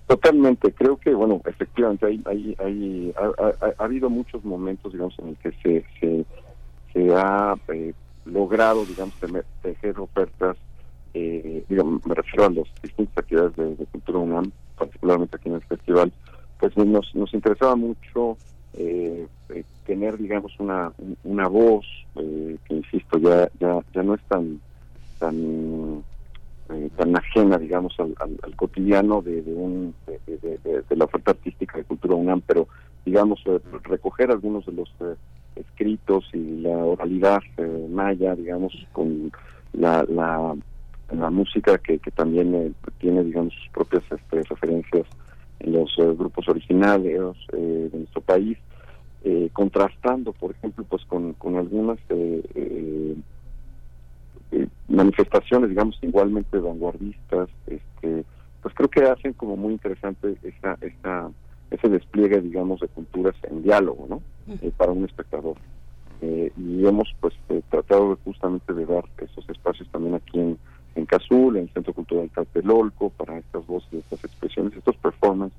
Totalmente, 0.06 0.72
creo 0.72 0.96
que, 0.96 1.12
bueno, 1.12 1.40
efectivamente, 1.46 2.06
hay, 2.06 2.22
hay, 2.26 2.54
hay 2.60 3.14
ha, 3.18 3.82
habido 3.82 4.08
muchos 4.08 4.44
momentos, 4.44 4.92
digamos, 4.92 5.18
en 5.18 5.30
el 5.30 5.36
que 5.38 5.50
se, 5.64 6.24
se, 6.92 7.12
ha 7.16 7.56
eh, 7.74 7.92
logrado, 8.24 8.86
digamos, 8.86 9.16
tejer 9.62 9.98
ofertas 9.98 10.56
eh, 11.12 11.64
digamos, 11.68 12.06
me 12.06 12.14
refiero 12.14 12.46
a 12.46 12.50
las 12.50 12.68
distintas 12.82 13.18
actividades 13.18 13.56
de, 13.56 13.86
cultura 13.86 14.18
UNAM, 14.18 14.52
particularmente 14.78 15.36
aquí 15.36 15.48
en 15.48 15.56
el 15.56 15.62
festival, 15.62 16.12
pues 16.58 16.76
nos, 16.76 17.14
nos 17.14 17.34
interesaba 17.34 17.74
mucho 17.74 18.36
eh, 18.74 19.26
eh, 19.48 19.64
tener, 19.86 20.18
digamos, 20.18 20.52
una, 20.60 20.92
una 21.24 21.48
voz 21.48 21.86
que, 22.14 22.74
insisto, 22.74 23.18
ya, 23.18 23.50
ya, 23.58 23.80
ya 23.94 24.02
no 24.02 24.14
es 24.14 24.22
tan 24.24 24.60
tan 25.18 26.04
tan 26.96 27.16
ajena, 27.16 27.58
digamos, 27.58 27.98
al, 27.98 28.14
al, 28.20 28.54
cotidiano 28.54 29.20
de, 29.22 29.42
de, 29.42 29.52
un, 29.52 29.92
de, 30.06 30.96
la 30.96 31.04
oferta 31.04 31.32
artística 31.32 31.78
de 31.78 31.84
cultura 31.84 32.14
UNAM, 32.14 32.42
pero, 32.46 32.68
digamos, 33.04 33.42
recoger 33.82 34.30
algunos 34.30 34.64
de 34.66 34.72
los 34.72 34.94
escritos 35.56 36.24
y 36.32 36.60
la 36.60 36.76
oralidad 36.76 37.42
maya, 37.90 38.36
digamos, 38.36 38.72
con 38.92 39.32
la, 39.72 40.04
la 40.08 40.54
la 41.18 41.30
música 41.30 41.78
que, 41.78 41.98
que 41.98 42.10
también 42.10 42.54
eh, 42.54 42.72
tiene, 42.98 43.24
digamos, 43.24 43.52
sus 43.54 43.68
propias 43.70 44.02
este, 44.10 44.42
referencias 44.42 45.06
en 45.60 45.72
los 45.72 45.90
eh, 45.98 46.14
grupos 46.16 46.48
originales 46.48 47.36
eh, 47.52 47.88
de 47.92 47.98
nuestro 47.98 48.20
país, 48.20 48.58
contrastando, 49.52 50.32
por 50.32 50.52
ejemplo, 50.52 50.82
pues 50.88 51.04
con, 51.04 51.34
con 51.34 51.56
algunas 51.56 51.98
manifestaciones, 54.88 55.68
digamos, 55.68 55.98
igualmente 56.00 56.58
vanguardistas, 56.58 57.50
este, 57.66 58.24
pues 58.62 58.74
creo 58.74 58.88
que 58.88 59.02
hacen 59.04 59.34
como 59.34 59.58
muy 59.58 59.74
interesante 59.74 60.36
esta, 60.42 60.78
esta, 60.80 61.30
ese 61.70 61.88
despliegue, 61.90 62.40
digamos, 62.40 62.80
de 62.80 62.88
culturas 62.88 63.34
en 63.42 63.62
diálogo, 63.62 64.06
¿no? 64.08 64.22
para 64.78 64.92
un 64.92 65.04
espectador. 65.04 65.56
y 66.22 66.86
hemos, 66.86 67.14
pues, 67.20 67.34
tratado 67.68 68.18
justamente 68.24 68.72
de 68.72 68.86
dar 68.86 69.04
esos 69.18 69.46
espacios 69.50 69.86
también 69.90 70.14
aquí 70.14 70.40
en 70.40 70.58
en 70.94 71.06
Cazul, 71.06 71.56
en 71.56 71.64
el 71.64 71.72
Centro 71.72 71.92
Cultural 71.92 72.30
Tlatelolco, 72.30 73.10
para 73.10 73.38
estas 73.38 73.66
voces, 73.66 73.92
estas 73.92 74.24
expresiones, 74.24 74.76
estos 74.76 74.96
performances, 74.96 75.58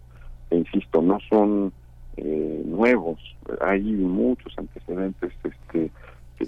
e 0.50 0.58
insisto, 0.58 1.02
no 1.02 1.20
son 1.30 1.72
eh, 2.18 2.64
nuevos, 2.66 3.20
hay 3.62 3.82
muchos 3.82 4.54
antecedentes 4.58 5.32
este, 5.44 5.92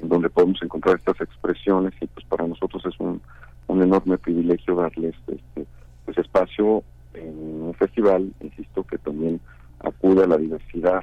donde 0.02 0.30
podemos 0.30 0.62
encontrar 0.62 0.98
estas 0.98 1.22
expresiones 1.22 1.94
y 2.02 2.08
pues 2.08 2.26
para 2.26 2.48
nosotros 2.48 2.84
es 2.86 3.00
un, 3.00 3.22
un 3.68 3.82
enorme 3.82 4.18
privilegio 4.18 4.76
darles 4.76 5.16
este, 5.28 5.66
pues 6.06 6.18
espacio 6.18 6.84
en 7.14 7.64
un 7.64 7.74
festival, 7.76 8.32
insisto, 8.42 8.84
que 8.84 8.98
también 8.98 9.40
acude 9.80 10.24
a 10.24 10.28
la 10.28 10.38
diversidad 10.38 11.02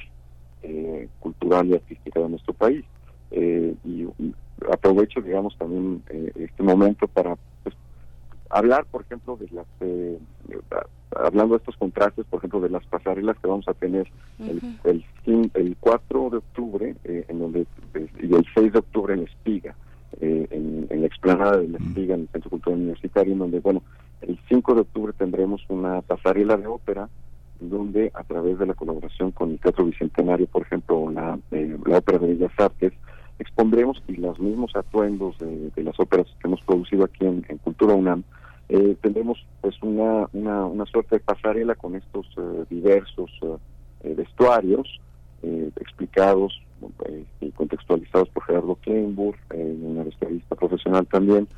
eh, 0.62 1.08
cultural 1.20 1.68
y 1.68 1.74
artística 1.74 2.20
de 2.20 2.28
nuestro 2.28 2.52
país. 2.52 2.84
Eh, 3.30 3.74
y, 3.84 4.06
aprovecho, 4.70 5.20
digamos, 5.20 5.56
también 5.56 6.02
este 6.34 6.62
momento 6.62 7.08
para 7.08 7.36
hablar, 8.50 8.84
por 8.90 9.02
ejemplo, 9.02 9.36
de 9.36 9.48
las, 9.50 9.66
hablando 11.16 11.54
de 11.54 11.58
estos 11.58 11.76
contrastes, 11.76 12.26
por 12.26 12.38
ejemplo, 12.38 12.60
de 12.60 12.70
las 12.70 12.84
pasarelas 12.86 13.38
que 13.38 13.48
vamos 13.48 13.68
a 13.68 13.74
tener 13.74 14.08
el, 14.84 15.04
el, 15.54 15.76
4 15.80 16.30
de 16.30 16.36
octubre 16.36 16.96
en 17.04 17.38
donde, 17.38 17.66
y 18.20 18.34
el 18.34 18.46
6 18.54 18.72
de 18.72 18.78
octubre 18.78 19.14
en 19.14 19.22
Espiga. 19.22 19.74
en, 20.20 20.88
la 20.90 21.06
explanada 21.06 21.56
de 21.56 21.68
la 21.68 21.78
Espiga, 21.78 22.14
en 22.14 22.22
el 22.22 22.28
Centro 22.28 22.50
Cultural 22.50 22.78
Universitario, 22.80 23.32
en 23.32 23.38
donde, 23.38 23.60
bueno, 23.60 23.82
el 24.20 24.38
5 24.48 24.74
de 24.74 24.80
octubre 24.82 25.12
tendremos 25.16 25.64
una 25.68 26.02
pasarela 26.02 26.56
de 26.56 26.66
ópera 26.66 27.08
donde 27.60 28.10
a 28.14 28.24
través 28.24 28.58
de 28.58 28.66
la 28.66 28.74
colaboración 28.74 29.30
con 29.32 29.50
el 29.50 29.58
Teatro 29.58 29.84
Bicentenario, 29.84 30.46
por 30.46 30.62
ejemplo, 30.62 31.10
la, 31.10 31.38
eh, 31.50 31.76
la 31.86 31.98
Ópera 31.98 32.18
de 32.18 32.28
Bellas 32.28 32.52
Artes, 32.58 32.92
expondremos 33.38 34.02
y 34.06 34.16
los 34.16 34.38
mismos 34.38 34.74
atuendos 34.76 35.36
de, 35.38 35.82
las 35.82 35.98
óperas 35.98 36.26
que 36.40 36.48
hemos 36.48 36.60
producido 36.62 37.04
aquí 37.04 37.24
en, 37.24 37.42
Cultura 37.58 37.94
UNAM, 37.94 38.22
eh, 38.72 38.96
tendremos 39.00 39.44
pues 39.60 39.74
una, 39.82 40.28
una, 40.32 40.64
una, 40.64 40.86
suerte 40.86 41.16
de 41.16 41.20
pasarela 41.20 41.74
con 41.74 41.96
estos 41.96 42.26
eh, 42.36 42.64
diversos 42.70 43.30
eh, 44.02 44.14
vestuarios 44.14 45.00
explicados 45.42 46.60
y 47.40 47.50
contextualizados 47.52 48.28
por 48.28 48.44
Gerardo 48.44 48.74
Kleinburg, 48.74 49.38
una 49.54 50.04
vestuarista 50.04 50.54
profesional 50.54 51.06
también, 51.06 51.48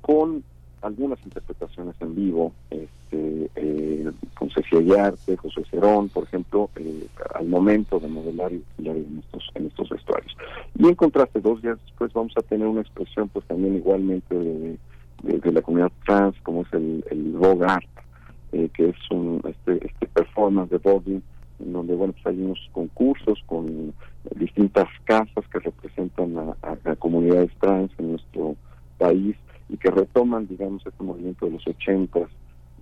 con 0.00 0.42
algunas 0.86 1.18
interpretaciones 1.24 1.94
en 2.00 2.14
vivo, 2.14 2.52
este, 2.70 3.50
eh, 3.56 4.10
con 4.38 4.50
Cecilia 4.50 4.96
Yarte, 4.96 5.36
José 5.36 5.62
Cerón, 5.70 6.08
por 6.08 6.24
ejemplo, 6.24 6.70
eh, 6.76 7.06
al 7.34 7.48
momento 7.48 7.98
de 7.98 8.08
modelar 8.08 8.52
y 8.52 8.62
en 8.78 9.22
estos, 9.24 9.50
en 9.54 9.66
estos 9.66 9.88
vestuarios. 9.88 10.36
Y 10.78 10.86
en 10.86 10.94
contraste, 10.94 11.40
dos 11.40 11.60
días 11.62 11.78
después 11.84 12.12
vamos 12.12 12.32
a 12.36 12.42
tener 12.42 12.66
una 12.66 12.82
expresión 12.82 13.28
pues 13.28 13.44
también 13.46 13.76
igualmente 13.76 14.34
de, 14.34 14.78
la 15.22 15.62
comunidad 15.62 15.92
trans, 16.04 16.36
como 16.42 16.62
es 16.62 16.72
el, 16.72 17.04
el 17.10 17.32
Vogue 17.32 17.66
Art, 17.66 17.88
eh, 18.52 18.68
que 18.74 18.90
es 18.90 18.96
un 19.10 19.40
este, 19.44 19.86
este 19.86 20.06
performance 20.06 20.70
de 20.70 20.78
voguing, 20.78 21.22
en 21.60 21.72
donde 21.72 21.94
bueno 21.94 22.12
pues 22.12 22.26
hay 22.26 22.42
unos 22.42 22.58
concursos 22.72 23.42
con 23.46 23.92
distintas 24.34 24.88
casas 25.04 25.44
que 25.50 25.58
representan 25.58 26.36
a, 26.38 26.90
a 26.90 26.96
comunidades 26.96 27.50
trans 27.60 27.90
en 27.98 28.12
nuestro 28.12 28.56
país 28.98 29.36
y 29.68 29.76
que 29.76 29.90
retoman, 29.90 30.46
digamos, 30.46 30.84
este 30.86 31.02
movimiento 31.02 31.46
de 31.46 31.52
los 31.52 31.66
ochentas, 31.66 32.28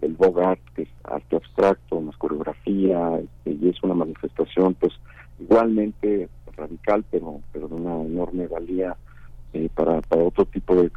del 0.01 0.15
Bogart, 0.15 0.61
que 0.75 0.83
es 0.83 0.89
arte 1.05 1.37
abstracto, 1.37 2.01
más 2.01 2.17
coreografía, 2.17 3.19
este, 3.19 3.53
y 3.53 3.69
es 3.71 3.83
una 3.83 3.95
manifestación, 3.95 4.75
pues, 4.75 4.93
igualmente 5.41 6.29
radical, 6.57 7.05
pero, 7.11 7.41
pero 7.53 7.69
de 7.69 7.75
una 7.75 8.03
enorme 8.03 8.47
valía 8.47 8.97
eh, 9.55 9.69
para, 9.75 10.01
para 10.03 10.23
otro 10.25 10.45
tipo 10.45 10.75
de, 10.77 10.91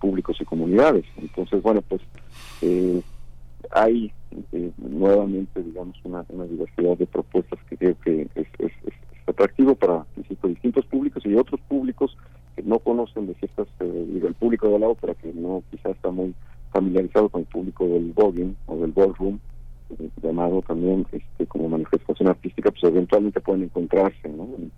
públicos 0.00 0.36
y 0.40 0.44
comunidades. 0.44 1.04
Entonces, 1.18 1.62
bueno, 1.62 1.82
pues, 1.82 2.00
eh, 2.62 3.02
hay 3.70 4.12
eh, 4.52 4.70
nuevamente, 4.78 5.62
digamos, 5.62 5.96
una, 6.04 6.24
una, 6.28 6.44
diversidad 6.44 6.96
de 6.96 7.06
propuestas 7.06 7.58
que 7.68 7.76
creo 7.76 7.96
que 8.00 8.22
es, 8.34 8.46
es, 8.58 8.72
es 8.86 8.94
atractivo 9.26 9.74
para, 9.74 10.06
distintos 10.16 10.86
públicos 10.86 11.24
y 11.26 11.34
otros 11.34 11.60
públicos 11.68 12.16
que 12.54 12.62
no 12.62 12.78
conocen 12.78 13.26
de 13.26 13.34
ciertas, 13.34 13.68
eh, 13.80 14.22
el 14.24 14.34
público 14.34 14.68
de 14.68 14.78
la 14.78 14.88
ópera, 14.88 15.14
que 15.14 15.32
no 15.32 15.62
quizás 15.70 15.96
está 15.96 16.10
muy 16.10 16.34
familiarizado 16.72 17.28
con 17.28 17.42
el 17.42 17.46
público 17.46 17.86
del 17.86 18.12
voguing 18.12 18.56
o 18.66 18.76
del 18.78 18.92
ballroom, 18.92 19.38
eh, 19.98 20.08
llamado 20.22 20.62
también 20.62 21.06
este 21.12 21.46
como 21.46 21.68
manifestación 21.68 22.28
artística, 22.28 22.70
pues 22.70 22.84
eventualmente 22.84 23.40
pueden 23.40 23.64
encontrarse 23.64 24.28
¿no? 24.28 24.48
en, 24.58 24.72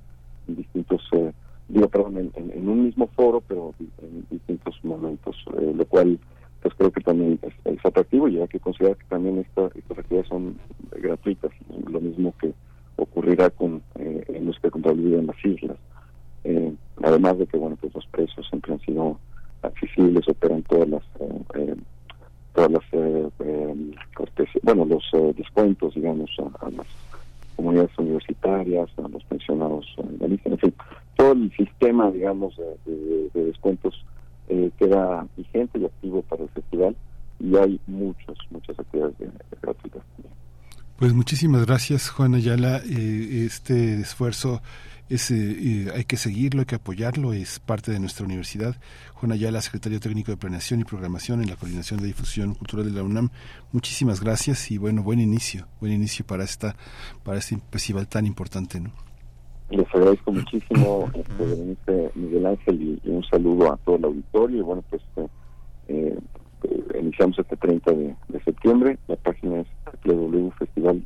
distintos, 0.48 1.02
eh, 1.12 1.32
digo, 1.68 1.88
perdón, 1.88 2.30
en, 2.34 2.68
un 2.68 2.84
mismo 2.84 3.06
foro, 3.08 3.42
pero 3.46 3.74
en 3.78 4.26
distintos 4.30 4.78
momentos, 4.82 5.36
eh, 5.58 5.72
lo 5.74 5.84
cual 5.86 6.18
pues 6.62 6.74
creo 6.74 6.90
que 6.90 7.00
también 7.00 7.38
es, 7.64 7.84
atractivo 7.84 8.28
y 8.28 8.40
hay 8.40 8.48
que 8.48 8.58
considerar 8.58 8.96
que 8.96 9.06
también 9.08 9.38
esta, 9.38 9.66
estas 9.78 9.98
actividades 9.98 10.28
son 10.28 10.58
gratuitas, 10.90 11.52
lo 11.88 12.00
mismo 12.00 12.34
que 12.40 12.52
ocurrirá 12.96 13.50
con 13.50 13.80
eh, 13.94 14.24
en 14.28 14.52
que 14.52 14.68
en 14.88 15.26
las 15.26 15.44
islas. 15.44 15.76
Eh, 16.44 16.72
además 17.02 17.38
de 17.38 17.46
que 17.46 17.58
bueno 17.58 17.76
pues 17.80 17.94
los 17.94 18.06
precios 18.06 18.46
siempre 18.48 18.72
han 18.72 18.80
sido 18.80 19.18
accesibles 19.62 20.28
operan 20.28 20.62
todas 20.62 20.88
las 20.88 21.02
eh, 21.20 21.42
eh 21.54 21.76
todas 22.54 22.70
las 22.70 22.82
eh, 22.92 23.28
eh 23.40 23.94
bueno 24.62 24.84
los 24.84 25.04
descuentos 25.36 25.94
digamos 25.94 26.30
a, 26.38 26.70
las 26.70 26.86
comunidades 27.56 27.90
universitarias 27.98 28.88
a 28.98 29.08
los 29.08 29.24
pensionados 29.24 29.86
en 30.20 30.58
fin 30.58 30.74
todo 31.18 31.32
el 31.32 31.52
sistema 31.56 32.10
digamos 32.10 32.56
de, 32.86 33.30
descuentos 33.34 34.04
queda 34.78 35.26
vigente 35.36 35.78
y 35.78 35.84
activo 35.84 36.22
para 36.22 36.44
el 36.44 36.48
festival 36.48 36.96
y 37.38 37.54
hay 37.56 37.78
muchas 37.86 38.36
muchas 38.50 38.78
actividades 38.78 39.14
gratuitas 39.60 40.02
pues 40.96 41.12
muchísimas 41.12 41.66
gracias 41.66 42.08
Juan 42.08 42.34
Ayala 42.34 42.80
este 42.86 44.00
esfuerzo 44.00 44.62
es, 45.08 45.30
eh, 45.30 45.90
hay 45.94 46.04
que 46.04 46.16
seguirlo, 46.16 46.60
hay 46.60 46.66
que 46.66 46.74
apoyarlo, 46.74 47.32
es 47.32 47.60
parte 47.60 47.92
de 47.92 48.00
nuestra 48.00 48.26
universidad. 48.26 48.76
Juan 49.14 49.32
Ayala, 49.32 49.62
secretario 49.62 50.00
técnico 50.00 50.30
de 50.30 50.36
Planeación 50.36 50.80
y 50.80 50.84
Programación 50.84 51.42
en 51.42 51.48
la 51.48 51.56
Coordinación 51.56 52.00
de 52.00 52.06
Difusión 52.06 52.54
Cultural 52.54 52.86
de 52.86 52.92
la 52.92 53.02
UNAM, 53.02 53.30
muchísimas 53.72 54.20
gracias 54.20 54.70
y 54.70 54.78
bueno, 54.78 55.02
buen 55.02 55.20
inicio, 55.20 55.66
buen 55.80 55.92
inicio 55.92 56.26
para 56.26 56.44
esta 56.44 56.76
para 57.24 57.38
este 57.38 57.58
festival 57.70 58.06
tan 58.06 58.26
importante, 58.26 58.80
¿no? 58.80 59.07
Les 59.70 59.86
agradezco 59.94 60.32
muchísimo, 60.32 61.10
este, 61.14 62.10
Miguel 62.14 62.46
Ángel, 62.46 63.00
y, 63.04 63.10
un 63.10 63.22
saludo 63.24 63.72
a 63.72 63.76
todo 63.78 63.96
el 63.96 64.04
auditorio. 64.04 64.64
Bueno, 64.64 64.82
pues 64.88 65.02
eh, 65.16 65.28
eh 65.88 66.18
iniciamos 67.00 67.38
este 67.38 67.56
30 67.56 67.92
de, 67.92 68.16
septiembre. 68.44 68.98
La 69.08 69.16
página 69.16 69.60
es 69.60 69.66
www.festival 70.04 71.02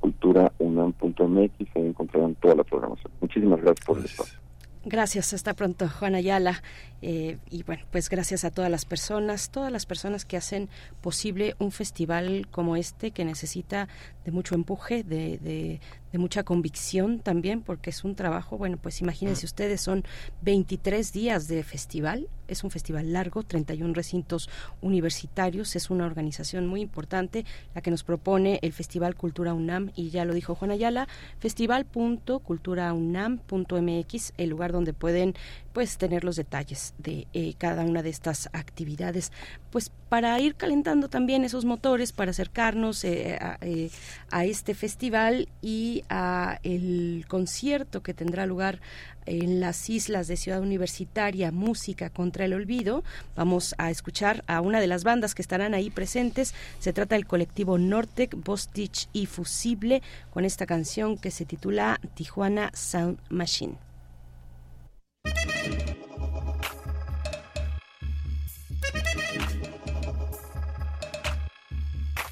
culturaunam.mx 0.00 1.52
y 1.58 1.78
encontrarán 1.78 2.34
toda 2.36 2.56
la 2.56 2.64
programación. 2.64 3.10
Muchísimas 3.20 3.60
gracias 3.60 3.86
por 3.86 3.98
el 3.98 4.04
espacio. 4.04 4.38
Gracias, 4.86 5.32
hasta 5.32 5.54
pronto, 5.54 5.88
Juan 5.88 6.14
Ayala. 6.14 6.62
Eh, 7.00 7.38
y 7.50 7.62
bueno, 7.62 7.84
pues 7.90 8.10
gracias 8.10 8.44
a 8.44 8.50
todas 8.50 8.70
las 8.70 8.84
personas, 8.84 9.48
todas 9.48 9.72
las 9.72 9.86
personas 9.86 10.26
que 10.26 10.36
hacen 10.36 10.68
posible 11.00 11.54
un 11.58 11.72
festival 11.72 12.46
como 12.50 12.76
este 12.76 13.10
que 13.10 13.24
necesita 13.24 13.88
de 14.26 14.32
mucho 14.32 14.54
empuje, 14.54 15.02
de, 15.02 15.38
de, 15.38 15.80
de 16.14 16.18
mucha 16.18 16.44
convicción 16.44 17.18
también, 17.18 17.60
porque 17.60 17.90
es 17.90 18.04
un 18.04 18.14
trabajo, 18.14 18.56
bueno, 18.56 18.76
pues 18.76 19.00
imagínense 19.00 19.46
ustedes, 19.46 19.80
son 19.80 20.04
23 20.42 21.12
días 21.12 21.48
de 21.48 21.64
festival, 21.64 22.28
es 22.46 22.62
un 22.62 22.70
festival 22.70 23.12
largo, 23.12 23.42
31 23.42 23.92
recintos 23.94 24.48
universitarios, 24.80 25.74
es 25.74 25.90
una 25.90 26.06
organización 26.06 26.68
muy 26.68 26.82
importante 26.82 27.44
la 27.74 27.80
que 27.80 27.90
nos 27.90 28.04
propone 28.04 28.60
el 28.62 28.72
Festival 28.72 29.16
Cultura 29.16 29.54
UNAM, 29.54 29.90
y 29.96 30.10
ya 30.10 30.24
lo 30.24 30.34
dijo 30.34 30.54
Juan 30.54 30.70
Ayala, 30.70 31.08
festival.culturaunam.mx, 31.40 34.32
el 34.36 34.50
lugar 34.50 34.70
donde 34.70 34.92
pueden 34.92 35.34
pues 35.74 35.98
tener 35.98 36.22
los 36.22 36.36
detalles 36.36 36.94
de 36.98 37.26
eh, 37.34 37.54
cada 37.58 37.82
una 37.82 38.04
de 38.04 38.10
estas 38.10 38.48
actividades. 38.52 39.32
Pues 39.72 39.90
para 40.08 40.38
ir 40.38 40.54
calentando 40.54 41.08
también 41.08 41.44
esos 41.44 41.64
motores 41.64 42.12
para 42.12 42.30
acercarnos 42.30 43.02
eh, 43.02 43.36
eh, 43.60 43.90
a, 44.30 44.44
este 44.44 44.74
festival 44.74 45.48
y 45.60 46.03
a 46.08 46.58
el 46.62 47.24
concierto 47.28 48.02
que 48.02 48.14
tendrá 48.14 48.46
lugar 48.46 48.80
en 49.26 49.60
las 49.60 49.88
islas 49.88 50.28
de 50.28 50.36
Ciudad 50.36 50.60
Universitaria, 50.60 51.50
Música 51.50 52.10
contra 52.10 52.44
el 52.44 52.52
Olvido. 52.52 53.04
Vamos 53.36 53.74
a 53.78 53.90
escuchar 53.90 54.44
a 54.46 54.60
una 54.60 54.80
de 54.80 54.86
las 54.86 55.04
bandas 55.04 55.34
que 55.34 55.42
estarán 55.42 55.74
ahí 55.74 55.90
presentes. 55.90 56.54
Se 56.78 56.92
trata 56.92 57.14
del 57.14 57.26
colectivo 57.26 57.78
Nortec, 57.78 58.34
Bostich 58.36 59.08
y 59.12 59.26
Fusible, 59.26 60.02
con 60.30 60.44
esta 60.44 60.66
canción 60.66 61.16
que 61.16 61.30
se 61.30 61.44
titula 61.44 62.00
Tijuana 62.14 62.70
Sound 62.74 63.18
Machine. 63.28 63.76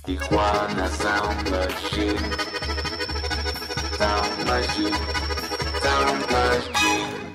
Tijuana 0.05 0.89
Sound 0.89 1.49
Machine. 1.49 2.82
Sound 4.03 4.47
Machine. 4.49 4.95
Sound 5.81 6.31
Machine. 6.33 7.32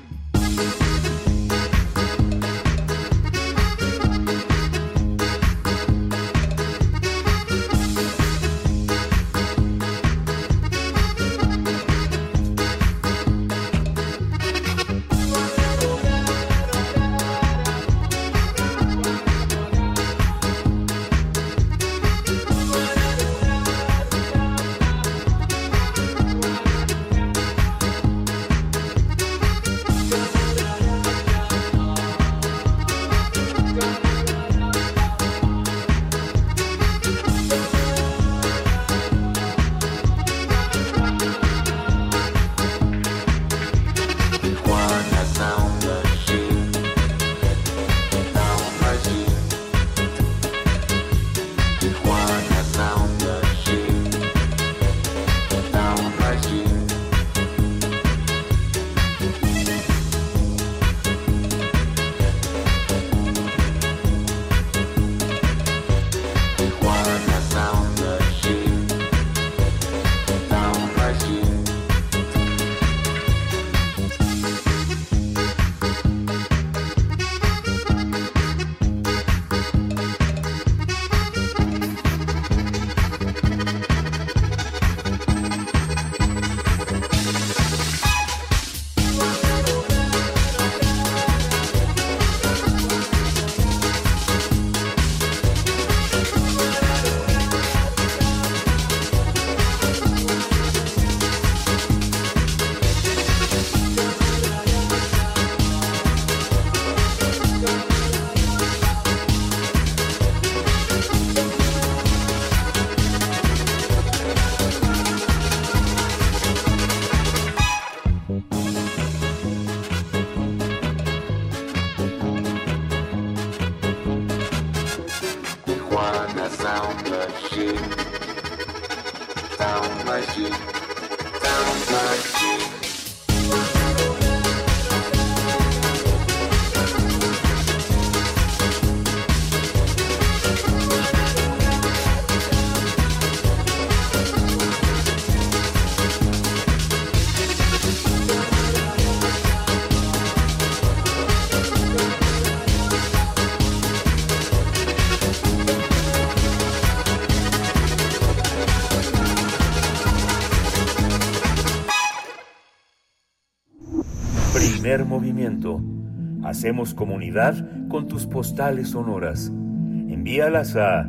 Hacemos 166.47 166.93
comunidad 166.93 167.55
con 167.89 168.07
tus 168.07 168.25
postales 168.25 168.91
sonoras. 168.91 169.47
Envíalas 169.47 170.77
a 170.77 171.05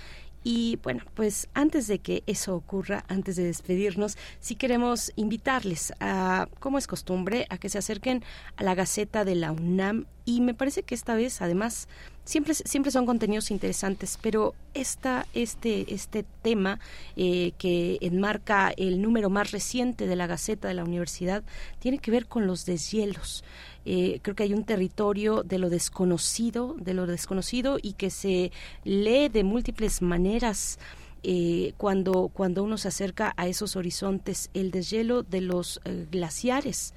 y 0.44 0.78
bueno, 0.82 1.02
pues 1.14 1.48
antes 1.54 1.86
de 1.88 2.00
que 2.00 2.22
eso 2.26 2.54
ocurra, 2.54 3.04
antes 3.08 3.36
de 3.36 3.44
despedirnos, 3.44 4.18
sí 4.40 4.56
queremos 4.56 5.10
invitarles 5.16 5.94
a, 6.00 6.48
como 6.60 6.76
es 6.76 6.86
costumbre, 6.86 7.46
a 7.48 7.56
que 7.56 7.70
se 7.70 7.78
acerquen 7.78 8.22
a 8.56 8.62
la 8.62 8.74
Gaceta 8.74 9.24
de 9.24 9.36
la 9.36 9.52
UNAM. 9.52 10.04
Y 10.26 10.42
me 10.42 10.52
parece 10.52 10.82
que 10.82 10.94
esta 10.94 11.14
vez 11.14 11.40
además 11.40 11.88
siempre 12.24 12.54
siempre 12.54 12.90
son 12.90 13.04
contenidos 13.04 13.50
interesantes 13.50 14.18
pero 14.20 14.54
esta 14.72 15.26
este 15.34 15.92
este 15.94 16.24
tema 16.42 16.80
eh, 17.16 17.52
que 17.58 17.98
enmarca 18.00 18.72
el 18.76 19.02
número 19.02 19.28
más 19.28 19.50
reciente 19.50 20.06
de 20.06 20.16
la 20.16 20.26
Gaceta 20.26 20.68
de 20.68 20.74
la 20.74 20.84
Universidad 20.84 21.42
tiene 21.78 21.98
que 21.98 22.10
ver 22.10 22.26
con 22.26 22.46
los 22.46 22.64
deshielos 22.64 23.44
eh, 23.84 24.20
creo 24.22 24.34
que 24.34 24.44
hay 24.44 24.54
un 24.54 24.64
territorio 24.64 25.42
de 25.42 25.58
lo 25.58 25.70
desconocido 25.70 26.76
de 26.78 26.94
lo 26.94 27.06
desconocido 27.06 27.78
y 27.80 27.94
que 27.94 28.10
se 28.10 28.52
lee 28.84 29.28
de 29.28 29.44
múltiples 29.44 30.02
maneras 30.02 30.78
eh, 31.26 31.72
cuando, 31.78 32.28
cuando 32.28 32.62
uno 32.62 32.76
se 32.76 32.88
acerca 32.88 33.32
a 33.38 33.46
esos 33.46 33.76
horizontes, 33.76 34.50
el 34.52 34.70
deshielo 34.70 35.22
de 35.22 35.40
los 35.40 35.80
eh, 35.86 36.06
glaciares. 36.10 36.92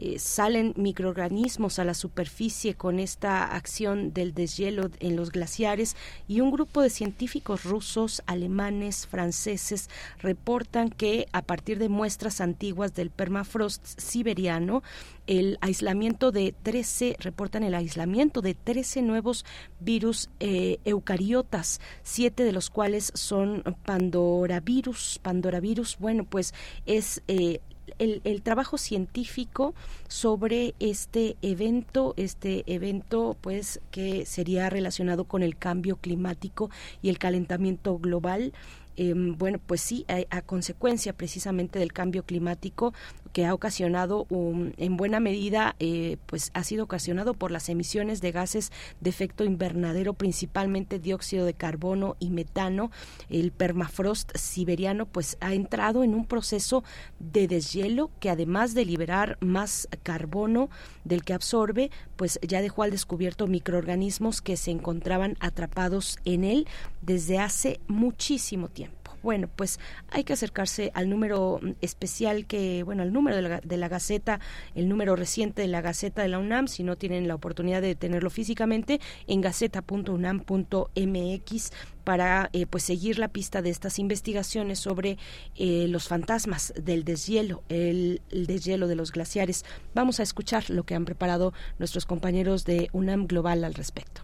Eh, 0.00 0.20
salen 0.20 0.74
microorganismos 0.76 1.80
a 1.80 1.84
la 1.84 1.92
superficie 1.92 2.74
con 2.74 3.00
esta 3.00 3.44
acción 3.56 4.12
del 4.12 4.32
deshielo 4.32 4.90
en 5.00 5.16
los 5.16 5.32
glaciares 5.32 5.96
y 6.28 6.40
un 6.40 6.52
grupo 6.52 6.82
de 6.82 6.90
científicos 6.90 7.64
rusos, 7.64 8.22
alemanes, 8.26 9.08
franceses 9.08 9.90
reportan 10.20 10.88
que 10.88 11.26
a 11.32 11.42
partir 11.42 11.80
de 11.80 11.88
muestras 11.88 12.40
antiguas 12.40 12.94
del 12.94 13.10
permafrost 13.10 13.84
siberiano, 13.98 14.84
el 15.26 15.58
aislamiento 15.60 16.30
de 16.30 16.54
13, 16.62 17.16
reportan 17.18 17.64
el 17.64 17.74
aislamiento 17.74 18.40
de 18.40 18.54
13 18.54 19.02
nuevos 19.02 19.44
virus 19.80 20.30
eh, 20.40 20.78
eucariotas, 20.84 21.80
siete 22.02 22.44
de 22.44 22.52
los 22.52 22.70
cuales 22.70 23.10
son 23.14 23.62
pandoravirus. 23.84 25.18
Pandoravirus, 25.22 25.98
bueno, 25.98 26.24
pues 26.24 26.54
es 26.86 27.22
eh, 27.28 27.60
el, 27.98 28.42
trabajo 28.42 28.78
científico 28.78 29.74
sobre 30.08 30.74
este 30.78 31.36
evento, 31.42 32.14
este 32.16 32.64
evento 32.66 33.36
pues 33.40 33.80
que 33.90 34.26
sería 34.26 34.70
relacionado 34.70 35.24
con 35.24 35.42
el 35.42 35.56
cambio 35.56 35.96
climático 35.96 36.70
y 37.02 37.08
el 37.08 37.18
calentamiento 37.18 37.98
global. 37.98 38.52
Eh, 38.96 39.14
bueno, 39.14 39.60
pues 39.64 39.80
sí, 39.80 40.04
a, 40.30 40.42
consecuencia 40.42 41.12
precisamente 41.12 41.78
del 41.78 41.92
cambio 41.92 42.24
climático 42.24 42.92
que 43.32 43.46
ha 43.46 43.54
ocasionado 43.54 44.26
um, 44.30 44.72
en 44.76 44.96
buena 44.96 45.20
medida, 45.20 45.76
eh, 45.78 46.16
pues 46.26 46.50
ha 46.54 46.64
sido 46.64 46.84
ocasionado 46.84 47.34
por 47.34 47.50
las 47.50 47.68
emisiones 47.68 48.20
de 48.20 48.32
gases 48.32 48.72
de 49.00 49.10
efecto 49.10 49.44
invernadero, 49.44 50.14
principalmente 50.14 50.98
dióxido 50.98 51.46
de 51.46 51.54
carbono 51.54 52.16
y 52.18 52.30
metano. 52.30 52.90
El 53.28 53.52
permafrost 53.52 54.36
siberiano, 54.36 55.06
pues 55.06 55.36
ha 55.40 55.54
entrado 55.54 56.04
en 56.04 56.14
un 56.14 56.24
proceso 56.24 56.84
de 57.18 57.48
deshielo 57.48 58.10
que 58.20 58.30
además 58.30 58.74
de 58.74 58.84
liberar 58.84 59.38
más 59.40 59.88
carbono 60.02 60.70
del 61.04 61.24
que 61.24 61.34
absorbe, 61.34 61.90
pues 62.16 62.38
ya 62.42 62.60
dejó 62.60 62.82
al 62.82 62.90
descubierto 62.90 63.46
microorganismos 63.46 64.42
que 64.42 64.56
se 64.56 64.70
encontraban 64.70 65.36
atrapados 65.40 66.18
en 66.24 66.44
él 66.44 66.66
desde 67.02 67.38
hace 67.38 67.80
muchísimo 67.86 68.68
tiempo. 68.68 68.97
Bueno, 69.22 69.48
pues 69.54 69.78
hay 70.10 70.24
que 70.24 70.32
acercarse 70.32 70.90
al 70.94 71.10
número 71.10 71.60
especial 71.80 72.46
que, 72.46 72.82
bueno, 72.82 73.02
al 73.02 73.12
número 73.12 73.36
de 73.36 73.42
la, 73.42 73.60
de 73.60 73.76
la, 73.76 73.88
Gaceta, 73.88 74.40
el 74.74 74.88
número 74.88 75.16
reciente 75.16 75.62
de 75.62 75.68
la 75.68 75.80
Gaceta 75.80 76.22
de 76.22 76.28
la 76.28 76.38
UNAM, 76.38 76.68
si 76.68 76.82
no 76.82 76.96
tienen 76.96 77.28
la 77.28 77.34
oportunidad 77.34 77.82
de 77.82 77.94
tenerlo 77.94 78.30
físicamente, 78.30 79.00
en 79.26 79.40
gaceta.unam.mx 79.40 81.70
para 82.08 82.48
eh, 82.54 82.64
pues 82.64 82.84
seguir 82.84 83.18
la 83.18 83.28
pista 83.28 83.60
de 83.60 83.68
estas 83.68 83.98
investigaciones 83.98 84.78
sobre 84.78 85.18
eh, 85.56 85.88
los 85.88 86.08
fantasmas 86.08 86.72
del 86.74 87.04
deshielo, 87.04 87.62
el, 87.68 88.22
el, 88.30 88.46
deshielo 88.46 88.88
de 88.88 88.94
los 88.94 89.12
glaciares. 89.12 89.66
Vamos 89.94 90.18
a 90.18 90.22
escuchar 90.22 90.70
lo 90.70 90.84
que 90.84 90.94
han 90.94 91.04
preparado 91.04 91.52
nuestros 91.78 92.06
compañeros 92.06 92.64
de 92.64 92.88
UNAM 92.92 93.26
Global 93.26 93.62
al 93.62 93.74
respecto. 93.74 94.22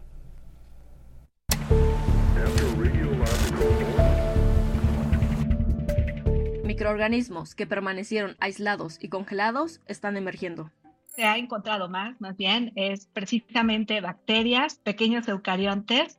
Microorganismos 6.75 7.55
que 7.55 7.69
permanecieron 7.69 8.35
aislados 8.41 8.99
y 9.01 9.09
congelados 9.09 9.81
están 9.87 10.17
emergiendo. 10.17 10.73
Se 11.05 11.23
ha 11.23 11.39
encontrado 11.39 11.89
más, 11.89 12.21
más 12.21 12.37
bien, 12.37 12.73
es 12.75 13.07
precisamente 13.07 14.01
bacterias, 14.01 14.81
pequeños 14.83 15.29
eucariontes, 15.29 16.19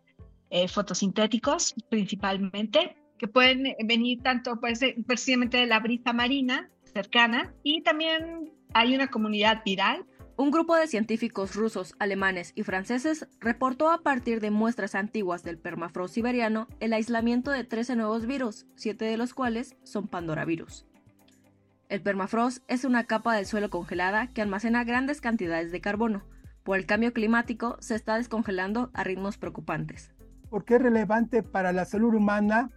eh, 0.52 0.70
fotosintéticos 0.70 1.76
principalmente, 1.90 2.96
que 3.18 3.28
pueden 3.28 3.76
venir 3.84 4.22
tanto 4.24 4.58
pues, 4.62 4.80
precisamente 5.06 5.58
de 5.58 5.66
la 5.66 5.82
brisa 5.82 6.14
marina 6.14 6.70
cercana 6.86 7.54
y 7.62 7.82
también 7.82 8.54
hay 8.74 8.96
una 8.96 9.10
comunidad 9.10 9.62
viral 9.66 10.06
un 10.38 10.52
grupo 10.52 10.76
de 10.76 10.88
científicos 10.88 11.56
rusos, 11.56 11.96
alemanes 11.98 12.52
y 12.56 12.64
franceses 12.64 13.28
reportó 13.40 13.90
a 13.90 14.00
partir 14.00 14.42
de 14.42 14.52
muestras 14.52 14.94
antiguas 14.94 15.44
del 15.44 15.58
permafrost 15.58 16.14
siberiano 16.14 16.68
el 16.82 16.92
aislamiento 16.92 17.52
de 17.52 17.64
13 17.64 17.96
nuevos 17.96 18.26
virus, 18.26 18.66
siete 18.76 19.06
de 19.06 19.16
los 19.16 19.34
cuales 19.34 19.78
son 19.84 20.08
pandoravirus. 20.08 20.86
El 21.88 22.02
permafrost 22.02 22.64
es 22.68 22.84
una 22.84 23.06
capa 23.06 23.34
del 23.34 23.46
suelo 23.46 23.70
congelada 23.70 24.28
que 24.28 24.42
almacena 24.42 24.84
grandes 24.84 25.22
cantidades 25.22 25.72
de 25.72 25.80
carbono. 25.82 26.26
Por 26.64 26.78
el 26.78 26.86
cambio 26.86 27.14
climático 27.14 27.78
se 27.80 27.96
está 27.96 28.18
descongelando 28.18 28.92
a 28.94 29.04
ritmos 29.04 29.38
preocupantes. 29.38 30.12
¿Por 30.50 30.66
qué 30.66 30.76
es 30.76 30.82
relevante 30.82 31.44
para 31.44 31.72
la 31.72 31.86
salud 31.86 32.14
humana? 32.14 32.72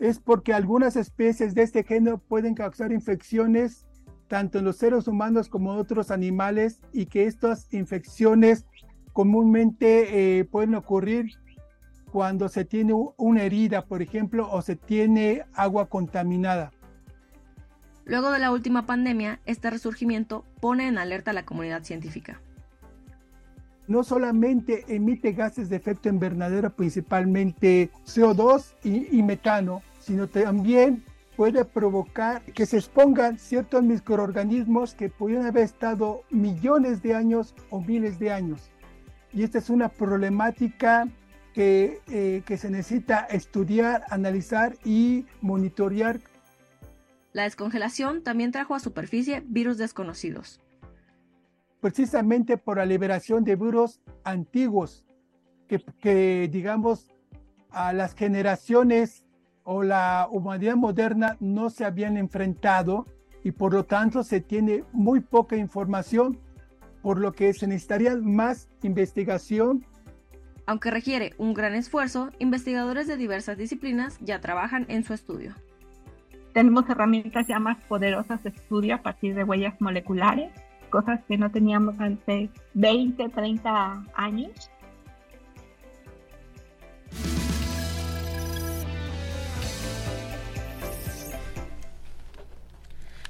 Es 0.00 0.18
porque 0.18 0.52
algunas 0.52 0.96
especies 0.96 1.54
de 1.54 1.62
este 1.62 1.84
género 1.84 2.18
pueden 2.18 2.54
causar 2.54 2.90
infecciones 2.90 3.87
tanto 4.28 4.58
en 4.58 4.64
los 4.64 4.76
seres 4.76 5.08
humanos 5.08 5.48
como 5.48 5.72
en 5.72 5.80
otros 5.80 6.10
animales 6.10 6.80
y 6.92 7.06
que 7.06 7.24
estas 7.24 7.72
infecciones 7.72 8.66
comúnmente 9.12 10.38
eh, 10.38 10.44
pueden 10.44 10.74
ocurrir 10.74 11.32
cuando 12.12 12.48
se 12.48 12.64
tiene 12.64 12.92
una 13.16 13.42
herida, 13.42 13.84
por 13.84 14.02
ejemplo, 14.02 14.48
o 14.50 14.62
se 14.62 14.76
tiene 14.76 15.44
agua 15.54 15.86
contaminada. 15.86 16.72
Luego 18.04 18.30
de 18.30 18.38
la 18.38 18.52
última 18.52 18.86
pandemia, 18.86 19.40
este 19.44 19.68
resurgimiento 19.68 20.44
pone 20.60 20.88
en 20.88 20.96
alerta 20.96 21.32
a 21.32 21.34
la 21.34 21.44
comunidad 21.44 21.82
científica. 21.82 22.40
No 23.86 24.02
solamente 24.02 24.84
emite 24.88 25.32
gases 25.32 25.68
de 25.68 25.76
efecto 25.76 26.08
invernadero, 26.08 26.70
principalmente 26.74 27.90
CO2 28.06 28.74
y, 28.84 29.18
y 29.18 29.22
metano, 29.22 29.82
sino 29.98 30.26
también 30.26 31.02
puede 31.38 31.64
provocar 31.64 32.42
que 32.42 32.66
se 32.66 32.78
expongan 32.78 33.38
ciertos 33.38 33.84
microorganismos 33.84 34.94
que 34.94 35.08
pudieran 35.08 35.46
haber 35.46 35.62
estado 35.62 36.24
millones 36.30 37.00
de 37.00 37.14
años 37.14 37.54
o 37.70 37.80
miles 37.80 38.18
de 38.18 38.32
años. 38.32 38.72
Y 39.32 39.44
esta 39.44 39.58
es 39.58 39.70
una 39.70 39.88
problemática 39.88 41.06
que, 41.54 42.00
eh, 42.08 42.42
que 42.44 42.56
se 42.56 42.70
necesita 42.70 43.20
estudiar, 43.20 44.02
analizar 44.10 44.74
y 44.84 45.26
monitorear. 45.40 46.18
La 47.32 47.44
descongelación 47.44 48.24
también 48.24 48.50
trajo 48.50 48.74
a 48.74 48.80
superficie 48.80 49.44
virus 49.46 49.78
desconocidos. 49.78 50.60
precisamente 51.80 52.56
por 52.56 52.78
la 52.78 52.84
liberación 52.84 53.44
de 53.44 53.54
virus 53.54 54.00
antiguos 54.24 55.06
que, 55.68 55.78
que, 56.00 56.48
digamos, 56.50 57.12
a 57.70 57.92
las 57.92 58.16
generaciones 58.16 59.22
o 59.70 59.82
la 59.82 60.28
humanidad 60.30 60.76
moderna 60.76 61.36
no 61.40 61.68
se 61.68 61.84
habían 61.84 62.16
enfrentado 62.16 63.04
y 63.44 63.50
por 63.50 63.74
lo 63.74 63.84
tanto 63.84 64.22
se 64.22 64.40
tiene 64.40 64.82
muy 64.92 65.20
poca 65.20 65.56
información, 65.56 66.38
por 67.02 67.18
lo 67.18 67.32
que 67.32 67.52
se 67.52 67.66
necesitaría 67.66 68.16
más 68.16 68.70
investigación. 68.82 69.84
Aunque 70.64 70.90
requiere 70.90 71.34
un 71.36 71.52
gran 71.52 71.74
esfuerzo, 71.74 72.30
investigadores 72.38 73.06
de 73.08 73.18
diversas 73.18 73.58
disciplinas 73.58 74.18
ya 74.22 74.40
trabajan 74.40 74.86
en 74.88 75.04
su 75.04 75.12
estudio. 75.12 75.54
Tenemos 76.54 76.88
herramientas 76.88 77.46
ya 77.46 77.58
más 77.58 77.76
poderosas 77.88 78.42
de 78.44 78.48
estudio 78.48 78.94
a 78.94 79.02
partir 79.02 79.34
de 79.34 79.44
huellas 79.44 79.78
moleculares, 79.82 80.50
cosas 80.88 81.20
que 81.28 81.36
no 81.36 81.50
teníamos 81.50 81.94
hace 82.00 82.48
20, 82.72 83.28
30 83.28 84.02
años. 84.14 84.70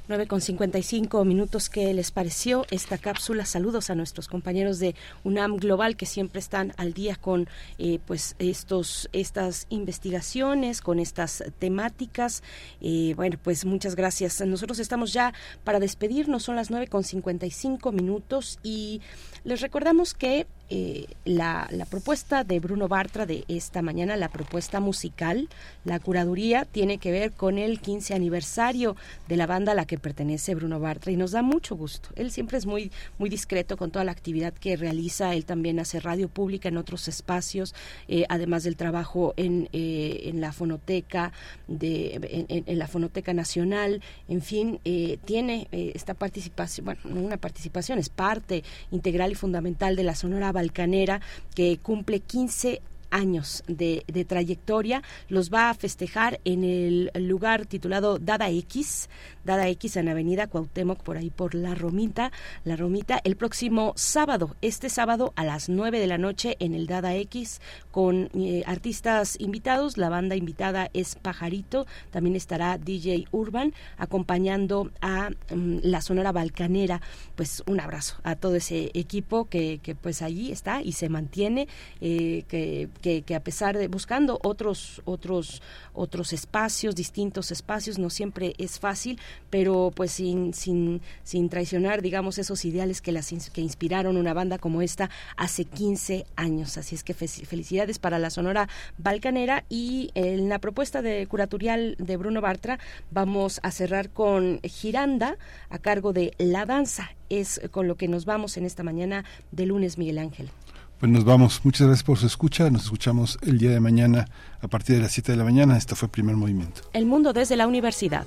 9 0.09 0.27
con 0.27 0.41
55 0.41 1.23
minutos. 1.27 1.69
¿Qué 1.69 1.93
les 1.93 2.11
pareció 2.11 2.65
esta 2.71 2.97
cápsula? 2.97 3.45
Saludos 3.45 3.91
a 3.91 3.95
nuestros 3.95 4.27
compañeros 4.27 4.79
de 4.79 4.95
UNAM 5.23 5.57
Global 5.57 5.97
que 5.97 6.07
siempre 6.07 6.41
están 6.41 6.73
al 6.79 6.95
día 6.95 7.17
con 7.17 7.47
eh, 7.79 7.99
pues 8.07 8.35
estos 8.39 9.11
estas 9.13 9.67
investigaciones, 9.69 10.81
con 10.81 10.99
estas 10.99 11.45
temáticas. 11.59 12.43
Eh, 12.81 13.13
bueno, 13.17 13.39
pues 13.43 13.67
muchas 13.67 13.97
gracias. 13.97 14.41
Nosotros 14.41 14.79
estamos 14.79 15.13
ya 15.13 15.35
para 15.63 15.79
despedirnos. 15.79 16.43
Son 16.43 16.57
las 16.57 16.71
9 16.71 16.87
con 16.87 17.05
55 17.05 17.93
minutos 17.93 18.59
y 18.63 19.03
les 19.45 19.61
recordamos 19.61 20.15
que 20.15 20.47
eh, 20.71 21.07
la, 21.25 21.69
propuesta 21.89 22.45
de 22.45 22.61
Bruno 22.61 22.89
Bartra 22.89 23.25
de 23.25 23.45
esta 23.49 23.81
mañana, 23.81 24.17
la 24.17 24.29
propuesta 24.29 24.81
musical, 24.81 25.49
la 25.85 25.99
curaduría, 25.99 26.67
tiene 26.67 26.99
que 26.99 27.11
ver 27.11 27.33
con 27.33 27.57
el 27.57 27.81
15 27.81 28.15
aniversario 28.15 28.95
de 29.29 29.37
la 29.37 29.47
banda 29.47 29.73
a 29.73 29.75
la 29.75 29.87
que 29.87 29.99
pertenece 29.99 30.55
Bruno 30.55 30.79
Bartra 30.79 31.11
y 31.11 31.17
nos 31.17 31.31
da 31.31 31.41
mucho 31.41 31.75
gusto. 31.75 32.11
Él 32.17 32.31
siempre 32.31 32.59
es 32.59 32.67
muy, 32.67 32.93
muy 33.17 33.31
discreto 33.31 33.79
con 33.79 33.91
toda 33.91 34.05
la 34.05 34.13
actividad 34.13 34.53
que 34.53 34.77
realiza, 34.77 35.35
él 35.35 35.47
también 35.47 35.81
hace 35.81 36.01
radio 36.01 36.29
pública 36.29 36.69
en 36.69 36.77
otros 36.77 37.09
espacios, 37.09 37.75
eh, 38.07 38.27
además 38.29 38.63
del 38.65 38.77
trabajo 38.77 39.33
en, 39.39 39.71
eh, 39.73 40.21
en 40.25 40.43
la 40.43 40.53
fonoteca, 40.53 41.33
de, 41.67 42.47
en, 42.49 42.65
en, 42.67 42.79
la 42.79 42.89
fonoteca 42.89 43.33
nacional, 43.33 44.03
en 44.29 44.43
fin, 44.43 44.81
tiene 45.25 45.69
esta 45.71 46.15
participación, 46.15 46.85
bueno, 46.85 47.01
no 47.05 47.21
una 47.21 47.37
participación, 47.39 47.99
es 47.99 48.09
parte 48.09 48.65
integral 48.91 49.33
y 49.33 49.35
fundamental 49.35 49.97
de 49.97 50.03
la 50.03 50.15
Sonora 50.15 50.53
Balcanera 50.59 51.21
que 51.55 51.79
cumple 51.79 52.21
15 52.21 52.83
años 53.11 53.63
de, 53.69 54.05
de, 54.07 54.25
trayectoria, 54.25 55.03
los 55.29 55.53
va 55.53 55.71
a 55.71 55.75
festejar 55.75 56.41
en 56.45 56.65
el 56.65 57.11
lugar 57.27 57.65
titulado 57.67 58.19
Dada 58.19 58.51
X, 58.51 59.09
Dada 59.49 59.67
X 59.69 59.97
en 59.97 60.09
Avenida 60.09 60.47
Cuauhtémoc, 60.47 61.03
por 61.03 61.17
ahí 61.17 61.31
por 61.31 61.55
La 61.55 61.75
Romita, 61.75 62.31
La 62.65 62.77
Romita, 62.77 63.21
el 63.25 63.35
próximo 63.35 63.95
sábado, 63.97 64.55
este 64.63 64.91
sábado 64.91 65.33
a 65.37 65.45
las 65.45 65.69
9 65.69 65.99
de 65.99 66.07
la 66.07 66.19
noche 66.19 66.57
en 66.61 66.75
el 66.75 66.87
Dada 66.87 67.15
X, 67.17 67.61
con 67.91 68.31
eh, 68.35 68.63
artistas 68.67 69.37
invitados, 69.41 69.97
la 69.97 70.11
banda 70.11 70.37
invitada 70.37 70.91
es 70.93 71.15
Pajarito, 71.15 71.87
también 72.11 72.37
estará 72.37 72.79
DJ 72.79 73.27
Urban, 73.33 73.73
acompañando 73.97 74.91
a 75.01 75.31
um, 75.51 75.81
la 75.83 76.03
Sonora 76.03 76.31
Balcanera, 76.33 77.01
pues 77.35 77.63
un 77.67 77.81
abrazo 77.81 78.17
a 78.23 78.37
todo 78.37 78.55
ese 78.55 78.91
equipo 78.95 79.47
que, 79.47 79.81
que 79.83 79.95
pues 79.95 80.23
allí 80.23 80.53
está 80.53 80.83
y 80.83 80.93
se 80.93 81.09
mantiene, 81.09 81.69
eh, 82.01 82.45
que 82.49 82.69
que, 83.01 83.23
que, 83.23 83.35
a 83.35 83.41
pesar 83.41 83.77
de 83.77 83.89
buscando 83.89 84.39
otros 84.43 85.03
otros 85.05 85.63
otros 85.95 86.33
espacios 86.33 86.95
distintos 86.95 87.51
espacios 87.51 87.99
no 87.99 88.11
siempre 88.11 88.55
es 88.59 88.79
fácil 88.79 89.19
pero 89.51 89.93
pues 89.95 90.13
sin 90.13 90.55
sin 90.55 91.01
sin 91.25 91.49
traicionar 91.49 92.03
digamos 92.03 92.39
esos 92.39 92.65
ideales 92.65 93.01
que 93.01 93.13
las 93.13 93.29
que 93.53 93.61
inspiraron 93.61 94.17
una 94.17 94.35
banda 94.35 94.59
como 94.59 94.83
esta 94.83 95.11
hace 95.37 95.65
15 95.65 96.27
años 96.37 96.79
así 96.79 96.95
es 96.95 97.05
que 97.05 97.15
felicidades 97.15 97.99
para 97.99 98.19
la 98.19 98.31
Sonora 98.31 98.69
Balcanera 98.97 99.65
y 99.69 100.11
en 100.15 100.49
la 100.49 100.59
propuesta 100.59 101.03
de 101.03 101.27
curatorial 101.27 101.97
de 101.99 102.17
Bruno 102.17 102.41
Bartra 102.41 102.79
vamos 103.11 103.61
a 103.63 103.71
cerrar 103.71 104.11
con 104.11 104.61
Giranda 104.63 105.37
a 105.71 105.79
cargo 105.79 106.13
de 106.13 106.35
La 106.39 106.67
Danza 106.67 107.11
es 107.29 107.61
con 107.71 107.89
lo 107.89 107.97
que 107.97 108.09
nos 108.09 108.25
vamos 108.25 108.57
en 108.57 108.65
esta 108.65 108.83
mañana 108.83 109.25
de 109.53 109.67
lunes 109.67 109.99
Miguel 109.99 110.19
Ángel 110.19 110.51
pues 110.99 111.13
nos 111.13 111.25
vamos. 111.25 111.61
Muchas 111.65 111.87
gracias 111.87 112.05
por 112.05 112.19
su 112.19 112.27
escucha. 112.27 112.71
Nos 112.71 112.85
escuchamos 112.85 113.39
el 113.43 113.59
día 113.59 113.71
de 113.71 113.79
mañana 113.79 114.27
a 114.61 114.67
partir 114.67 114.97
de 114.97 115.03
las 115.03 115.13
7 115.13 115.31
de 115.31 115.39
la 115.39 115.45
mañana. 115.45 115.77
Esto 115.77 115.95
fue 115.95 116.09
Primer 116.09 116.35
Movimiento. 116.35 116.83
El 116.93 117.07
mundo 117.07 117.33
desde 117.33 117.55
la 117.55 117.69
universidad. 117.69 118.27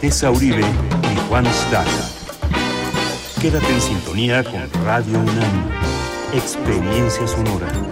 Tessa 0.00 0.30
Uribe 0.30 0.60
y 0.60 1.28
Juan 1.28 1.44
Staca. 1.46 1.90
Quédate 3.40 3.72
en 3.72 3.80
sintonía 3.80 4.44
con 4.44 4.84
Radio 4.84 5.18
UNAM. 5.18 5.70
Experiencia 6.32 7.26
sonora. 7.26 7.87